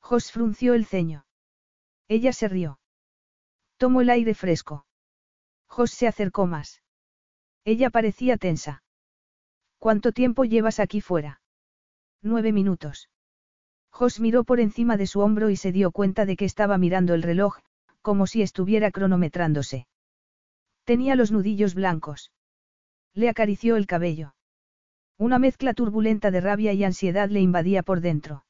[0.00, 1.26] Jos frunció el ceño.
[2.08, 2.78] Ella se rió.
[3.76, 4.86] Tomó el aire fresco.
[5.66, 6.82] Jos se acercó más.
[7.64, 8.82] Ella parecía tensa.
[9.78, 11.40] ¿Cuánto tiempo llevas aquí fuera?
[12.22, 13.08] Nueve minutos.
[13.90, 17.14] Jos miró por encima de su hombro y se dio cuenta de que estaba mirando
[17.14, 17.58] el reloj,
[18.02, 19.86] como si estuviera cronometrándose.
[20.84, 22.30] Tenía los nudillos blancos.
[23.14, 24.34] Le acarició el cabello.
[25.16, 28.44] Una mezcla turbulenta de rabia y ansiedad le invadía por dentro.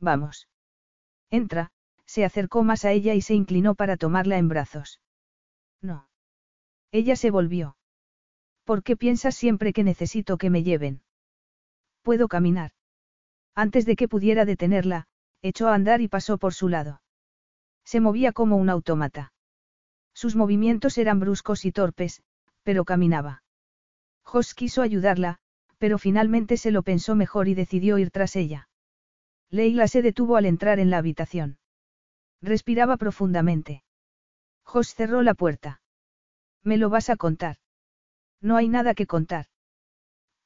[0.00, 0.48] Vamos.
[1.30, 1.70] Entra,
[2.04, 5.00] se acercó más a ella y se inclinó para tomarla en brazos.
[5.80, 6.08] No.
[6.92, 7.76] Ella se volvió.
[8.64, 11.02] ¿Por qué piensas siempre que necesito que me lleven?
[12.02, 12.72] Puedo caminar.
[13.54, 15.06] Antes de que pudiera detenerla,
[15.40, 17.00] echó a andar y pasó por su lado.
[17.84, 19.32] Se movía como un autómata.
[20.16, 22.22] Sus movimientos eran bruscos y torpes,
[22.62, 23.42] pero caminaba.
[24.22, 25.36] Jos quiso ayudarla,
[25.76, 28.70] pero finalmente se lo pensó mejor y decidió ir tras ella.
[29.50, 31.58] Leila se detuvo al entrar en la habitación.
[32.40, 33.84] Respiraba profundamente.
[34.64, 35.82] Jos cerró la puerta.
[36.62, 37.58] ¿Me lo vas a contar?
[38.40, 39.48] No hay nada que contar.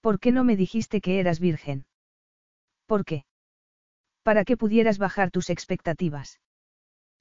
[0.00, 1.86] ¿Por qué no me dijiste que eras virgen?
[2.86, 3.24] ¿Por qué?
[4.24, 6.40] Para que pudieras bajar tus expectativas.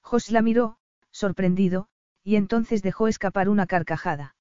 [0.02, 0.78] Jos la miró,
[1.12, 1.88] sorprendido,
[2.22, 4.36] y entonces dejó escapar una carcajada.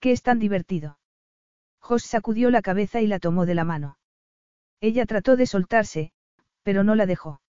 [0.00, 0.98] ¿Qué es tan divertido?
[1.80, 3.98] Jos sacudió la cabeza y la tomó de la mano.
[4.80, 6.12] Ella trató de soltarse,
[6.62, 7.40] pero no la dejó.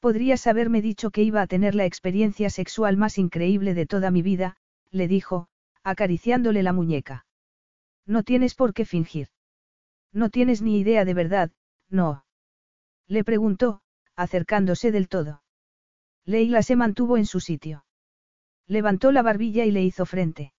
[0.00, 4.22] Podrías haberme dicho que iba a tener la experiencia sexual más increíble de toda mi
[4.22, 4.56] vida,
[4.90, 5.48] le dijo,
[5.82, 7.26] acariciándole la muñeca.
[8.06, 9.28] No tienes por qué fingir.
[10.12, 11.50] No tienes ni idea de verdad,
[11.88, 12.24] no.
[13.06, 13.82] Le preguntó,
[14.16, 15.42] acercándose del todo.
[16.24, 17.84] Leila se mantuvo en su sitio.
[18.70, 20.52] Levantó la barbilla y le hizo frente.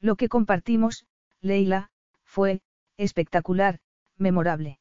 [0.00, 1.04] Lo que compartimos,
[1.42, 1.90] Leila,
[2.24, 2.62] fue,
[2.96, 3.78] espectacular,
[4.16, 4.78] memorable.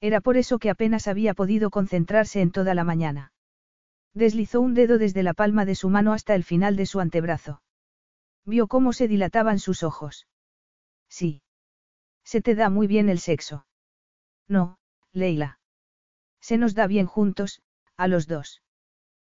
[0.00, 3.34] Era por eso que apenas había podido concentrarse en toda la mañana.
[4.14, 7.60] Deslizó un dedo desde la palma de su mano hasta el final de su antebrazo.
[8.46, 10.26] Vio cómo se dilataban sus ojos.
[11.10, 11.42] Sí.
[12.24, 13.66] Se te da muy bien el sexo.
[14.48, 14.78] No,
[15.12, 15.58] Leila.
[16.40, 17.60] Se nos da bien juntos,
[17.98, 18.62] a los dos.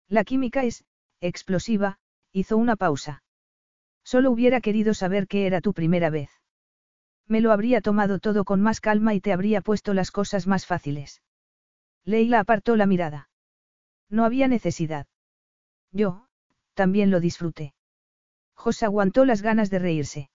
[0.08, 0.86] La química es,
[1.20, 1.98] explosiva,
[2.32, 3.22] hizo una pausa.
[4.04, 6.30] Solo hubiera querido saber qué era tu primera vez.
[7.26, 10.66] Me lo habría tomado todo con más calma y te habría puesto las cosas más
[10.66, 11.22] fáciles.
[12.04, 13.28] Leila apartó la mirada.
[14.08, 15.06] No había necesidad.
[15.92, 16.26] Yo,
[16.74, 17.74] también lo disfruté.
[18.54, 20.30] Jos aguantó las ganas de reírse.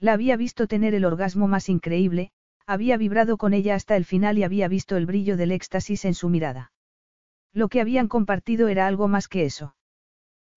[0.00, 2.30] La había visto tener el orgasmo más increíble,
[2.66, 6.14] había vibrado con ella hasta el final y había visto el brillo del éxtasis en
[6.14, 6.72] su mirada.
[7.52, 9.74] Lo que habían compartido era algo más que eso.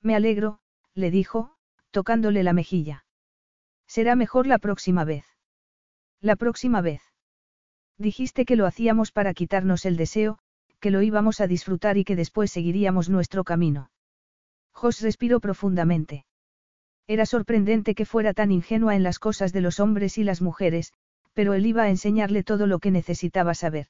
[0.02, 0.60] Me alegro,
[0.94, 1.56] le dijo,
[1.92, 3.06] tocándole la mejilla.
[3.88, 5.26] Será mejor la próxima vez.
[6.22, 7.02] La próxima vez.
[7.98, 10.40] Dijiste que lo hacíamos para quitarnos el deseo,
[10.80, 13.92] que lo íbamos a disfrutar y que después seguiríamos nuestro camino.
[14.72, 16.26] Jos respiró profundamente.
[17.08, 20.94] Era sorprendente que fuera tan ingenua en las cosas de los hombres y las mujeres,
[21.34, 23.88] pero él iba a enseñarle todo lo que necesitaba saber.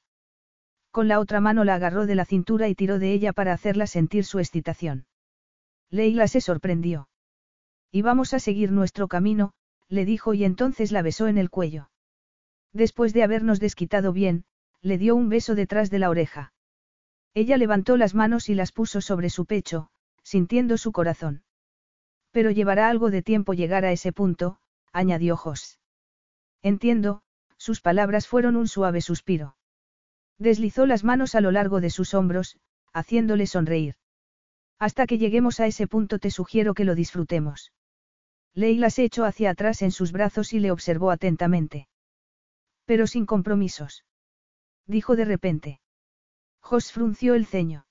[0.90, 3.86] Con la otra mano la agarró de la cintura y tiró de ella para hacerla
[3.86, 5.06] sentir su excitación.
[5.92, 7.08] Leila se sorprendió.
[7.90, 9.52] Y vamos a seguir nuestro camino,
[9.88, 11.90] le dijo y entonces la besó en el cuello.
[12.72, 14.46] Después de habernos desquitado bien,
[14.80, 16.54] le dio un beso detrás de la oreja.
[17.34, 19.90] Ella levantó las manos y las puso sobre su pecho,
[20.22, 21.44] sintiendo su corazón.
[22.30, 24.58] Pero llevará algo de tiempo llegar a ese punto,
[24.92, 25.78] añadió Jos.
[26.62, 27.20] Entiendo,
[27.58, 29.56] sus palabras fueron un suave suspiro.
[30.38, 32.58] Deslizó las manos a lo largo de sus hombros,
[32.94, 33.96] haciéndole sonreír.
[34.82, 37.72] Hasta que lleguemos a ese punto te sugiero que lo disfrutemos.
[38.52, 41.86] Leila se echó hacia atrás en sus brazos y le observó atentamente.
[42.84, 44.04] Pero sin compromisos.
[44.88, 45.80] Dijo de repente.
[46.58, 47.86] Jos frunció el ceño.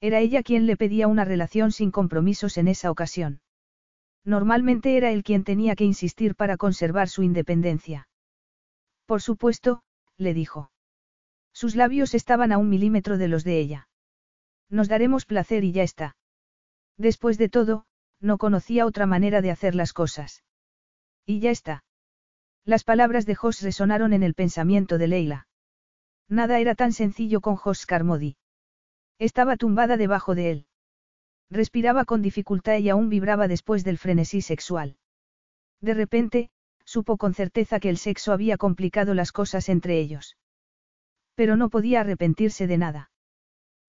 [0.00, 3.40] Era ella quien le pedía una relación sin compromisos en esa ocasión.
[4.24, 8.06] Normalmente era él quien tenía que insistir para conservar su independencia.
[9.04, 9.82] Por supuesto,
[10.16, 10.70] le dijo.
[11.52, 13.88] Sus labios estaban a un milímetro de los de ella.
[14.74, 16.16] Nos daremos placer y ya está.
[16.98, 17.86] Después de todo,
[18.20, 20.42] no conocía otra manera de hacer las cosas.
[21.24, 21.84] Y ya está.
[22.64, 25.46] Las palabras de Jos resonaron en el pensamiento de Leila.
[26.28, 28.36] Nada era tan sencillo con Jos Carmody.
[29.20, 30.66] Estaba tumbada debajo de él.
[31.50, 34.96] Respiraba con dificultad y aún vibraba después del frenesí sexual.
[35.80, 36.50] De repente,
[36.84, 40.36] supo con certeza que el sexo había complicado las cosas entre ellos.
[41.36, 43.12] Pero no podía arrepentirse de nada.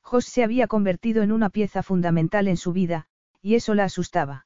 [0.06, 3.08] Jos se había convertido en una pieza fundamental en su vida,
[3.42, 4.45] y eso la asustaba.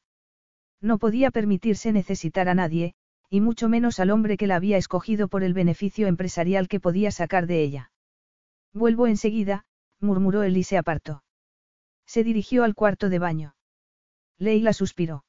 [0.79, 2.95] No podía permitirse necesitar a nadie,
[3.29, 7.11] y mucho menos al hombre que la había escogido por el beneficio empresarial que podía
[7.11, 7.91] sacar de ella.
[8.73, 9.65] Vuelvo enseguida,
[9.99, 11.25] murmuró él y se apartó.
[12.05, 13.55] Se dirigió al cuarto de baño.
[14.37, 15.25] Leila suspiró.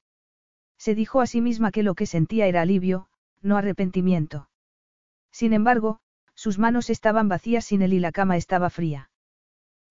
[0.79, 3.09] Se dijo a sí misma que lo que sentía era alivio,
[3.43, 4.49] no arrepentimiento.
[5.33, 5.99] Sin embargo,
[6.37, 9.10] sus manos estaban vacías sin él y la cama estaba fría.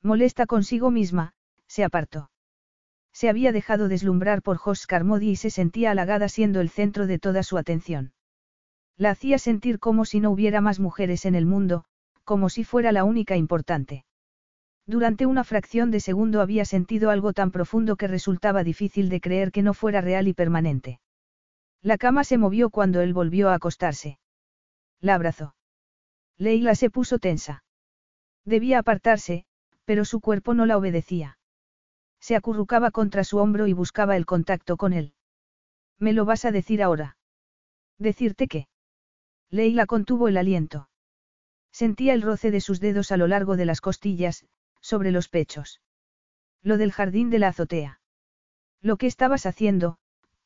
[0.02, 1.34] Molesta consigo misma,
[1.68, 2.32] se apartó.
[3.12, 7.20] Se había dejado deslumbrar por Jos Carmody y se sentía halagada siendo el centro de
[7.20, 8.14] toda su atención.
[8.96, 11.86] La hacía sentir como si no hubiera más mujeres en el mundo,
[12.24, 14.06] como si fuera la única importante.
[14.86, 19.52] Durante una fracción de segundo había sentido algo tan profundo que resultaba difícil de creer
[19.52, 21.00] que no fuera real y permanente.
[21.82, 24.20] La cama se movió cuando él volvió a acostarse.
[25.00, 25.56] La abrazó.
[26.38, 27.64] Leila se puso tensa.
[28.46, 29.46] Debía apartarse,
[29.90, 31.40] pero su cuerpo no la obedecía.
[32.20, 35.16] Se acurrucaba contra su hombro y buscaba el contacto con él.
[35.98, 37.18] ¿Me lo vas a decir ahora?
[37.98, 38.68] ¿Decirte qué?
[39.50, 40.92] Leila contuvo el aliento.
[41.72, 44.46] Sentía el roce de sus dedos a lo largo de las costillas,
[44.80, 45.82] sobre los pechos.
[46.62, 48.00] Lo del jardín de la azotea.
[48.84, 49.98] Lo que estabas haciendo,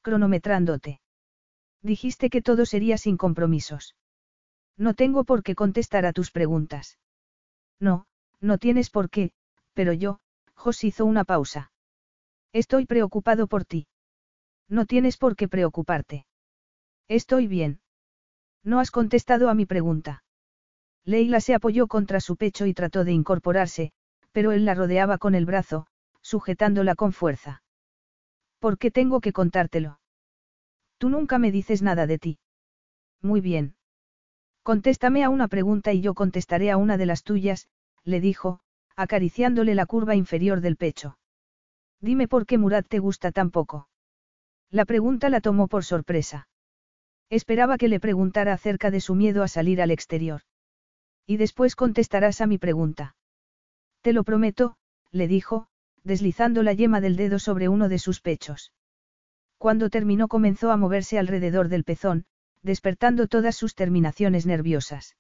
[0.01, 1.01] cronometrándote.
[1.81, 3.97] Dijiste que todo sería sin compromisos.
[4.77, 6.97] No tengo por qué contestar a tus preguntas.
[7.77, 8.07] No,
[8.43, 9.31] no tienes por qué,
[9.73, 10.19] pero yo,
[10.53, 11.71] Jos hizo una pausa.
[12.51, 13.87] Estoy preocupado por ti.
[14.69, 16.25] No tienes por qué preocuparte.
[17.07, 17.79] Estoy bien.
[18.63, 20.23] No has contestado a mi pregunta.
[21.05, 23.91] Leila se apoyó contra su pecho y trató de incorporarse,
[24.31, 25.87] pero él la rodeaba con el brazo,
[26.21, 27.63] sujetándola con fuerza.
[28.59, 29.99] ¿Por qué tengo que contártelo?
[30.97, 32.39] Tú nunca me dices nada de ti.
[33.21, 33.75] Muy bien.
[34.63, 37.67] Contéstame a una pregunta y yo contestaré a una de las tuyas,
[38.03, 38.59] le dijo,
[38.95, 41.17] acariciándole la curva inferior del pecho.
[41.99, 43.87] Dime por qué Murat te gusta tan poco.
[44.69, 46.47] La pregunta la tomó por sorpresa.
[47.29, 50.41] Esperaba que le preguntara acerca de su miedo a salir al exterior.
[51.25, 53.15] Y después contestarás a mi pregunta.
[54.01, 54.75] Te lo prometo,
[55.11, 55.67] le dijo,
[56.03, 58.73] deslizando la yema del dedo sobre uno de sus pechos.
[59.57, 62.25] Cuando terminó comenzó a moverse alrededor del pezón,
[62.61, 65.15] despertando todas sus terminaciones nerviosas.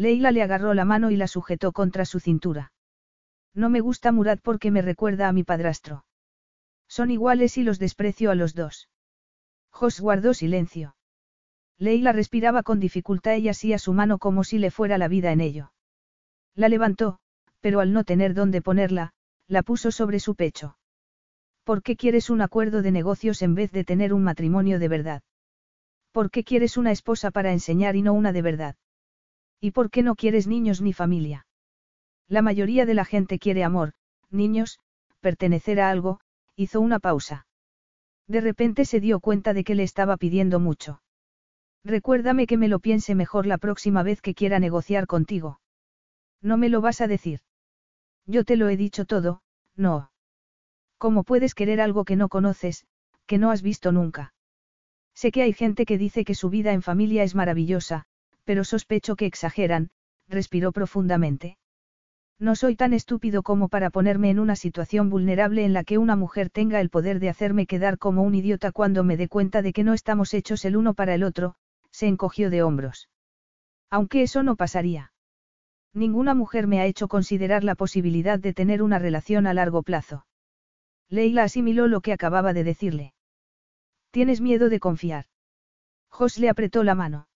[0.00, 2.72] Leila le agarró la mano y la sujetó contra su cintura.
[3.54, 6.06] No me gusta Murat porque me recuerda a mi padrastro.
[6.88, 8.88] Son iguales y los desprecio a los dos.
[9.68, 10.96] Jos guardó silencio.
[11.76, 15.42] Leila respiraba con dificultad y asía su mano como si le fuera la vida en
[15.42, 15.70] ello.
[16.54, 17.18] La levantó,
[17.60, 19.12] pero al no tener dónde ponerla,
[19.48, 20.78] la puso sobre su pecho.
[21.62, 25.22] ¿Por qué quieres un acuerdo de negocios en vez de tener un matrimonio de verdad?
[26.10, 28.76] ¿Por qué quieres una esposa para enseñar y no una de verdad?
[29.60, 31.46] ¿Y por qué no quieres niños ni familia?
[32.28, 33.92] La mayoría de la gente quiere amor,
[34.30, 34.78] niños,
[35.20, 36.20] pertenecer a algo,
[36.56, 37.46] hizo una pausa.
[38.26, 41.02] De repente se dio cuenta de que le estaba pidiendo mucho.
[41.84, 45.60] Recuérdame que me lo piense mejor la próxima vez que quiera negociar contigo.
[46.40, 47.40] No me lo vas a decir.
[48.26, 49.42] Yo te lo he dicho todo,
[49.76, 50.10] no.
[50.98, 52.86] ¿Cómo puedes querer algo que no conoces,
[53.26, 54.34] que no has visto nunca?
[55.14, 58.06] Sé que hay gente que dice que su vida en familia es maravillosa,
[58.44, 59.90] pero sospecho que exageran,
[60.28, 61.58] respiró profundamente.
[62.38, 66.16] No soy tan estúpido como para ponerme en una situación vulnerable en la que una
[66.16, 69.74] mujer tenga el poder de hacerme quedar como un idiota cuando me dé cuenta de
[69.74, 71.54] que no estamos hechos el uno para el otro,
[71.90, 73.10] se encogió de hombros.
[73.90, 75.12] Aunque eso no pasaría.
[75.92, 80.24] Ninguna mujer me ha hecho considerar la posibilidad de tener una relación a largo plazo.
[81.08, 83.12] Leila asimiló lo que acababa de decirle.
[84.12, 85.26] ¿Tienes miedo de confiar?
[86.08, 87.26] Jos le apretó la mano.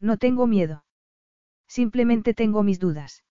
[0.00, 0.84] No tengo miedo.
[1.68, 3.22] Simplemente tengo mis dudas.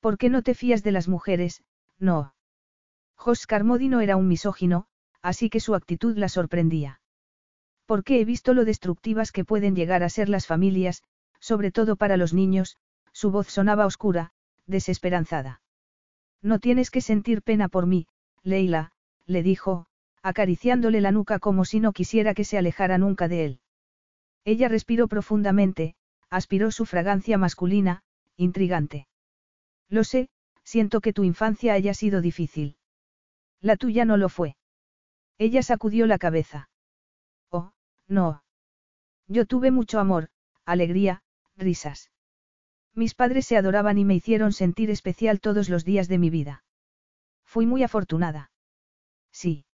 [0.00, 1.62] ¿Por qué no te fías de las mujeres?
[1.98, 2.34] No.
[3.16, 4.86] Jos Carmody no era un misógino,
[5.22, 7.00] así que su actitud la sorprendía.
[7.86, 11.02] Porque he visto lo destructivas que pueden llegar a ser las familias,
[11.40, 12.76] sobre todo para los niños,
[13.12, 14.32] su voz sonaba oscura,
[14.66, 15.62] desesperanzada.
[16.42, 18.06] No tienes que sentir pena por mí,
[18.42, 18.92] Leila,
[19.26, 19.86] le dijo,
[20.22, 23.60] acariciándole la nuca como si no quisiera que se alejara nunca de él.
[24.44, 25.94] Ella respiró profundamente,
[26.30, 28.02] aspiró su fragancia masculina,
[28.36, 29.08] intrigante.
[29.88, 30.28] Lo sé,
[30.64, 32.76] siento que tu infancia haya sido difícil.
[33.60, 34.56] La tuya no lo fue.
[35.38, 36.68] Ella sacudió la cabeza.
[37.50, 37.72] Oh,
[38.06, 38.42] no.
[39.26, 40.28] Yo tuve mucho amor,
[40.64, 41.22] alegría,
[41.56, 42.10] risas.
[42.94, 46.64] Mis padres se adoraban y me hicieron sentir especial todos los días de mi vida.
[47.44, 48.50] Fui muy afortunada.
[49.30, 49.64] Sí.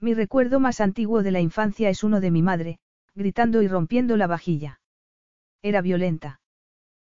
[0.00, 2.78] Mi recuerdo más antiguo de la infancia es uno de mi madre,
[3.14, 4.80] gritando y rompiendo la vajilla.
[5.62, 6.40] Era violenta.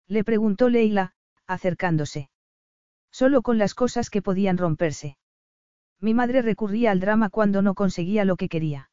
[0.07, 1.15] Le preguntó Leila,
[1.47, 2.31] acercándose.
[3.11, 5.17] Solo con las cosas que podían romperse.
[6.01, 8.91] Mi madre recurría al drama cuando no conseguía lo que quería.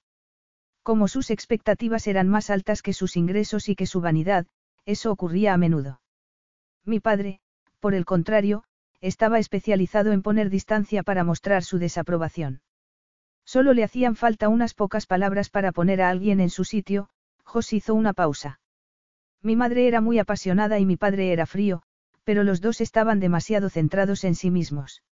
[0.82, 4.48] Como sus expectativas eran más altas que sus ingresos y que su vanidad,
[4.86, 6.02] eso ocurría a menudo.
[6.86, 7.40] Mi padre,
[7.80, 8.64] por el contrario,
[9.02, 12.62] estaba especializado en poner distancia para mostrar su desaprobación.
[13.46, 17.10] Solo le hacían falta unas pocas palabras para poner a alguien en su sitio,
[17.44, 18.60] Jos hizo una pausa.
[19.42, 21.84] Mi madre era muy apasionada y mi padre era frío,
[22.24, 25.04] pero los dos estaban demasiado centrados en sí mismos.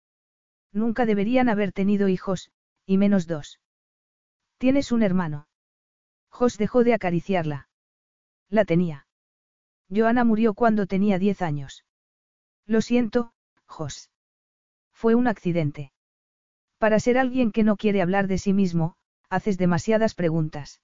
[0.71, 2.51] Nunca deberían haber tenido hijos,
[2.85, 3.59] y menos dos.
[4.57, 5.47] ¿Tienes un hermano?
[6.29, 7.67] Jos dejó de acariciarla.
[8.49, 9.05] La tenía.
[9.93, 11.83] Joana murió cuando tenía diez años.
[12.65, 13.33] Lo siento,
[13.65, 14.09] Jos.
[14.93, 15.91] Fue un accidente.
[16.81, 18.95] Para ser alguien que no quiere hablar de sí mismo,
[19.29, 20.81] haces demasiadas preguntas.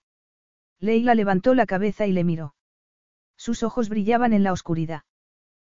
[0.79, 2.53] Leila levantó la cabeza y le miró.
[3.35, 5.05] Sus ojos brillaban en la oscuridad.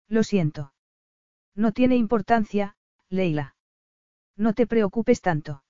[0.10, 0.74] Lo siento.
[1.56, 2.76] No tiene importancia,
[3.08, 3.56] Leila.
[4.36, 5.64] No te preocupes tanto.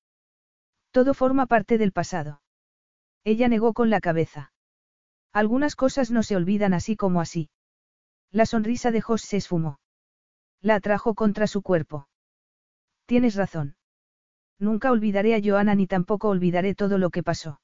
[0.89, 2.41] Todo forma parte del pasado.
[3.23, 4.51] Ella negó con la cabeza.
[5.31, 7.51] Algunas cosas no se olvidan así como así.
[8.31, 9.79] La sonrisa de Jos se esfumó.
[10.59, 12.07] La atrajo contra su cuerpo.
[13.05, 13.75] Tienes razón.
[14.59, 17.61] Nunca olvidaré a Joana ni tampoco olvidaré todo lo que pasó.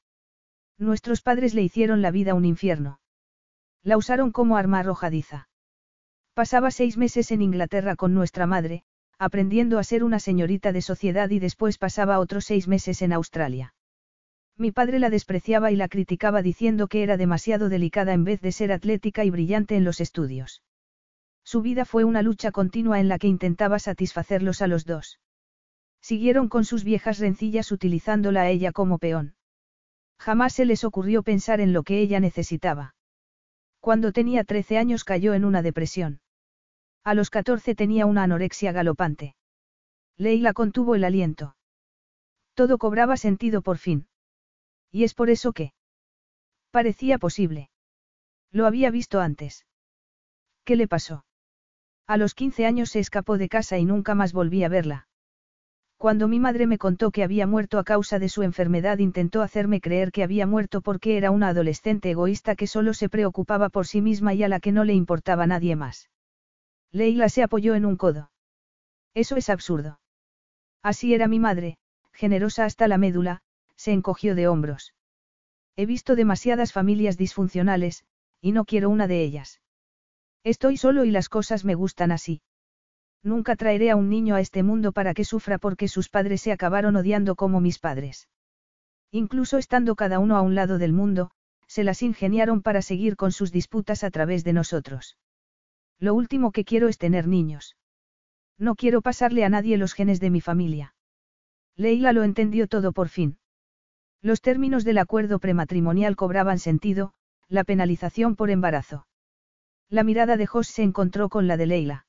[0.77, 2.99] Nuestros padres le hicieron la vida un infierno.
[3.83, 5.49] La usaron como arma arrojadiza.
[6.33, 8.83] Pasaba seis meses en Inglaterra con nuestra madre,
[9.17, 13.73] aprendiendo a ser una señorita de sociedad y después pasaba otros seis meses en Australia.
[14.57, 18.51] Mi padre la despreciaba y la criticaba diciendo que era demasiado delicada en vez de
[18.51, 20.61] ser atlética y brillante en los estudios.
[21.43, 25.19] Su vida fue una lucha continua en la que intentaba satisfacerlos a los dos.
[26.05, 29.33] Siguieron con sus viejas rencillas utilizándola a ella como peón.
[30.19, 32.93] Jamás se les ocurrió pensar en lo que ella necesitaba.
[33.79, 36.21] Cuando tenía 13 años cayó en una depresión.
[37.03, 39.35] A los 14 tenía una anorexia galopante.
[40.15, 41.55] Leila contuvo el aliento.
[42.53, 44.07] Todo cobraba sentido por fin.
[44.91, 45.73] Y es por eso que...
[46.69, 47.71] Parecía posible.
[48.51, 49.65] Lo había visto antes.
[50.65, 51.25] ¿Qué le pasó?
[52.05, 55.07] A los 15 años se escapó de casa y nunca más volví a verla.
[55.97, 59.81] Cuando mi madre me contó que había muerto a causa de su enfermedad intentó hacerme
[59.81, 64.01] creer que había muerto porque era una adolescente egoísta que solo se preocupaba por sí
[64.01, 66.09] misma y a la que no le importaba nadie más.
[66.91, 68.31] Leila se apoyó en un codo.
[69.13, 69.99] Eso es absurdo.
[70.83, 71.77] Así era mi madre,
[72.11, 73.41] generosa hasta la médula,
[73.75, 74.93] se encogió de hombros.
[75.75, 78.05] He visto demasiadas familias disfuncionales,
[78.41, 79.61] y no quiero una de ellas.
[80.43, 82.41] Estoy solo y las cosas me gustan así.
[83.25, 86.51] Nunca traeré a un niño a este mundo para que sufra porque sus padres se
[86.51, 88.29] acabaron odiando como mis padres.
[89.09, 91.31] Incluso estando cada uno a un lado del mundo,
[91.65, 95.17] se las ingeniaron para seguir con sus disputas a través de nosotros.
[95.97, 97.75] Lo último que quiero es tener niños.
[98.59, 100.93] No quiero pasarle a nadie los genes de mi familia.
[101.75, 103.39] Leila lo entendió todo por fin.
[104.21, 107.13] Los términos del acuerdo prematrimonial cobraban sentido,
[107.47, 109.07] la penalización por embarazo.
[109.89, 112.05] La mirada de Jos se encontró con la de Leila.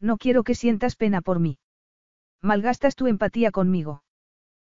[0.00, 1.58] No quiero que sientas pena por mí.
[2.40, 4.02] Malgastas tu empatía conmigo.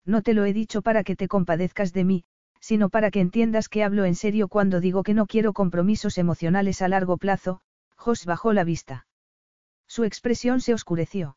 [0.04, 2.24] No te lo he dicho para que te compadezcas de mí,
[2.60, 6.82] sino para que entiendas que hablo en serio cuando digo que no quiero compromisos emocionales
[6.82, 7.60] a largo plazo,
[7.96, 9.06] Jos bajó la vista.
[9.86, 11.36] Su expresión se oscureció.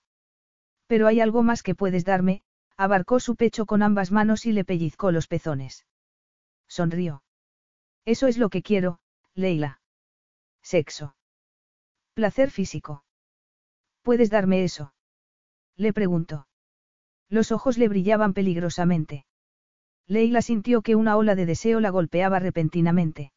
[0.88, 2.44] Pero hay algo más que puedes darme,
[2.78, 5.86] abarcó su pecho con ambas manos y le pellizcó los pezones.
[6.68, 7.24] Sonrió.
[8.06, 9.00] Eso es lo que quiero,
[9.36, 9.82] Leila.
[10.62, 11.16] Sexo.
[12.14, 13.04] Placer físico.
[14.02, 14.94] ¿Puedes darme eso?
[15.78, 16.48] Le preguntó.
[17.30, 19.26] Los ojos le brillaban peligrosamente.
[20.08, 23.32] Leila sintió que una ola de deseo la golpeaba repentinamente.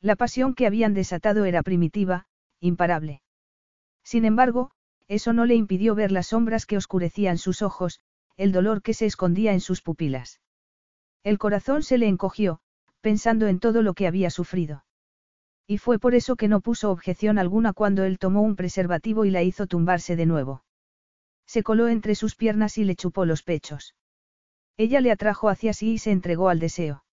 [0.00, 2.26] La pasión que habían desatado era primitiva,
[2.60, 3.22] imparable.
[4.04, 4.70] Sin embargo,
[5.08, 8.00] eso no le impidió ver las sombras que oscurecían sus ojos,
[8.36, 10.40] el dolor que se escondía en sus pupilas.
[11.24, 12.60] El corazón se le encogió,
[13.00, 14.84] pensando en todo lo que había sufrido.
[15.70, 19.30] Y fue por eso que no puso objeción alguna cuando él tomó un preservativo y
[19.30, 20.64] la hizo tumbarse de nuevo.
[21.46, 23.94] Se coló entre sus piernas y le chupó los pechos.
[24.78, 27.04] Ella le atrajo hacia sí y se entregó al deseo.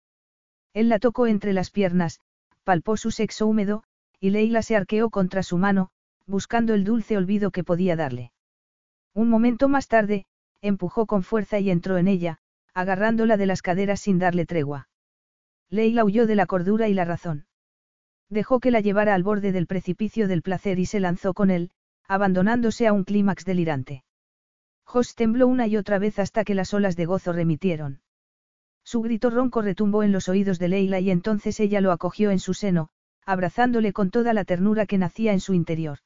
[0.73, 2.21] Él la tocó entre las piernas,
[2.63, 3.83] palpó su sexo húmedo,
[4.21, 5.89] y Leila se arqueó contra su mano,
[6.25, 8.31] buscando el dulce olvido que podía darle.
[9.13, 10.27] Un momento más tarde,
[10.61, 12.39] empujó con fuerza y entró en ella,
[12.73, 14.87] agarrándola de las caderas sin darle tregua.
[15.69, 17.47] Leila huyó de la cordura y la razón.
[18.29, 21.71] Dejó que la llevara al borde del precipicio del placer y se lanzó con él,
[22.07, 24.03] abandonándose a un clímax delirante.
[24.83, 28.01] Jos tembló una y otra vez hasta que las olas de gozo remitieron.
[28.83, 32.39] Su grito ronco retumbó en los oídos de Leila y entonces ella lo acogió en
[32.39, 32.89] su seno,
[33.25, 35.99] abrazándole con toda la ternura que nacía en su interior.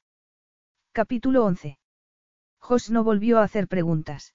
[0.94, 1.78] Capítulo 11.
[2.60, 4.34] Jos no volvió a hacer preguntas.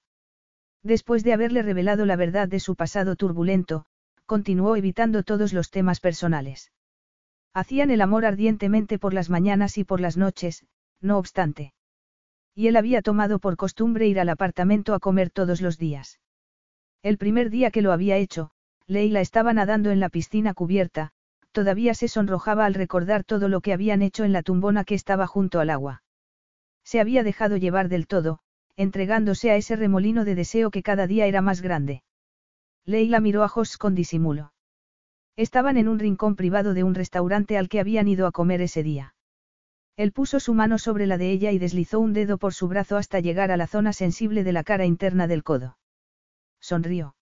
[0.83, 3.85] Después de haberle revelado la verdad de su pasado turbulento,
[4.27, 6.71] continuó evitando todos los temas personales.
[7.55, 10.65] Hacían el amor ardientemente por las mañanas y por las noches,
[10.99, 11.73] no obstante.
[12.53, 16.19] Y él había tomado por costumbre ir al apartamento a comer todos los días.
[17.01, 18.51] El primer día que lo había hecho,
[18.87, 21.11] Leila estaba nadando en la piscina cubierta,
[21.53, 25.25] todavía se sonrojaba al recordar todo lo que habían hecho en la tumbona que estaba
[25.25, 26.03] junto al agua.
[26.83, 28.39] Se había dejado llevar del todo,
[28.75, 32.03] entregándose a ese remolino de deseo que cada día era más grande.
[32.83, 34.51] Leila miró a Jos con disimulo.
[35.37, 38.83] Estaban en un rincón privado de un restaurante al que habían ido a comer ese
[38.83, 39.15] día.
[39.97, 42.97] Él puso su mano sobre la de ella y deslizó un dedo por su brazo
[42.97, 45.77] hasta llegar a la zona sensible de la cara interna del codo.
[46.59, 47.15] Sonrió.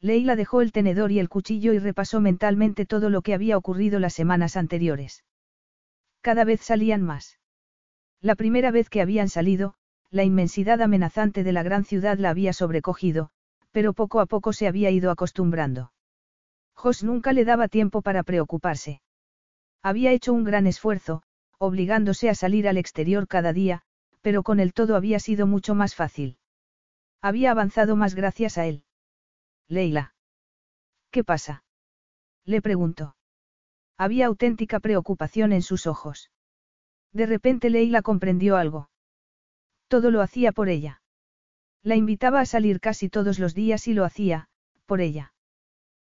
[0.00, 3.98] Leila dejó el tenedor y el cuchillo y repasó mentalmente todo lo que había ocurrido
[3.98, 5.24] las semanas anteriores.
[6.20, 7.38] Cada vez salían más.
[8.20, 9.74] La primera vez que habían salido,
[10.10, 13.30] la inmensidad amenazante de la gran ciudad la había sobrecogido,
[13.72, 15.92] pero poco a poco se había ido acostumbrando.
[16.78, 19.02] Jos nunca le daba tiempo para preocuparse.
[19.82, 21.24] Había hecho un gran esfuerzo,
[21.58, 23.82] obligándose a salir al exterior cada día,
[24.22, 26.38] pero con el todo había sido mucho más fácil.
[27.20, 28.84] Había avanzado más gracias a él.
[29.66, 30.14] Leila.
[31.10, 31.64] ¿Qué pasa?
[32.44, 33.16] Le preguntó.
[33.96, 36.30] Había auténtica preocupación en sus ojos.
[37.12, 38.88] De repente Leila comprendió algo.
[39.88, 41.02] Todo lo hacía por ella.
[41.82, 44.48] La invitaba a salir casi todos los días y lo hacía,
[44.86, 45.32] por ella.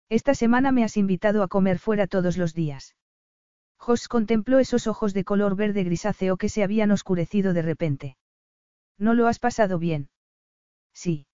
[0.09, 2.97] Esta semana me has invitado a comer fuera todos los días.
[3.79, 8.17] Jos contempló esos ojos de color verde grisáceo que se habían oscurecido de repente.
[8.99, 10.09] ¿No lo has pasado bien?
[10.93, 11.27] Sí.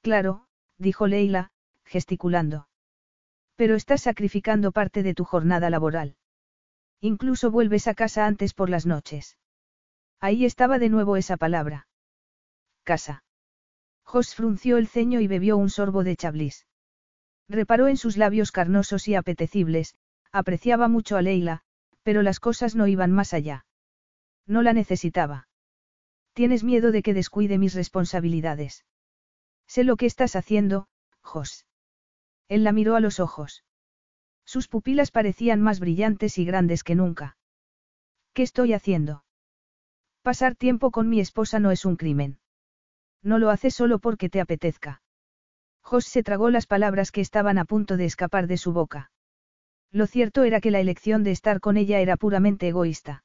[0.00, 0.46] Claro,
[0.78, 1.50] dijo Leila,
[1.84, 2.68] gesticulando.
[3.56, 6.16] Pero estás sacrificando parte de tu jornada laboral.
[7.00, 9.36] Incluso vuelves a casa antes por las noches.
[10.20, 11.88] Ahí estaba de nuevo esa palabra.
[12.84, 13.22] Casa.
[14.04, 16.66] Jos frunció el ceño y bebió un sorbo de chablis.
[17.50, 19.96] Reparó en sus labios carnosos y apetecibles,
[20.30, 21.62] apreciaba mucho a Leila,
[22.04, 23.66] pero las cosas no iban más allá.
[24.46, 25.48] No la necesitaba.
[26.32, 28.84] Tienes miedo de que descuide mis responsabilidades.
[29.66, 30.86] Sé lo que estás haciendo,
[31.22, 31.66] Jos.
[32.46, 33.64] Él la miró a los ojos.
[34.44, 37.36] Sus pupilas parecían más brillantes y grandes que nunca.
[38.32, 39.24] ¿Qué estoy haciendo?
[40.22, 42.38] Pasar tiempo con mi esposa no es un crimen.
[43.24, 45.02] No lo haces solo porque te apetezca.
[45.82, 49.10] Jos se tragó las palabras que estaban a punto de escapar de su boca.
[49.90, 53.24] Lo cierto era que la elección de estar con ella era puramente egoísta.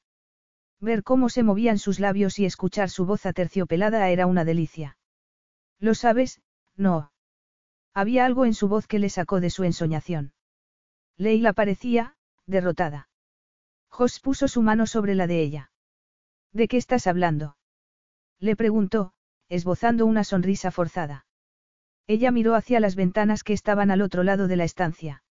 [0.79, 4.97] Ver cómo se movían sus labios y escuchar su voz aterciopelada era una delicia.
[5.79, 6.41] Lo sabes,
[6.75, 7.11] no.
[7.93, 10.33] Había algo en su voz que le sacó de su ensoñación.
[11.17, 13.09] Leila parecía, derrotada.
[13.89, 15.71] Jos puso su mano sobre la de ella.
[16.51, 17.57] ¿De qué estás hablando?
[18.39, 19.13] Le preguntó,
[19.47, 21.25] esbozando una sonrisa forzada.
[22.07, 25.23] Ella miró hacia las ventanas que estaban al otro lado de la estancia.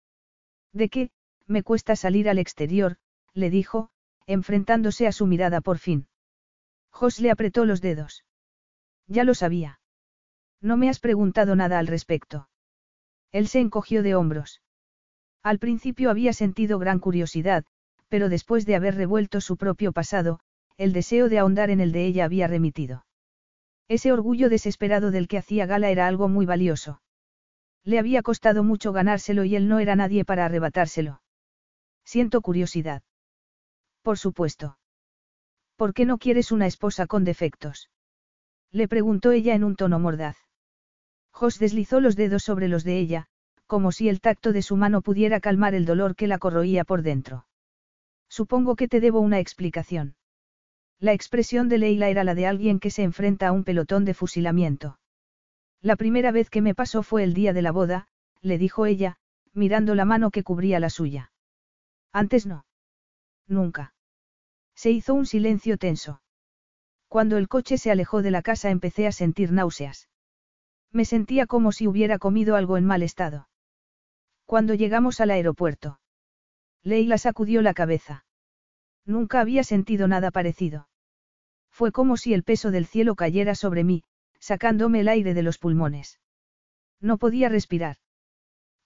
[0.72, 1.10] ¿De qué?
[1.46, 2.96] Me cuesta salir al exterior,
[3.32, 3.90] le dijo,
[4.26, 6.08] enfrentándose a su mirada por fin.
[6.90, 8.24] Jos le apretó los dedos.
[9.06, 9.80] Ya lo sabía.
[10.60, 12.48] No me has preguntado nada al respecto.
[13.32, 14.62] Él se encogió de hombros.
[15.42, 17.64] Al principio había sentido gran curiosidad,
[18.08, 20.40] pero después de haber revuelto su propio pasado,
[20.76, 23.04] el deseo de ahondar en el de ella había remitido.
[23.88, 27.02] Ese orgullo desesperado del que hacía gala era algo muy valioso.
[27.84, 31.20] Le había costado mucho ganárselo y él no era nadie para arrebatárselo.
[32.04, 33.02] Siento curiosidad.
[34.02, 34.78] Por supuesto.
[35.76, 37.90] ¿Por qué no quieres una esposa con defectos?
[38.70, 40.36] Le preguntó ella en un tono mordaz.
[41.30, 43.26] Jos deslizó los dedos sobre los de ella,
[43.66, 47.02] como si el tacto de su mano pudiera calmar el dolor que la corroía por
[47.02, 47.46] dentro.
[48.28, 50.16] Supongo que te debo una explicación.
[51.00, 54.14] La expresión de Leila era la de alguien que se enfrenta a un pelotón de
[54.14, 54.98] fusilamiento.
[55.80, 58.06] La primera vez que me pasó fue el día de la boda,
[58.40, 59.16] le dijo ella,
[59.52, 61.32] mirando la mano que cubría la suya.
[62.12, 62.64] Antes no.
[63.46, 63.94] Nunca.
[64.74, 66.22] Se hizo un silencio tenso.
[67.08, 70.08] Cuando el coche se alejó de la casa empecé a sentir náuseas.
[70.90, 73.48] Me sentía como si hubiera comido algo en mal estado.
[74.46, 76.00] Cuando llegamos al aeropuerto.
[76.82, 78.23] Leila sacudió la cabeza.
[79.06, 80.88] Nunca había sentido nada parecido.
[81.70, 84.04] Fue como si el peso del cielo cayera sobre mí,
[84.38, 86.20] sacándome el aire de los pulmones.
[87.00, 87.96] No podía respirar.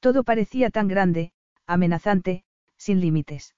[0.01, 1.33] Todo parecía tan grande,
[1.67, 2.45] amenazante,
[2.77, 3.55] sin límites.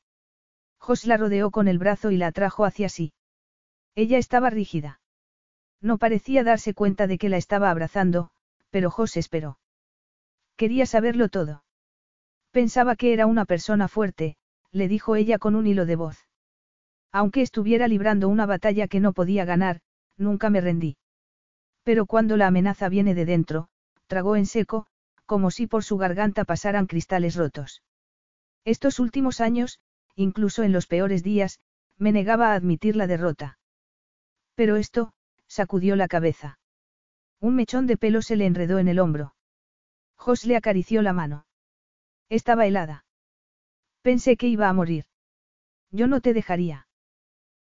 [0.79, 3.13] Jos la rodeó con el brazo y la atrajo hacia sí.
[3.95, 5.01] Ella estaba rígida.
[5.81, 8.31] No parecía darse cuenta de que la estaba abrazando,
[8.71, 9.59] pero Jos esperó.
[10.57, 11.65] Quería saberlo todo.
[12.51, 14.37] Pensaba que era una persona fuerte,
[14.73, 16.30] le dijo ella con un hilo de voz.
[17.13, 19.81] Aunque estuviera librando una batalla que no podía ganar,
[20.17, 20.97] nunca me rendí.
[21.83, 23.69] Pero cuando la amenaza viene de dentro,
[24.07, 24.87] tragó en seco,
[25.27, 27.83] como si por su garganta pasaran cristales rotos.
[28.65, 29.81] Estos últimos años,
[30.15, 31.61] incluso en los peores días,
[31.99, 33.59] me negaba a admitir la derrota.
[34.55, 35.13] Pero esto,
[35.47, 36.59] sacudió la cabeza.
[37.41, 39.35] Un mechón de pelo se le enredó en el hombro.
[40.17, 41.47] Jos le acarició la mano.
[42.29, 43.05] Estaba helada.
[44.03, 45.07] Pensé que iba a morir.
[45.91, 46.87] Yo no te dejaría.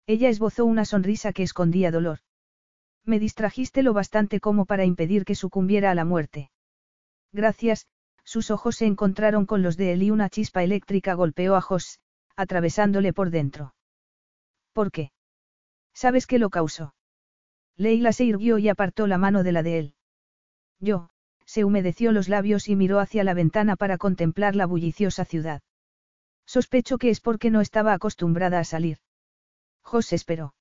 [0.09, 2.20] Ella esbozó una sonrisa que escondía dolor.
[3.05, 6.51] Me distrajiste lo bastante como para impedir que sucumbiera a la muerte.
[7.31, 7.87] Gracias,
[8.25, 12.01] sus ojos se encontraron con los de él y una chispa eléctrica golpeó a Jos,
[12.37, 13.75] atravesándole por dentro.
[14.73, 15.12] ¿Por qué?
[15.93, 16.95] ¿Sabes qué lo causó?
[17.77, 19.95] Leila se irguió y apartó la mano de la de él.
[20.81, 21.11] Yo,
[21.45, 25.61] se humedeció los labios y miró hacia la ventana para contemplar la bulliciosa ciudad.
[26.47, 29.01] Sospecho que es porque no estaba acostumbrada a salir.
[29.89, 30.55] Jos esperó.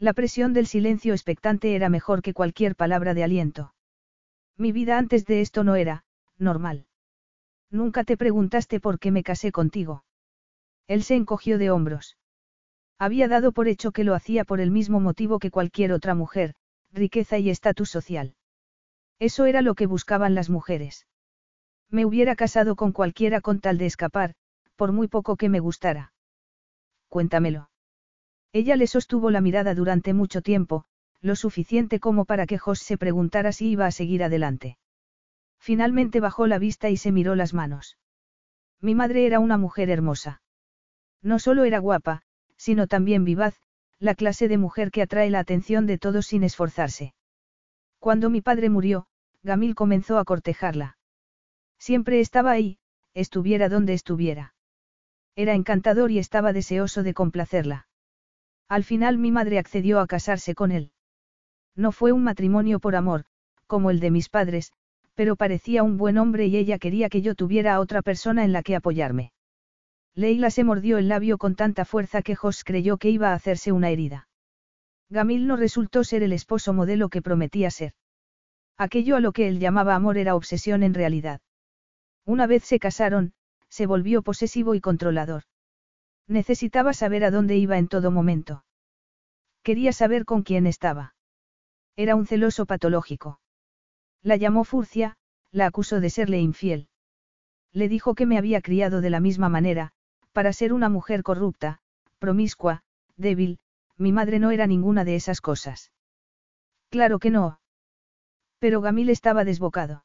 [0.00, 3.74] La presión del silencio expectante era mejor que cualquier palabra de aliento.
[4.56, 6.02] Mi vida antes de esto no era,
[6.36, 6.86] normal.
[7.70, 10.04] Nunca te preguntaste por qué me casé contigo.
[10.88, 12.18] Él se encogió de hombros.
[12.98, 16.56] Había dado por hecho que lo hacía por el mismo motivo que cualquier otra mujer,
[16.90, 18.34] riqueza y estatus social.
[19.20, 21.06] Eso era lo que buscaban las mujeres.
[21.88, 24.34] Me hubiera casado con cualquiera con tal de escapar,
[24.74, 26.12] por muy poco que me gustara.
[27.08, 27.69] Cuéntamelo.
[28.52, 30.84] Ella le sostuvo la mirada durante mucho tiempo,
[31.20, 34.78] lo suficiente como para que Jos se preguntara si iba a seguir adelante.
[35.58, 37.98] Finalmente bajó la vista y se miró las manos.
[38.80, 40.42] Mi madre era una mujer hermosa.
[41.22, 42.22] No solo era guapa,
[42.56, 43.54] sino también vivaz,
[43.98, 47.14] la clase de mujer que atrae la atención de todos sin esforzarse.
[47.98, 49.06] Cuando mi padre murió,
[49.42, 50.96] Gamil comenzó a cortejarla.
[51.78, 52.78] Siempre estaba ahí,
[53.12, 54.54] estuviera donde estuviera.
[55.36, 57.86] Era encantador y estaba deseoso de complacerla.
[58.70, 60.92] Al final mi madre accedió a casarse con él.
[61.74, 63.24] No fue un matrimonio por amor,
[63.66, 64.72] como el de mis padres,
[65.16, 68.52] pero parecía un buen hombre y ella quería que yo tuviera a otra persona en
[68.52, 69.32] la que apoyarme.
[70.14, 73.72] Leila se mordió el labio con tanta fuerza que Jos creyó que iba a hacerse
[73.72, 74.28] una herida.
[75.08, 77.94] Gamil no resultó ser el esposo modelo que prometía ser.
[78.78, 81.40] Aquello a lo que él llamaba amor era obsesión en realidad.
[82.24, 83.32] Una vez se casaron,
[83.68, 85.42] se volvió posesivo y controlador.
[86.30, 88.64] Necesitaba saber a dónde iba en todo momento.
[89.64, 91.16] Quería saber con quién estaba.
[91.96, 93.40] Era un celoso patológico.
[94.22, 95.16] La llamó Furcia,
[95.50, 96.88] la acusó de serle infiel.
[97.72, 99.90] Le dijo que me había criado de la misma manera,
[100.30, 101.80] para ser una mujer corrupta,
[102.20, 102.84] promiscua,
[103.16, 103.58] débil,
[103.96, 105.90] mi madre no era ninguna de esas cosas.
[106.90, 107.58] Claro que no.
[108.60, 110.04] Pero Gamil estaba desbocado.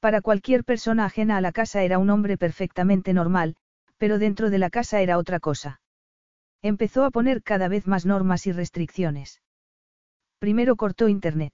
[0.00, 3.54] Para cualquier persona ajena a la casa era un hombre perfectamente normal,
[3.98, 5.80] pero dentro de la casa era otra cosa.
[6.62, 9.42] Empezó a poner cada vez más normas y restricciones.
[10.38, 11.52] Primero cortó Internet.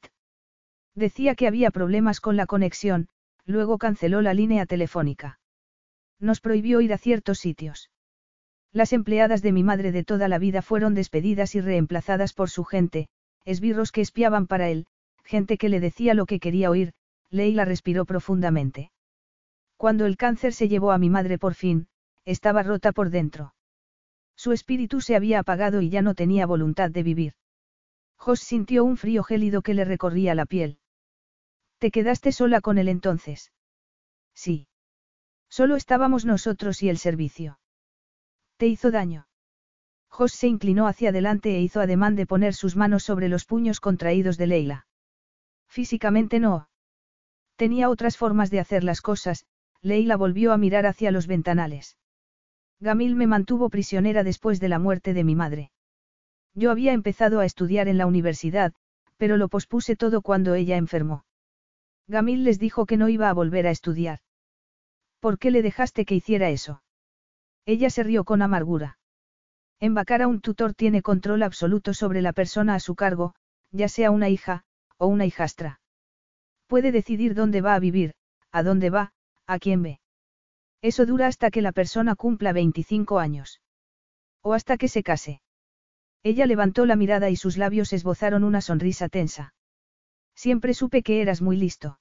[0.95, 3.09] Decía que había problemas con la conexión,
[3.45, 5.41] luego canceló la línea telefónica.
[6.21, 7.91] Nos prohibió ir a ciertos sitios.
[8.73, 12.65] Las empleadas de mi madre de toda la vida fueron despedidas y reemplazadas por su
[12.65, 13.09] gente,
[13.45, 14.87] esbirros que espiaban para él,
[15.23, 16.93] gente que le decía lo que quería oír,
[17.31, 18.91] Leila respiró profundamente.
[19.77, 21.89] Cuando el cáncer se llevó a mi madre por fin,
[22.25, 23.55] estaba rota por dentro.
[24.37, 27.35] Su espíritu se había apagado y ya no tenía voluntad de vivir.
[28.17, 30.79] Jos sintió un frío gélido que le recorría la piel.
[31.79, 33.53] ¿Te quedaste sola con él entonces?
[34.35, 34.69] Sí.
[35.49, 37.59] Solo estábamos nosotros y el servicio.
[38.57, 39.29] ¿Te hizo daño?
[40.09, 43.81] Jos se inclinó hacia adelante e hizo ademán de poner sus manos sobre los puños
[43.81, 44.87] contraídos de Leila.
[45.67, 46.69] Físicamente no.
[47.57, 49.45] Tenía otras formas de hacer las cosas,
[49.81, 51.97] Leila volvió a mirar hacia los ventanales.
[52.85, 55.71] Gamil me mantuvo prisionera después de la muerte de mi madre.
[56.55, 58.75] Yo había empezado a estudiar en la universidad,
[59.17, 61.25] pero lo pospuse todo cuando ella enfermó.
[62.09, 64.19] Gamil les dijo que no iba a volver a estudiar.
[65.19, 66.83] ¿Por qué le dejaste que hiciera eso?
[67.65, 68.99] Ella se rió con amargura.
[69.81, 73.35] Embacar a un tutor tiene control absoluto sobre la persona a su cargo,
[73.71, 74.65] ya sea una hija,
[74.99, 75.81] o una hijastra.
[76.67, 78.13] Puede decidir dónde va a vivir,
[78.53, 79.15] a dónde va,
[79.47, 80.01] a quién ve.
[80.91, 83.63] Eso dura hasta que la persona cumpla 25 años.
[84.43, 85.41] O hasta que se case.
[86.23, 89.55] Ella levantó la mirada y sus labios esbozaron una sonrisa tensa.
[90.35, 92.01] Siempre supe que eras muy listo.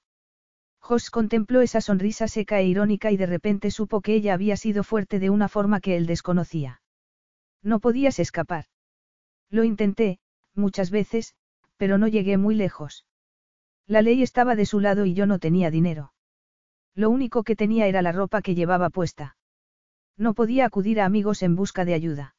[0.79, 4.83] Jos contempló esa sonrisa seca e irónica y de repente supo que ella había sido
[4.83, 6.81] fuerte de una forma que él desconocía.
[7.61, 8.65] No podías escapar.
[9.49, 10.19] Lo intenté,
[10.55, 11.35] muchas veces,
[11.77, 13.05] pero no llegué muy lejos.
[13.87, 16.12] La ley estaba de su lado y yo no tenía dinero.
[16.95, 19.35] Lo único que tenía era la ropa que llevaba puesta.
[20.17, 22.35] No podía acudir a amigos en busca de ayuda.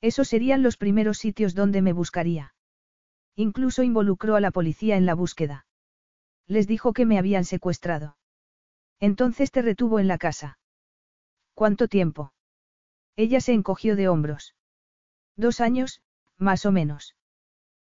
[0.00, 2.54] Esos serían los primeros sitios donde me buscaría.
[3.36, 5.66] Incluso involucró a la policía en la búsqueda.
[6.46, 8.16] Les dijo que me habían secuestrado.
[9.00, 10.58] Entonces te retuvo en la casa.
[11.54, 12.32] ¿Cuánto tiempo?
[13.16, 14.54] Ella se encogió de hombros.
[15.36, 16.02] Dos años,
[16.36, 17.14] más o menos.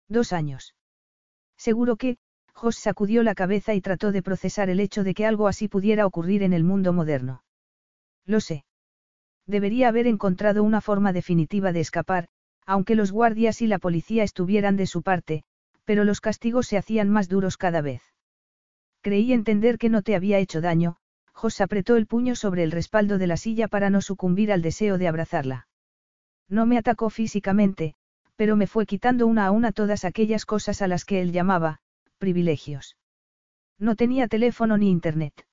[0.07, 0.75] Dos años.
[1.55, 2.17] Seguro que,
[2.59, 6.05] Jos sacudió la cabeza y trató de procesar el hecho de que algo así pudiera
[6.05, 7.41] ocurrir en el mundo moderno.
[8.25, 8.65] Lo sé.
[9.47, 12.27] Debería haber encontrado una forma definitiva de escapar,
[12.65, 15.43] aunque los guardias y la policía estuvieran de su parte,
[15.85, 18.01] pero los castigos se hacían más duros cada vez.
[18.99, 20.97] Creí entender que no te había hecho daño,
[21.31, 24.97] Jos apretó el puño sobre el respaldo de la silla para no sucumbir al deseo
[24.97, 25.69] de abrazarla.
[26.49, 27.95] No me atacó físicamente,
[28.35, 31.79] pero me fue quitando una a una todas aquellas cosas a las que él llamaba,
[32.19, 32.95] privilegios.
[33.79, 35.47] No tenía teléfono ni internet.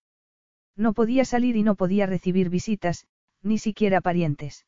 [0.77, 3.07] No podía salir y no podía recibir visitas,
[3.43, 4.67] ni siquiera parientes.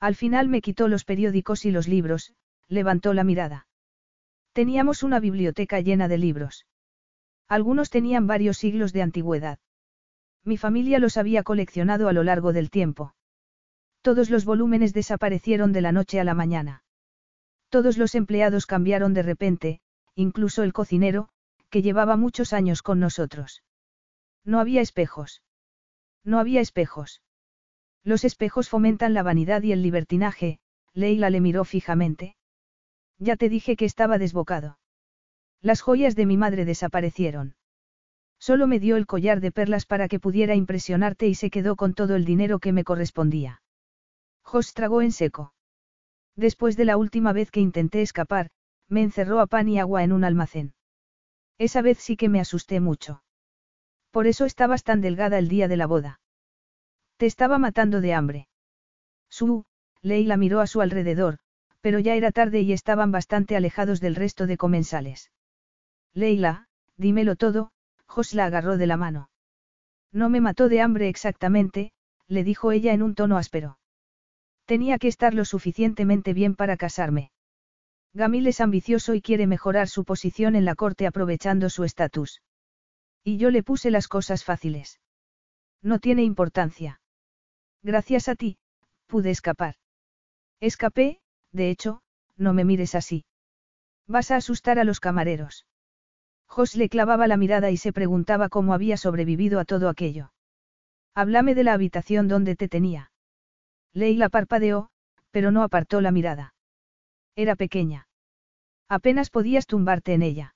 [0.00, 2.32] Al final me quitó los periódicos y los libros,
[2.68, 3.66] levantó la mirada.
[4.52, 6.66] Teníamos una biblioteca llena de libros.
[7.48, 9.58] Algunos tenían varios siglos de antigüedad.
[10.44, 13.14] Mi familia los había coleccionado a lo largo del tiempo.
[14.02, 16.84] Todos los volúmenes desaparecieron de la noche a la mañana.
[17.68, 19.80] Todos los empleados cambiaron de repente,
[20.18, 21.28] incluso el cocinero,
[21.70, 23.62] que llevaba muchos años con nosotros.
[24.44, 25.42] No había espejos.
[26.24, 27.22] No había espejos.
[28.02, 30.58] Los espejos fomentan la vanidad y el libertinaje,
[30.92, 32.34] Leila le miró fijamente.
[33.18, 34.80] Ya te dije que estaba desbocado.
[35.60, 37.54] Las joyas de mi madre desaparecieron.
[38.40, 41.94] Solo me dio el collar de perlas para que pudiera impresionarte y se quedó con
[41.94, 43.62] todo el dinero que me correspondía.
[44.42, 45.52] Jos tragó en seco.
[46.34, 48.50] Después de la última vez que intenté escapar,
[48.88, 50.74] me encerró a pan y agua en un almacén.
[51.58, 53.22] Esa vez sí que me asusté mucho.
[54.10, 56.20] Por eso estabas tan delgada el día de la boda.
[57.16, 58.48] Te estaba matando de hambre.
[59.28, 59.64] Su,
[60.02, 61.38] Leila miró a su alrededor,
[61.80, 65.30] pero ya era tarde y estaban bastante alejados del resto de comensales.
[66.14, 67.70] Leila, dímelo todo,
[68.06, 69.30] Jos la agarró de la mano.
[70.12, 71.92] No me mató de hambre exactamente,
[72.26, 73.78] le dijo ella en un tono áspero.
[74.64, 77.30] Tenía que estar lo suficientemente bien para casarme.
[78.18, 82.42] Gamil es ambicioso y quiere mejorar su posición en la corte aprovechando su estatus.
[83.22, 85.00] Y yo le puse las cosas fáciles.
[85.82, 87.00] No tiene importancia.
[87.80, 88.58] Gracias a ti,
[89.06, 89.76] pude escapar.
[90.58, 91.20] Escapé,
[91.52, 92.02] de hecho,
[92.36, 93.24] no me mires así.
[94.08, 95.64] Vas a asustar a los camareros.
[96.48, 100.32] Jos le clavaba la mirada y se preguntaba cómo había sobrevivido a todo aquello.
[101.14, 103.12] Háblame de la habitación donde te tenía.
[103.92, 104.90] Leila parpadeó,
[105.30, 106.54] pero no apartó la mirada.
[107.36, 108.07] Era pequeña.
[108.88, 110.54] Apenas podías tumbarte en ella.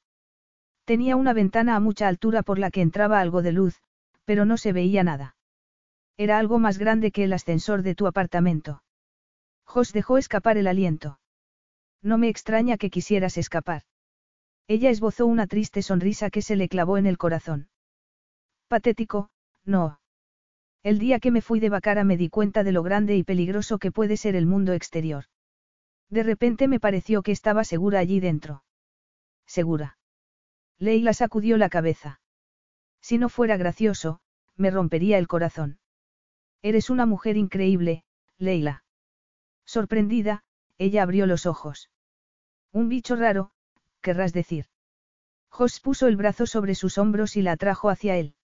[0.84, 3.82] Tenía una ventana a mucha altura por la que entraba algo de luz,
[4.24, 5.36] pero no se veía nada.
[6.16, 8.82] Era algo más grande que el ascensor de tu apartamento.
[9.64, 11.18] Jos dejó escapar el aliento.
[12.02, 13.82] No me extraña que quisieras escapar.
[14.66, 17.68] Ella esbozó una triste sonrisa que se le clavó en el corazón.
[18.68, 19.30] Patético,
[19.64, 20.00] no.
[20.82, 23.78] El día que me fui de Bacara me di cuenta de lo grande y peligroso
[23.78, 25.26] que puede ser el mundo exterior.
[26.12, 28.64] De repente me pareció que estaba segura allí dentro.
[29.46, 29.96] ¿Segura?
[30.78, 32.20] Leila sacudió la cabeza.
[33.00, 34.20] Si no fuera gracioso,
[34.54, 35.78] me rompería el corazón.
[36.60, 38.04] Eres una mujer increíble,
[38.36, 38.84] Leila.
[39.64, 40.44] Sorprendida,
[40.76, 41.90] ella abrió los ojos.
[42.72, 43.50] Un bicho raro,
[44.02, 44.66] querrás decir.
[45.48, 48.34] Jos puso el brazo sobre sus hombros y la atrajo hacia él.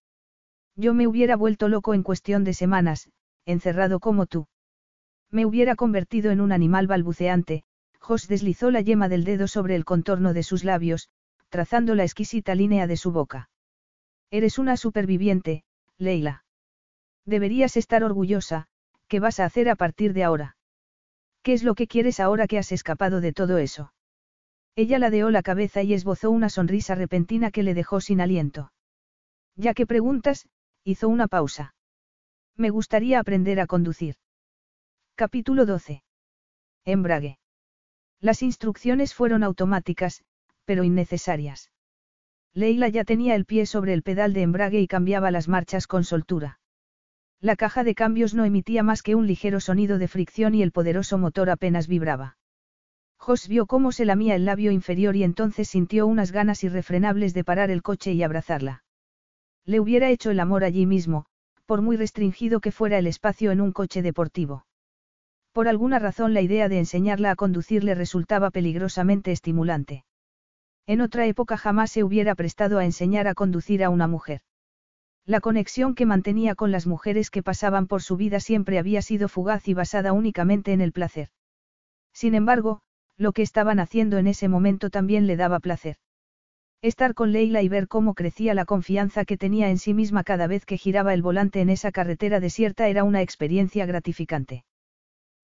[0.74, 3.10] Yo me hubiera vuelto loco en cuestión de semanas,
[3.44, 4.48] encerrado como tú.
[5.30, 7.64] Me hubiera convertido en un animal balbuceante,
[8.00, 11.10] Jos deslizó la yema del dedo sobre el contorno de sus labios,
[11.50, 13.50] trazando la exquisita línea de su boca.
[14.30, 15.64] Eres una superviviente,
[15.98, 16.44] Leila.
[17.26, 18.68] Deberías estar orgullosa,
[19.08, 20.56] ¿qué vas a hacer a partir de ahora?
[21.42, 23.92] ¿Qué es lo que quieres ahora que has escapado de todo eso?
[24.76, 28.72] Ella ladeó la cabeza y esbozó una sonrisa repentina que le dejó sin aliento.
[29.56, 30.48] Ya que preguntas,
[30.84, 31.74] hizo una pausa.
[32.56, 34.16] Me gustaría aprender a conducir.
[35.18, 36.04] Capítulo 12.
[36.84, 37.40] Embrague.
[38.20, 40.22] Las instrucciones fueron automáticas,
[40.64, 41.72] pero innecesarias.
[42.54, 46.04] Leila ya tenía el pie sobre el pedal de embrague y cambiaba las marchas con
[46.04, 46.60] soltura.
[47.40, 50.70] La caja de cambios no emitía más que un ligero sonido de fricción y el
[50.70, 52.38] poderoso motor apenas vibraba.
[53.16, 57.42] Jos vio cómo se lamía el labio inferior y entonces sintió unas ganas irrefrenables de
[57.42, 58.84] parar el coche y abrazarla.
[59.64, 61.26] Le hubiera hecho el amor allí mismo,
[61.66, 64.67] por muy restringido que fuera el espacio en un coche deportivo.
[65.58, 70.04] Por alguna razón la idea de enseñarla a conducir le resultaba peligrosamente estimulante.
[70.86, 74.42] En otra época jamás se hubiera prestado a enseñar a conducir a una mujer.
[75.26, 79.28] La conexión que mantenía con las mujeres que pasaban por su vida siempre había sido
[79.28, 81.30] fugaz y basada únicamente en el placer.
[82.12, 82.80] Sin embargo,
[83.16, 85.96] lo que estaban haciendo en ese momento también le daba placer.
[86.82, 90.46] Estar con Leila y ver cómo crecía la confianza que tenía en sí misma cada
[90.46, 94.64] vez que giraba el volante en esa carretera desierta era una experiencia gratificante.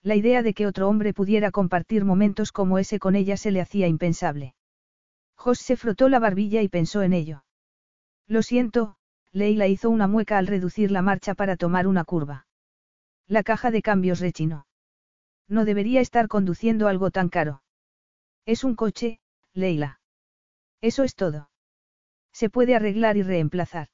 [0.04, 3.62] La idea de que otro hombre pudiera compartir momentos como ese con ella se le
[3.62, 4.54] hacía impensable.
[5.34, 7.44] Jos se frotó la barbilla y pensó en ello.
[8.26, 8.96] Lo siento,
[9.32, 12.46] Leila hizo una mueca al reducir la marcha para tomar una curva.
[13.26, 14.66] La caja de cambios rechinó.
[15.48, 17.62] No debería estar conduciendo algo tan caro.
[18.44, 19.20] Es un coche,
[19.54, 20.00] Leila.
[20.82, 21.48] Eso es todo.
[22.30, 23.88] Se puede arreglar y reemplazar.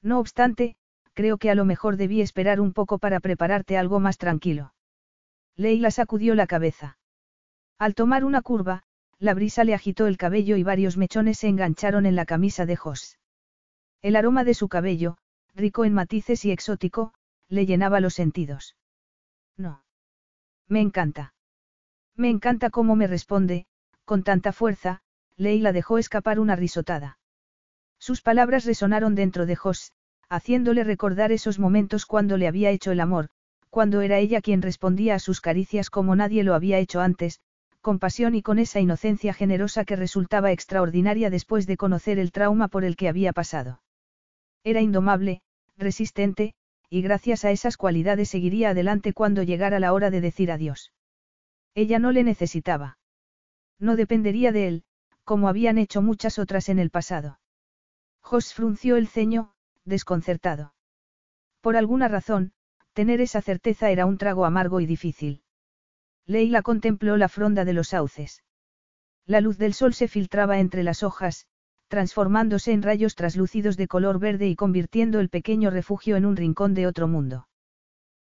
[0.00, 0.76] No obstante,
[1.12, 4.73] creo que a lo mejor debí esperar un poco para prepararte algo más tranquilo.
[5.56, 6.98] Leila sacudió la cabeza.
[7.78, 8.82] Al tomar una curva,
[9.18, 12.76] la brisa le agitó el cabello y varios mechones se engancharon en la camisa de
[12.76, 13.18] Jos.
[14.02, 15.16] El aroma de su cabello,
[15.54, 17.14] rico en matices y exótico,
[17.48, 18.76] le llenaba los sentidos.
[19.56, 19.84] No.
[20.68, 21.34] Me encanta.
[22.16, 23.66] Me encanta cómo me responde,
[24.04, 25.02] con tanta fuerza,
[25.36, 27.18] Leila dejó escapar una risotada.
[27.98, 29.92] Sus palabras resonaron dentro de Jos,
[30.28, 33.30] haciéndole recordar esos momentos cuando le había hecho el amor,
[33.74, 37.40] cuando era ella quien respondía a sus caricias como nadie lo había hecho antes,
[37.80, 42.68] con pasión y con esa inocencia generosa que resultaba extraordinaria después de conocer el trauma
[42.68, 43.82] por el que había pasado.
[44.62, 45.42] Era indomable,
[45.76, 46.54] resistente,
[46.88, 50.92] y gracias a esas cualidades seguiría adelante cuando llegara la hora de decir adiós.
[51.74, 52.98] Ella no le necesitaba.
[53.80, 54.84] No dependería de él,
[55.24, 57.40] como habían hecho muchas otras en el pasado.
[58.20, 59.52] Jos frunció el ceño,
[59.84, 60.74] desconcertado.
[61.60, 62.52] Por alguna razón,
[62.94, 65.42] tener esa certeza era un trago amargo y difícil.
[66.26, 68.42] Leila contempló la fronda de los sauces.
[69.26, 71.46] La luz del sol se filtraba entre las hojas,
[71.88, 76.72] transformándose en rayos traslúcidos de color verde y convirtiendo el pequeño refugio en un rincón
[76.72, 77.48] de otro mundo.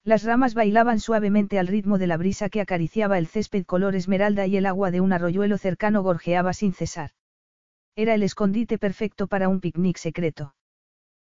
[0.05, 4.47] Las ramas bailaban suavemente al ritmo de la brisa que acariciaba el césped color esmeralda
[4.47, 7.11] y el agua de un arroyuelo cercano gorjeaba sin cesar.
[7.97, 10.55] Era el escondite perfecto para un picnic secreto.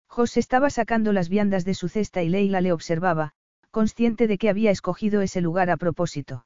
[0.09, 3.33] Jos estaba sacando las viandas de su cesta y Leila le observaba,
[3.71, 6.45] consciente de que había escogido ese lugar a propósito.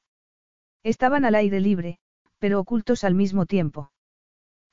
[0.84, 1.98] Estaban al aire libre,
[2.40, 3.92] pero ocultos al mismo tiempo.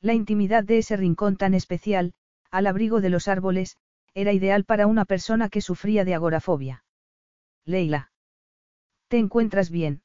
[0.01, 2.15] La intimidad de ese rincón tan especial,
[2.51, 3.77] al abrigo de los árboles,
[4.13, 6.85] era ideal para una persona que sufría de agorafobia.
[7.65, 8.11] Leila.
[9.07, 10.03] ¿Te encuentras bien?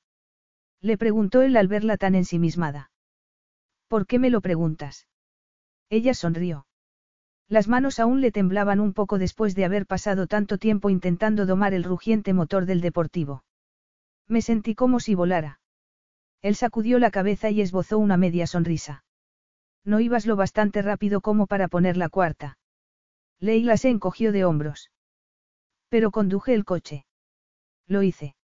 [0.79, 2.91] Le preguntó él al verla tan ensimismada.
[3.87, 5.07] ¿Por qué me lo preguntas?
[5.89, 6.67] Ella sonrió.
[7.47, 11.73] Las manos aún le temblaban un poco después de haber pasado tanto tiempo intentando domar
[11.73, 13.43] el rugiente motor del deportivo.
[14.27, 15.59] Me sentí como si volara.
[16.41, 19.03] Él sacudió la cabeza y esbozó una media sonrisa.
[19.83, 22.57] No ibas lo bastante rápido como para poner la cuarta.
[23.39, 24.91] Leila se encogió de hombros.
[25.89, 27.05] Pero conduje el coche.
[27.85, 28.35] Lo hice.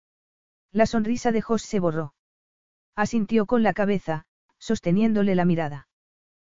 [0.73, 2.15] La sonrisa de Jos se borró.
[2.95, 4.27] Asintió con la cabeza,
[4.59, 5.89] sosteniéndole la mirada.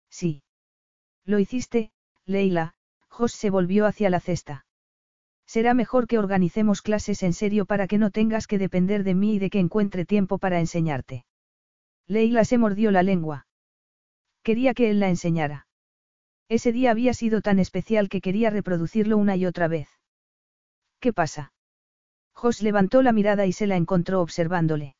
[0.09, 0.41] Sí.
[1.23, 1.91] Lo hiciste,
[2.25, 2.73] Leila,
[3.09, 4.65] Jos se volvió hacia la cesta.
[5.45, 9.35] Será mejor que organicemos clases en serio para que no tengas que depender de mí
[9.35, 11.25] y de que encuentre tiempo para enseñarte.
[12.07, 13.47] Leila se mordió la lengua.
[14.43, 15.67] Quería que él la enseñara.
[16.47, 19.89] Ese día había sido tan especial que quería reproducirlo una y otra vez.
[20.99, 21.53] ¿Qué pasa?
[22.33, 24.95] Jos levantó la mirada y se la encontró observándole.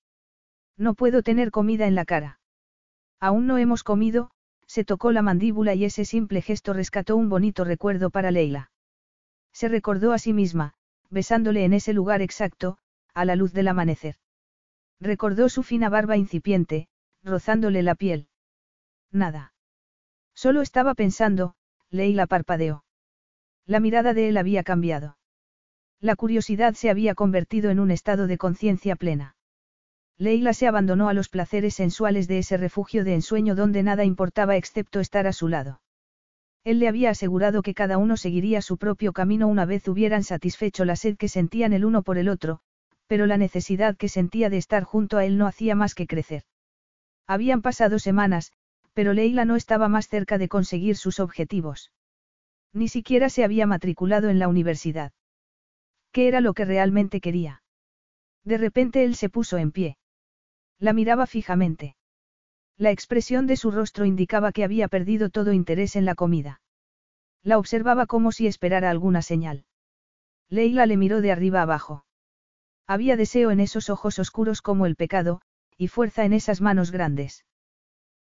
[0.77, 2.39] No puedo tener comida en la cara.
[3.19, 4.31] Aún no hemos comido,
[4.71, 8.71] se tocó la mandíbula y ese simple gesto rescató un bonito recuerdo para Leila.
[9.51, 10.75] Se recordó a sí misma,
[11.09, 12.77] besándole en ese lugar exacto,
[13.13, 14.15] a la luz del amanecer.
[15.01, 16.87] Recordó su fina barba incipiente,
[17.21, 18.29] rozándole la piel.
[19.11, 19.53] Nada.
[20.33, 21.55] Solo estaba pensando,
[21.89, 22.85] Leila parpadeó.
[23.65, 25.17] La mirada de él había cambiado.
[25.99, 29.35] La curiosidad se había convertido en un estado de conciencia plena.
[30.21, 34.55] Leila se abandonó a los placeres sensuales de ese refugio de ensueño donde nada importaba
[34.55, 35.81] excepto estar a su lado.
[36.63, 40.85] Él le había asegurado que cada uno seguiría su propio camino una vez hubieran satisfecho
[40.85, 42.59] la sed que sentían el uno por el otro,
[43.07, 46.43] pero la necesidad que sentía de estar junto a él no hacía más que crecer.
[47.25, 48.51] Habían pasado semanas,
[48.93, 51.91] pero Leila no estaba más cerca de conseguir sus objetivos.
[52.73, 55.13] Ni siquiera se había matriculado en la universidad.
[56.11, 57.63] ¿Qué era lo que realmente quería?
[58.43, 59.97] De repente él se puso en pie.
[60.81, 61.95] La miraba fijamente.
[62.75, 66.59] La expresión de su rostro indicaba que había perdido todo interés en la comida.
[67.43, 69.65] La observaba como si esperara alguna señal.
[70.49, 72.03] Leila le miró de arriba abajo.
[72.87, 75.41] Había deseo en esos ojos oscuros como el pecado,
[75.77, 77.45] y fuerza en esas manos grandes.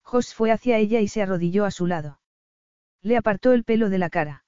[0.01, 2.19] Jos fue hacia ella y se arrodilló a su lado.
[3.03, 4.45] Le apartó el pelo de la cara.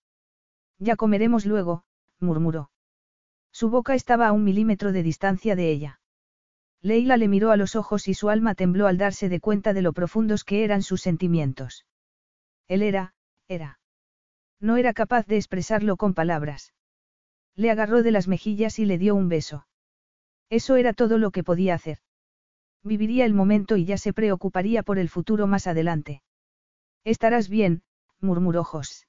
[0.80, 1.84] Ya comeremos luego,
[2.20, 2.72] murmuró.
[3.52, 6.00] Su boca estaba a un milímetro de distancia de ella.
[6.82, 9.82] Leila le miró a los ojos y su alma tembló al darse de cuenta de
[9.82, 11.86] lo profundos que eran sus sentimientos.
[12.68, 13.14] Él era,
[13.48, 13.80] era.
[14.62, 16.74] No era capaz de expresarlo con palabras.
[17.56, 19.68] Le agarró de las mejillas y le dio un beso.
[20.50, 21.98] Eso era todo lo que podía hacer.
[22.84, 26.22] Viviría el momento y ya se preocuparía por el futuro más adelante.
[27.04, 27.84] Estarás bien,
[28.22, 29.08] murmuró Jos.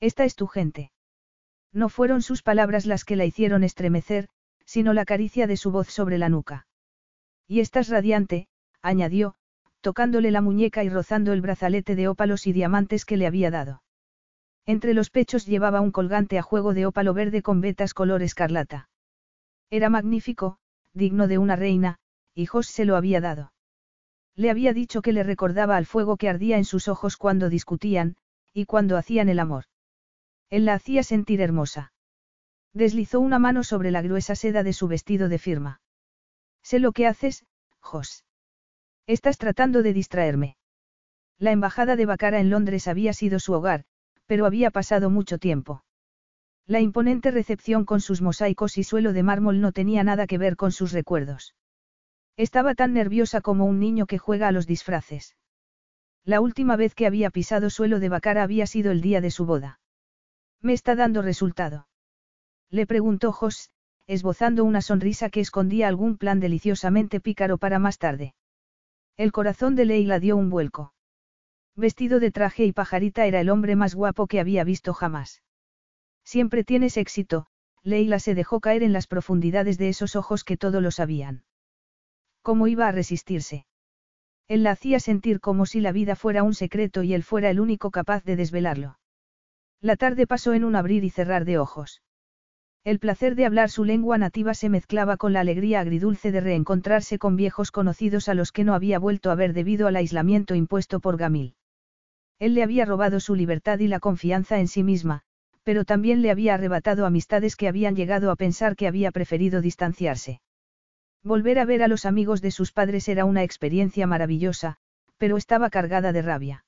[0.00, 0.90] Esta es tu gente.
[1.72, 4.28] No fueron sus palabras las que la hicieron estremecer,
[4.64, 6.67] sino la caricia de su voz sobre la nuca.
[7.48, 8.46] Y estás radiante,
[8.82, 9.34] añadió,
[9.80, 13.82] tocándole la muñeca y rozando el brazalete de ópalos y diamantes que le había dado.
[14.66, 18.90] Entre los pechos llevaba un colgante a juego de ópalo verde con vetas color escarlata.
[19.70, 20.58] Era magnífico,
[20.92, 21.98] digno de una reina,
[22.34, 23.52] y Jos se lo había dado.
[24.36, 28.16] Le había dicho que le recordaba al fuego que ardía en sus ojos cuando discutían,
[28.52, 29.64] y cuando hacían el amor.
[30.50, 31.92] Él la hacía sentir hermosa.
[32.74, 35.80] Deslizó una mano sobre la gruesa seda de su vestido de firma.
[36.62, 37.44] Sé lo que haces,
[37.80, 38.24] Jos.
[39.06, 40.56] Estás tratando de distraerme.
[41.38, 43.84] La embajada de Bacara en Londres había sido su hogar,
[44.26, 45.84] pero había pasado mucho tiempo.
[46.66, 50.56] La imponente recepción con sus mosaicos y suelo de mármol no tenía nada que ver
[50.56, 51.54] con sus recuerdos.
[52.36, 55.34] Estaba tan nerviosa como un niño que juega a los disfraces.
[56.24, 59.46] La última vez que había pisado suelo de Bacara había sido el día de su
[59.46, 59.80] boda.
[60.60, 61.88] ¿Me está dando resultado?
[62.68, 63.70] Le preguntó Jos,
[64.08, 68.34] esbozando una sonrisa que escondía algún plan deliciosamente pícaro para más tarde.
[69.18, 70.94] El corazón de Leila dio un vuelco.
[71.76, 75.42] Vestido de traje y pajarita era el hombre más guapo que había visto jamás.
[76.24, 77.46] Siempre tienes éxito,
[77.82, 81.44] Leila se dejó caer en las profundidades de esos ojos que todo lo sabían.
[82.42, 83.66] ¿Cómo iba a resistirse?
[84.48, 87.60] Él la hacía sentir como si la vida fuera un secreto y él fuera el
[87.60, 88.98] único capaz de desvelarlo.
[89.82, 92.00] La tarde pasó en un abrir y cerrar de ojos.
[92.88, 97.18] El placer de hablar su lengua nativa se mezclaba con la alegría agridulce de reencontrarse
[97.18, 100.98] con viejos conocidos a los que no había vuelto a ver debido al aislamiento impuesto
[100.98, 101.54] por Gamil.
[102.38, 105.20] Él le había robado su libertad y la confianza en sí misma,
[105.64, 110.40] pero también le había arrebatado amistades que habían llegado a pensar que había preferido distanciarse.
[111.22, 114.78] Volver a ver a los amigos de sus padres era una experiencia maravillosa,
[115.18, 116.64] pero estaba cargada de rabia.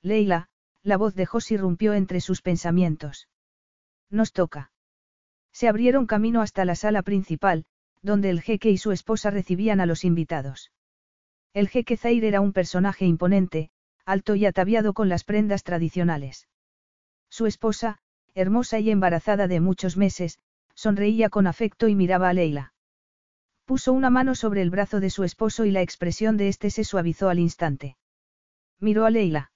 [0.00, 0.48] Leila,
[0.82, 3.28] la voz de Jos irrumpió entre sus pensamientos.
[4.08, 4.70] Nos toca.
[5.54, 7.64] Se abrieron camino hasta la sala principal,
[8.02, 10.72] donde el jeque y su esposa recibían a los invitados.
[11.54, 13.70] El jeque Zair era un personaje imponente,
[14.04, 16.48] alto y ataviado con las prendas tradicionales.
[17.30, 17.98] Su esposa,
[18.34, 20.40] hermosa y embarazada de muchos meses,
[20.74, 22.74] sonreía con afecto y miraba a Leila.
[23.64, 26.82] Puso una mano sobre el brazo de su esposo y la expresión de éste se
[26.82, 27.96] suavizó al instante.
[28.80, 29.52] Miró a Leila.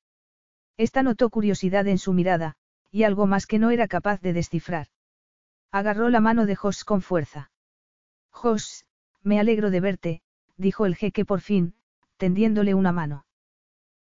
[0.76, 2.54] Esta notó curiosidad en su mirada,
[2.92, 4.86] y algo más que no era capaz de descifrar.
[5.70, 7.50] Agarró la mano de Jos con fuerza.
[8.30, 8.86] Jos,
[9.22, 10.22] me alegro de verte,
[10.56, 11.74] dijo el jeque por fin,
[12.16, 13.26] tendiéndole una mano.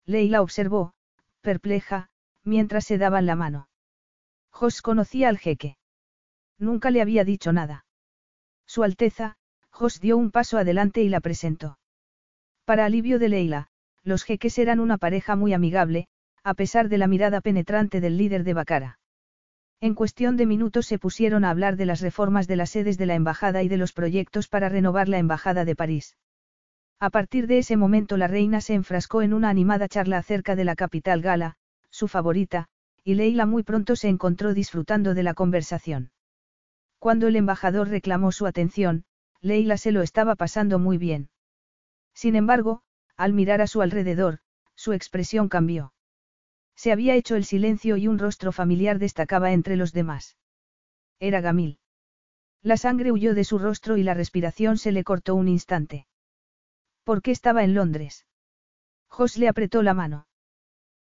[0.05, 0.93] Leila observó,
[1.41, 2.09] perpleja,
[2.43, 3.69] mientras se daban la mano.
[4.51, 5.77] Jos conocía al jeque.
[6.57, 7.85] Nunca le había dicho nada.
[8.65, 9.37] Su Alteza,
[9.69, 11.77] Jos dio un paso adelante y la presentó.
[12.63, 13.67] Para alivio de Leila,
[14.03, 16.07] los jeques eran una pareja muy amigable,
[16.43, 18.99] a pesar de la mirada penetrante del líder de Bacara.
[19.81, 23.05] En cuestión de minutos se pusieron a hablar de las reformas de las sedes de
[23.05, 26.17] la embajada y de los proyectos para renovar la embajada de París.
[26.99, 30.63] A partir de ese momento la reina se enfrascó en una animada charla acerca de
[30.63, 31.57] la capital gala,
[31.89, 32.67] su favorita,
[33.03, 36.11] y Leila muy pronto se encontró disfrutando de la conversación.
[36.97, 39.03] Cuando el embajador reclamó su atención,
[39.41, 41.29] Leila se lo estaba pasando muy bien.
[42.13, 42.81] Sin embargo,
[43.17, 44.39] al mirar a su alrededor,
[44.75, 45.93] su expresión cambió.
[46.75, 50.37] Se había hecho el silencio y un rostro familiar destacaba entre los demás.
[51.19, 51.79] Era Gamil.
[52.61, 56.07] La sangre huyó de su rostro y la respiración se le cortó un instante.
[57.03, 58.25] ¿Por qué estaba en Londres?
[59.07, 60.27] Jos le apretó la mano.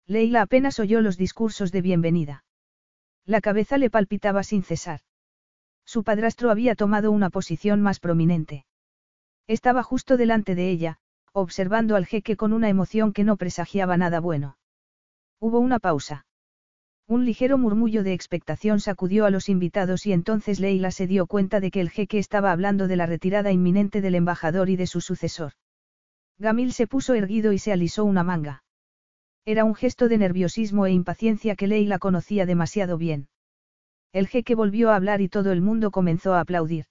[0.06, 2.44] Leila apenas oyó los discursos de bienvenida.
[3.24, 5.00] La cabeza le palpitaba sin cesar.
[5.84, 8.66] Su padrastro había tomado una posición más prominente.
[9.46, 10.98] Estaba justo delante de ella,
[11.32, 14.56] observando al jeque con una emoción que no presagiaba nada bueno.
[15.44, 16.24] Hubo una pausa.
[17.08, 21.58] Un ligero murmullo de expectación sacudió a los invitados y entonces Leila se dio cuenta
[21.58, 25.00] de que el jeque estaba hablando de la retirada inminente del embajador y de su
[25.00, 25.54] sucesor.
[26.38, 28.62] Gamil se puso erguido y se alisó una manga.
[29.44, 33.26] Era un gesto de nerviosismo e impaciencia que Leila conocía demasiado bien.
[34.12, 36.84] El jeque volvió a hablar y todo el mundo comenzó a aplaudir.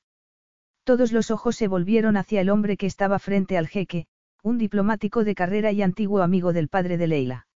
[0.84, 4.08] Todos los ojos se volvieron hacia el hombre que estaba frente al jeque,
[4.44, 7.48] un diplomático de carrera y antiguo amigo del padre de Leila.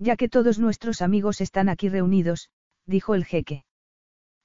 [0.00, 2.48] Ya que todos nuestros amigos están aquí reunidos,
[2.86, 3.64] dijo el jeque.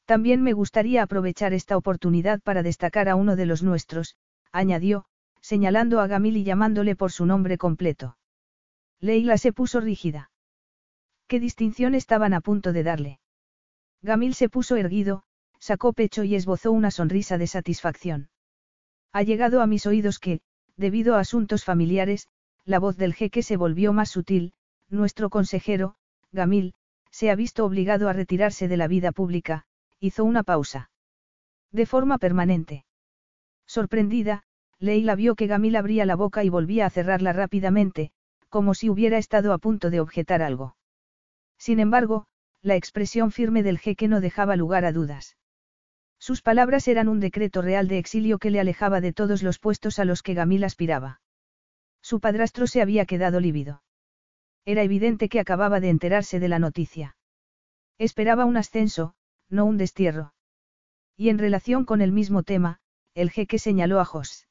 [0.06, 4.17] También me gustaría aprovechar esta oportunidad para destacar a uno de los nuestros,
[4.51, 5.06] añadió,
[5.40, 8.17] señalando a Gamil y llamándole por su nombre completo.
[9.00, 10.30] Leila se puso rígida.
[11.27, 13.19] ¿Qué distinción estaban a punto de darle?
[14.01, 15.24] Gamil se puso erguido,
[15.59, 18.30] sacó pecho y esbozó una sonrisa de satisfacción.
[19.14, 20.42] Ha llegado a mis oídos que,
[20.75, 22.27] debido a asuntos familiares,
[22.66, 24.53] la voz del jeque se volvió más sutil,
[24.89, 25.95] nuestro consejero,
[26.31, 26.73] Gamil,
[27.11, 29.64] se ha visto obligado a retirarse de la vida pública,
[29.99, 30.89] hizo una pausa.
[31.72, 32.85] De forma permanente.
[33.65, 34.43] Sorprendida,
[34.80, 38.11] Leila vio que Gamil abría la boca y volvía a cerrarla rápidamente,
[38.49, 40.75] como si hubiera estado a punto de objetar algo.
[41.57, 42.27] Sin embargo,
[42.61, 45.38] la expresión firme del jeque no dejaba lugar a dudas.
[46.19, 49.99] Sus palabras eran un decreto real de exilio que le alejaba de todos los puestos
[49.99, 51.22] a los que Gamil aspiraba.
[52.01, 53.83] Su padrastro se había quedado lívido.
[54.65, 57.15] Era evidente que acababa de enterarse de la noticia.
[57.97, 59.15] Esperaba un ascenso,
[59.47, 60.33] no un destierro.
[61.15, 62.79] Y en relación con el mismo tema,
[63.13, 64.47] el jeque señaló a Jos.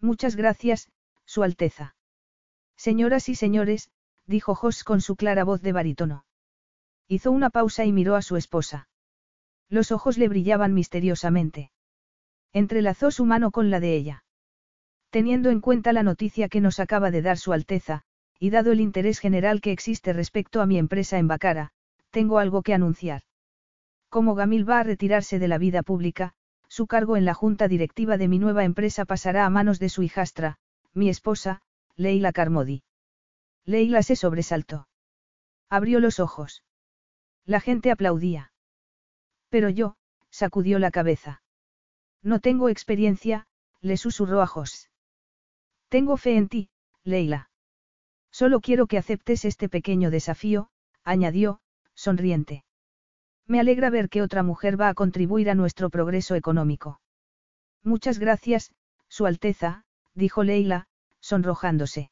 [0.00, 0.90] Muchas gracias,
[1.26, 1.96] Su Alteza.
[2.76, 3.90] Señoras y señores,
[4.26, 6.24] dijo Jos con su clara voz de barítono.
[7.08, 8.88] Hizo una pausa y miró a su esposa.
[9.68, 11.70] Los ojos le brillaban misteriosamente.
[12.52, 14.24] Entrelazó su mano con la de ella.
[15.10, 18.04] Teniendo en cuenta la noticia que nos acaba de dar Su Alteza,
[18.44, 21.70] y dado el interés general que existe respecto a mi empresa en Bacara,
[22.10, 23.22] tengo algo que anunciar.
[24.10, 26.34] Como Gamil va a retirarse de la vida pública,
[26.68, 30.02] su cargo en la junta directiva de mi nueva empresa pasará a manos de su
[30.02, 30.58] hijastra,
[30.92, 31.62] mi esposa,
[31.96, 32.82] Leila Carmody.
[33.64, 34.88] Leila se sobresaltó.
[35.70, 36.64] Abrió los ojos.
[37.46, 38.52] La gente aplaudía.
[39.48, 39.96] Pero yo,
[40.28, 41.40] sacudió la cabeza.
[42.22, 43.46] No tengo experiencia,
[43.80, 44.90] le susurró a Jos.
[45.88, 46.68] Tengo fe en ti,
[47.04, 47.48] Leila.
[48.34, 50.68] Solo quiero que aceptes este pequeño desafío,
[51.04, 51.60] añadió,
[51.94, 52.64] sonriente.
[53.46, 57.00] Me alegra ver que otra mujer va a contribuir a nuestro progreso económico.
[57.84, 58.72] Muchas gracias,
[59.06, 60.88] Su Alteza, dijo Leila,
[61.20, 62.10] sonrojándose.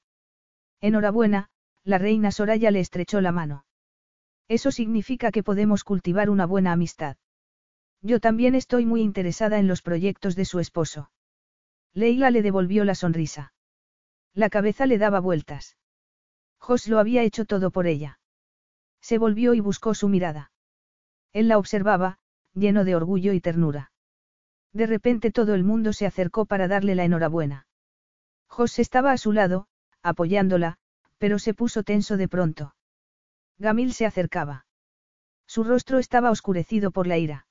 [0.80, 1.48] Enhorabuena,
[1.82, 3.64] la reina Soraya le estrechó la mano.
[4.46, 7.16] Eso significa que podemos cultivar una buena amistad.
[8.00, 11.10] Yo también estoy muy interesada en los proyectos de su esposo.
[11.94, 13.54] Leila le devolvió la sonrisa.
[14.34, 15.76] La cabeza le daba vueltas.
[16.62, 18.20] Jos lo había hecho todo por ella.
[19.00, 20.52] Se volvió y buscó su mirada.
[21.32, 22.20] Él la observaba,
[22.54, 23.90] lleno de orgullo y ternura.
[24.72, 27.66] De repente todo el mundo se acercó para darle la enhorabuena.
[28.46, 29.66] Jos estaba a su lado,
[30.04, 30.78] apoyándola,
[31.18, 32.76] pero se puso tenso de pronto.
[33.58, 34.64] Gamil se acercaba.
[35.48, 37.48] Su rostro estaba oscurecido por la ira.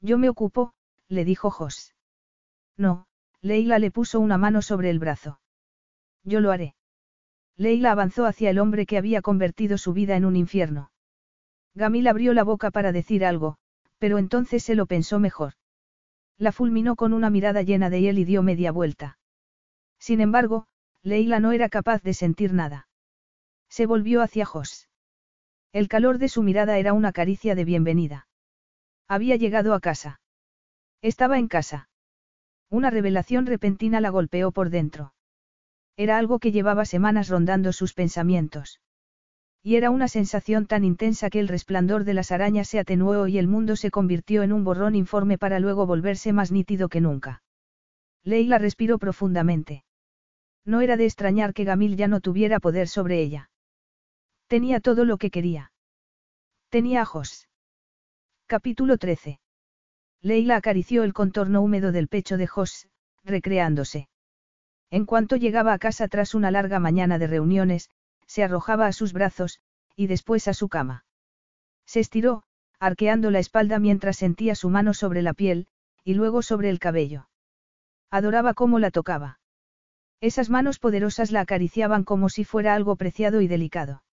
[0.00, 0.74] Yo me ocupo,
[1.06, 1.94] le dijo Jos.
[2.76, 3.06] No,
[3.42, 5.38] Leila le puso una mano sobre el brazo.
[6.24, 6.74] Yo lo haré.
[7.56, 10.90] Leila avanzó hacia el hombre que había convertido su vida en un infierno.
[11.74, 13.56] Gamil abrió la boca para decir algo,
[13.98, 15.54] pero entonces se lo pensó mejor.
[16.36, 19.18] La fulminó con una mirada llena de él y dio media vuelta.
[19.98, 20.66] Sin embargo,
[21.02, 22.88] Leila no era capaz de sentir nada.
[23.68, 24.88] Se volvió hacia Jos.
[25.72, 28.26] El calor de su mirada era una caricia de bienvenida.
[29.08, 30.20] Había llegado a casa.
[31.02, 31.88] Estaba en casa.
[32.70, 35.13] Una revelación repentina la golpeó por dentro.
[35.96, 38.80] Era algo que llevaba semanas rondando sus pensamientos.
[39.62, 43.38] Y era una sensación tan intensa que el resplandor de las arañas se atenuó y
[43.38, 47.42] el mundo se convirtió en un borrón informe para luego volverse más nítido que nunca.
[48.24, 49.84] Leila respiró profundamente.
[50.66, 53.50] No era de extrañar que Gamil ya no tuviera poder sobre ella.
[54.48, 55.72] Tenía todo lo que quería.
[56.68, 57.48] Tenía ajos.
[58.46, 59.40] Capítulo 13.
[60.20, 62.88] Leila acarició el contorno húmedo del pecho de Jos,
[63.24, 64.08] recreándose.
[64.94, 67.90] En cuanto llegaba a casa tras una larga mañana de reuniones,
[68.28, 69.58] se arrojaba a sus brazos,
[69.96, 71.04] y después a su cama.
[71.84, 72.44] Se estiró,
[72.78, 75.66] arqueando la espalda mientras sentía su mano sobre la piel,
[76.04, 77.28] y luego sobre el cabello.
[78.08, 79.40] Adoraba cómo la tocaba.
[80.20, 84.04] Esas manos poderosas la acariciaban como si fuera algo preciado y delicado.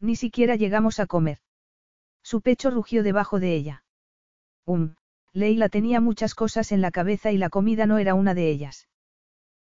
[0.00, 1.40] Ni siquiera llegamos a comer.
[2.22, 3.84] Su pecho rugió debajo de ella.
[4.64, 4.94] Um,
[5.34, 8.88] Leila tenía muchas cosas en la cabeza y la comida no era una de ellas.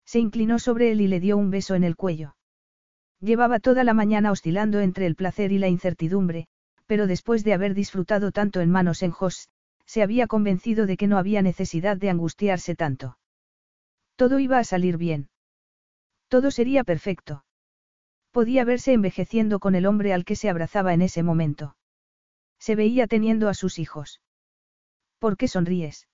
[0.05, 2.35] Se inclinó sobre él y le dio un beso en el cuello.
[3.19, 6.47] Llevaba toda la mañana oscilando entre el placer y la incertidumbre,
[6.87, 9.49] pero después de haber disfrutado tanto en manos en Jos,
[9.85, 13.17] se había convencido de que no había necesidad de angustiarse tanto.
[14.15, 15.29] Todo iba a salir bien.
[16.27, 17.45] Todo sería perfecto.
[18.31, 21.75] Podía verse envejeciendo con el hombre al que se abrazaba en ese momento.
[22.59, 24.21] Se veía teniendo a sus hijos.
[25.19, 26.07] ¿Por qué sonríes?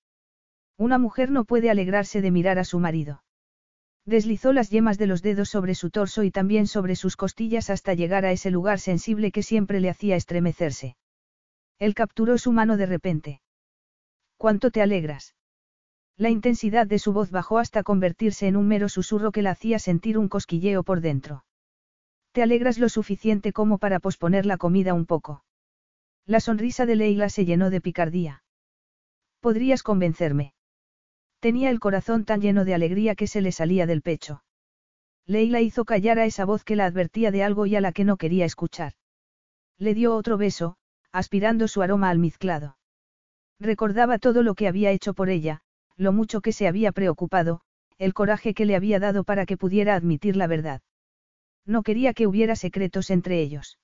[0.76, 3.22] Una mujer no puede alegrarse de mirar a su marido.
[4.06, 7.94] Deslizó las yemas de los dedos sobre su torso y también sobre sus costillas hasta
[7.94, 10.96] llegar a ese lugar sensible que siempre le hacía estremecerse.
[11.78, 13.40] Él capturó su mano de repente.
[14.36, 15.34] ¿Cuánto te alegras?
[16.16, 19.78] La intensidad de su voz bajó hasta convertirse en un mero susurro que la hacía
[19.78, 21.44] sentir un cosquilleo por dentro.
[22.32, 25.44] Te alegras lo suficiente como para posponer la comida un poco.
[26.26, 28.44] La sonrisa de Leila se llenó de picardía.
[29.40, 30.52] Podrías convencerme.
[31.40, 34.42] Tenía el corazón tan lleno de alegría que se le salía del pecho.
[35.26, 38.04] Leila hizo callar a esa voz que la advertía de algo y a la que
[38.04, 38.92] no quería escuchar.
[39.78, 40.76] Le dio otro beso,
[41.12, 42.76] aspirando su aroma almizclado.
[43.58, 45.62] Recordaba todo lo que había hecho por ella,
[45.96, 47.62] lo mucho que se había preocupado,
[47.98, 50.82] el coraje que le había dado para que pudiera admitir la verdad.
[51.64, 53.78] No quería que hubiera secretos entre ellos.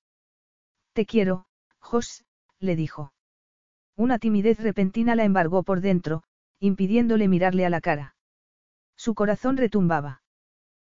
[0.93, 1.45] Te quiero,
[1.79, 2.25] Jos,
[2.59, 3.13] le dijo.
[3.95, 6.23] Una timidez repentina la embargó por dentro,
[6.59, 8.15] impidiéndole mirarle a la cara.
[8.95, 10.21] Su corazón retumbaba.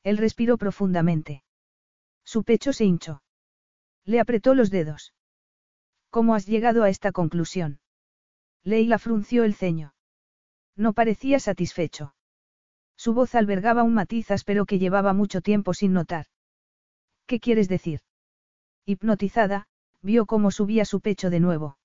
[0.03, 1.44] Él respiró profundamente.
[2.24, 3.24] Su pecho se hinchó.
[4.06, 5.14] Le apretó los dedos.
[6.10, 7.80] ¿Cómo has llegado a esta conclusión?
[8.64, 9.94] Leila frunció el ceño.
[10.76, 12.14] No parecía satisfecho.
[12.95, 16.27] Su voz albergaba un matiz áspero que llevaba mucho tiempo sin notar.
[17.26, 18.02] ¿Qué quieres decir?
[18.86, 19.68] Hipnotizada,
[20.02, 21.77] vio cómo subía su pecho de nuevo.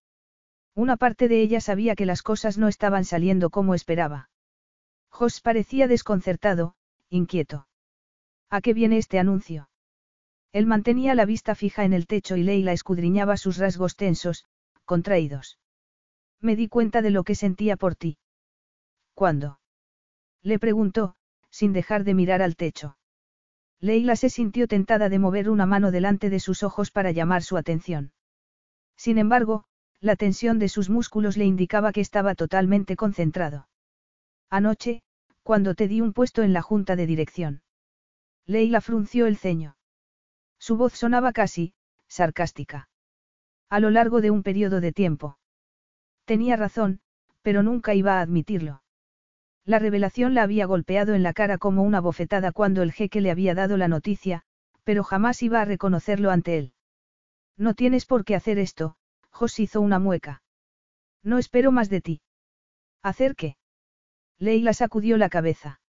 [0.75, 4.31] Una parte de ella sabía que las cosas no estaban saliendo como esperaba.
[5.11, 6.75] Jos parecía desconcertado,
[7.11, 7.67] inquieto.
[8.49, 9.69] ¿A qué viene este anuncio?
[10.53, 14.47] Él mantenía la vista fija en el techo y Leila escudriñaba sus rasgos tensos,
[14.85, 15.59] contraídos.
[16.41, 18.19] Me di cuenta de lo que sentía por ti.
[19.15, 19.61] ¿Cuándo?
[20.43, 21.17] Le preguntó,
[21.51, 22.97] sin dejar de mirar al techo.
[23.81, 27.57] Leila se sintió tentada de mover una mano delante de sus ojos para llamar su
[27.57, 28.13] atención.
[28.97, 29.65] Sin embargo,
[30.03, 33.69] la tensión de sus músculos le indicaba que estaba totalmente concentrado.
[34.51, 35.01] Anoche,
[35.45, 37.63] cuando te di un puesto en la junta de dirección.
[38.45, 39.77] Leila frunció el ceño.
[40.59, 41.75] Su voz sonaba casi,
[42.09, 42.89] sarcástica.
[43.71, 45.39] A lo largo de un periodo de tiempo.
[46.25, 47.01] Tenía razón,
[47.43, 48.83] pero nunca iba a admitirlo.
[49.65, 53.31] La revelación la había golpeado en la cara como una bofetada cuando el jeque le
[53.31, 54.43] había dado la noticia,
[54.83, 56.73] pero jamás iba a reconocerlo ante él.
[57.57, 58.97] No tienes por qué hacer esto,
[59.33, 60.43] Jos hizo una mueca.
[61.23, 62.21] No espero más de ti.
[63.03, 63.57] ¿Hacer qué?
[64.39, 65.81] Leila sacudió la cabeza.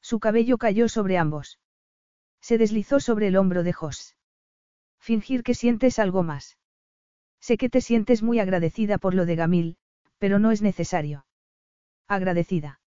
[0.00, 1.58] Su cabello cayó sobre ambos.
[2.40, 4.16] Se deslizó sobre el hombro de Jos.
[4.98, 6.58] Fingir que sientes algo más.
[7.40, 9.76] Sé que te sientes muy agradecida por lo de Gamil,
[10.18, 11.26] pero no es necesario.
[12.08, 12.80] Agradecida.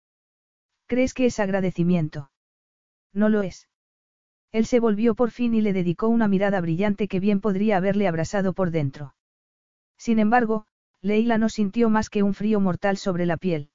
[0.88, 2.32] ¿Crees que es agradecimiento?
[3.14, 3.68] No lo es.
[4.52, 8.08] Él se volvió por fin y le dedicó una mirada brillante que bien podría haberle
[8.08, 9.16] abrasado por dentro.
[10.04, 10.66] Sin embargo,
[11.02, 13.70] Leila no sintió más que un frío mortal sobre la piel.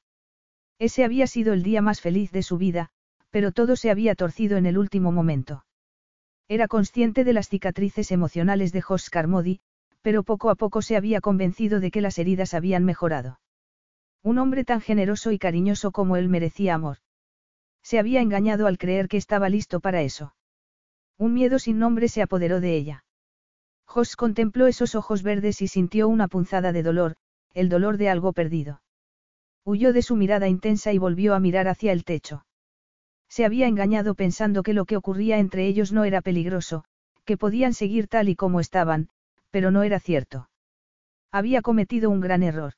[0.79, 2.91] Ese había sido el día más feliz de su vida,
[3.31, 5.65] pero todo se había torcido en el último momento.
[6.47, 9.61] Era consciente de las cicatrices emocionales de Jos Carmody,
[10.03, 13.41] pero poco a poco se había convencido de que las heridas habían mejorado.
[14.23, 16.99] Un hombre tan generoso y cariñoso como él merecía amor.
[17.83, 20.35] Se había engañado al creer que estaba listo para eso.
[21.17, 23.05] Un miedo sin nombre se apoderó de ella.
[23.89, 27.17] Jos contempló esos ojos verdes y sintió una punzada de dolor,
[27.55, 28.83] el dolor de algo perdido.
[29.65, 32.45] Huyó de su mirada intensa y volvió a mirar hacia el techo.
[33.31, 36.85] Se había engañado pensando que lo que ocurría entre ellos no era peligroso,
[37.25, 39.09] que podían seguir tal y como estaban,
[39.51, 40.51] pero no era cierto.
[41.33, 42.75] Había cometido un gran error.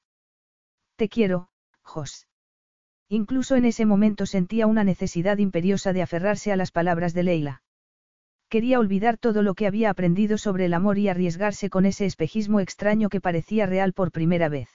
[0.95, 1.49] Te quiero,
[1.83, 2.29] Jos.
[3.09, 7.63] Incluso en ese momento sentía una necesidad imperiosa de aferrarse a las palabras de Leila.
[8.51, 12.59] Quería olvidar todo lo que había aprendido sobre el amor y arriesgarse con ese espejismo
[12.59, 14.69] extraño que parecía real por primera vez.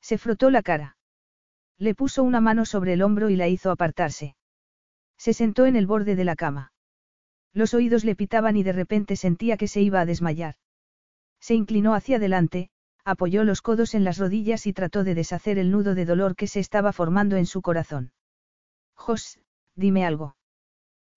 [0.00, 0.96] Se frotó la cara.
[1.78, 4.36] Le puso una mano sobre el hombro y la hizo apartarse.
[5.18, 6.72] Se sentó en el borde de la cama.
[7.52, 10.54] Los oídos le pitaban y de repente sentía que se iba a desmayar.
[11.40, 12.70] Se inclinó hacia adelante,
[13.04, 16.46] apoyó los codos en las rodillas y trató de deshacer el nudo de dolor que
[16.46, 18.12] se estaba formando en su corazón.
[18.94, 19.40] Jos,
[19.74, 20.36] dime algo.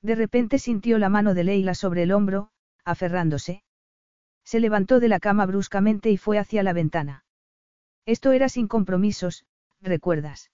[0.02, 2.52] De repente sintió la mano de Leila sobre el hombro,
[2.86, 3.64] aferrándose.
[4.44, 7.26] Se levantó de la cama bruscamente y fue hacia la ventana.
[8.06, 9.46] Esto era sin compromisos,
[9.82, 10.52] recuerdas.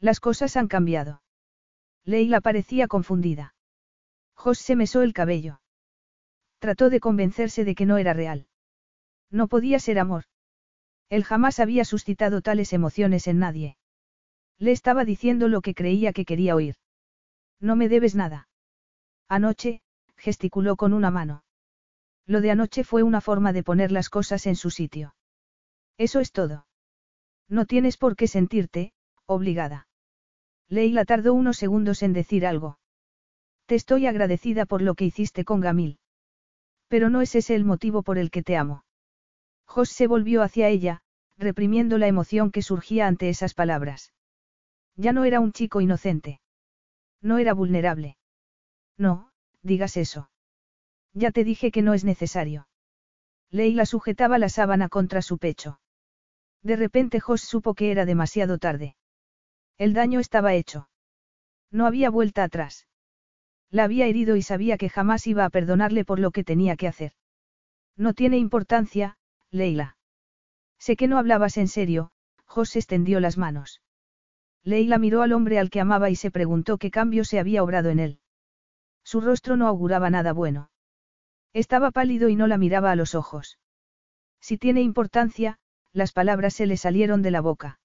[0.00, 1.22] Las cosas han cambiado.
[2.04, 3.54] Leila parecía confundida.
[4.34, 5.60] Jos se mesó el cabello.
[6.58, 8.46] Trató de convencerse de que no era real.
[9.30, 10.24] No podía ser amor.
[11.08, 13.76] Él jamás había suscitado tales emociones en nadie.
[14.58, 16.76] Le estaba diciendo lo que creía que quería oír.
[17.60, 18.48] No me debes nada.
[19.28, 19.80] Anoche,
[20.16, 21.44] gesticuló con una mano.
[22.26, 25.14] Lo de anoche fue una forma de poner las cosas en su sitio.
[25.98, 26.66] Eso es todo.
[27.48, 28.92] No tienes por qué sentirte,
[29.26, 29.88] obligada.
[30.68, 32.78] Leila tardó unos segundos en decir algo.
[33.66, 35.98] Te estoy agradecida por lo que hiciste con Gamil.
[36.88, 38.84] Pero no es ese el motivo por el que te amo.
[39.64, 41.02] Jos se volvió hacia ella,
[41.36, 44.12] reprimiendo la emoción que surgía ante esas palabras.
[44.96, 46.40] Ya no era un chico inocente.
[47.20, 48.15] No era vulnerable.
[48.98, 49.30] No,
[49.62, 50.30] digas eso.
[51.12, 52.68] Ya te dije que no es necesario.
[53.50, 55.80] Leila sujetaba la sábana contra su pecho.
[56.62, 58.96] De repente Jos supo que era demasiado tarde.
[59.78, 60.88] El daño estaba hecho.
[61.70, 62.86] No había vuelta atrás.
[63.70, 66.88] La había herido y sabía que jamás iba a perdonarle por lo que tenía que
[66.88, 67.12] hacer.
[67.96, 69.16] No tiene importancia,
[69.50, 69.96] Leila.
[70.78, 72.10] Sé que no hablabas en serio,
[72.44, 73.82] Jos extendió las manos.
[74.62, 77.90] Leila miró al hombre al que amaba y se preguntó qué cambio se había obrado
[77.90, 78.20] en él.
[79.06, 80.68] Su rostro no auguraba nada bueno.
[81.52, 83.60] Estaba pálido y no la miraba a los ojos.
[84.40, 85.60] Si tiene importancia,
[85.92, 87.78] las palabras se le salieron de la boca.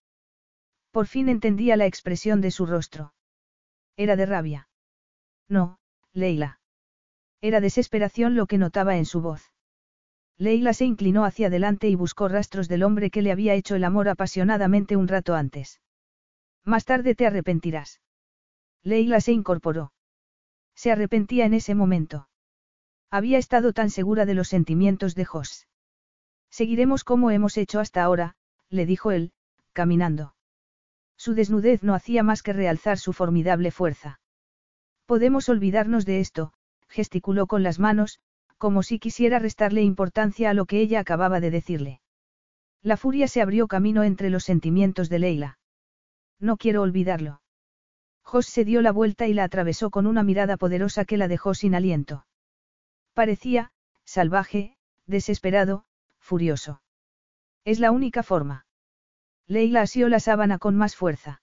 [0.90, 3.14] Por fin entendía la expresión de su rostro.
[3.98, 4.68] Era de rabia.
[5.48, 5.78] No,
[6.12, 6.60] Leila.
[7.40, 9.54] Era desesperación lo que notaba en su voz.
[10.40, 13.84] Leila se inclinó hacia adelante y buscó rastros del hombre que le había hecho el
[13.84, 15.82] amor apasionadamente un rato antes.
[16.66, 18.02] Más tarde te arrepentirás.
[18.82, 19.92] Leila se incorporó.
[20.76, 22.28] Se arrepentía en ese momento.
[23.10, 25.68] Había estado tan segura de los sentimientos de Jos.
[26.50, 28.36] Seguiremos como hemos hecho hasta ahora,
[28.70, 29.32] le dijo él,
[29.74, 30.36] caminando.
[31.18, 34.20] Su desnudez no hacía más que realzar su formidable fuerza.
[35.06, 36.54] Podemos olvidarnos de esto,
[36.88, 38.20] gesticuló con las manos,
[38.58, 42.02] como si quisiera restarle importancia a lo que ella acababa de decirle.
[42.82, 45.60] La furia se abrió camino entre los sentimientos de Leila.
[46.40, 47.41] No quiero olvidarlo.
[48.32, 51.54] Jos se dio la vuelta y la atravesó con una mirada poderosa que la dejó
[51.54, 52.26] sin aliento.
[53.14, 53.74] Parecía,
[54.06, 55.84] salvaje, desesperado,
[56.18, 56.82] furioso.
[57.66, 58.66] Es la única forma.
[59.48, 61.42] Leila asió la sábana con más fuerza.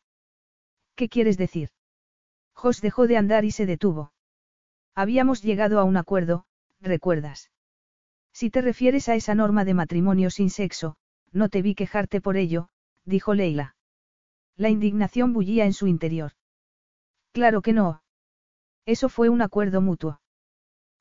[0.94, 1.68] ¿Qué quieres decir?
[2.54, 4.14] Jos dejó de andar y se detuvo.
[4.94, 6.46] Habíamos llegado a un acuerdo,
[6.80, 7.50] ¿recuerdas?
[8.32, 10.96] Si te refieres a esa norma de matrimonio sin sexo,
[11.32, 12.70] no te vi quejarte por ello,
[13.04, 13.76] dijo Leila.
[14.56, 16.32] La indignación bullía en su interior.
[17.38, 18.02] Claro que no.
[18.84, 20.20] Eso fue un acuerdo mutuo.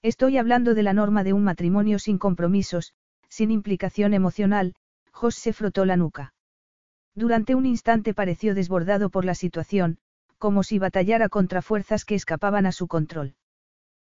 [0.04, 2.94] Estoy hablando de la norma de un matrimonio sin compromisos,
[3.28, 4.76] sin implicación emocional,
[5.12, 6.36] Jos se frotó la nuca.
[7.16, 9.98] Durante un instante pareció desbordado por la situación,
[10.38, 13.34] como si batallara contra fuerzas que escapaban a su control.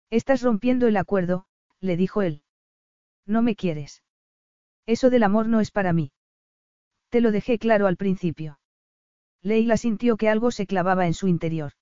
[0.09, 1.45] Estás rompiendo el acuerdo,
[1.79, 2.41] le dijo él.
[3.25, 4.03] No me quieres.
[4.85, 6.11] Eso del amor no es para mí.
[7.07, 8.59] Te lo dejé claro al principio.
[9.41, 11.76] Leila sintió que algo se clavaba en su interior.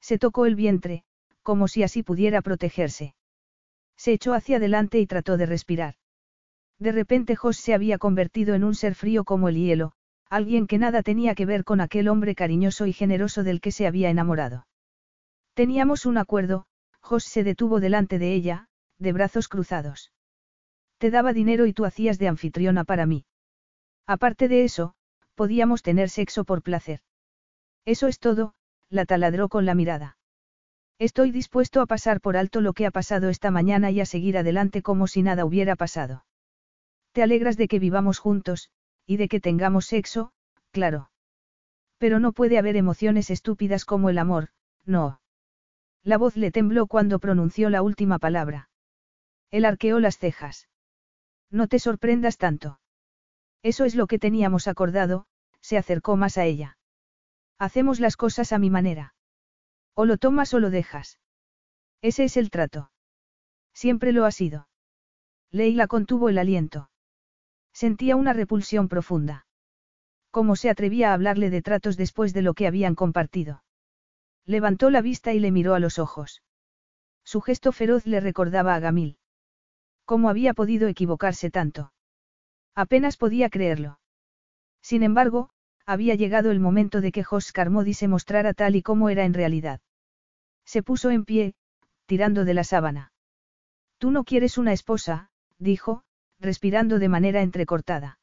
[0.00, 1.04] Se tocó el vientre,
[1.42, 3.14] como si así pudiera protegerse.
[3.96, 5.94] Se echó hacia adelante y trató de respirar.
[6.78, 9.92] De repente Jos se había convertido en un ser frío como el hielo,
[10.30, 13.86] alguien que nada tenía que ver con aquel hombre cariñoso y generoso del que se
[13.86, 14.66] había enamorado.
[15.54, 16.66] Teníamos un acuerdo,
[17.00, 20.12] Jos se detuvo delante de ella, de brazos cruzados.
[20.98, 23.24] Te daba dinero y tú hacías de anfitriona para mí.
[24.06, 24.94] Aparte de eso,
[25.34, 27.00] podíamos tener sexo por placer.
[27.84, 28.54] Eso es todo,
[28.90, 30.18] la taladró con la mirada.
[30.98, 34.36] Estoy dispuesto a pasar por alto lo que ha pasado esta mañana y a seguir
[34.36, 36.26] adelante como si nada hubiera pasado.
[37.12, 38.70] Te alegras de que vivamos juntos,
[39.06, 40.32] y de que tengamos sexo,
[40.72, 41.10] claro.
[41.96, 44.48] Pero no puede haber emociones estúpidas como el amor,
[44.84, 45.20] no.
[46.02, 48.68] La voz le tembló cuando pronunció la última palabra.
[49.50, 50.68] Él arqueó las cejas.
[51.50, 52.80] No te sorprendas tanto.
[53.62, 55.26] Eso es lo que teníamos acordado,
[55.60, 56.78] se acercó más a ella.
[57.60, 59.14] Hacemos las cosas a mi manera.
[59.94, 61.20] O lo tomas o lo dejas.
[62.00, 62.90] Ese es el trato.
[63.74, 64.66] Siempre lo ha sido.
[65.50, 66.90] Leila contuvo el aliento.
[67.74, 69.46] Sentía una repulsión profunda.
[70.30, 73.62] ¿Cómo se atrevía a hablarle de tratos después de lo que habían compartido?
[74.46, 76.42] Levantó la vista y le miró a los ojos.
[77.24, 79.18] Su gesto feroz le recordaba a Gamil.
[80.06, 81.92] ¿Cómo había podido equivocarse tanto?
[82.74, 84.00] Apenas podía creerlo.
[84.80, 85.50] Sin embargo,
[85.86, 89.34] había llegado el momento de que Jos Carmody se mostrara tal y como era en
[89.34, 89.80] realidad.
[90.64, 91.54] Se puso en pie,
[92.06, 93.12] tirando de la sábana.
[93.98, 96.02] Tú no quieres una esposa, dijo,
[96.38, 98.18] respirando de manera entrecortada.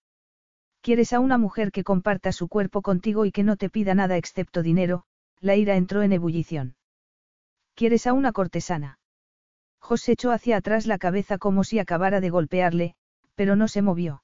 [0.82, 4.18] Quieres a una mujer que comparta su cuerpo contigo y que no te pida nada
[4.18, 5.03] excepto dinero,
[5.40, 6.76] la ira entró en ebullición.
[7.76, 9.00] Quieres a una cortesana.
[9.80, 12.95] Jos echó hacia atrás la cabeza como si acabara de golpearle,
[13.36, 14.24] pero no se movió.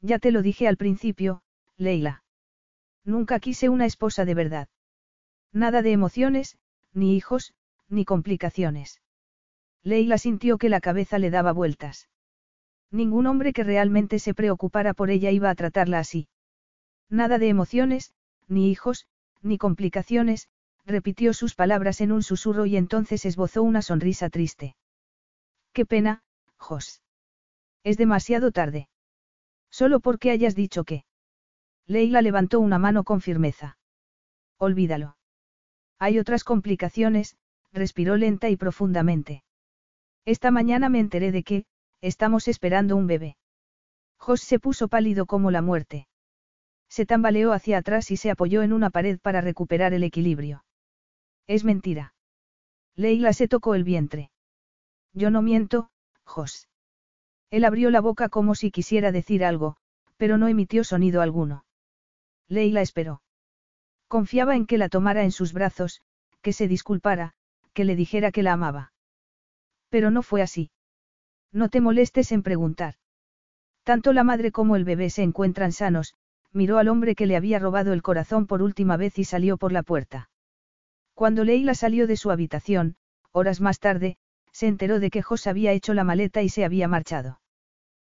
[0.00, 1.42] Ya te lo dije al principio,
[1.76, 2.21] Leila.
[3.04, 4.68] Nunca quise una esposa de verdad.
[5.52, 6.56] Nada de emociones,
[6.92, 7.54] ni hijos,
[7.88, 9.00] ni complicaciones.
[9.82, 12.08] Leila sintió que la cabeza le daba vueltas.
[12.90, 16.28] Ningún hombre que realmente se preocupara por ella iba a tratarla así.
[17.08, 18.14] Nada de emociones,
[18.48, 19.06] ni hijos,
[19.42, 20.48] ni complicaciones,
[20.86, 24.76] repitió sus palabras en un susurro y entonces esbozó una sonrisa triste.
[25.72, 26.22] Qué pena,
[26.56, 27.02] Jos.
[27.82, 28.88] Es demasiado tarde.
[29.70, 31.04] Solo porque hayas dicho que.
[31.86, 33.76] Leila levantó una mano con firmeza.
[34.58, 35.16] Olvídalo.
[35.98, 37.36] Hay otras complicaciones,
[37.72, 39.44] respiró lenta y profundamente.
[40.24, 41.64] Esta mañana me enteré de que,
[42.00, 43.36] estamos esperando un bebé.
[44.18, 46.06] Jos se puso pálido como la muerte.
[46.88, 50.64] Se tambaleó hacia atrás y se apoyó en una pared para recuperar el equilibrio.
[51.46, 52.14] Es mentira.
[52.94, 54.30] Leila se tocó el vientre.
[55.12, 55.90] Yo no miento,
[56.24, 56.68] Jos.
[57.50, 59.76] Él abrió la boca como si quisiera decir algo,
[60.16, 61.64] pero no emitió sonido alguno.
[62.52, 63.22] Leila esperó.
[64.08, 66.02] Confiaba en que la tomara en sus brazos,
[66.42, 67.32] que se disculpara,
[67.72, 68.92] que le dijera que la amaba.
[69.88, 70.70] Pero no fue así.
[71.50, 72.96] No te molestes en preguntar.
[73.84, 76.14] Tanto la madre como el bebé se encuentran sanos,
[76.52, 79.72] miró al hombre que le había robado el corazón por última vez y salió por
[79.72, 80.28] la puerta.
[81.14, 82.96] Cuando Leila salió de su habitación,
[83.30, 84.18] horas más tarde,
[84.52, 87.40] se enteró de que Jos había hecho la maleta y se había marchado.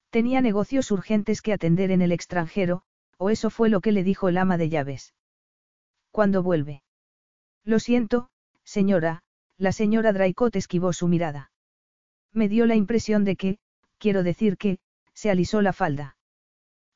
[0.09, 2.83] Tenía negocios urgentes que atender en el extranjero,
[3.17, 5.13] o eso fue lo que le dijo el ama de llaves.
[6.11, 6.83] ¿Cuándo vuelve?
[7.63, 8.29] Lo siento,
[8.63, 9.23] señora,
[9.57, 11.51] la señora Draicot esquivó su mirada.
[12.33, 13.57] Me dio la impresión de que,
[13.97, 14.79] quiero decir que,
[15.13, 16.17] se alisó la falda.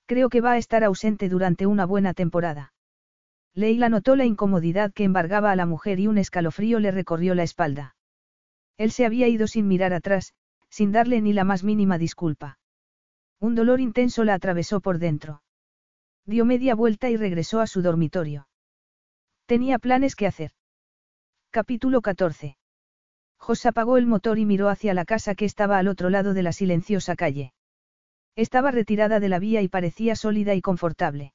[0.05, 2.73] Creo que va a estar ausente durante una buena temporada.
[3.53, 7.43] Leila notó la incomodidad que embargaba a la mujer y un escalofrío le recorrió la
[7.43, 7.95] espalda.
[8.77, 10.33] Él se había ido sin mirar atrás,
[10.69, 12.59] sin darle ni la más mínima disculpa.
[13.39, 15.41] Un dolor intenso la atravesó por dentro.
[16.29, 18.47] Dio media vuelta y regresó a su dormitorio.
[19.47, 20.51] Tenía planes que hacer.
[21.49, 22.55] Capítulo 14.
[23.39, 26.43] Jos apagó el motor y miró hacia la casa que estaba al otro lado de
[26.43, 27.51] la silenciosa calle.
[28.35, 31.33] Estaba retirada de la vía y parecía sólida y confortable.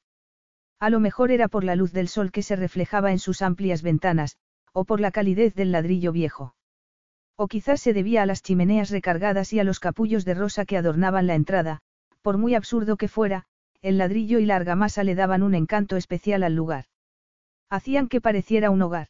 [0.79, 3.83] A lo mejor era por la luz del sol que se reflejaba en sus amplias
[3.83, 4.37] ventanas,
[4.73, 6.55] o por la calidez del ladrillo viejo.
[7.35, 10.77] O quizás se debía a las chimeneas recargadas y a los capullos de rosa que
[10.77, 11.81] adornaban la entrada,
[12.23, 13.49] por muy absurdo que fuera,
[13.85, 16.87] el ladrillo y la argamasa le daban un encanto especial al lugar.
[17.69, 19.09] Hacían que pareciera un hogar.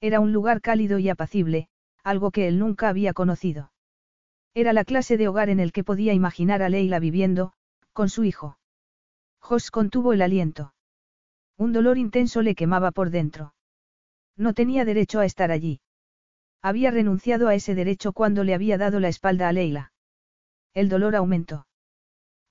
[0.00, 1.68] Era un lugar cálido y apacible,
[2.02, 3.70] algo que él nunca había conocido.
[4.54, 7.52] Era la clase de hogar en el que podía imaginar a Leila viviendo,
[7.92, 8.56] con su hijo.
[9.40, 10.72] Jos contuvo el aliento.
[11.58, 13.52] Un dolor intenso le quemaba por dentro.
[14.38, 15.82] No tenía derecho a estar allí.
[16.62, 19.92] Había renunciado a ese derecho cuando le había dado la espalda a Leila.
[20.72, 21.66] El dolor aumentó.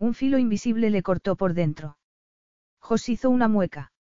[0.02, 1.96] Un filo invisible le cortó por dentro.
[2.80, 3.92] Jos hizo una mueca.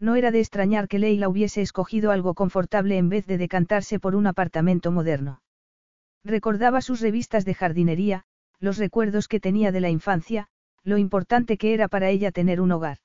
[0.00, 4.14] No era de extrañar que Leila hubiese escogido algo confortable en vez de decantarse por
[4.14, 5.42] un apartamento moderno.
[6.24, 8.24] Recordaba sus revistas de jardinería,
[8.58, 10.48] los recuerdos que tenía de la infancia,
[10.82, 12.96] lo importante que era para ella tener un hogar.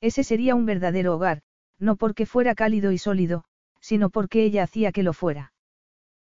[0.00, 1.42] Ese sería un verdadero hogar,
[1.78, 3.44] no porque fuera cálido y sólido,
[3.78, 5.52] sino porque ella hacía que lo fuera.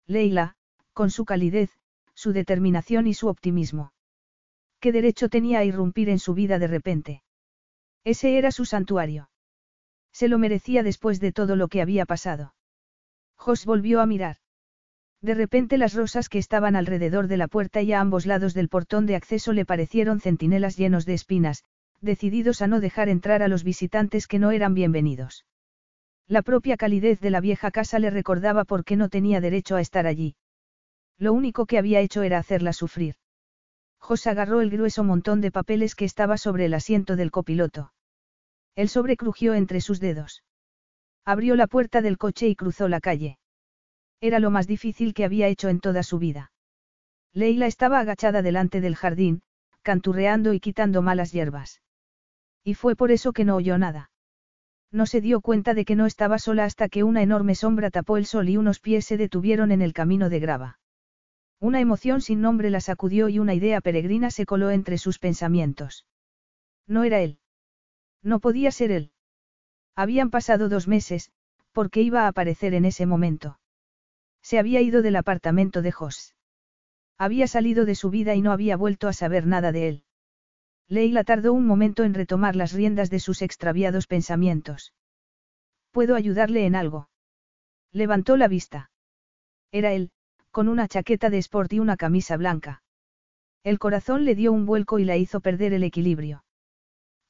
[0.07, 0.55] Leila,
[0.93, 1.73] con su calidez,
[2.15, 3.91] su determinación y su optimismo.
[4.81, 7.23] ¿Qué derecho tenía a irrumpir en su vida de repente?
[8.05, 9.31] Ese era su santuario.
[10.13, 12.55] Se lo merecía después de todo lo que había pasado.
[13.37, 14.37] Jos volvió a mirar.
[15.21, 18.69] De repente las rosas que estaban alrededor de la puerta y a ambos lados del
[18.69, 21.65] portón de acceso le parecieron centinelas llenos de espinas,
[22.01, 25.45] decididos a no dejar entrar a los visitantes que no eran bienvenidos.
[26.29, 29.81] La propia calidez de la vieja casa le recordaba por qué no tenía derecho a
[29.81, 30.37] estar allí.
[31.17, 33.17] Lo único que había hecho era hacerla sufrir.
[33.99, 37.93] Jos agarró el grueso montón de papeles que estaba sobre el asiento del copiloto.
[38.75, 40.45] El sobre crujió entre sus dedos.
[41.25, 43.39] Abrió la puerta del coche y cruzó la calle.
[44.21, 46.53] Era lo más difícil que había hecho en toda su vida.
[47.33, 49.43] Leila estaba agachada delante del jardín,
[49.83, 51.83] canturreando y quitando malas hierbas.
[52.65, 54.11] Y fue por eso que no oyó nada.
[54.91, 58.17] No se dio cuenta de que no estaba sola hasta que una enorme sombra tapó
[58.17, 60.78] el sol y unos pies se detuvieron en el camino de grava.
[61.61, 66.07] Una emoción sin nombre la sacudió y una idea peregrina se coló entre sus pensamientos.
[66.87, 67.39] No era él.
[68.23, 69.13] No podía ser él.
[69.97, 71.33] Habían pasado dos meses,
[71.73, 73.59] porque iba a aparecer en ese momento.
[74.41, 76.37] Se había ido del apartamento de Jos.
[77.19, 80.05] Había salido de su vida y no había vuelto a saber nada de él.
[80.87, 84.95] Leila tardó un momento en retomar las riendas de sus extraviados pensamientos.
[85.91, 87.11] ¿Puedo ayudarle en algo?
[87.91, 88.91] Levantó la vista.
[89.73, 90.13] Era él,
[90.51, 92.83] con una chaqueta de sport y una camisa blanca.
[93.65, 96.45] El corazón le dio un vuelco y la hizo perder el equilibrio.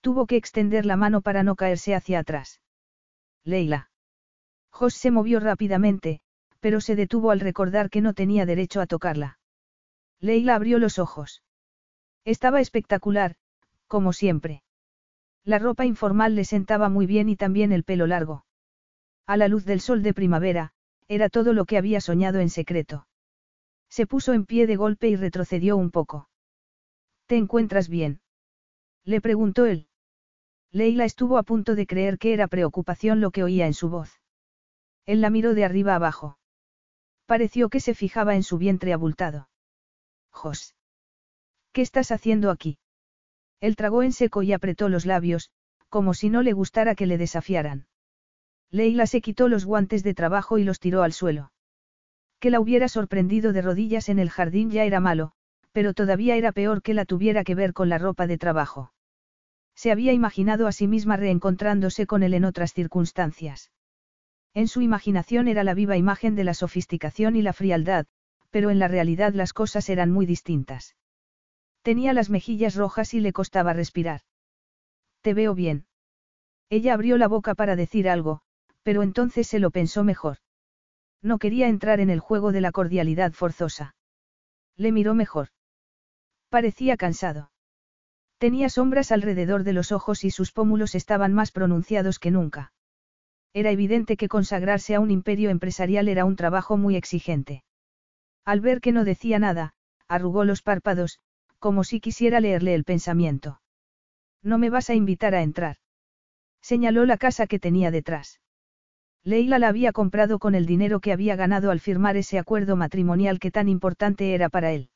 [0.01, 2.61] Tuvo que extender la mano para no caerse hacia atrás.
[3.45, 3.91] Leila.
[4.71, 6.21] Jos se movió rápidamente,
[6.61, 9.39] pero se detuvo al recordar que no tenía derecho a tocarla.
[10.21, 11.43] Leila abrió los ojos.
[12.25, 13.37] Estaba espectacular,
[13.87, 14.63] como siempre.
[15.45, 18.45] La ropa informal le sentaba muy bien y también el pelo largo.
[19.27, 20.73] A la luz del sol de primavera,
[21.09, 23.07] era todo lo que había soñado en secreto.
[23.89, 26.29] Se puso en pie de golpe y retrocedió un poco.
[27.27, 28.21] ¿Te encuentras bien?
[29.05, 29.89] Le preguntó él.
[30.71, 34.21] Leila estuvo a punto de creer que era preocupación lo que oía en su voz.
[35.07, 36.39] Él la miró de arriba abajo.
[37.25, 39.49] Pareció que se fijaba en su vientre abultado.
[40.31, 40.75] Jos.
[41.73, 42.79] ¿Qué estás haciendo aquí?
[43.61, 45.51] Él tragó en seco y apretó los labios,
[45.89, 47.87] como si no le gustara que le desafiaran.
[48.71, 51.53] Leila se quitó los guantes de trabajo y los tiró al suelo.
[52.39, 55.33] Que la hubiera sorprendido de rodillas en el jardín ya era malo,
[55.73, 58.93] pero todavía era peor que la tuviera que ver con la ropa de trabajo.
[59.75, 63.71] Se había imaginado a sí misma reencontrándose con él en otras circunstancias.
[64.55, 68.07] En su imaginación era la viva imagen de la sofisticación y la frialdad,
[68.51, 70.97] pero en la realidad las cosas eran muy distintas.
[71.83, 74.23] Tenía las mejillas rojas y le costaba respirar.
[75.21, 75.87] Te veo bien.
[76.71, 78.43] Ella abrió la boca para decir algo,
[78.89, 80.39] pero entonces se lo pensó mejor.
[81.21, 83.95] No quería entrar en el juego de la cordialidad forzosa.
[84.79, 85.49] Le miró mejor.
[86.49, 87.51] Parecía cansado.
[88.39, 92.73] Tenía sombras alrededor de los ojos y sus pómulos estaban más pronunciados que nunca.
[93.53, 97.65] Era evidente que consagrarse a un imperio empresarial era un trabajo muy exigente.
[98.47, 99.75] Al ver que no decía nada,
[100.09, 101.19] arrugó los párpados,
[101.59, 103.61] como si quisiera leerle el pensamiento.
[104.43, 105.77] No me vas a invitar a entrar.
[106.63, 108.41] Señaló la casa que tenía detrás.
[109.25, 113.39] Leila la había comprado con el dinero que había ganado al firmar ese acuerdo matrimonial
[113.39, 114.91] que tan importante era para él.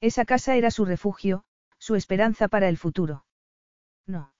[0.00, 1.44] Esa casa era su refugio,
[1.78, 3.24] su esperanza para el futuro.
[4.06, 4.32] No.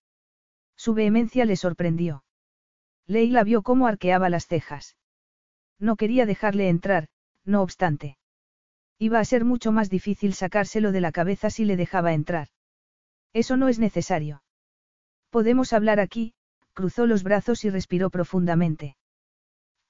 [0.77, 2.25] Su vehemencia le sorprendió.
[3.07, 4.97] Leila vio cómo arqueaba las cejas.
[5.79, 7.09] No quería dejarle entrar,
[7.45, 8.19] no obstante.
[8.99, 12.49] Iba a ser mucho más difícil sacárselo de la cabeza si le dejaba entrar.
[13.33, 14.43] Eso no es necesario.
[15.31, 16.35] Podemos hablar aquí,
[16.75, 18.97] cruzó los brazos y respiró profundamente.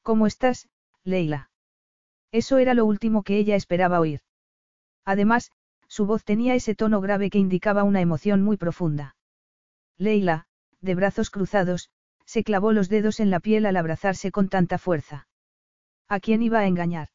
[0.02, 0.68] ¿Cómo estás,
[1.02, 1.50] Leila?
[2.30, 4.20] Eso era lo último que ella esperaba oír.
[5.04, 5.50] Además,
[5.88, 9.16] su voz tenía ese tono grave que indicaba una emoción muy profunda.
[9.98, 10.46] Leila,
[10.80, 11.90] de brazos cruzados,
[12.26, 15.28] se clavó los dedos en la piel al abrazarse con tanta fuerza.
[16.08, 17.08] ¿A quién iba a engañar?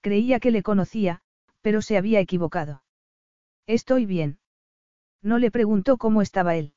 [0.00, 1.20] Creía que le conocía,
[1.60, 2.82] pero se había equivocado.
[3.66, 4.38] Estoy bien.
[5.22, 6.72] No le preguntó cómo estaba él.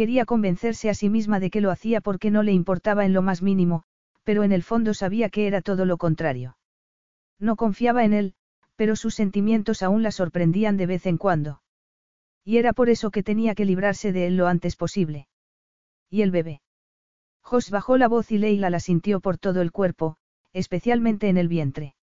[0.00, 3.20] Quería convencerse a sí misma de que lo hacía porque no le importaba en lo
[3.20, 3.82] más mínimo,
[4.24, 6.56] pero en el fondo sabía que era todo lo contrario.
[7.38, 8.34] No confiaba en él,
[8.76, 11.60] pero sus sentimientos aún la sorprendían de vez en cuando.
[12.46, 15.28] Y era por eso que tenía que librarse de él lo antes posible.
[16.08, 16.62] ¿Y el bebé?
[17.42, 20.16] Jos bajó la voz y Leila la sintió por todo el cuerpo,
[20.54, 21.94] especialmente en el vientre.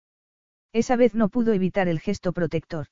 [0.74, 2.88] Esa vez no pudo evitar el gesto protector.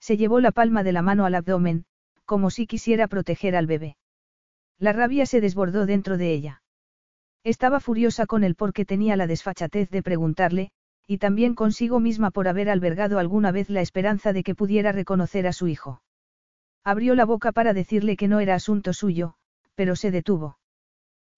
[0.00, 1.84] Se llevó la palma de la mano al abdomen,
[2.24, 3.98] como si quisiera proteger al bebé.
[4.78, 6.62] La rabia se desbordó dentro de ella.
[7.44, 10.70] Estaba furiosa con él porque tenía la desfachatez de preguntarle,
[11.06, 15.46] y también consigo misma por haber albergado alguna vez la esperanza de que pudiera reconocer
[15.46, 16.02] a su hijo.
[16.82, 19.34] Abrió la boca para decirle que no era asunto suyo,
[19.74, 20.58] pero se detuvo.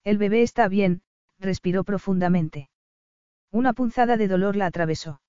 [0.03, 1.01] El bebé está bien,
[1.39, 2.69] respiró profundamente.
[3.51, 5.21] Una punzada de dolor la atravesó.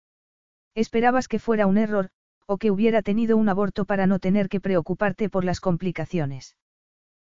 [0.75, 2.11] Esperabas que fuera un error,
[2.47, 6.57] o que hubiera tenido un aborto para no tener que preocuparte por las complicaciones.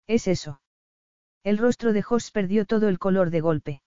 [0.06, 0.60] Es eso.
[1.46, 3.80] El rostro de Joss perdió todo el color de golpe.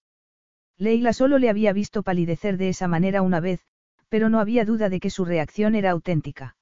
[0.78, 3.66] Leila solo le había visto palidecer de esa manera una vez,
[4.08, 6.56] pero no había duda de que su reacción era auténtica.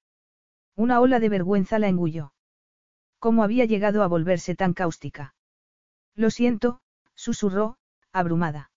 [0.74, 2.32] Una ola de vergüenza la engulló.
[3.20, 5.36] ¿Cómo había llegado a volverse tan cáustica?
[6.16, 6.80] Lo siento,
[7.14, 7.78] susurró,
[8.12, 8.72] abrumada.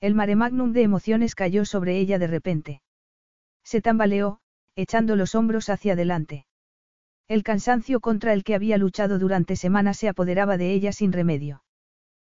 [0.00, 2.82] El mare magnum de emociones cayó sobre ella de repente.
[3.62, 4.40] Se tambaleó,
[4.74, 6.44] echando los hombros hacia adelante.
[7.28, 11.64] El cansancio contra el que había luchado durante semanas se apoderaba de ella sin remedio.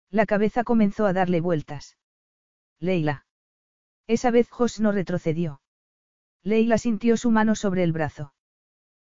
[0.09, 1.97] La cabeza comenzó a darle vueltas.
[2.79, 3.25] Leila.
[4.07, 5.61] Esa vez Jos no retrocedió.
[6.43, 8.33] Leila sintió su mano sobre el brazo.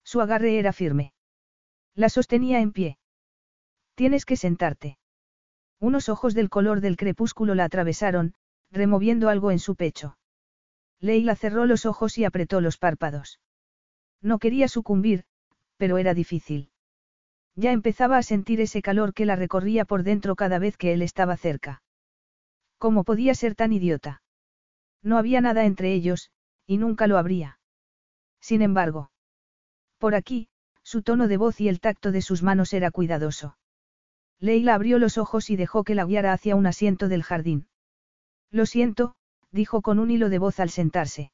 [0.03, 1.13] Su agarre era firme.
[1.95, 2.97] La sostenía en pie.
[3.95, 4.97] Tienes que sentarte.
[5.79, 8.33] Unos ojos del color del crepúsculo la atravesaron,
[8.69, 10.17] removiendo algo en su pecho.
[10.99, 13.39] Leila cerró los ojos y apretó los párpados.
[14.21, 15.23] No quería sucumbir,
[15.79, 16.69] pero era difícil.
[17.55, 21.01] Ya empezaba a sentir ese calor que la recorría por dentro cada vez que él
[21.01, 21.81] estaba cerca.
[22.77, 24.21] ¿Cómo podía ser tan idiota?
[25.01, 26.31] No había nada entre ellos,
[26.67, 27.59] y nunca lo habría.
[28.41, 29.11] Sin embargo.
[29.97, 30.49] Por aquí,
[30.83, 33.57] su tono de voz y el tacto de sus manos era cuidadoso.
[34.39, 37.67] Leila abrió los ojos y dejó que la guiara hacia un asiento del jardín.
[38.51, 39.15] Lo siento,
[39.51, 41.31] dijo con un hilo de voz al sentarse.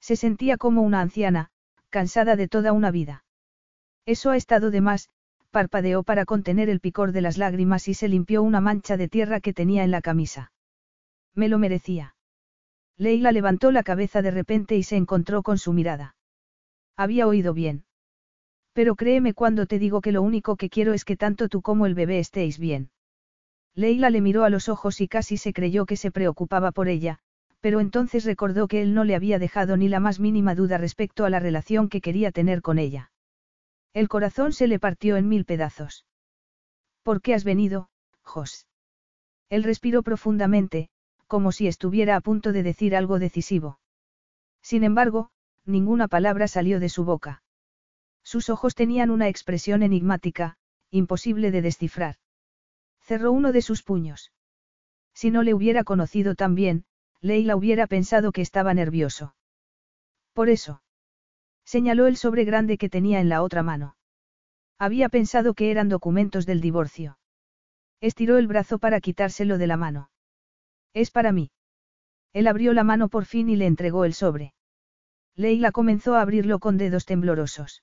[0.00, 1.50] Se sentía como una anciana,
[1.90, 3.25] cansada de toda una vida.
[4.06, 5.10] Eso ha estado de más,
[5.50, 9.40] parpadeó para contener el picor de las lágrimas y se limpió una mancha de tierra
[9.40, 10.52] que tenía en la camisa.
[11.34, 12.14] Me lo merecía.
[12.96, 16.16] Leila levantó la cabeza de repente y se encontró con su mirada.
[16.96, 17.84] Había oído bien.
[18.72, 21.84] Pero créeme cuando te digo que lo único que quiero es que tanto tú como
[21.86, 22.90] el bebé estéis bien.
[23.74, 27.18] Leila le miró a los ojos y casi se creyó que se preocupaba por ella,
[27.60, 31.24] pero entonces recordó que él no le había dejado ni la más mínima duda respecto
[31.24, 33.10] a la relación que quería tener con ella.
[33.96, 36.04] El corazón se le partió en mil pedazos.
[37.02, 37.88] ¿Por qué has venido,
[38.20, 38.66] Jos?
[39.48, 40.90] Él respiró profundamente,
[41.26, 43.80] como si estuviera a punto de decir algo decisivo.
[44.60, 45.30] Sin embargo,
[45.64, 47.42] ninguna palabra salió de su boca.
[48.22, 50.58] Sus ojos tenían una expresión enigmática,
[50.90, 52.16] imposible de descifrar.
[53.00, 54.30] Cerró uno de sus puños.
[55.14, 56.84] Si no le hubiera conocido tan bien,
[57.22, 59.34] Leila hubiera pensado que estaba nervioso.
[60.34, 60.82] Por eso.
[61.66, 63.96] Señaló el sobre grande que tenía en la otra mano.
[64.78, 67.18] Había pensado que eran documentos del divorcio.
[68.00, 70.10] Estiró el brazo para quitárselo de la mano.
[70.94, 71.50] Es para mí.
[72.32, 74.54] Él abrió la mano por fin y le entregó el sobre.
[75.34, 77.82] Leila comenzó a abrirlo con dedos temblorosos.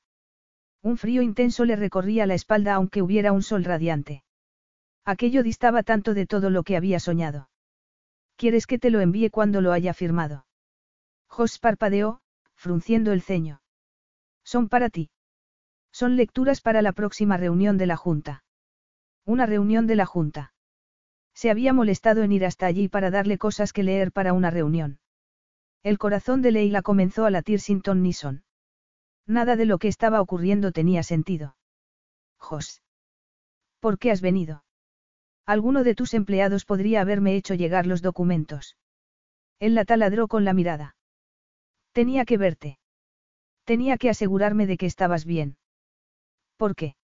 [0.82, 4.24] Un frío intenso le recorría la espalda aunque hubiera un sol radiante.
[5.04, 7.50] Aquello distaba tanto de todo lo que había soñado.
[8.38, 10.46] ¿Quieres que te lo envíe cuando lo haya firmado?
[11.28, 12.22] Jos parpadeó,
[12.56, 13.63] frunciendo el ceño.
[14.44, 15.10] Son para ti.
[15.92, 18.44] Son lecturas para la próxima reunión de la Junta.
[19.26, 20.54] Una reunión de la Junta.
[21.34, 25.00] Se había molestado en ir hasta allí para darle cosas que leer para una reunión.
[25.82, 28.44] El corazón de Leila comenzó a latir sin ton ni son.
[29.26, 31.56] Nada de lo que estaba ocurriendo tenía sentido.
[32.38, 32.82] Jos.
[33.80, 34.64] ¿Por qué has venido?
[35.46, 38.78] Alguno de tus empleados podría haberme hecho llegar los documentos.
[39.60, 40.96] Él la taladró con la mirada.
[41.92, 42.80] Tenía que verte.
[43.66, 45.58] Tenía que asegurarme de que estabas bien.
[46.58, 46.96] ¿Por qué?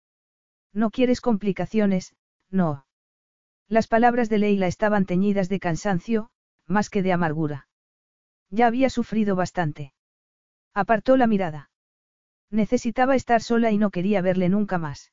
[0.73, 2.15] No quieres complicaciones,
[2.49, 2.85] no.
[3.67, 6.29] Las palabras de Leila estaban teñidas de cansancio,
[6.65, 7.67] más que de amargura.
[8.49, 9.93] Ya había sufrido bastante.
[10.73, 11.69] Apartó la mirada.
[12.51, 15.11] Necesitaba estar sola y no quería verle nunca más.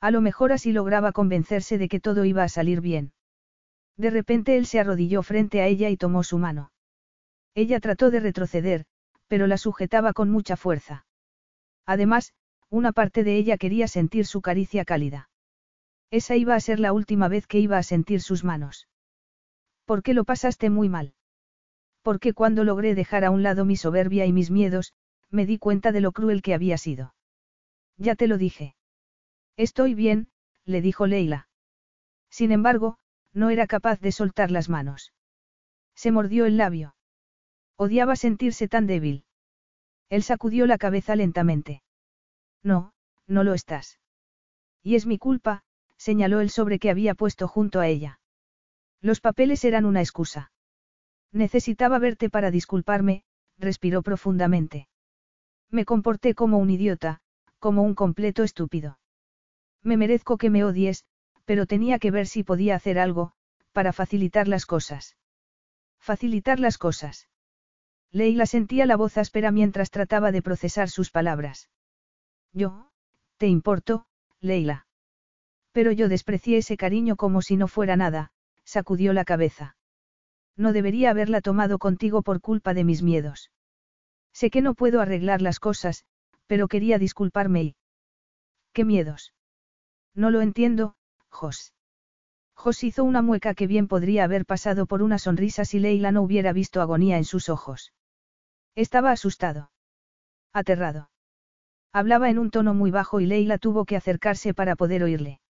[0.00, 3.12] A lo mejor así lograba convencerse de que todo iba a salir bien.
[3.96, 6.70] De repente él se arrodilló frente a ella y tomó su mano.
[7.54, 8.86] Ella trató de retroceder,
[9.28, 11.06] pero la sujetaba con mucha fuerza.
[11.84, 12.32] Además,
[12.68, 15.30] una parte de ella quería sentir su caricia cálida.
[16.10, 18.88] Esa iba a ser la última vez que iba a sentir sus manos.
[19.84, 21.14] ¿Por qué lo pasaste muy mal?
[22.02, 24.94] Porque cuando logré dejar a un lado mi soberbia y mis miedos,
[25.30, 27.14] me di cuenta de lo cruel que había sido.
[27.96, 28.76] Ya te lo dije.
[29.56, 30.28] Estoy bien,
[30.64, 31.48] le dijo Leila.
[32.30, 32.98] Sin embargo,
[33.32, 35.12] no era capaz de soltar las manos.
[35.94, 36.95] Se mordió el labio.
[37.76, 39.24] Odiaba sentirse tan débil.
[40.08, 41.82] Él sacudió la cabeza lentamente.
[42.62, 42.92] No,
[43.26, 44.00] no lo estás.
[44.82, 45.62] Y es mi culpa,
[45.96, 48.20] señaló el sobre que había puesto junto a ella.
[49.00, 50.52] Los papeles eran una excusa.
[51.32, 53.24] Necesitaba verte para disculparme,
[53.58, 54.88] respiró profundamente.
[55.70, 57.20] Me comporté como un idiota,
[57.58, 58.98] como un completo estúpido.
[59.82, 61.04] Me merezco que me odies,
[61.44, 63.32] pero tenía que ver si podía hacer algo,
[63.72, 65.16] para facilitar las cosas.
[65.98, 67.28] Facilitar las cosas.
[68.12, 71.68] Leila sentía la voz áspera mientras trataba de procesar sus palabras.
[72.52, 72.90] Yo,
[73.36, 74.06] te importo,
[74.40, 74.86] Leila.
[75.72, 78.30] Pero yo desprecié ese cariño como si no fuera nada,
[78.64, 79.76] sacudió la cabeza.
[80.56, 83.50] No debería haberla tomado contigo por culpa de mis miedos.
[84.32, 86.04] Sé que no puedo arreglar las cosas,
[86.46, 87.76] pero quería disculparme y...
[88.72, 89.34] ¿Qué miedos?
[90.14, 90.96] No lo entiendo,
[91.28, 91.74] Jos.
[92.56, 96.22] Jos hizo una mueca que bien podría haber pasado por una sonrisa si Leila no
[96.22, 97.92] hubiera visto agonía en sus ojos.
[98.74, 99.70] Estaba asustado.
[100.52, 101.10] Aterrado.
[101.92, 105.40] Hablaba en un tono muy bajo y Leila tuvo que acercarse para poder oírle.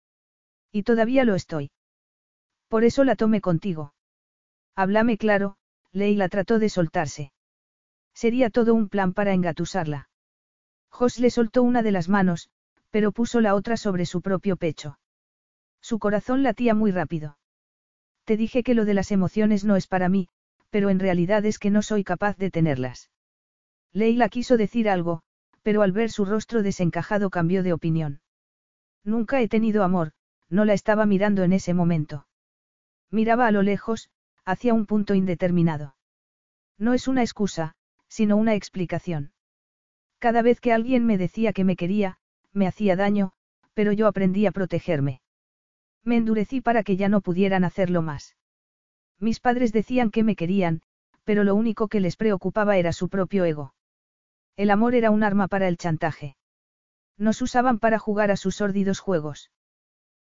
[0.72, 1.70] Y todavía lo estoy.
[2.68, 3.94] Por eso la tomé contigo.
[4.74, 5.56] Háblame claro,
[5.92, 7.32] Leila trató de soltarse.
[8.14, 10.08] Sería todo un plan para engatusarla.
[10.90, 12.50] Jos le soltó una de las manos,
[12.90, 14.98] pero puso la otra sobre su propio pecho.
[15.88, 17.38] Su corazón latía muy rápido.
[18.24, 20.26] Te dije que lo de las emociones no es para mí,
[20.68, 23.08] pero en realidad es que no soy capaz de tenerlas.
[23.92, 25.22] Leila quiso decir algo,
[25.62, 28.20] pero al ver su rostro desencajado cambió de opinión.
[29.04, 30.10] Nunca he tenido amor,
[30.48, 32.26] no la estaba mirando en ese momento.
[33.12, 34.10] Miraba a lo lejos,
[34.44, 35.94] hacia un punto indeterminado.
[36.78, 37.76] No es una excusa,
[38.08, 39.30] sino una explicación.
[40.18, 42.18] Cada vez que alguien me decía que me quería,
[42.52, 43.34] me hacía daño,
[43.72, 45.20] pero yo aprendí a protegerme.
[46.06, 48.36] Me endurecí para que ya no pudieran hacerlo más.
[49.18, 50.80] Mis padres decían que me querían,
[51.24, 53.74] pero lo único que les preocupaba era su propio ego.
[54.56, 56.36] El amor era un arma para el chantaje.
[57.18, 59.50] Nos usaban para jugar a sus sórdidos juegos.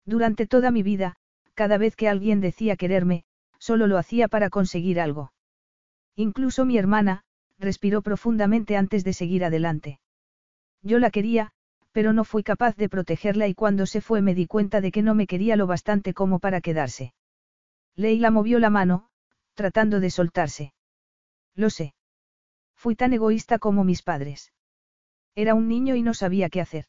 [0.06, 1.16] Durante toda mi vida,
[1.54, 3.24] cada vez que alguien decía quererme,
[3.58, 5.32] solo lo hacía para conseguir algo.
[6.16, 7.24] Incluso mi hermana,
[7.58, 10.02] respiró profundamente antes de seguir adelante.
[10.82, 11.54] Yo la quería,
[11.92, 15.02] pero no fui capaz de protegerla y cuando se fue me di cuenta de que
[15.02, 17.14] no me quería lo bastante como para quedarse.
[17.96, 19.10] Leila movió la mano,
[19.56, 20.74] tratando de soltarse.
[21.56, 21.94] Lo sé.
[22.76, 24.54] Fui tan egoísta como mis padres.
[25.36, 26.86] Era un niño y no sabía qué hacer.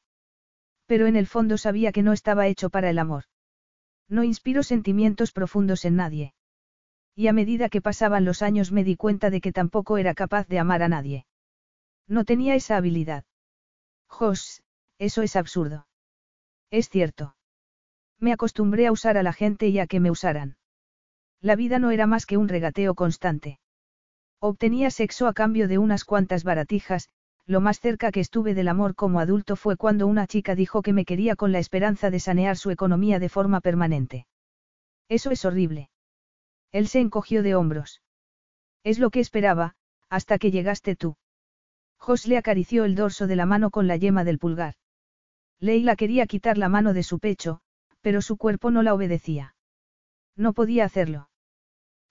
[0.86, 3.24] Pero en el fondo sabía que no estaba hecho para el amor.
[4.08, 6.34] No inspiro sentimientos profundos en nadie.
[7.14, 10.46] Y a medida que pasaban los años me di cuenta de que tampoco era capaz
[10.48, 11.26] de amar a nadie.
[12.06, 13.24] No tenía esa habilidad.
[14.08, 14.62] Jos,
[15.00, 15.86] eso es absurdo.
[16.70, 17.34] Es cierto.
[18.18, 20.58] Me acostumbré a usar a la gente y a que me usaran.
[21.40, 23.58] La vida no era más que un regateo constante.
[24.40, 27.08] Obtenía sexo a cambio de unas cuantas baratijas,
[27.46, 30.92] lo más cerca que estuve del amor como adulto fue cuando una chica dijo que
[30.92, 34.26] me quería con la esperanza de sanear su economía de forma permanente.
[35.08, 35.90] Eso es horrible.
[36.72, 38.02] Él se encogió de hombros.
[38.84, 39.76] Es lo que esperaba,
[40.10, 41.16] hasta que llegaste tú.
[41.96, 44.74] Jos le acarició el dorso de la mano con la yema del pulgar.
[45.60, 47.60] Leila quería quitar la mano de su pecho,
[48.00, 49.54] pero su cuerpo no la obedecía.
[50.34, 51.28] No podía hacerlo.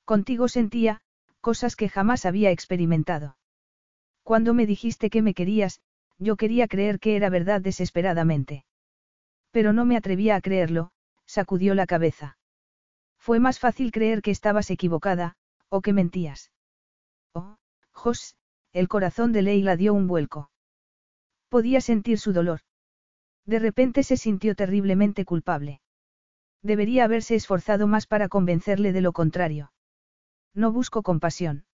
[0.05, 1.01] Contigo sentía,
[1.41, 3.37] cosas que jamás había experimentado.
[4.23, 5.81] Cuando me dijiste que me querías,
[6.19, 8.65] yo quería creer que era verdad desesperadamente.
[9.51, 10.91] Pero no me atrevía a creerlo,
[11.25, 12.37] sacudió la cabeza.
[13.17, 15.35] Fue más fácil creer que estabas equivocada,
[15.69, 16.51] o que mentías.
[17.33, 17.57] Oh,
[17.91, 18.35] Jos,
[18.73, 20.51] el corazón de Leila dio un vuelco.
[21.49, 22.61] Podía sentir su dolor.
[23.49, 25.81] De repente se sintió terriblemente culpable.
[26.61, 29.73] Debería haberse esforzado más para convencerle de lo contrario.
[30.53, 31.65] No busco compasión.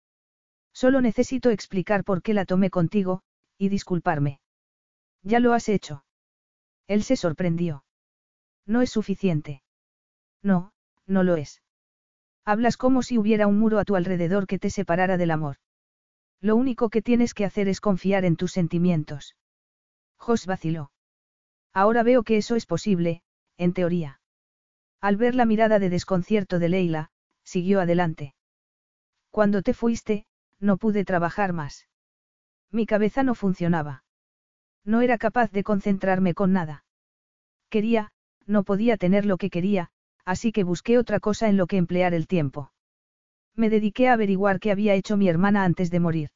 [0.73, 3.23] Solo necesito explicar por qué la tomé contigo,
[3.59, 4.39] y disculparme.
[5.25, 6.05] Ya lo has hecho.
[6.87, 7.85] Él se sorprendió.
[8.67, 9.65] No es suficiente.
[10.45, 10.73] No,
[11.09, 11.61] no lo es.
[12.45, 15.57] Hablas como si hubiera un muro a tu alrededor que te separara del amor.
[16.41, 19.35] Lo único que tienes que hacer es confiar en tus sentimientos.
[20.17, 20.93] Jos vaciló.
[21.75, 23.23] Ahora veo que eso es posible,
[23.59, 24.21] en teoría.
[25.01, 27.11] Al ver la mirada de desconcierto de Leila,
[27.43, 28.35] siguió adelante.
[29.31, 30.25] Cuando te fuiste,
[30.61, 31.89] no pude trabajar más.
[32.71, 34.05] Mi cabeza no funcionaba.
[34.85, 36.85] No era capaz de concentrarme con nada.
[37.71, 38.13] Quería,
[38.47, 39.91] no podía tener lo que quería,
[40.25, 42.73] así que busqué otra cosa en lo que emplear el tiempo.
[43.57, 46.31] Me dediqué a averiguar qué había hecho mi hermana antes de morir.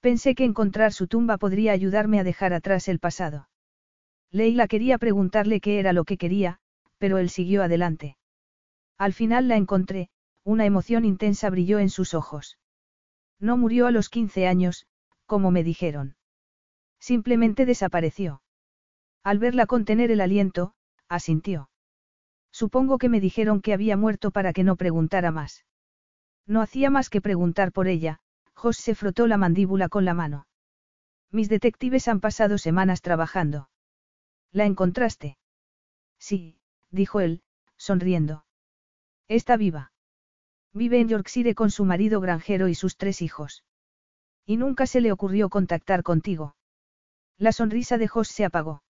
[0.00, 3.48] Pensé que encontrar su tumba podría ayudarme a dejar atrás el pasado.
[4.30, 6.58] Leila quería preguntarle qué era lo que quería,
[6.98, 8.16] pero él siguió adelante.
[8.98, 10.08] Al final la encontré,
[10.44, 12.58] una emoción intensa brilló en sus ojos.
[13.38, 14.86] No murió a los 15 años,
[15.26, 16.16] como me dijeron.
[16.98, 18.42] Simplemente desapareció.
[19.22, 20.74] Al verla contener el aliento,
[21.08, 21.68] asintió.
[22.52, 25.66] Supongo que me dijeron que había muerto para que no preguntara más.
[26.46, 28.20] No hacía más que preguntar por ella,
[28.54, 30.46] Jos se frotó la mandíbula con la mano.
[31.30, 33.68] Mis detectives han pasado semanas trabajando.
[34.56, 35.36] ¿La encontraste?
[36.18, 36.56] Sí,
[36.90, 37.42] dijo él,
[37.76, 38.46] sonriendo.
[39.28, 39.92] Está viva.
[40.72, 43.64] Vive en Yorkshire con su marido granjero y sus tres hijos.
[44.46, 46.56] Y nunca se le ocurrió contactar contigo.
[47.36, 48.82] La sonrisa de Jos se apagó.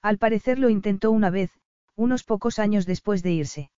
[0.00, 1.50] Al parecer lo intentó una vez,
[1.96, 3.70] unos pocos años después de irse.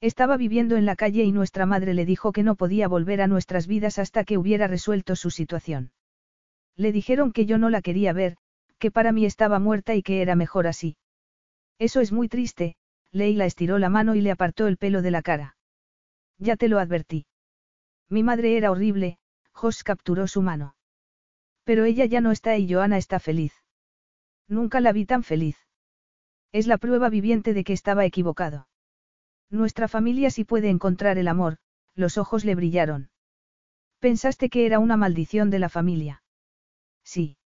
[0.00, 3.28] Estaba viviendo en la calle y nuestra madre le dijo que no podía volver a
[3.28, 5.92] nuestras vidas hasta que hubiera resuelto su situación.
[6.74, 8.38] Le dijeron que yo no la quería ver,
[8.82, 10.96] que para mí estaba muerta y que era mejor así.
[11.78, 12.74] Eso es muy triste,
[13.12, 15.56] Leila estiró la mano y le apartó el pelo de la cara.
[16.38, 17.26] Ya te lo advertí.
[18.08, 19.18] Mi madre era horrible,
[19.52, 20.74] Jos capturó su mano.
[21.62, 23.52] Pero ella ya no está y Joana está feliz.
[24.48, 25.56] Nunca la vi tan feliz.
[26.50, 28.66] Es la prueba viviente de que estaba equivocado.
[29.48, 31.58] Nuestra familia sí puede encontrar el amor,
[31.94, 33.10] los ojos le brillaron.
[34.00, 36.24] Pensaste que era una maldición de la familia.
[37.04, 37.36] Sí.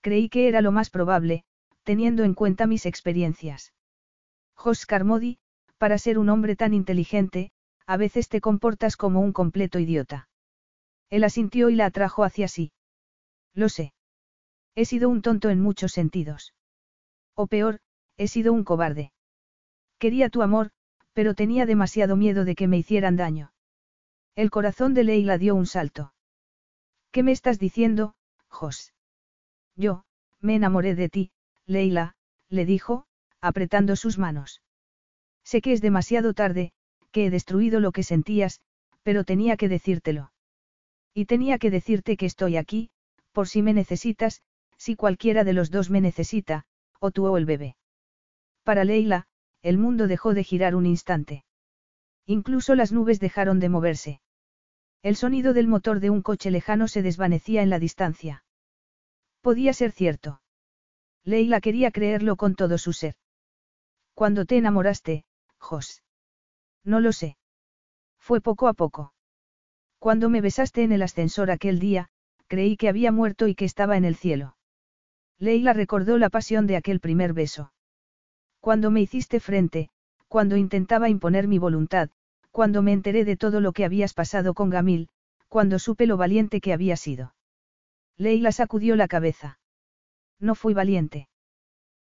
[0.00, 1.44] Creí que era lo más probable,
[1.82, 3.72] teniendo en cuenta mis experiencias.
[4.54, 5.38] Jos Carmody,
[5.78, 7.52] para ser un hombre tan inteligente,
[7.86, 10.28] a veces te comportas como un completo idiota.
[11.08, 12.72] Él asintió y la atrajo hacia sí.
[13.54, 13.92] Lo sé.
[14.74, 16.54] He sido un tonto en muchos sentidos.
[17.34, 17.80] O peor,
[18.16, 19.12] he sido un cobarde.
[19.98, 20.70] Quería tu amor,
[21.12, 23.52] pero tenía demasiado miedo de que me hicieran daño.
[24.36, 26.14] El corazón de Leila dio un salto.
[27.10, 28.14] ¿Qué me estás diciendo,
[28.48, 28.94] Jos?
[29.80, 30.04] Yo,
[30.40, 31.30] me enamoré de ti,
[31.64, 32.14] Leila,
[32.50, 33.06] le dijo,
[33.40, 34.60] apretando sus manos.
[35.42, 36.72] Sé que es demasiado tarde,
[37.12, 38.60] que he destruido lo que sentías,
[39.02, 40.32] pero tenía que decírtelo.
[41.14, 42.90] Y tenía que decirte que estoy aquí,
[43.32, 44.42] por si me necesitas,
[44.76, 46.66] si cualquiera de los dos me necesita,
[46.98, 47.76] o tú o el bebé.
[48.64, 49.28] Para Leila,
[49.62, 51.44] el mundo dejó de girar un instante.
[52.26, 54.20] Incluso las nubes dejaron de moverse.
[55.02, 58.44] El sonido del motor de un coche lejano se desvanecía en la distancia.
[59.40, 60.40] Podía ser cierto.
[61.24, 63.14] Leila quería creerlo con todo su ser.
[64.14, 65.24] ¿Cuándo te enamoraste,
[65.58, 66.02] Jos?
[66.84, 67.36] No lo sé.
[68.18, 69.14] Fue poco a poco.
[69.98, 72.08] Cuando me besaste en el ascensor aquel día,
[72.46, 74.56] creí que había muerto y que estaba en el cielo.
[75.38, 77.72] Leila recordó la pasión de aquel primer beso.
[78.60, 79.88] Cuando me hiciste frente,
[80.28, 82.10] cuando intentaba imponer mi voluntad,
[82.50, 85.08] cuando me enteré de todo lo que habías pasado con Gamil,
[85.48, 87.34] cuando supe lo valiente que había sido.
[88.20, 89.58] Leila sacudió la cabeza.
[90.38, 91.30] No fui valiente.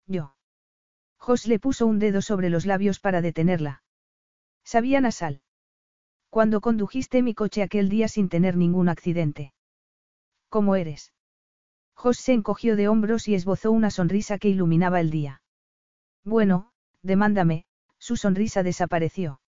[0.07, 0.35] Yo.
[1.19, 3.83] Jos le puso un dedo sobre los labios para detenerla.
[4.65, 5.43] Sabían a sal.
[6.31, 9.53] Cuando condujiste mi coche aquel día sin tener ningún accidente.
[10.49, 11.13] ¿Cómo eres?
[11.93, 15.43] Jos se encogió de hombros y esbozó una sonrisa que iluminaba el día.
[16.25, 16.73] Bueno,
[17.03, 17.67] demándame,
[17.99, 19.43] su sonrisa desapareció.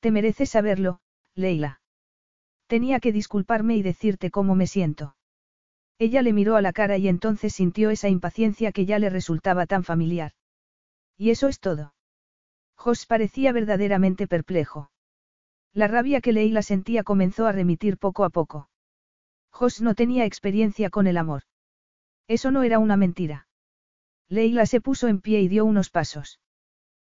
[0.00, 0.98] Te mereces saberlo,
[1.36, 1.80] Leila.
[2.66, 5.14] Tenía que disculparme y decirte cómo me siento.
[5.98, 9.66] Ella le miró a la cara y entonces sintió esa impaciencia que ya le resultaba
[9.66, 10.32] tan familiar.
[11.16, 11.94] Y eso es todo.
[12.76, 14.90] Jos parecía verdaderamente perplejo.
[15.72, 18.68] La rabia que Leila sentía comenzó a remitir poco a poco.
[19.50, 21.42] Jos no tenía experiencia con el amor.
[22.28, 23.48] Eso no era una mentira.
[24.28, 26.38] Leila se puso en pie y dio unos pasos.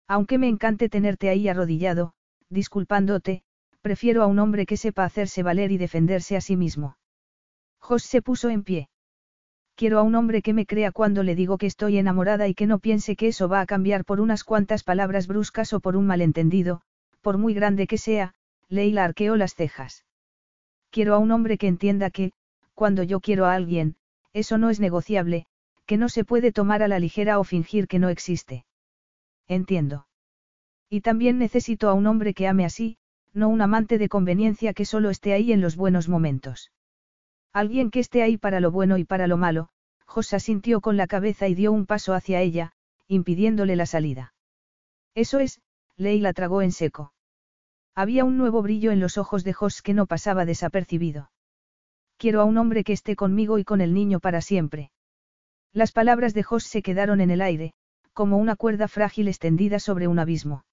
[0.06, 2.12] Aunque me encante tenerte ahí arrodillado,
[2.50, 3.42] disculpándote,
[3.80, 6.98] prefiero a un hombre que sepa hacerse valer y defenderse a sí mismo.
[7.86, 8.88] Jos se puso en pie.
[9.74, 12.66] Quiero a un hombre que me crea cuando le digo que estoy enamorada y que
[12.66, 16.06] no piense que eso va a cambiar por unas cuantas palabras bruscas o por un
[16.06, 16.80] malentendido,
[17.20, 18.32] por muy grande que sea,
[18.70, 20.06] Leila arqueó las cejas.
[20.88, 22.32] Quiero a un hombre que entienda que,
[22.72, 23.96] cuando yo quiero a alguien,
[24.32, 25.44] eso no es negociable,
[25.84, 28.64] que no se puede tomar a la ligera o fingir que no existe.
[29.46, 30.06] Entiendo.
[30.88, 32.96] Y también necesito a un hombre que ame así,
[33.34, 36.70] no un amante de conveniencia que solo esté ahí en los buenos momentos.
[37.54, 39.68] Alguien que esté ahí para lo bueno y para lo malo,
[40.06, 42.72] Josa sintió con la cabeza y dio un paso hacia ella,
[43.06, 44.34] impidiéndole la salida.
[45.14, 45.60] Eso es,
[45.96, 47.12] Leila tragó en seco.
[47.94, 51.30] Había un nuevo brillo en los ojos de Jos que no pasaba desapercibido.
[52.16, 54.90] Quiero a un hombre que esté conmigo y con el niño para siempre.
[55.72, 57.72] Las palabras de Jos se quedaron en el aire,
[58.12, 60.64] como una cuerda frágil extendida sobre un abismo.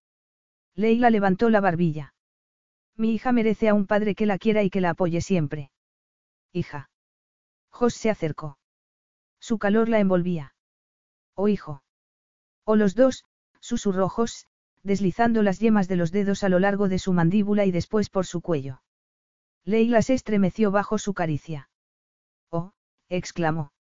[0.75, 2.15] Leila levantó la barbilla.
[2.97, 5.69] Mi hija merece a un padre que la quiera y que la apoye siempre.
[6.53, 6.89] Hija.
[7.69, 8.57] Jos se acercó.
[9.39, 10.53] Su calor la envolvía.
[11.35, 11.83] Oh hijo.
[12.65, 13.23] O los dos,
[13.59, 14.47] susurró Jos,
[14.83, 18.25] deslizando las yemas de los dedos a lo largo de su mandíbula y después por
[18.25, 18.81] su cuello.
[19.63, 21.69] Leila se estremeció bajo su caricia.
[22.49, 22.73] Oh,
[23.09, 23.71] exclamó.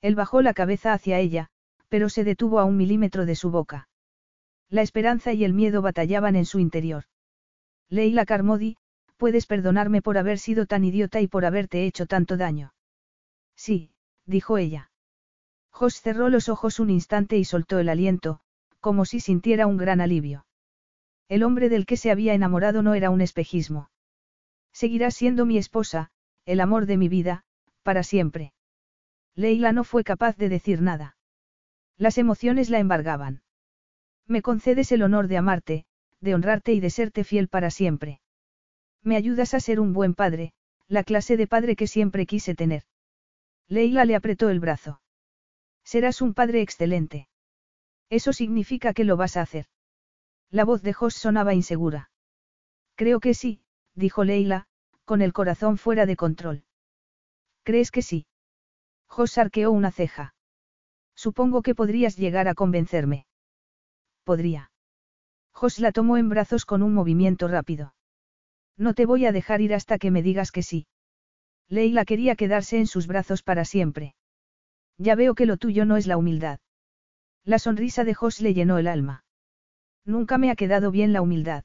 [0.00, 1.48] Él bajó la cabeza hacia ella,
[1.88, 3.88] pero se detuvo a un milímetro de su boca.
[4.68, 7.04] La esperanza y el miedo batallaban en su interior.
[7.88, 8.76] Leila Carmody,
[9.18, 12.72] puedes perdonarme por haber sido tan idiota y por haberte hecho tanto daño.
[13.54, 13.90] Sí,
[14.24, 14.90] dijo ella.
[15.70, 18.40] Jos cerró los ojos un instante y soltó el aliento,
[18.80, 20.46] como si sintiera un gran alivio.
[21.28, 23.90] El hombre del que se había enamorado no era un espejismo.
[24.72, 26.10] Seguirá siendo mi esposa,
[26.46, 27.44] el amor de mi vida,
[27.82, 28.54] para siempre.
[29.34, 31.16] Leila no fue capaz de decir nada.
[31.96, 33.42] Las emociones la embargaban.
[34.26, 35.86] Me concedes el honor de amarte,
[36.20, 38.20] de honrarte y de serte fiel para siempre.
[39.08, 40.52] Me ayudas a ser un buen padre,
[40.86, 42.82] la clase de padre que siempre quise tener.
[43.66, 45.00] Leila le apretó el brazo.
[45.82, 47.26] Serás un padre excelente.
[48.10, 49.64] Eso significa que lo vas a hacer.
[50.50, 52.10] La voz de Jos sonaba insegura.
[52.96, 53.62] Creo que sí,
[53.94, 54.66] dijo Leila,
[55.06, 56.64] con el corazón fuera de control.
[57.62, 58.26] ¿Crees que sí?
[59.06, 60.34] Jos arqueó una ceja.
[61.14, 63.24] Supongo que podrías llegar a convencerme.
[64.24, 64.70] Podría.
[65.52, 67.94] Jos la tomó en brazos con un movimiento rápido.
[68.78, 70.86] No te voy a dejar ir hasta que me digas que sí.
[71.68, 74.14] Leila quería quedarse en sus brazos para siempre.
[74.96, 76.60] Ya veo que lo tuyo no es la humildad.
[77.44, 79.24] La sonrisa de Jos le llenó el alma.
[80.04, 81.64] Nunca me ha quedado bien la humildad.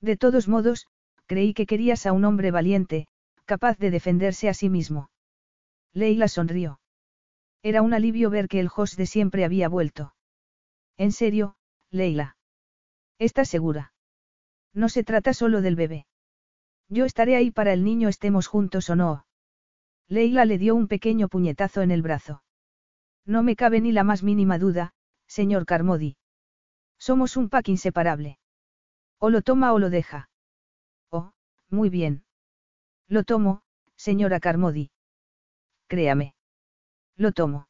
[0.00, 0.86] De todos modos,
[1.26, 3.06] creí que querías a un hombre valiente,
[3.44, 5.10] capaz de defenderse a sí mismo.
[5.92, 6.80] Leila sonrió.
[7.62, 10.14] Era un alivio ver que el Jos de siempre había vuelto.
[10.96, 11.56] En serio,
[11.90, 12.36] Leila.
[13.18, 13.92] ¿Estás segura?
[14.72, 16.06] No se trata solo del bebé.
[16.90, 19.24] Yo estaré ahí para el niño estemos juntos o no.
[20.08, 22.42] Leila le dio un pequeño puñetazo en el brazo.
[23.24, 24.92] No me cabe ni la más mínima duda,
[25.28, 26.16] señor Carmody.
[26.98, 28.38] Somos un pack inseparable.
[29.18, 30.30] O lo toma o lo deja.
[31.10, 31.32] Oh,
[31.68, 32.24] muy bien.
[33.06, 33.62] Lo tomo,
[33.94, 34.90] señora Carmody.
[35.86, 36.34] Créame.
[37.16, 37.68] Lo tomo.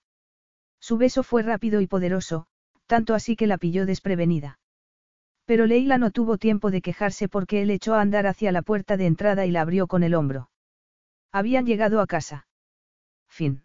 [0.80, 2.46] Su beso fue rápido y poderoso,
[2.86, 4.59] tanto así que la pilló desprevenida.
[5.50, 8.96] Pero Leila no tuvo tiempo de quejarse porque él echó a andar hacia la puerta
[8.96, 10.48] de entrada y la abrió con el hombro.
[11.32, 12.46] Habían llegado a casa.
[13.28, 13.64] Fin.